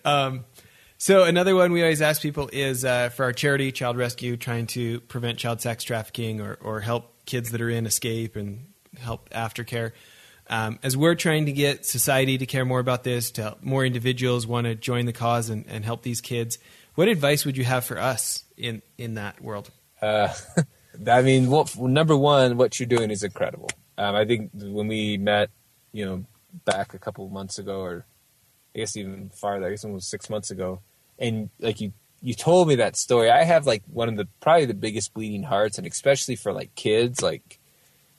Um, 0.05 0.45
so 1.03 1.25
another 1.25 1.53
one 1.53 1.73
we 1.73 1.81
always 1.81 2.01
ask 2.01 2.21
people 2.21 2.49
is 2.53 2.85
uh, 2.85 3.09
for 3.09 3.25
our 3.25 3.33
charity, 3.33 3.73
Child 3.73 3.97
Rescue, 3.97 4.37
trying 4.37 4.67
to 4.67 5.01
prevent 5.01 5.37
child 5.37 5.59
sex 5.59 5.83
trafficking 5.83 6.39
or, 6.39 6.57
or 6.61 6.79
help 6.79 7.25
kids 7.25 7.51
that 7.51 7.59
are 7.59 7.69
in 7.69 7.85
escape 7.85 8.37
and 8.37 8.67
help 8.97 9.29
aftercare. 9.31 9.91
Um, 10.49 10.79
as 10.81 10.95
we're 10.95 11.15
trying 11.15 11.47
to 11.47 11.51
get 11.51 11.85
society 11.85 12.37
to 12.37 12.45
care 12.45 12.63
more 12.63 12.79
about 12.79 13.03
this, 13.03 13.31
to 13.31 13.41
help 13.41 13.61
more 13.61 13.85
individuals 13.85 14.47
want 14.47 14.65
to 14.65 14.75
join 14.75 15.05
the 15.05 15.11
cause 15.11 15.49
and, 15.49 15.65
and 15.67 15.83
help 15.83 16.03
these 16.03 16.21
kids, 16.21 16.57
what 16.95 17.09
advice 17.09 17.43
would 17.43 17.57
you 17.57 17.65
have 17.65 17.83
for 17.83 17.99
us 17.99 18.45
in, 18.55 18.81
in 18.97 19.15
that 19.15 19.41
world? 19.41 19.71
Uh, 20.01 20.33
I 21.05 21.21
mean, 21.21 21.49
well, 21.49 21.67
number 21.79 22.15
one, 22.15 22.55
what 22.55 22.79
you're 22.79 22.87
doing 22.87 23.11
is 23.11 23.23
incredible. 23.23 23.69
Um, 23.97 24.15
I 24.15 24.23
think 24.23 24.51
when 24.53 24.87
we 24.87 25.17
met, 25.17 25.49
you 25.91 26.05
know, 26.05 26.23
back 26.63 26.93
a 26.93 26.97
couple 26.97 27.27
months 27.27 27.59
ago, 27.59 27.81
or 27.81 28.05
I 28.73 28.79
guess 28.79 28.95
even 28.95 29.31
farther, 29.31 29.67
I 29.67 29.71
guess 29.71 29.83
it 29.83 29.89
was 29.89 30.07
six 30.07 30.29
months 30.29 30.49
ago, 30.49 30.79
and 31.19 31.49
like 31.59 31.81
you, 31.81 31.93
you 32.21 32.33
told 32.33 32.67
me 32.67 32.75
that 32.75 32.95
story. 32.95 33.29
I 33.29 33.43
have 33.43 33.65
like 33.65 33.83
one 33.91 34.09
of 34.09 34.15
the 34.15 34.27
probably 34.39 34.65
the 34.65 34.73
biggest 34.73 35.13
bleeding 35.13 35.43
hearts, 35.43 35.77
and 35.77 35.87
especially 35.87 36.35
for 36.35 36.53
like 36.53 36.73
kids, 36.75 37.21
like, 37.21 37.59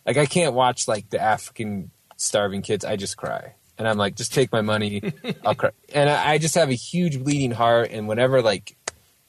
like 0.06 0.16
I 0.16 0.26
can't 0.26 0.54
watch 0.54 0.88
like 0.88 1.10
the 1.10 1.20
African 1.20 1.90
starving 2.16 2.62
kids. 2.62 2.84
I 2.84 2.96
just 2.96 3.16
cry, 3.16 3.54
and 3.78 3.88
I'm 3.88 3.98
like, 3.98 4.16
just 4.16 4.34
take 4.34 4.52
my 4.52 4.62
money, 4.62 5.02
I'll 5.44 5.54
cry, 5.54 5.70
and 5.92 6.08
I, 6.10 6.32
I 6.32 6.38
just 6.38 6.54
have 6.54 6.70
a 6.70 6.74
huge 6.74 7.22
bleeding 7.22 7.52
heart, 7.52 7.90
and 7.90 8.08
whenever 8.08 8.42
like 8.42 8.76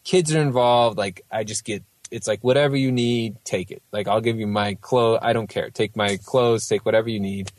kids 0.04 0.34
are 0.34 0.42
involved, 0.42 0.98
like 0.98 1.26
I 1.32 1.44
just 1.44 1.66
get 1.66 1.84
it's 2.12 2.28
like 2.28 2.44
whatever 2.44 2.78
you 2.78 2.92
need, 2.92 3.44
take 3.44 3.72
it. 3.72 3.82
Like 3.92 4.08
I'll 4.08 4.22
give 4.22 4.40
you 4.40 4.48
my 4.48 4.76
clothes. 4.76 5.20
I 5.22 5.34
don't 5.34 5.48
care. 5.48 5.70
Take 5.70 5.96
my 5.96 6.18
clothes. 6.18 6.68
Take 6.68 6.86
whatever 6.86 7.10
you 7.10 7.20
need. 7.20 7.52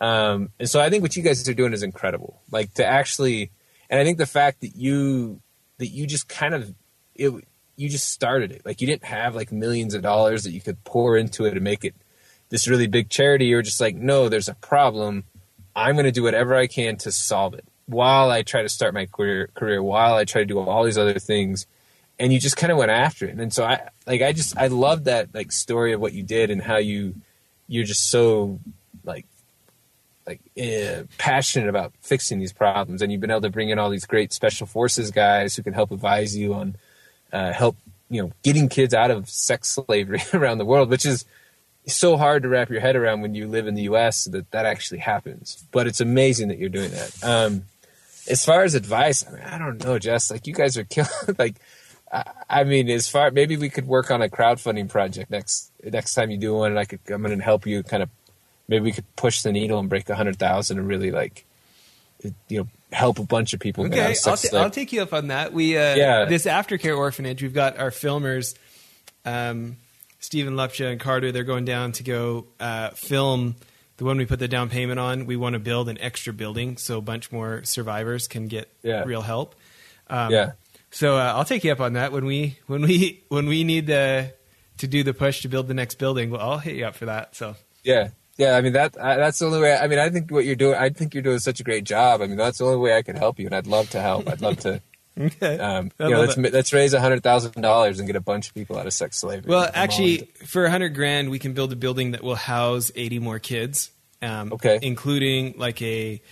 Um, 0.00 0.50
and 0.60 0.68
so 0.68 0.80
I 0.80 0.90
think 0.90 1.02
what 1.02 1.16
you 1.16 1.22
guys 1.22 1.48
are 1.48 1.54
doing 1.54 1.72
is 1.72 1.82
incredible. 1.82 2.40
Like 2.50 2.74
to 2.74 2.84
actually, 2.84 3.50
and 3.88 3.98
I 3.98 4.04
think 4.04 4.18
the 4.18 4.26
fact 4.26 4.60
that 4.60 4.76
you 4.76 5.40
that 5.78 5.88
you 5.88 6.06
just 6.06 6.28
kind 6.28 6.54
of 6.54 6.74
it 7.14 7.32
you 7.76 7.88
just 7.88 8.08
started 8.08 8.50
it. 8.52 8.62
Like 8.64 8.80
you 8.80 8.86
didn't 8.86 9.04
have 9.04 9.34
like 9.34 9.52
millions 9.52 9.94
of 9.94 10.02
dollars 10.02 10.44
that 10.44 10.52
you 10.52 10.60
could 10.60 10.82
pour 10.84 11.16
into 11.16 11.44
it 11.44 11.52
and 11.54 11.62
make 11.62 11.84
it 11.84 11.94
this 12.48 12.66
really 12.66 12.86
big 12.86 13.10
charity. 13.10 13.46
You're 13.46 13.62
just 13.62 13.80
like, 13.80 13.94
no, 13.94 14.28
there's 14.28 14.48
a 14.48 14.54
problem. 14.54 15.24
I'm 15.74 15.94
going 15.94 16.06
to 16.06 16.12
do 16.12 16.22
whatever 16.22 16.54
I 16.54 16.66
can 16.66 16.96
to 16.98 17.12
solve 17.12 17.54
it 17.54 17.64
while 17.84 18.30
I 18.30 18.42
try 18.42 18.62
to 18.62 18.68
start 18.68 18.94
my 18.94 19.06
career, 19.06 19.50
career 19.54 19.82
while 19.82 20.14
I 20.14 20.24
try 20.24 20.40
to 20.40 20.46
do 20.46 20.58
all 20.58 20.84
these 20.84 20.98
other 20.98 21.18
things. 21.18 21.66
And 22.18 22.32
you 22.32 22.40
just 22.40 22.56
kind 22.56 22.72
of 22.72 22.78
went 22.78 22.90
after 22.90 23.26
it. 23.26 23.38
And 23.38 23.52
so 23.52 23.64
I, 23.64 23.88
like, 24.06 24.22
I 24.22 24.32
just, 24.32 24.56
I 24.56 24.68
love 24.68 25.04
that 25.04 25.34
like 25.34 25.52
story 25.52 25.92
of 25.92 26.00
what 26.00 26.14
you 26.14 26.22
did 26.22 26.50
and 26.50 26.62
how 26.62 26.78
you, 26.78 27.14
you're 27.68 27.84
just 27.84 28.10
so 28.10 28.58
like, 29.04 29.26
like 30.26 30.40
eh, 30.56 31.02
passionate 31.18 31.68
about 31.68 31.92
fixing 32.00 32.38
these 32.38 32.52
problems. 32.52 33.02
And 33.02 33.12
you've 33.12 33.20
been 33.20 33.30
able 33.30 33.42
to 33.42 33.50
bring 33.50 33.70
in 33.70 33.78
all 33.78 33.90
these 33.90 34.06
great 34.06 34.32
special 34.32 34.66
forces 34.66 35.10
guys 35.10 35.54
who 35.54 35.62
can 35.62 35.72
help 35.72 35.90
advise 35.90 36.36
you 36.36 36.54
on, 36.54 36.76
uh, 37.32 37.52
help, 37.52 37.76
you 38.10 38.22
know, 38.22 38.32
getting 38.42 38.68
kids 38.68 38.94
out 38.94 39.10
of 39.10 39.28
sex 39.28 39.68
slavery 39.68 40.22
around 40.34 40.58
the 40.58 40.64
world, 40.64 40.90
which 40.90 41.06
is, 41.06 41.24
so 41.86 42.16
hard 42.16 42.42
to 42.42 42.48
wrap 42.48 42.68
your 42.68 42.80
head 42.80 42.96
around 42.96 43.20
when 43.20 43.34
you 43.34 43.46
live 43.46 43.66
in 43.66 43.74
the 43.74 43.82
U.S. 43.82 44.24
that 44.24 44.50
that 44.50 44.66
actually 44.66 44.98
happens. 44.98 45.64
But 45.70 45.86
it's 45.86 46.00
amazing 46.00 46.48
that 46.48 46.58
you're 46.58 46.68
doing 46.68 46.90
that. 46.90 47.24
Um, 47.24 47.64
as 48.28 48.44
far 48.44 48.64
as 48.64 48.74
advice, 48.74 49.24
I 49.26 49.30
mean, 49.30 49.42
I 49.42 49.58
don't 49.58 49.82
know, 49.84 49.98
Jess. 49.98 50.30
Like 50.30 50.46
you 50.46 50.54
guys 50.54 50.76
are 50.76 50.84
killing. 50.90 51.36
Like, 51.38 51.56
I, 52.12 52.24
I 52.50 52.64
mean, 52.64 52.88
as 52.90 53.08
far 53.08 53.30
maybe 53.30 53.56
we 53.56 53.68
could 53.70 53.86
work 53.86 54.10
on 54.10 54.22
a 54.22 54.28
crowdfunding 54.28 54.88
project 54.88 55.30
next 55.30 55.70
next 55.82 56.14
time 56.14 56.30
you 56.30 56.38
do 56.38 56.54
one, 56.54 56.72
and 56.72 56.78
I 56.78 56.84
could 56.84 57.04
come 57.04 57.24
in 57.26 57.32
and 57.32 57.42
help 57.42 57.66
you. 57.66 57.82
Kind 57.82 58.02
of, 58.02 58.10
maybe 58.68 58.84
we 58.84 58.92
could 58.92 59.04
push 59.16 59.42
the 59.42 59.52
needle 59.52 59.78
and 59.78 59.88
break 59.88 60.08
a 60.08 60.14
hundred 60.14 60.38
thousand 60.38 60.78
and 60.78 60.88
really 60.88 61.10
like, 61.10 61.44
you 62.48 62.58
know, 62.58 62.68
help 62.92 63.18
a 63.18 63.24
bunch 63.24 63.52
of 63.52 63.60
people. 63.60 63.84
Okay, 63.86 64.14
I'll, 64.26 64.36
t-. 64.36 64.56
I'll 64.56 64.70
take 64.70 64.92
you 64.92 65.02
up 65.02 65.12
on 65.12 65.28
that. 65.28 65.52
We 65.52 65.76
uh, 65.76 65.94
Yeah. 65.96 66.24
this 66.26 66.46
aftercare 66.46 66.96
orphanage. 66.96 67.42
We've 67.42 67.52
got 67.54 67.78
our 67.78 67.90
filmers, 67.90 68.54
um, 69.24 69.76
Stephen 70.20 70.54
Lepcha 70.54 70.90
and 70.90 71.00
Carter. 71.00 71.32
They're 71.32 71.44
going 71.44 71.64
down 71.64 71.92
to 71.92 72.02
go 72.02 72.46
uh, 72.60 72.90
film 72.90 73.56
the 73.98 74.04
one 74.04 74.18
we 74.18 74.26
put 74.26 74.38
the 74.38 74.48
down 74.48 74.68
payment 74.68 74.98
on. 75.00 75.26
We 75.26 75.36
want 75.36 75.54
to 75.54 75.58
build 75.58 75.88
an 75.88 75.98
extra 76.00 76.32
building 76.32 76.76
so 76.76 76.98
a 76.98 77.00
bunch 77.00 77.32
more 77.32 77.64
survivors 77.64 78.28
can 78.28 78.46
get 78.46 78.68
Yeah. 78.82 79.04
real 79.04 79.22
help. 79.22 79.54
Um, 80.08 80.32
yeah. 80.32 80.52
So 80.90 81.16
uh, 81.16 81.32
I'll 81.36 81.44
take 81.44 81.64
you 81.64 81.72
up 81.72 81.80
on 81.80 81.94
that 81.94 82.12
when 82.12 82.24
we 82.24 82.58
when 82.66 82.82
we 82.82 83.22
when 83.28 83.46
we 83.46 83.64
need 83.64 83.86
the 83.86 84.32
to 84.78 84.86
do 84.86 85.02
the 85.02 85.12
push 85.14 85.42
to 85.42 85.48
build 85.48 85.68
the 85.68 85.74
next 85.74 85.96
building. 85.96 86.30
Well, 86.30 86.40
I'll 86.40 86.58
hit 86.58 86.76
you 86.76 86.86
up 86.86 86.94
for 86.94 87.06
that. 87.06 87.34
So 87.36 87.56
Yeah, 87.84 88.08
yeah. 88.36 88.56
I 88.56 88.60
mean 88.60 88.72
that 88.74 88.96
I, 89.00 89.16
that's 89.16 89.38
the 89.38 89.46
only 89.46 89.60
way. 89.60 89.76
I 89.76 89.86
mean, 89.86 89.98
I 89.98 90.10
think 90.10 90.30
what 90.30 90.44
you're 90.44 90.56
doing. 90.56 90.74
I 90.76 90.90
think 90.90 91.14
you're 91.14 91.22
doing 91.22 91.38
such 91.38 91.60
a 91.60 91.64
great 91.64 91.84
job. 91.84 92.20
I 92.22 92.26
mean, 92.26 92.36
that's 92.36 92.58
the 92.58 92.64
only 92.64 92.78
way 92.78 92.96
I 92.96 93.02
could 93.02 93.16
help 93.18 93.38
you, 93.38 93.46
and 93.46 93.54
I'd 93.54 93.66
love 93.66 93.90
to 93.90 94.00
help. 94.00 94.28
I'd 94.28 94.40
love 94.40 94.58
to. 94.60 94.80
okay. 95.20 95.58
Um, 95.58 95.90
you 95.98 96.10
know, 96.10 96.20
let's 96.20 96.36
it. 96.36 96.52
let's 96.52 96.72
raise 96.72 96.92
a 96.92 97.00
hundred 97.00 97.22
thousand 97.22 97.60
dollars 97.62 97.98
and 97.98 98.06
get 98.06 98.16
a 98.16 98.20
bunch 98.20 98.48
of 98.48 98.54
people 98.54 98.78
out 98.78 98.86
of 98.86 98.92
sex 98.92 99.16
slavery. 99.18 99.48
Well, 99.48 99.70
actually, 99.72 100.28
for 100.44 100.66
a 100.66 100.70
hundred 100.70 100.90
grand, 100.90 101.30
we 101.30 101.38
can 101.38 101.54
build 101.54 101.72
a 101.72 101.76
building 101.76 102.10
that 102.10 102.22
will 102.22 102.34
house 102.34 102.90
eighty 102.94 103.18
more 103.18 103.38
kids. 103.38 103.90
Um, 104.22 104.52
Okay. 104.54 104.78
including 104.80 105.54
like 105.58 105.80
a 105.82 106.22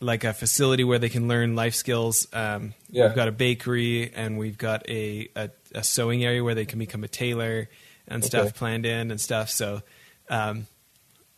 like 0.00 0.24
a 0.24 0.34
facility 0.34 0.84
where 0.84 0.98
they 0.98 1.08
can 1.08 1.26
learn 1.26 1.54
life 1.56 1.74
skills. 1.74 2.28
Um, 2.34 2.74
Yeah. 2.90 3.06
We've 3.06 3.14
got 3.16 3.28
a 3.28 3.32
bakery 3.32 4.12
and 4.14 4.36
we've 4.38 4.58
got 4.58 4.88
a, 4.88 5.28
a, 5.34 5.50
a 5.74 5.82
sewing 5.82 6.22
area 6.22 6.44
where 6.44 6.54
they 6.54 6.66
can 6.66 6.78
become 6.78 7.02
a 7.02 7.08
tailor 7.08 7.70
and 8.06 8.22
stuff 8.22 8.54
planned 8.54 8.84
in 8.84 9.10
and 9.10 9.18
stuff. 9.18 9.48
So, 9.48 9.80
um, 10.28 10.66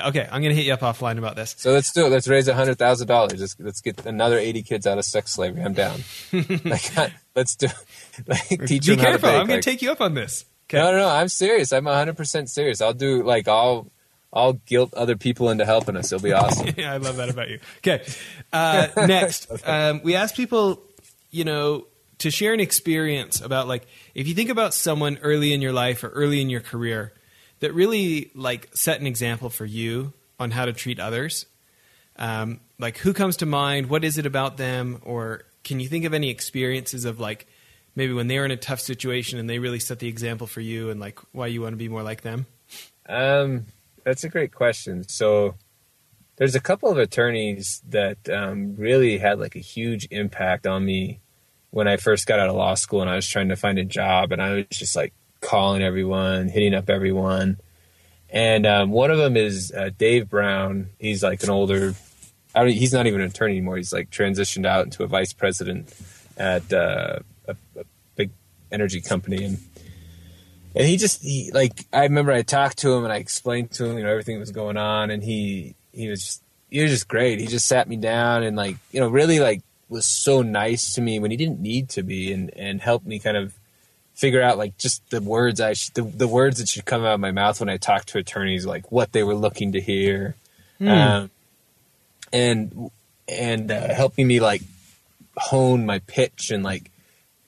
okay, 0.00 0.28
I'm 0.30 0.42
gonna 0.42 0.54
hit 0.54 0.66
you 0.66 0.72
up 0.72 0.80
offline 0.80 1.18
about 1.18 1.36
this. 1.36 1.54
so 1.58 1.72
let's 1.72 1.92
do 1.92 2.06
it. 2.06 2.10
Let's 2.10 2.28
raise 2.28 2.48
a 2.48 2.54
hundred 2.54 2.78
thousand 2.78 3.08
dollars. 3.08 3.40
Let's 3.40 3.56
let's 3.58 3.80
get 3.80 4.04
another 4.06 4.38
eighty 4.38 4.62
kids 4.62 4.86
out 4.86 4.98
of 4.98 5.04
sex 5.04 5.32
slavery. 5.32 5.62
I'm 5.62 5.72
down. 5.74 6.00
like, 6.64 7.12
let's 7.34 7.56
do. 7.56 7.68
Like, 8.26 8.48
teach 8.66 8.86
Be 8.86 8.96
them 8.96 8.98
how 8.98 9.04
to 9.04 9.18
careful. 9.18 9.28
I'm 9.28 9.46
gonna 9.46 9.60
take 9.60 9.82
you 9.82 9.92
up 9.92 10.00
on 10.00 10.14
this. 10.14 10.46
Okay. 10.68 10.78
No, 10.78 10.90
no, 10.90 10.98
no. 10.98 11.08
I'm 11.08 11.28
serious. 11.28 11.70
I'm 11.70 11.84
hundred 11.84 12.16
percent 12.16 12.48
serious. 12.48 12.80
I'll 12.80 12.94
do 12.94 13.22
like 13.22 13.46
I'll 13.46 13.92
I'll 14.32 14.54
guilt 14.54 14.94
other 14.94 15.16
people 15.16 15.50
into 15.50 15.64
helping 15.64 15.96
us. 15.96 16.10
It'll 16.12 16.22
be 16.22 16.32
awesome. 16.34 16.74
yeah, 16.76 16.92
I 16.92 16.96
love 16.96 17.16
that 17.16 17.28
about 17.28 17.50
you. 17.50 17.60
Okay. 17.78 18.04
Uh, 18.52 18.88
next, 18.96 19.50
um, 19.66 20.00
we 20.02 20.14
asked 20.14 20.34
people, 20.34 20.82
you 21.30 21.44
know, 21.44 21.86
to 22.18 22.30
share 22.30 22.54
an 22.54 22.60
experience 22.60 23.40
about 23.40 23.68
like 23.68 23.86
if 24.14 24.26
you 24.26 24.34
think 24.34 24.50
about 24.50 24.74
someone 24.74 25.18
early 25.22 25.52
in 25.52 25.60
your 25.60 25.72
life 25.72 26.02
or 26.02 26.08
early 26.08 26.40
in 26.40 26.48
your 26.50 26.60
career 26.60 27.12
that 27.60 27.72
really 27.72 28.30
like 28.34 28.68
set 28.74 29.00
an 29.00 29.06
example 29.06 29.50
for 29.50 29.64
you 29.64 30.12
on 30.38 30.50
how 30.50 30.66
to 30.66 30.72
treat 30.72 31.00
others. 31.00 31.46
Um, 32.16 32.60
like 32.78 32.98
who 32.98 33.12
comes 33.12 33.36
to 33.38 33.46
mind? 33.46 33.88
What 33.88 34.04
is 34.04 34.18
it 34.18 34.26
about 34.26 34.56
them? 34.56 35.00
Or 35.04 35.42
can 35.64 35.80
you 35.80 35.88
think 35.88 36.04
of 36.04 36.14
any 36.14 36.30
experiences 36.30 37.04
of 37.04 37.20
like 37.20 37.46
maybe 37.94 38.12
when 38.12 38.28
they 38.28 38.38
were 38.38 38.44
in 38.44 38.50
a 38.50 38.56
tough 38.56 38.80
situation 38.80 39.38
and 39.38 39.48
they 39.48 39.58
really 39.58 39.80
set 39.80 39.98
the 39.98 40.08
example 40.08 40.46
for 40.46 40.60
you 40.60 40.90
and 40.90 41.00
like 41.00 41.18
why 41.32 41.46
you 41.46 41.62
want 41.62 41.72
to 41.72 41.78
be 41.78 41.88
more 41.88 42.02
like 42.02 42.22
them? 42.22 42.46
Um, 43.08 43.66
that's 44.04 44.24
a 44.24 44.28
great 44.28 44.54
question. 44.54 45.08
So 45.08 45.54
there's 46.36 46.54
a 46.54 46.60
couple 46.60 46.90
of 46.90 46.98
attorneys 46.98 47.82
that 47.88 48.28
um, 48.28 48.76
really 48.76 49.18
had 49.18 49.38
like 49.40 49.56
a 49.56 49.60
huge 49.60 50.06
impact 50.10 50.66
on 50.66 50.84
me 50.84 51.20
when 51.70 51.88
I 51.88 51.96
first 51.96 52.26
got 52.26 52.38
out 52.38 52.48
of 52.48 52.56
law 52.56 52.74
school 52.74 53.00
and 53.00 53.10
I 53.10 53.16
was 53.16 53.26
trying 53.26 53.48
to 53.48 53.56
find 53.56 53.78
a 53.78 53.84
job 53.84 54.32
and 54.32 54.42
I 54.42 54.52
was 54.52 54.66
just 54.70 54.96
like 54.96 55.12
calling 55.40 55.82
everyone, 55.82 56.48
hitting 56.48 56.74
up 56.74 56.90
everyone. 56.90 57.58
And 58.30 58.66
um, 58.66 58.90
one 58.90 59.10
of 59.10 59.18
them 59.18 59.36
is 59.36 59.72
uh, 59.72 59.90
Dave 59.96 60.28
Brown. 60.28 60.88
He's 60.98 61.22
like 61.22 61.42
an 61.42 61.50
older, 61.50 61.94
I 62.54 62.64
don't, 62.64 62.72
he's 62.72 62.92
not 62.92 63.06
even 63.06 63.20
an 63.20 63.28
attorney 63.28 63.52
anymore. 63.52 63.76
He's 63.76 63.92
like 63.92 64.10
transitioned 64.10 64.66
out 64.66 64.84
into 64.84 65.04
a 65.04 65.06
vice 65.06 65.32
president 65.32 65.94
at 66.36 66.72
uh, 66.72 67.20
a, 67.46 67.56
a 67.76 67.84
big 68.16 68.30
energy 68.72 69.00
company. 69.00 69.44
And 69.44 69.58
and 70.74 70.86
he 70.86 70.98
just 70.98 71.22
he 71.22 71.50
like 71.52 71.72
I 71.92 72.02
remember 72.02 72.32
I 72.32 72.42
talked 72.42 72.78
to 72.78 72.92
him 72.92 73.04
and 73.04 73.12
I 73.12 73.16
explained 73.16 73.70
to 73.72 73.86
him 73.86 73.96
you 73.96 74.04
know 74.04 74.10
everything 74.10 74.36
that 74.36 74.40
was 74.40 74.50
going 74.50 74.76
on 74.76 75.10
and 75.10 75.22
he 75.22 75.74
he 75.92 76.08
was 76.08 76.22
just, 76.22 76.42
he 76.68 76.82
was 76.82 76.90
just 76.90 77.08
great. 77.08 77.40
He 77.40 77.46
just 77.46 77.66
sat 77.66 77.88
me 77.88 77.96
down 77.96 78.42
and 78.42 78.56
like 78.56 78.76
you 78.92 79.00
know 79.00 79.08
really 79.08 79.40
like 79.40 79.62
was 79.88 80.04
so 80.04 80.42
nice 80.42 80.94
to 80.94 81.00
me 81.00 81.18
when 81.18 81.30
he 81.30 81.36
didn't 81.36 81.60
need 81.60 81.88
to 81.90 82.02
be 82.02 82.30
and 82.30 82.52
and 82.54 82.82
helped 82.82 83.06
me 83.06 83.18
kind 83.18 83.38
of 83.38 83.54
figure 84.16 84.42
out 84.42 84.58
like 84.58 84.76
just 84.78 85.08
the 85.10 85.20
words 85.20 85.60
I 85.60 85.74
should, 85.74 85.94
the, 85.94 86.02
the 86.02 86.26
words 86.26 86.58
that 86.58 86.68
should 86.68 86.84
come 86.84 87.04
out 87.04 87.14
of 87.14 87.20
my 87.20 87.30
mouth 87.30 87.60
when 87.60 87.68
I 87.68 87.76
talk 87.76 88.06
to 88.06 88.18
attorneys 88.18 88.66
like 88.66 88.90
what 88.90 89.12
they 89.12 89.22
were 89.22 89.34
looking 89.36 89.72
to 89.72 89.80
hear 89.80 90.34
Hmm. 90.78 90.88
um, 90.88 91.30
and 92.32 92.90
and 93.28 93.70
uh, 93.70 93.94
helping 93.94 94.26
me 94.26 94.40
like 94.40 94.62
hone 95.36 95.86
my 95.86 96.00
pitch 96.00 96.50
and 96.50 96.62
like 96.62 96.90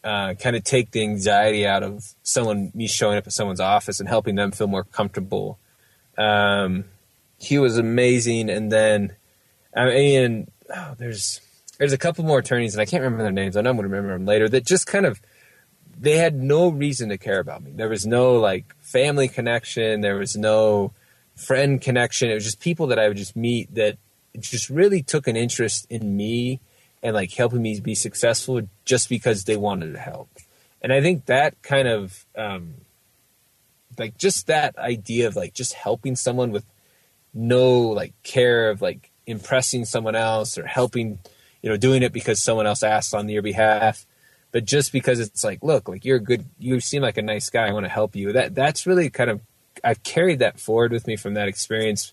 uh, 0.05 0.35
kind 0.35 0.57
of 0.57 0.64
take 0.64 0.93
the 0.93 1.03
anxiety 1.03 1.66
out 1.66 1.83
of 1.83 2.14
someone 2.23 2.71
me 2.75 2.87
showing 2.87 3.19
up 3.19 3.27
at 3.27 3.33
someone's 3.33 3.61
office 3.61 4.01
and 4.01 4.09
helping 4.09 4.35
them 4.37 4.51
feel 4.51 4.66
more 4.66 4.85
comfortable. 4.85 5.59
Um, 6.16 6.85
he 7.39 7.59
was 7.59 7.77
amazing, 7.77 8.49
and 8.51 8.73
then 8.73 9.14
I 9.77 9.87
mean, 9.87 10.51
oh, 10.75 10.95
there's 10.99 11.41
there's 11.79 11.93
a 11.93 11.99
couple 11.99 12.25
more 12.25 12.39
attorneys, 12.39 12.75
and 12.75 12.81
I 12.81 12.87
can't 12.87 13.03
remember 13.03 13.25
their 13.25 13.33
names. 13.33 13.57
I 13.57 13.61
know 13.61 13.71
I'm 13.71 13.77
going 13.77 13.89
to 13.89 13.95
remember 13.95 14.14
them 14.14 14.27
later. 14.27 14.49
That 14.49 14.64
just 14.64 14.87
kind 14.87 15.05
of 15.07 15.21
they 16.01 16.16
had 16.16 16.34
no 16.36 16.68
reason 16.68 17.09
to 17.09 17.18
care 17.18 17.40
about 17.40 17.62
me. 17.62 17.72
There 17.74 17.88
was 17.88 18.07
no 18.07 18.34
like 18.38 18.74
family 18.80 19.28
connection. 19.28 20.01
There 20.01 20.16
was 20.16 20.36
no 20.36 20.92
friend 21.34 21.80
connection. 21.80 22.30
It 22.30 22.34
was 22.34 22.44
just 22.44 22.61
people 22.61 22.86
that 22.88 22.99
I 22.99 23.09
would 23.09 23.16
just 23.16 23.36
meet 23.36 23.74
that 23.74 23.99
just 24.38 24.70
really 24.70 25.03
took 25.03 25.26
an 25.26 25.36
interest 25.36 25.86
in 25.90 26.16
me 26.16 26.61
and 27.03 27.14
like 27.14 27.32
helping 27.32 27.62
me 27.62 27.80
be 27.80 27.94
successful 27.94 28.62
just 28.84 29.09
because 29.09 29.44
they 29.44 29.57
wanted 29.57 29.92
to 29.92 29.99
help. 29.99 30.28
And 30.82 30.92
I 30.92 31.01
think 31.01 31.26
that 31.26 31.61
kind 31.62 31.88
of 31.88 32.24
um, 32.36 32.74
like 33.99 34.16
just 34.16 34.46
that 34.46 34.78
idea 34.78 35.26
of 35.26 35.36
like 35.36 35.55
just 35.55 35.72
helping 35.74 36.16
someone 36.16 36.51
with 36.51 36.64
no 37.34 37.80
like 37.80 38.14
care 38.22 38.70
of 38.70 38.80
like 38.80 39.11
impressing 39.26 39.84
someone 39.84 40.14
else 40.14 40.57
or 40.57 40.66
helping, 40.66 41.18
you 41.62 41.70
know, 41.70 41.76
doing 41.76 42.03
it 42.03 42.12
because 42.12 42.42
someone 42.42 42.66
else 42.66 42.82
asked 42.82 43.14
on 43.14 43.28
your 43.28 43.42
behalf, 43.42 44.07
but 44.51 44.64
just 44.64 44.92
because 44.92 45.20
it's 45.20 45.44
like, 45.44 45.62
look, 45.62 45.88
like 45.88 46.05
you're 46.05 46.16
a 46.16 46.20
good, 46.20 46.44
you 46.59 46.80
seem 46.80 47.03
like 47.03 47.18
a 47.18 47.22
nice 47.22 47.51
guy. 47.51 47.68
I 47.68 47.72
want 47.72 47.84
to 47.84 47.90
help 47.90 48.16
you. 48.16 48.32
That 48.32 48.55
that's 48.55 48.86
really 48.86 49.11
kind 49.11 49.30
of 49.30 49.40
I've 49.84 50.03
carried 50.03 50.40
that 50.40 50.59
forward 50.59 50.92
with 50.92 51.07
me 51.07 51.16
from 51.16 51.34
that 51.34 51.49
experience, 51.49 52.12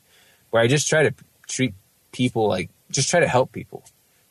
where 0.50 0.62
I 0.62 0.68
just 0.68 0.88
try 0.88 1.04
to 1.04 1.14
treat 1.48 1.74
people 2.12 2.48
like 2.48 2.70
just 2.92 3.10
try 3.10 3.20
to 3.20 3.28
help 3.28 3.52
people 3.52 3.84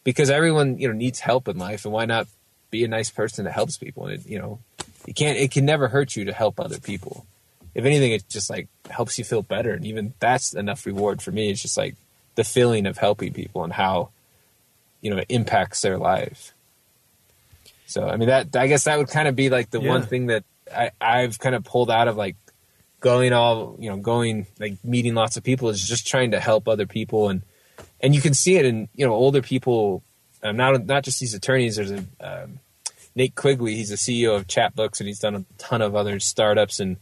because 0.05 0.31
everyone 0.31 0.79
you 0.79 0.89
know 0.89 0.95
needs 0.95 1.21
help 1.21 1.49
in 1.49 1.59
life, 1.59 1.85
and 1.85 1.93
why 1.93 2.05
not 2.05 2.29
be 2.71 2.85
a 2.85 2.89
nice 2.89 3.11
person 3.11 3.45
that 3.45 3.53
helps 3.53 3.77
people? 3.77 4.07
And 4.07 4.21
it, 4.21 4.27
you 4.27 4.39
know, 4.39 4.61
it 5.07 5.17
can't 5.17 5.39
it 5.39 5.51
can 5.51 5.65
never 5.65 5.89
hurt 5.89 6.17
you 6.17 6.25
to 6.27 6.33
help 6.33 6.61
other 6.61 6.79
people. 6.79 7.27
If 7.75 7.85
anything, 7.85 8.13
it 8.13 8.29
just 8.29 8.51
like 8.51 8.69
helps 8.89 9.19
you 9.19 9.25
feel 9.25 9.43
better, 9.43 9.73
and 9.73 9.85
even 9.85 10.15
that's 10.21 10.55
enough 10.55 10.87
reward 10.87 11.23
for 11.23 11.33
me. 11.33 11.51
It's 11.51 11.63
just 11.63 11.77
like 11.77 11.97
the 12.37 12.45
feeling 12.45 12.87
of 12.87 12.99
helping 12.99 13.33
people 13.33 13.65
and 13.65 13.73
how 13.73 14.11
you 15.01 15.11
know 15.11 15.19
it 15.19 15.27
impacts 15.29 15.83
their 15.83 15.99
life. 15.99 16.54
So 17.95 18.09
I 18.09 18.17
mean 18.17 18.29
that 18.29 18.57
I 18.57 18.67
guess 18.67 18.85
that 18.85 18.99
would 18.99 19.09
kind 19.09 19.29
of 19.29 19.37
be 19.37 19.51
like 19.51 19.71
the 19.71 19.81
Yeah. 19.81 19.91
one 19.91 20.03
thing 20.03 20.27
that 20.27 20.43
I, 20.75 20.91
I've 21.01 21.39
kind 21.39 21.55
of 21.55 21.63
pulled 21.63 21.93
out 21.93 22.09
of 22.09 22.17
like 22.17 22.35
going 22.99 23.33
all 23.33 23.77
you 23.79 23.89
know 23.89 23.97
going 23.97 24.47
like 24.59 24.83
meeting 24.83 25.15
lots 25.15 25.37
of 25.37 25.45
people 25.45 25.69
is 25.69 25.87
just 25.87 26.05
trying 26.07 26.33
to 26.33 26.41
help 26.41 26.67
other 26.67 26.87
people. 26.87 27.29
And 27.29 27.43
and 28.01 28.13
you 28.13 28.21
can 28.21 28.35
see 28.35 28.57
it 28.57 28.67
in 28.67 28.89
you 28.97 29.07
know 29.07 29.15
older 29.15 29.43
people. 29.43 30.03
Um, 30.43 30.57
not 30.57 30.85
not 30.87 31.05
just 31.05 31.21
these 31.21 31.35
attorneys. 31.35 31.77
There's 31.77 31.93
a 31.93 32.05
um, 32.21 32.59
Nate 33.15 33.37
Quigley. 33.37 33.77
He's 33.77 33.91
the 33.91 33.97
CEO 33.97 34.35
of 34.35 34.49
Chatbooks 34.49 34.99
and 34.99 35.07
he's 35.07 35.21
done 35.21 35.37
a 35.37 35.45
ton 35.59 35.81
of 35.81 35.95
other 35.95 36.19
startups. 36.19 36.81
And 36.81 36.97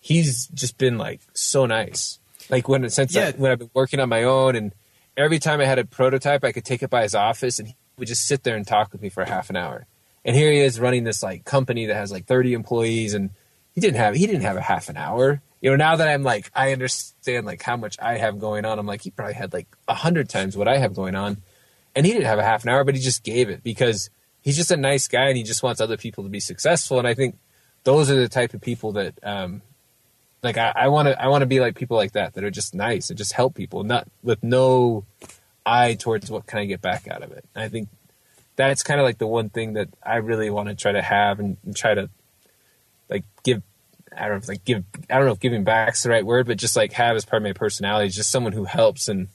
he's 0.00 0.48
just 0.48 0.76
been 0.76 0.98
like 0.98 1.20
so 1.32 1.64
nice. 1.64 2.18
Like 2.50 2.68
when 2.68 2.88
since 2.90 3.16
I, 3.16 3.30
when 3.32 3.50
I've 3.52 3.58
been 3.58 3.70
working 3.72 4.00
on 4.00 4.10
my 4.10 4.24
own 4.24 4.54
and 4.54 4.74
every 5.16 5.38
time 5.38 5.60
I 5.60 5.64
had 5.64 5.78
a 5.78 5.84
prototype 5.86 6.44
I 6.44 6.52
could 6.52 6.64
take 6.66 6.82
it 6.82 6.90
by 6.90 7.02
his 7.04 7.14
office 7.14 7.58
and 7.58 7.68
he 7.68 7.76
would 7.96 8.08
just 8.08 8.26
sit 8.26 8.42
there 8.42 8.56
and 8.56 8.66
talk 8.66 8.92
with 8.92 9.00
me 9.00 9.08
for 9.08 9.24
half 9.24 9.48
an 9.50 9.56
hour 9.56 9.86
and 10.24 10.36
here 10.36 10.50
he 10.50 10.58
is 10.58 10.78
running 10.78 11.04
this 11.04 11.22
like 11.22 11.44
company 11.44 11.86
that 11.86 11.94
has 11.94 12.12
like 12.12 12.26
30 12.26 12.54
employees 12.54 13.14
and 13.14 13.30
he 13.74 13.80
didn't 13.80 13.96
have 13.96 14.14
he 14.14 14.26
didn't 14.26 14.42
have 14.42 14.56
a 14.56 14.60
half 14.60 14.88
an 14.88 14.96
hour. 14.96 15.40
You 15.60 15.70
know 15.70 15.76
now 15.76 15.96
that 15.96 16.08
i'm 16.08 16.22
like 16.22 16.50
i 16.54 16.72
understand 16.72 17.44
like 17.44 17.62
how 17.62 17.76
much 17.76 17.98
i 18.00 18.16
have 18.16 18.38
going 18.38 18.64
on 18.64 18.78
i'm 18.78 18.86
like 18.86 19.02
he 19.02 19.10
probably 19.10 19.34
had 19.34 19.52
like 19.52 19.66
a 19.88 19.94
hundred 19.94 20.30
times 20.30 20.56
what 20.56 20.68
i 20.68 20.78
have 20.78 20.94
going 20.94 21.14
on. 21.14 21.38
And 21.94 22.06
he 22.06 22.12
didn't 22.12 22.26
have 22.26 22.38
a 22.38 22.44
half 22.44 22.62
an 22.62 22.70
hour 22.70 22.84
but 22.84 22.94
he 22.94 23.00
just 23.00 23.24
gave 23.24 23.50
it 23.50 23.62
because 23.62 24.10
he's 24.40 24.56
just 24.56 24.70
a 24.70 24.76
nice 24.76 25.06
guy 25.08 25.28
and 25.28 25.36
he 25.36 25.42
just 25.42 25.62
wants 25.62 25.80
other 25.80 25.96
people 25.96 26.24
to 26.24 26.30
be 26.30 26.40
successful. 26.40 26.98
And 26.98 27.06
i 27.06 27.14
think 27.14 27.38
those 27.84 28.10
are 28.10 28.16
the 28.16 28.28
type 28.28 28.54
of 28.54 28.60
people 28.60 28.92
that 28.92 29.18
um 29.22 29.62
like 30.42 30.56
i 30.56 30.88
want 30.88 31.08
to 31.08 31.22
i 31.22 31.28
want 31.28 31.42
to 31.42 31.46
be 31.46 31.60
like 31.60 31.76
people 31.76 31.96
like 31.96 32.12
that 32.12 32.34
that 32.34 32.44
are 32.44 32.50
just 32.50 32.74
nice 32.74 33.10
and 33.10 33.18
just 33.18 33.32
help 33.32 33.54
people 33.54 33.84
not 33.84 34.08
with 34.22 34.42
no 34.42 35.04
eye 35.66 35.94
towards 35.94 36.30
what 36.30 36.46
can 36.46 36.58
i 36.58 36.64
get 36.64 36.80
back 36.80 37.06
out 37.08 37.22
of 37.22 37.32
it. 37.32 37.44
And 37.54 37.64
i 37.64 37.68
think 37.68 37.88
that's 38.68 38.82
kind 38.82 39.00
of 39.00 39.04
like 39.04 39.18
the 39.18 39.26
one 39.26 39.48
thing 39.48 39.74
that 39.74 39.88
i 40.02 40.16
really 40.16 40.50
want 40.50 40.68
to 40.68 40.74
try 40.74 40.92
to 40.92 41.02
have 41.02 41.40
and, 41.40 41.56
and 41.64 41.76
try 41.76 41.94
to 41.94 42.08
like 43.08 43.24
give 43.42 43.62
I 44.16 44.22
don't 44.22 44.30
know 44.32 44.36
if 44.38 44.48
like 44.48 44.64
give 44.64 44.84
I 45.08 45.16
don't 45.16 45.26
know 45.26 45.32
if 45.32 45.40
giving 45.40 45.62
back's 45.62 46.02
the 46.02 46.10
right 46.10 46.26
word, 46.26 46.48
but 46.48 46.56
just 46.56 46.74
like 46.74 46.92
have 46.94 47.14
as 47.14 47.24
part 47.24 47.40
of 47.42 47.44
my 47.44 47.52
personality, 47.52 48.08
is 48.08 48.14
just 48.16 48.30
someone 48.32 48.52
who 48.52 48.64
helps 48.64 49.06
and 49.08 49.28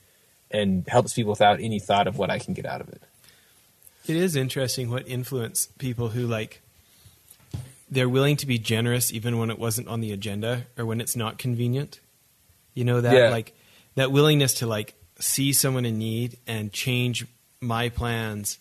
and 0.52 0.86
helps 0.90 1.14
people 1.14 1.30
without 1.30 1.62
any 1.62 1.80
thought 1.80 2.08
of 2.08 2.18
what 2.18 2.30
I 2.30 2.40
can 2.40 2.54
get 2.54 2.66
out 2.66 2.82
of 2.82 2.90
it. 2.90 3.02
It 4.06 4.18
is 4.18 4.36
interesting 4.36 4.92
what 4.92 5.08
influence 5.08 5.68
people 5.78 6.10
who 6.10 6.28
like 6.28 6.62
they're 7.90 8.10
willing 8.10 8.36
to 8.38 8.46
be 8.46 8.58
generous 8.58 9.14
even 9.14 9.38
when 9.38 9.50
it 9.50 9.58
wasn't 9.58 9.88
on 9.88 10.02
the 10.02 10.12
agenda 10.12 10.66
or 10.78 10.86
when 10.86 11.00
it's 11.00 11.16
not 11.16 11.38
convenient. 11.38 12.02
You 12.74 12.84
know 12.84 13.00
that 13.00 13.14
Yeah. 13.14 13.30
like 13.30 13.54
that 13.96 14.12
willingness 14.12 14.56
to 14.56 14.68
like 14.68 14.94
see 15.20 15.54
someone 15.54 15.86
in 15.86 15.98
need 15.98 16.38
and 16.46 16.72
change 16.74 17.26
my 17.62 17.88
plans 17.88 18.58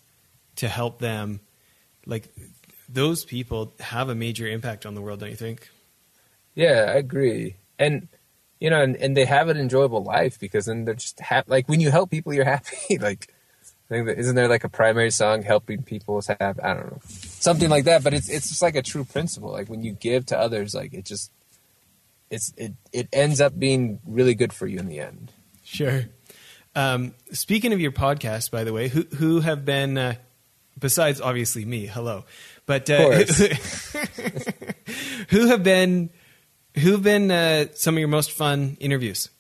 to 0.56 0.68
help 0.68 0.98
them 0.98 1.40
like 2.06 2.28
those 2.88 3.24
people 3.24 3.74
have 3.80 4.08
a 4.08 4.14
major 4.14 4.46
impact 4.46 4.86
on 4.86 4.94
the 4.94 5.00
world, 5.00 5.20
don't 5.20 5.30
you 5.30 5.36
think? 5.36 5.70
Yeah, 6.54 6.86
I 6.88 6.94
agree. 6.94 7.56
And 7.78 8.08
you 8.60 8.70
know, 8.70 8.82
and, 8.82 8.96
and 8.96 9.16
they 9.16 9.24
have 9.24 9.48
an 9.48 9.56
enjoyable 9.56 10.02
life 10.02 10.38
because 10.38 10.66
then 10.66 10.84
they're 10.84 10.94
just 10.94 11.20
happy. 11.20 11.50
Like 11.50 11.68
when 11.68 11.80
you 11.80 11.90
help 11.90 12.10
people, 12.10 12.32
you're 12.32 12.44
happy. 12.44 12.98
like 13.00 13.28
I 13.62 13.94
think 13.94 14.06
that 14.06 14.18
isn't 14.18 14.34
there 14.34 14.48
like 14.48 14.64
a 14.64 14.68
primary 14.68 15.10
song 15.10 15.42
helping 15.42 15.82
people 15.82 16.18
is 16.18 16.28
happy? 16.28 16.60
I 16.62 16.74
don't 16.74 16.86
know, 16.86 17.00
something 17.04 17.68
like 17.68 17.84
that. 17.84 18.02
But 18.02 18.14
it's 18.14 18.28
it's 18.28 18.48
just 18.48 18.62
like 18.62 18.76
a 18.76 18.82
true 18.82 19.04
principle. 19.04 19.50
Like 19.50 19.68
when 19.68 19.82
you 19.82 19.92
give 19.92 20.26
to 20.26 20.38
others, 20.38 20.74
like 20.74 20.94
it 20.94 21.04
just 21.04 21.30
it's 22.30 22.52
it 22.56 22.72
it 22.92 23.08
ends 23.12 23.40
up 23.40 23.58
being 23.58 24.00
really 24.06 24.34
good 24.34 24.52
for 24.52 24.66
you 24.66 24.78
in 24.78 24.88
the 24.88 25.00
end. 25.00 25.32
Sure. 25.64 26.04
Um, 26.76 27.14
speaking 27.32 27.72
of 27.72 27.80
your 27.80 27.92
podcast, 27.92 28.50
by 28.50 28.64
the 28.64 28.72
way, 28.72 28.88
who 28.88 29.02
who 29.16 29.40
have 29.40 29.64
been 29.64 29.98
uh, 29.98 30.14
besides 30.78 31.20
obviously 31.20 31.64
me? 31.64 31.86
Hello, 31.86 32.24
but 32.66 32.88
uh, 32.90 33.10
who 35.28 35.46
have 35.46 35.62
been 35.62 36.10
who 36.76 36.92
have 36.92 37.02
been 37.02 37.30
uh, 37.30 37.66
some 37.74 37.94
of 37.94 37.98
your 37.98 38.08
most 38.08 38.32
fun 38.32 38.76
interviews? 38.80 39.30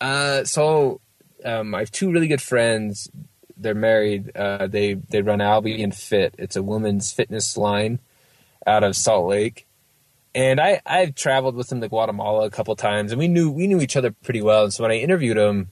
Uh, 0.00 0.44
so 0.44 1.00
um, 1.44 1.74
I 1.74 1.80
have 1.80 1.90
two 1.90 2.12
really 2.12 2.28
good 2.28 2.42
friends. 2.42 3.10
They're 3.56 3.74
married. 3.74 4.36
Uh, 4.36 4.66
they 4.66 4.94
they 4.94 5.22
run 5.22 5.40
Albion 5.40 5.92
Fit. 5.92 6.34
It's 6.38 6.56
a 6.56 6.62
women's 6.62 7.12
fitness 7.12 7.56
line 7.56 7.98
out 8.66 8.84
of 8.84 8.94
Salt 8.94 9.28
Lake. 9.28 9.66
And 10.34 10.60
I 10.60 10.80
I've 10.86 11.14
traveled 11.14 11.56
with 11.56 11.68
them 11.68 11.80
to 11.80 11.88
Guatemala 11.88 12.46
a 12.46 12.50
couple 12.50 12.76
times, 12.76 13.10
and 13.10 13.18
we 13.18 13.28
knew 13.28 13.50
we 13.50 13.66
knew 13.66 13.80
each 13.80 13.96
other 13.96 14.12
pretty 14.12 14.42
well. 14.42 14.64
And 14.64 14.72
so 14.72 14.84
when 14.84 14.92
I 14.92 14.96
interviewed 14.96 15.36
them, 15.36 15.70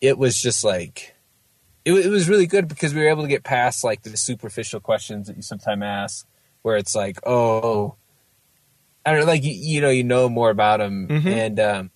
it 0.00 0.16
was 0.16 0.40
just 0.40 0.64
like 0.64 1.15
it, 1.86 1.92
it 1.94 2.08
was 2.10 2.28
really 2.28 2.46
good 2.46 2.66
because 2.68 2.92
we 2.92 3.00
were 3.00 3.08
able 3.08 3.22
to 3.22 3.28
get 3.28 3.44
past 3.44 3.84
like 3.84 4.02
the 4.02 4.16
superficial 4.16 4.80
questions 4.80 5.28
that 5.28 5.36
you 5.36 5.42
sometimes 5.42 5.82
ask, 5.82 6.26
where 6.62 6.76
it's 6.76 6.94
like, 6.94 7.18
oh, 7.24 7.94
I 9.06 9.12
don't 9.12 9.20
know, 9.20 9.26
like 9.26 9.44
you, 9.44 9.52
you 9.52 9.80
know, 9.80 9.88
you 9.88 10.02
know 10.04 10.28
more 10.28 10.50
about 10.50 10.80
them, 10.80 11.06
Mhm. 11.08 11.26
and 11.26 11.60
um, 11.60 11.90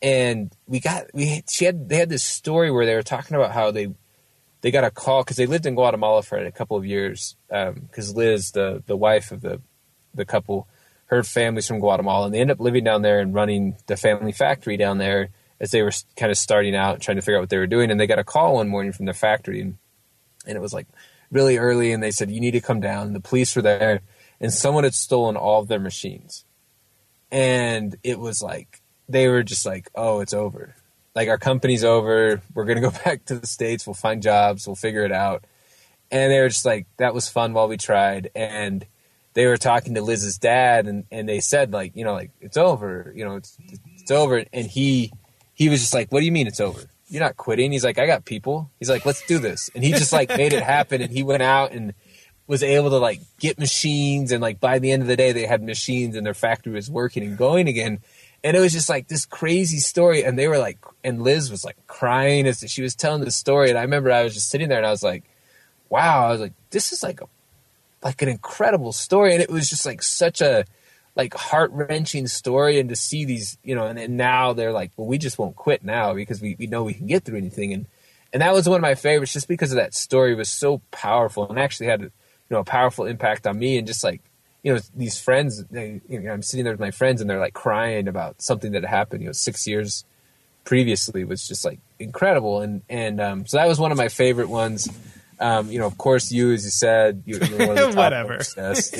and 0.00 0.52
we 0.68 0.78
got 0.80 1.06
we 1.12 1.42
she 1.48 1.64
had 1.64 1.88
they 1.88 1.96
had 1.96 2.08
this 2.08 2.22
story 2.22 2.70
where 2.70 2.86
they 2.86 2.94
were 2.94 3.02
talking 3.02 3.36
about 3.36 3.50
how 3.52 3.72
they 3.72 3.88
they 4.60 4.70
got 4.70 4.84
a 4.84 4.90
call 4.90 5.22
because 5.24 5.36
they 5.36 5.46
lived 5.46 5.66
in 5.66 5.74
Guatemala 5.74 6.22
for 6.22 6.38
a 6.38 6.52
couple 6.52 6.76
of 6.76 6.86
years. 6.86 7.36
Because 7.48 8.14
Liz, 8.14 8.52
the 8.52 8.82
the 8.86 8.96
wife 8.96 9.32
of 9.32 9.40
the 9.40 9.60
the 10.14 10.24
couple, 10.24 10.68
her 11.06 11.24
family's 11.24 11.66
from 11.66 11.80
Guatemala, 11.80 12.26
and 12.26 12.34
they 12.34 12.40
ended 12.40 12.56
up 12.56 12.60
living 12.60 12.84
down 12.84 13.02
there 13.02 13.18
and 13.18 13.34
running 13.34 13.76
the 13.86 13.96
family 13.96 14.32
factory 14.32 14.76
down 14.76 14.98
there 14.98 15.30
as 15.60 15.70
they 15.70 15.82
were 15.82 15.92
kind 16.16 16.30
of 16.30 16.38
starting 16.38 16.74
out, 16.74 17.00
trying 17.00 17.16
to 17.16 17.22
figure 17.22 17.36
out 17.36 17.42
what 17.42 17.50
they 17.50 17.58
were 17.58 17.66
doing. 17.66 17.90
And 17.90 17.98
they 17.98 18.06
got 18.06 18.18
a 18.18 18.24
call 18.24 18.54
one 18.54 18.68
morning 18.68 18.92
from 18.92 19.06
the 19.06 19.12
factory, 19.12 19.60
and, 19.60 19.78
and 20.46 20.56
it 20.56 20.60
was 20.60 20.72
like 20.72 20.86
really 21.30 21.58
early, 21.58 21.92
and 21.92 22.02
they 22.02 22.10
said 22.10 22.30
you 22.30 22.40
need 22.40 22.52
to 22.52 22.60
come 22.60 22.80
down. 22.80 23.08
And 23.08 23.16
the 23.16 23.20
police 23.20 23.54
were 23.54 23.62
there, 23.62 24.00
and 24.40 24.52
someone 24.52 24.84
had 24.84 24.94
stolen 24.94 25.36
all 25.36 25.60
of 25.60 25.68
their 25.68 25.80
machines, 25.80 26.44
and 27.30 27.96
it 28.02 28.18
was 28.18 28.42
like 28.42 28.82
they 29.08 29.28
were 29.28 29.42
just 29.42 29.64
like, 29.64 29.90
oh, 29.94 30.20
it's 30.20 30.34
over. 30.34 30.74
Like 31.14 31.28
our 31.28 31.38
company's 31.38 31.84
over. 31.84 32.42
We're 32.54 32.64
gonna 32.64 32.80
go 32.80 32.90
back 33.04 33.24
to 33.26 33.38
the 33.38 33.46
states. 33.46 33.86
We'll 33.86 33.94
find 33.94 34.22
jobs. 34.22 34.66
We'll 34.66 34.76
figure 34.76 35.04
it 35.04 35.12
out. 35.12 35.44
And 36.10 36.32
they 36.32 36.40
were 36.40 36.48
just 36.48 36.64
like, 36.64 36.86
that 36.96 37.12
was 37.12 37.28
fun 37.28 37.52
while 37.52 37.68
we 37.68 37.76
tried. 37.76 38.30
And 38.34 38.86
they 39.34 39.46
were 39.46 39.56
talking 39.56 39.94
to 39.94 40.02
Liz's 40.02 40.38
dad, 40.38 40.86
and, 40.86 41.04
and 41.10 41.28
they 41.28 41.40
said 41.40 41.72
like, 41.72 41.94
you 41.94 42.04
know, 42.04 42.12
like 42.12 42.30
it's 42.40 42.56
over. 42.56 43.12
You 43.14 43.24
know, 43.24 43.36
it's 43.36 43.56
it's 44.00 44.10
over. 44.10 44.44
And 44.52 44.66
he 44.66 45.12
he 45.58 45.68
was 45.68 45.80
just 45.80 45.92
like, 45.92 46.12
what 46.12 46.20
do 46.20 46.26
you 46.26 46.30
mean 46.30 46.46
it's 46.46 46.60
over? 46.60 46.80
You're 47.08 47.22
not 47.22 47.36
quitting. 47.36 47.72
He's 47.72 47.82
like, 47.82 47.98
I 47.98 48.06
got 48.06 48.24
people. 48.24 48.70
He's 48.78 48.88
like, 48.88 49.04
let's 49.04 49.26
do 49.26 49.40
this. 49.40 49.70
And 49.74 49.82
he 49.82 49.90
just 49.90 50.12
like 50.12 50.28
made 50.36 50.52
it 50.52 50.62
happen. 50.62 51.02
And 51.02 51.10
he 51.10 51.24
went 51.24 51.42
out 51.42 51.72
and 51.72 51.94
was 52.46 52.62
able 52.62 52.90
to 52.90 52.98
like 52.98 53.20
get 53.40 53.58
machines. 53.58 54.30
And 54.30 54.40
like 54.40 54.60
by 54.60 54.78
the 54.78 54.92
end 54.92 55.02
of 55.02 55.08
the 55.08 55.16
day, 55.16 55.32
they 55.32 55.46
had 55.46 55.60
machines 55.60 56.14
and 56.14 56.24
their 56.24 56.32
factory 56.32 56.72
was 56.72 56.88
working 56.88 57.24
and 57.24 57.36
going 57.36 57.66
again 57.66 57.98
and 58.44 58.56
it 58.56 58.60
was 58.60 58.72
just 58.72 58.88
like 58.88 59.08
this 59.08 59.26
crazy 59.26 59.78
story 59.78 60.22
and 60.22 60.38
they 60.38 60.46
were 60.46 60.58
like 60.58 60.78
and 61.02 61.22
liz 61.22 61.50
was 61.50 61.64
like 61.64 61.76
crying 61.88 62.46
as 62.46 62.64
she 62.68 62.82
was 62.82 62.94
telling 62.94 63.24
the 63.24 63.32
story 63.32 63.68
and 63.68 63.76
i 63.76 63.82
remember 63.82 64.12
i 64.12 64.22
was 64.22 64.34
just 64.34 64.48
sitting 64.48 64.68
there 64.68 64.78
and 64.78 64.86
i 64.86 64.90
was 64.90 65.02
like 65.02 65.24
wow 65.88 66.26
i 66.26 66.30
was 66.30 66.40
like 66.40 66.52
this 66.70 66.92
is 66.92 67.02
like 67.02 67.20
a 67.20 67.26
like 68.02 68.22
an 68.22 68.28
incredible 68.28 68.92
story 68.92 69.32
and 69.32 69.42
it 69.42 69.50
was 69.50 69.68
just 69.68 69.84
like 69.84 70.02
such 70.02 70.40
a 70.40 70.64
like 71.18 71.34
heart-wrenching 71.34 72.26
story 72.28 72.78
and 72.80 72.88
to 72.88 72.96
see 72.96 73.24
these 73.24 73.58
you 73.62 73.74
know 73.74 73.86
and, 73.86 73.98
and 73.98 74.16
now 74.16 74.54
they're 74.54 74.72
like 74.72 74.92
well 74.96 75.06
we 75.06 75.18
just 75.18 75.38
won't 75.38 75.56
quit 75.56 75.84
now 75.84 76.14
because 76.14 76.40
we, 76.40 76.56
we 76.58 76.66
know 76.66 76.84
we 76.84 76.94
can 76.94 77.06
get 77.06 77.24
through 77.24 77.38
anything. 77.38 77.72
And 77.72 77.86
and 78.32 78.40
that 78.42 78.54
was 78.54 78.68
one 78.68 78.76
of 78.76 78.82
my 78.82 78.94
favorites 78.94 79.32
just 79.32 79.48
because 79.48 79.72
of 79.72 79.76
that 79.76 79.94
story 79.94 80.34
was 80.34 80.48
so 80.48 80.80
powerful 80.90 81.48
and 81.48 81.58
actually 81.58 81.88
had 81.88 82.00
you 82.00 82.10
know 82.50 82.60
a 82.60 82.64
powerful 82.64 83.04
impact 83.04 83.46
on 83.46 83.58
me 83.58 83.76
and 83.76 83.86
just 83.86 84.02
like 84.02 84.22
you 84.62 84.72
know 84.72 84.80
these 84.96 85.20
friends 85.20 85.64
they, 85.64 86.00
you 86.08 86.20
know, 86.20 86.32
i'm 86.32 86.42
sitting 86.42 86.64
there 86.64 86.72
with 86.72 86.80
my 86.80 86.90
friends 86.90 87.20
and 87.20 87.28
they're 87.28 87.38
like 87.38 87.54
crying 87.54 88.08
about 88.08 88.40
something 88.40 88.72
that 88.72 88.84
happened 88.84 89.22
you 89.22 89.28
know 89.28 89.32
six 89.32 89.66
years 89.66 90.04
previously 90.68 91.24
was 91.24 91.48
just 91.48 91.64
like 91.64 91.80
incredible. 91.98 92.60
And 92.60 92.82
and 92.90 93.20
um, 93.22 93.46
so 93.46 93.56
that 93.56 93.66
was 93.66 93.80
one 93.80 93.90
of 93.90 93.96
my 93.96 94.08
favorite 94.08 94.50
ones 94.50 94.86
um, 95.40 95.70
you 95.70 95.78
know, 95.78 95.86
of 95.86 95.96
course, 95.98 96.32
you, 96.32 96.52
as 96.52 96.64
you 96.64 96.70
said, 96.70 97.22
you, 97.24 97.38
you 97.38 97.56
were 97.58 97.92
whatever. 97.94 98.40
Yes, 98.56 98.90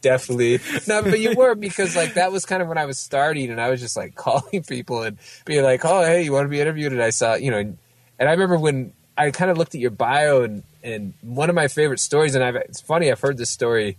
definitely. 0.00 0.60
No, 0.86 1.02
but 1.02 1.18
you 1.18 1.34
were 1.34 1.54
because 1.54 1.96
like 1.96 2.14
that 2.14 2.30
was 2.30 2.44
kind 2.44 2.62
of 2.62 2.68
when 2.68 2.78
I 2.78 2.86
was 2.86 2.98
starting, 2.98 3.50
and 3.50 3.60
I 3.60 3.70
was 3.70 3.80
just 3.80 3.96
like 3.96 4.14
calling 4.16 4.62
people 4.62 5.02
and 5.02 5.18
being 5.44 5.64
like, 5.64 5.84
"Oh, 5.84 6.02
hey, 6.04 6.22
you 6.22 6.32
want 6.32 6.44
to 6.44 6.48
be 6.48 6.60
interviewed?" 6.60 6.92
And 6.92 7.02
I 7.02 7.10
saw, 7.10 7.34
you 7.34 7.50
know, 7.50 7.58
and, 7.58 7.78
and 8.18 8.28
I 8.28 8.32
remember 8.32 8.58
when 8.58 8.92
I 9.16 9.30
kind 9.30 9.50
of 9.50 9.58
looked 9.58 9.74
at 9.74 9.80
your 9.80 9.90
bio 9.90 10.42
and 10.42 10.62
and 10.82 11.14
one 11.22 11.48
of 11.48 11.56
my 11.56 11.68
favorite 11.68 12.00
stories, 12.00 12.34
and 12.34 12.44
I've 12.44 12.56
it's 12.56 12.80
funny, 12.80 13.10
I've 13.10 13.20
heard 13.20 13.36
this 13.36 13.50
story 13.50 13.96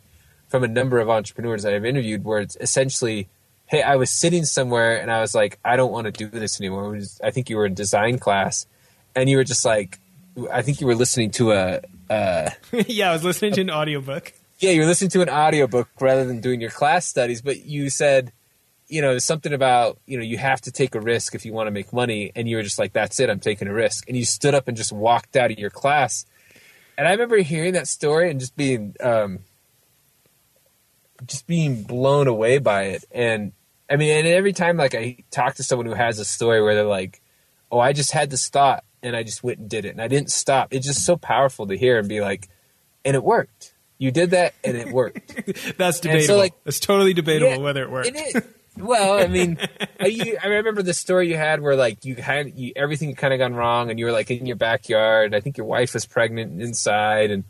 from 0.47 0.63
a 0.63 0.67
number 0.67 0.99
of 0.99 1.09
entrepreneurs 1.09 1.65
I've 1.65 1.85
interviewed 1.85 2.23
where 2.23 2.39
it's 2.39 2.55
essentially, 2.61 3.27
hey, 3.65 3.81
I 3.81 3.95
was 3.95 4.11
sitting 4.11 4.45
somewhere 4.45 5.01
and 5.01 5.11
I 5.11 5.19
was 5.19 5.33
like, 5.33 5.59
I 5.65 5.75
don't 5.75 5.91
want 5.91 6.05
to 6.05 6.11
do 6.11 6.27
this 6.27 6.61
anymore. 6.61 6.91
Was, 6.91 7.19
I 7.23 7.31
think 7.31 7.49
you 7.49 7.57
were 7.57 7.65
in 7.65 7.73
design 7.73 8.19
class, 8.19 8.67
and 9.15 9.29
you 9.29 9.37
were 9.37 9.43
just 9.43 9.65
like, 9.65 9.99
I 10.51 10.61
think 10.61 10.81
you 10.81 10.87
were 10.87 10.95
listening 10.95 11.31
to 11.31 11.51
a. 11.53 11.81
Uh, 12.09 12.49
yeah, 12.87 13.09
I 13.09 13.13
was 13.13 13.23
listening 13.23 13.53
to 13.53 13.61
an 13.61 13.71
audiobook. 13.71 14.33
Yeah, 14.59 14.71
you 14.71 14.81
were 14.81 14.87
listening 14.87 15.09
to 15.11 15.21
an 15.21 15.29
audiobook 15.29 15.89
rather 15.99 16.25
than 16.25 16.39
doing 16.39 16.61
your 16.61 16.69
class 16.69 17.05
studies, 17.05 17.41
but 17.41 17.65
you 17.65 17.89
said, 17.89 18.31
you 18.87 19.01
know, 19.01 19.17
something 19.17 19.51
about, 19.51 19.99
you 20.05 20.17
know, 20.17 20.23
you 20.23 20.37
have 20.37 20.61
to 20.61 20.71
take 20.71 20.95
a 20.95 21.01
risk 21.01 21.35
if 21.35 21.45
you 21.45 21.51
want 21.51 21.67
to 21.67 21.71
make 21.71 21.91
money. 21.91 22.31
And 22.35 22.47
you 22.47 22.55
were 22.55 22.63
just 22.63 22.79
like, 22.79 22.93
that's 22.93 23.19
it, 23.19 23.29
I'm 23.29 23.39
taking 23.39 23.67
a 23.67 23.73
risk. 23.73 24.07
And 24.07 24.15
you 24.15 24.23
stood 24.23 24.53
up 24.53 24.67
and 24.67 24.77
just 24.77 24.93
walked 24.93 25.35
out 25.35 25.51
of 25.51 25.59
your 25.59 25.69
class. 25.69 26.25
And 26.97 27.07
I 27.07 27.11
remember 27.11 27.37
hearing 27.37 27.73
that 27.73 27.87
story 27.87 28.31
and 28.31 28.39
just 28.39 28.55
being 28.55 28.95
um, 29.01 29.39
just 31.25 31.47
being 31.47 31.83
blown 31.83 32.27
away 32.27 32.59
by 32.59 32.83
it. 32.83 33.03
And 33.11 33.51
I 33.89 33.97
mean, 33.97 34.11
and 34.17 34.27
every 34.27 34.53
time 34.53 34.77
like 34.77 34.95
I 34.95 35.17
talk 35.31 35.55
to 35.55 35.63
someone 35.63 35.85
who 35.85 35.93
has 35.93 36.19
a 36.19 36.25
story 36.25 36.61
where 36.61 36.75
they're 36.75 36.85
like, 36.85 37.21
"Oh, 37.69 37.79
I 37.79 37.91
just 37.91 38.11
had 38.11 38.29
this 38.29 38.47
thought 38.47 38.84
and 39.05 39.15
I 39.15 39.23
just 39.23 39.43
went 39.43 39.59
and 39.59 39.69
did 39.69 39.85
it, 39.85 39.89
and 39.89 40.01
I 40.01 40.07
didn't 40.07 40.31
stop." 40.31 40.73
It's 40.73 40.85
just 40.85 41.05
so 41.05 41.17
powerful 41.17 41.67
to 41.67 41.77
hear 41.77 41.99
and 41.99 42.09
be 42.09 42.21
like, 42.21 42.49
"And 43.03 43.15
it 43.15 43.23
worked. 43.23 43.73
You 43.97 44.11
did 44.11 44.31
that, 44.31 44.53
and 44.63 44.75
it 44.75 44.91
worked." 44.91 45.77
That's 45.77 45.99
debatable. 45.99 46.27
So, 46.27 46.37
like, 46.37 46.53
it's 46.65 46.79
totally 46.79 47.13
debatable 47.13 47.51
yeah, 47.51 47.57
whether 47.57 47.83
it 47.83 47.91
worked. 47.91 48.07
It 48.07 48.15
is. 48.15 48.43
Well, 48.77 49.17
I 49.17 49.27
mean, 49.27 49.57
I, 49.99 50.37
I 50.43 50.47
remember 50.47 50.81
the 50.81 50.93
story 50.93 51.29
you 51.29 51.37
had 51.37 51.61
where 51.61 51.75
like 51.75 52.03
you 52.03 52.15
had 52.15 52.57
you, 52.57 52.73
everything 52.75 53.13
kind 53.15 53.33
of 53.33 53.39
gone 53.39 53.55
wrong, 53.55 53.89
and 53.89 53.99
you 53.99 54.05
were 54.05 54.11
like 54.11 54.29
in 54.31 54.45
your 54.45 54.57
backyard. 54.57 55.33
I 55.33 55.39
think 55.39 55.57
your 55.57 55.67
wife 55.67 55.93
was 55.93 56.05
pregnant 56.05 56.61
inside, 56.61 57.31
and 57.31 57.43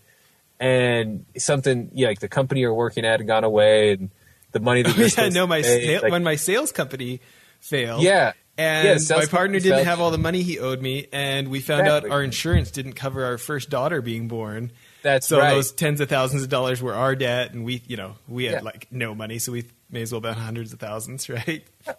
and 0.59 1.25
something 1.37 1.89
yeah, 1.93 2.07
like 2.07 2.19
the 2.19 2.27
company 2.27 2.61
you're 2.61 2.73
working 2.73 3.05
at 3.05 3.19
had 3.19 3.27
gone 3.27 3.43
away 3.43 3.93
and 3.93 4.09
the 4.51 4.59
money 4.59 4.83
that 4.83 4.95
you're 4.95 5.07
yeah, 5.17 5.29
no, 5.29 5.47
my 5.47 5.61
pay, 5.61 5.99
like, 5.99 6.11
when 6.11 6.23
my 6.23 6.35
sales 6.35 6.71
company 6.71 7.21
failed. 7.59 8.03
Yeah. 8.03 8.33
And 8.57 9.01
yeah, 9.01 9.17
my 9.17 9.25
partner 9.25 9.59
didn't 9.59 9.85
have 9.85 9.99
all 9.99 10.11
the 10.11 10.17
money 10.17 10.41
he 10.41 10.59
owed 10.59 10.81
me, 10.81 11.07
and 11.11 11.49
we 11.49 11.59
found 11.59 11.81
exactly. 11.81 12.09
out 12.09 12.13
our 12.13 12.23
insurance 12.23 12.71
didn't 12.71 12.93
cover 12.93 13.25
our 13.25 13.37
first 13.37 13.69
daughter 13.69 14.01
being 14.01 14.27
born. 14.29 14.71
That's 15.01 15.27
so 15.27 15.39
right. 15.39 15.53
those 15.53 15.71
tens 15.71 15.99
of 15.99 16.07
thousands 16.07 16.43
of 16.43 16.49
dollars 16.49 16.81
were 16.81 16.93
our 16.93 17.15
debt, 17.15 17.53
and 17.53 17.65
we, 17.65 17.83
you 17.85 17.97
know, 17.97 18.15
we 18.27 18.45
had 18.45 18.53
yeah. 18.53 18.61
like 18.61 18.87
no 18.91 19.13
money, 19.13 19.39
so 19.39 19.51
we 19.51 19.65
may 19.89 20.03
as 20.03 20.11
well 20.11 20.21
bet 20.21 20.37
hundreds 20.37 20.71
of 20.71 20.79
thousands, 20.79 21.29
right? 21.29 21.63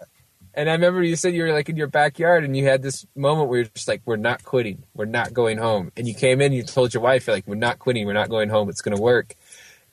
And 0.57 0.71
I 0.71 0.73
remember 0.73 1.03
you 1.03 1.17
said 1.17 1.35
you 1.35 1.43
were 1.43 1.53
like 1.53 1.69
in 1.69 1.77
your 1.77 1.87
backyard 1.87 2.43
and 2.43 2.57
you 2.57 2.65
had 2.65 2.81
this 2.81 3.07
moment 3.15 3.51
where 3.51 3.59
you're 3.59 3.69
just 3.75 3.87
like, 3.87 4.01
we're 4.07 4.17
not 4.17 4.43
quitting. 4.43 4.85
We're 4.95 5.05
not 5.05 5.35
going 5.35 5.59
home. 5.59 5.93
And 5.99 6.09
you 6.09 6.15
came 6.15 6.41
in, 6.41 6.55
you 6.55 6.63
told 6.63 6.95
your 6.95 7.03
wife, 7.03 7.27
you're 7.27 7.37
like, 7.37 7.47
we're 7.47 7.57
not 7.57 7.79
quitting. 7.79 8.07
We're 8.07 8.15
not 8.15 8.31
going 8.31 8.49
home. 8.49 8.71
It's 8.71 8.81
going 8.81 8.97
to 8.97 9.03
work. 9.03 9.37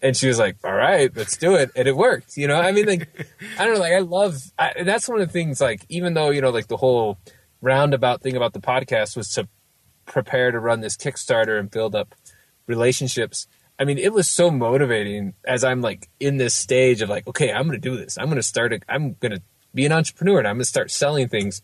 And 0.04 0.16
she 0.16 0.28
was 0.28 0.38
like, 0.38 0.58
all 0.64 0.74
right, 0.74 1.10
let's 1.16 1.38
do 1.38 1.56
it. 1.56 1.72
And 1.76 1.88
it 1.88 1.95
worked. 1.95 2.38
You 2.38 2.47
know, 2.47 2.56
I 2.56 2.72
mean, 2.72 2.86
like, 2.86 3.08
I 3.58 3.66
don't 3.66 3.76
know, 3.76 3.80
like, 3.80 3.93
I 3.93 3.99
love, 3.99 4.38
I, 4.60 4.84
that's 4.84 5.08
one 5.08 5.22
of 5.22 5.28
the 5.28 5.34
things, 5.34 5.60
like, 5.60 5.86
even 5.89 6.14
though, 6.14 6.30
you 6.30 6.41
know, 6.41 6.51
like 6.51 6.68
the 6.68 6.78
whole 6.78 7.18
roundabout 7.62 8.22
thing 8.22 8.36
about 8.36 8.54
the 8.54 8.60
podcast 8.60 9.18
was 9.18 9.32
to 9.32 9.47
prepare 10.06 10.51
to 10.51 10.60
run 10.60 10.82
this 10.82 10.97
Kickstarter 10.97 11.58
and 11.58 11.72
build 11.72 11.95
up 11.95 12.14
relationships. 12.68 13.47
I 13.80 13.86
mean, 13.86 13.97
it 13.97 14.14
was 14.14 14.30
so 14.30 14.51
motivating 14.51 15.34
as 15.45 15.64
I'm 15.64 15.82
like 15.82 16.10
in 16.20 16.38
this 16.38 16.54
stage 16.54 17.01
of 17.01 17.10
like, 17.10 17.26
okay, 17.26 17.51
I'm 17.51 17.64
going 17.64 17.82
to 17.82 17.89
do 17.89 17.97
this. 17.97 18.18
I'm 18.20 18.26
going 18.26 18.36
to 18.36 18.43
start, 18.43 18.74
a, 18.74 18.82
I'm 18.88 19.16
going 19.22 19.32
to 19.32 19.41
be 19.74 19.86
an 19.86 19.91
entrepreneur 19.91 20.39
and 20.39 20.47
I'm 20.47 20.56
gonna 20.56 20.66
start 20.66 20.91
selling 20.91 21.28
things 21.28 21.62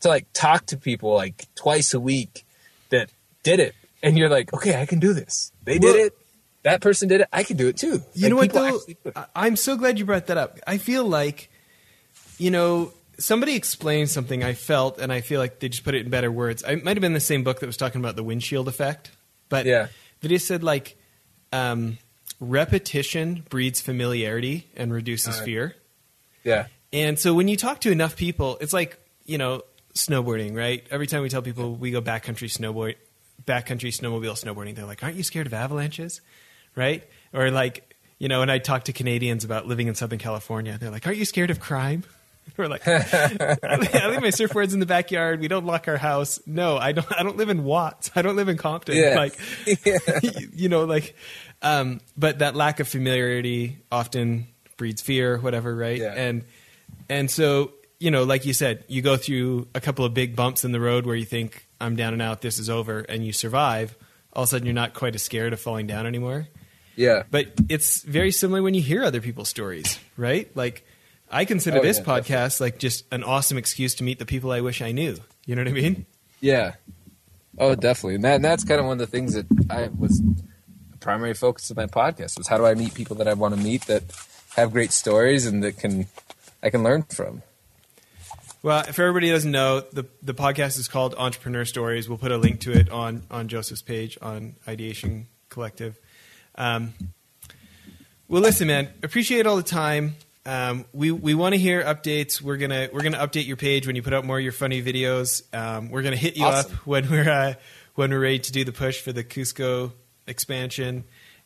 to 0.00 0.08
like 0.08 0.26
talk 0.32 0.66
to 0.66 0.76
people 0.76 1.14
like 1.14 1.46
twice 1.54 1.94
a 1.94 2.00
week 2.00 2.44
that 2.90 3.10
did 3.42 3.60
it. 3.60 3.74
And 4.02 4.16
you're 4.16 4.30
like, 4.30 4.52
okay, 4.54 4.80
I 4.80 4.86
can 4.86 4.98
do 4.98 5.12
this. 5.12 5.52
They 5.64 5.78
did 5.78 5.94
well, 5.94 6.06
it. 6.06 6.16
That 6.62 6.82
person 6.82 7.08
did 7.08 7.22
it. 7.22 7.28
I 7.32 7.42
could 7.42 7.56
do 7.56 7.68
it 7.68 7.76
too. 7.76 8.02
You 8.14 8.28
like, 8.28 8.52
know 8.52 8.60
what 8.60 8.84
though? 9.14 9.22
I'm 9.34 9.56
so 9.56 9.76
glad 9.76 9.98
you 9.98 10.04
brought 10.04 10.26
that 10.26 10.36
up. 10.36 10.58
I 10.66 10.78
feel 10.78 11.04
like, 11.04 11.50
you 12.38 12.50
know, 12.50 12.92
somebody 13.18 13.54
explained 13.54 14.10
something 14.10 14.42
I 14.42 14.54
felt, 14.54 14.98
and 14.98 15.12
I 15.12 15.20
feel 15.20 15.40
like 15.40 15.60
they 15.60 15.68
just 15.68 15.84
put 15.84 15.94
it 15.94 16.04
in 16.04 16.10
better 16.10 16.30
words. 16.30 16.64
It 16.66 16.84
might 16.84 16.96
have 16.96 17.00
been 17.00 17.12
the 17.12 17.20
same 17.20 17.44
book 17.44 17.60
that 17.60 17.66
was 17.66 17.76
talking 17.76 18.00
about 18.00 18.16
the 18.16 18.22
windshield 18.22 18.68
effect, 18.68 19.10
but 19.48 19.66
yeah, 19.66 19.88
they 20.20 20.28
just 20.28 20.46
said 20.46 20.62
like 20.62 20.96
um, 21.52 21.98
repetition 22.40 23.44
breeds 23.48 23.80
familiarity 23.80 24.68
and 24.76 24.92
reduces 24.92 25.38
uh, 25.38 25.44
fear. 25.44 25.76
Yeah, 26.44 26.66
and 26.92 27.18
so 27.18 27.34
when 27.34 27.48
you 27.48 27.56
talk 27.56 27.80
to 27.82 27.90
enough 27.90 28.16
people, 28.16 28.58
it's 28.60 28.72
like, 28.72 28.98
you 29.24 29.38
know, 29.38 29.62
snowboarding, 29.94 30.56
right? 30.56 30.86
Every 30.90 31.06
time 31.06 31.22
we 31.22 31.28
tell 31.28 31.42
people 31.42 31.74
we 31.74 31.90
go 31.90 32.02
backcountry 32.02 32.50
snowboard, 32.50 32.96
backcountry 33.46 33.92
snowmobile 33.96 34.42
snowboarding, 34.42 34.74
they're 34.74 34.86
like, 34.86 35.02
"Aren't 35.02 35.16
you 35.16 35.22
scared 35.22 35.46
of 35.46 35.54
avalanches?" 35.54 36.20
Right? 36.74 37.04
Or 37.32 37.50
like, 37.50 37.94
you 38.18 38.28
know, 38.28 38.40
when 38.40 38.50
I 38.50 38.58
talk 38.58 38.84
to 38.84 38.92
Canadians 38.92 39.44
about 39.44 39.66
living 39.66 39.88
in 39.88 39.94
Southern 39.94 40.18
California, 40.18 40.76
they're 40.78 40.90
like, 40.90 41.06
"Aren't 41.06 41.18
you 41.18 41.24
scared 41.24 41.50
of 41.50 41.60
crime?" 41.60 42.04
We're 42.56 42.68
like, 42.68 42.86
I 42.86 42.98
leave 44.08 44.20
my 44.20 44.28
surfboards 44.28 44.72
in 44.74 44.80
the 44.80 44.86
backyard. 44.86 45.40
We 45.40 45.48
don't 45.48 45.66
lock 45.66 45.88
our 45.88 45.96
house. 45.96 46.40
No, 46.46 46.76
I 46.76 46.92
don't. 46.92 47.06
I 47.18 47.22
don't 47.22 47.36
live 47.36 47.48
in 47.48 47.64
Watts. 47.64 48.10
I 48.14 48.22
don't 48.22 48.36
live 48.36 48.48
in 48.48 48.56
Compton. 48.56 48.96
Yeah. 48.96 49.14
Like, 49.16 49.38
yeah. 49.84 49.98
you 50.54 50.68
know, 50.68 50.84
like, 50.84 51.16
um, 51.62 52.00
but 52.16 52.40
that 52.40 52.56
lack 52.56 52.80
of 52.80 52.88
familiarity 52.88 53.78
often 53.92 54.48
breeds 54.76 55.00
fear, 55.02 55.38
whatever, 55.38 55.74
right? 55.74 55.98
Yeah. 55.98 56.14
And 56.14 56.44
and 57.08 57.30
so, 57.30 57.72
you 57.98 58.10
know, 58.10 58.24
like 58.24 58.46
you 58.46 58.52
said, 58.52 58.84
you 58.88 59.02
go 59.02 59.16
through 59.16 59.68
a 59.74 59.80
couple 59.80 60.04
of 60.04 60.14
big 60.14 60.34
bumps 60.34 60.64
in 60.64 60.72
the 60.72 60.80
road 60.80 61.06
where 61.06 61.16
you 61.16 61.26
think, 61.26 61.66
I'm 61.80 61.96
down 61.96 62.12
and 62.12 62.22
out, 62.22 62.40
this 62.40 62.58
is 62.58 62.68
over, 62.68 63.00
and 63.00 63.24
you 63.24 63.32
survive. 63.32 63.96
All 64.32 64.44
of 64.44 64.48
a 64.48 64.50
sudden, 64.50 64.66
you're 64.66 64.74
not 64.74 64.94
quite 64.94 65.14
as 65.14 65.22
scared 65.22 65.52
of 65.52 65.60
falling 65.60 65.86
down 65.86 66.06
anymore. 66.06 66.48
Yeah. 67.00 67.22
But 67.30 67.54
it's 67.70 68.02
very 68.02 68.30
similar 68.30 68.62
when 68.62 68.74
you 68.74 68.82
hear 68.82 69.02
other 69.02 69.22
people's 69.22 69.48
stories, 69.48 69.98
right? 70.18 70.54
Like, 70.54 70.84
I 71.30 71.46
consider 71.46 71.78
oh, 71.78 71.82
this 71.82 71.96
yeah, 71.96 72.04
podcast 72.04 72.58
definitely. 72.58 72.66
like 72.66 72.78
just 72.78 73.04
an 73.10 73.24
awesome 73.24 73.56
excuse 73.56 73.94
to 73.96 74.04
meet 74.04 74.18
the 74.18 74.26
people 74.26 74.52
I 74.52 74.60
wish 74.60 74.82
I 74.82 74.92
knew. 74.92 75.16
You 75.46 75.56
know 75.56 75.62
what 75.62 75.68
I 75.68 75.72
mean? 75.72 76.04
Yeah. 76.40 76.74
Oh, 77.58 77.74
definitely, 77.74 78.16
and, 78.16 78.24
that, 78.24 78.36
and 78.36 78.44
that's 78.44 78.64
kind 78.64 78.80
of 78.80 78.86
one 78.86 78.94
of 78.94 78.98
the 78.98 79.06
things 79.06 79.32
that 79.32 79.46
I 79.70 79.88
was 79.88 80.20
the 80.20 80.96
primary 81.00 81.32
focus 81.32 81.70
of 81.70 81.78
my 81.78 81.86
podcast 81.86 82.36
was 82.36 82.46
how 82.46 82.58
do 82.58 82.66
I 82.66 82.74
meet 82.74 82.92
people 82.92 83.16
that 83.16 83.26
I 83.26 83.32
want 83.32 83.54
to 83.54 83.60
meet 83.60 83.86
that 83.86 84.04
have 84.56 84.70
great 84.70 84.92
stories 84.92 85.46
and 85.46 85.62
that 85.64 85.78
can 85.78 86.06
I 86.62 86.68
can 86.68 86.82
learn 86.82 87.04
from. 87.04 87.42
Well, 88.62 88.80
if 88.80 88.98
everybody 88.98 89.30
doesn't 89.30 89.50
know, 89.50 89.80
the 89.80 90.04
the 90.22 90.34
podcast 90.34 90.78
is 90.78 90.86
called 90.86 91.14
Entrepreneur 91.16 91.64
Stories. 91.64 92.10
We'll 92.10 92.18
put 92.18 92.30
a 92.30 92.36
link 92.36 92.60
to 92.60 92.72
it 92.72 92.90
on 92.90 93.22
on 93.30 93.48
Joseph's 93.48 93.82
page 93.82 94.18
on 94.20 94.56
Ideation 94.68 95.28
Collective. 95.48 95.98
Um, 96.60 96.92
well, 98.28 98.42
listen, 98.42 98.68
man, 98.68 98.88
appreciate 99.02 99.46
all 99.46 99.56
the 99.56 99.62
time. 99.62 100.14
Um, 100.44 100.84
we 100.92 101.10
we 101.10 101.34
want 101.34 101.54
to 101.54 101.58
hear 101.58 101.82
updates. 101.82 102.40
We're 102.40 102.58
gonna 102.58 102.88
we're 102.92 103.02
gonna 103.02 103.18
update 103.18 103.46
your 103.46 103.56
page 103.56 103.86
when 103.86 103.96
you 103.96 104.02
put 104.02 104.12
out 104.12 104.24
more 104.24 104.36
of 104.38 104.42
your 104.42 104.52
funny 104.52 104.82
videos. 104.82 105.42
Um, 105.54 105.90
we're 105.90 106.02
gonna 106.02 106.16
hit 106.16 106.36
you 106.36 106.44
Awesome. 106.44 106.72
up 106.74 106.86
when 106.86 107.10
we're 107.10 107.28
uh, 107.28 107.54
when 107.94 108.10
we're 108.10 108.20
ready 108.20 108.38
to 108.40 108.52
do 108.52 108.64
the 108.64 108.72
push 108.72 109.00
for 109.00 109.12
the 109.12 109.24
Cusco 109.24 109.92
expansion. 110.26 111.04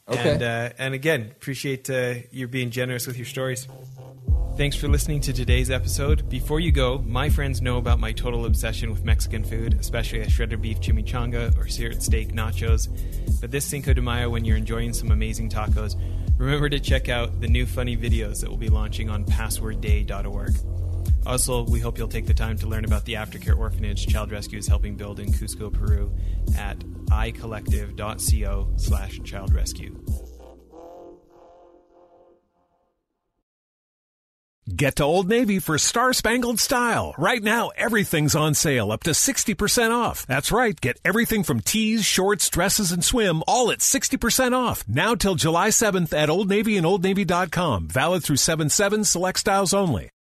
Okay. 0.09 0.33
And 0.33 0.43
uh, 0.43 0.71
and 0.79 0.95
again, 0.95 1.31
appreciate 1.31 1.89
uh, 1.89 2.15
you 2.31 2.49
being 2.49 2.71
generous 2.71 3.07
with 3.07 3.17
your 3.17 3.27
stories. 3.27 3.67
Thanks 4.57 4.77
for 4.77 4.87
listening 4.87 5.21
to 5.23 5.33
today's 5.33 5.69
episode. 5.69 6.29
Before 6.29 6.61
you 6.61 6.71
go, 6.71 6.99
my 6.99 7.29
friends 7.29 7.61
know 7.61 7.77
about 7.77 7.99
my 7.99 8.13
total 8.13 8.47
obsession 8.47 8.89
with 8.89 9.05
Mexican 9.05 9.43
food, 9.43 9.77
especially 9.81 10.21
a 10.21 10.31
shredded 10.31 10.63
beef 10.63 10.79
chimichanga 10.81 11.59
or 11.59 11.67
seared 11.67 12.01
steak 12.01 12.33
nachos. 12.33 12.87
But 13.41 13.51
this 13.51 13.65
Cinco 13.65 13.93
de 13.93 14.01
Mayo, 14.01 14.31
when 14.31 14.45
you're 14.45 14.57
enjoying 14.57 14.93
some 14.93 15.11
amazing 15.11 15.51
tacos, 15.51 15.97
remember 16.39 16.69
to 16.69 16.79
check 16.79 17.09
out 17.09 17.41
the 17.41 17.49
new 17.49 17.67
funny 17.67 17.97
videos 17.97 18.41
that 18.43 18.49
we'll 18.49 18.57
be 18.57 18.69
launching 18.69 19.11
on 19.11 19.25
passwordday.org. 19.25 20.55
Also, 21.27 21.65
we 21.65 21.81
hope 21.81 21.99
you'll 21.99 22.07
take 22.07 22.27
the 22.27 22.35
time 22.35 22.57
to 22.59 22.69
learn 22.69 22.85
about 22.85 23.05
the 23.07 23.15
aftercare 23.15 23.59
orphanage 23.59 24.07
Child 24.07 24.31
Rescue 24.31 24.61
is 24.61 24.69
helping 24.69 24.95
build 24.95 25.19
in 25.19 25.33
Cusco, 25.33 25.73
Peru 25.73 26.15
at 26.57 26.79
icollective.co 26.79 28.69
slash 28.77 29.21
child 29.25 29.53
rescue. 29.53 30.01
Get 34.69 34.97
to 34.97 35.05
Old 35.05 35.29
Navy 35.29 35.59
for 35.59 35.77
Star 35.77 36.15
Spangled 36.15 36.59
Style. 36.59 37.15
Right 37.19 37.43
now, 37.43 37.71
everything's 37.77 38.35
on 38.35 38.55
sale 38.55 38.93
up 38.93 39.03
to 39.03 39.11
60% 39.11 39.91
off. 39.91 40.27
That's 40.27 40.51
right. 40.51 40.81
Get 40.81 40.99
everything 41.05 41.43
from 41.43 41.61
tees, 41.61 42.07
shorts, 42.07 42.49
dresses, 42.49 42.91
and 42.91 43.05
swim 43.05 43.43
all 43.47 43.71
at 43.71 43.81
60% 43.81 44.57
off. 44.57 44.83
Now 44.89 45.17
till 45.17 45.35
July 45.35 45.69
7th 45.69 46.15
at 46.15 46.31
Old 46.31 46.49
Navy 46.49 46.79
and 46.79 46.87
OldNavy.com. 46.87 47.89
Valid 47.89 48.25
through 48.25 48.37
7-7 48.37 49.05
select 49.05 49.39
styles 49.41 49.75
only. 49.75 50.14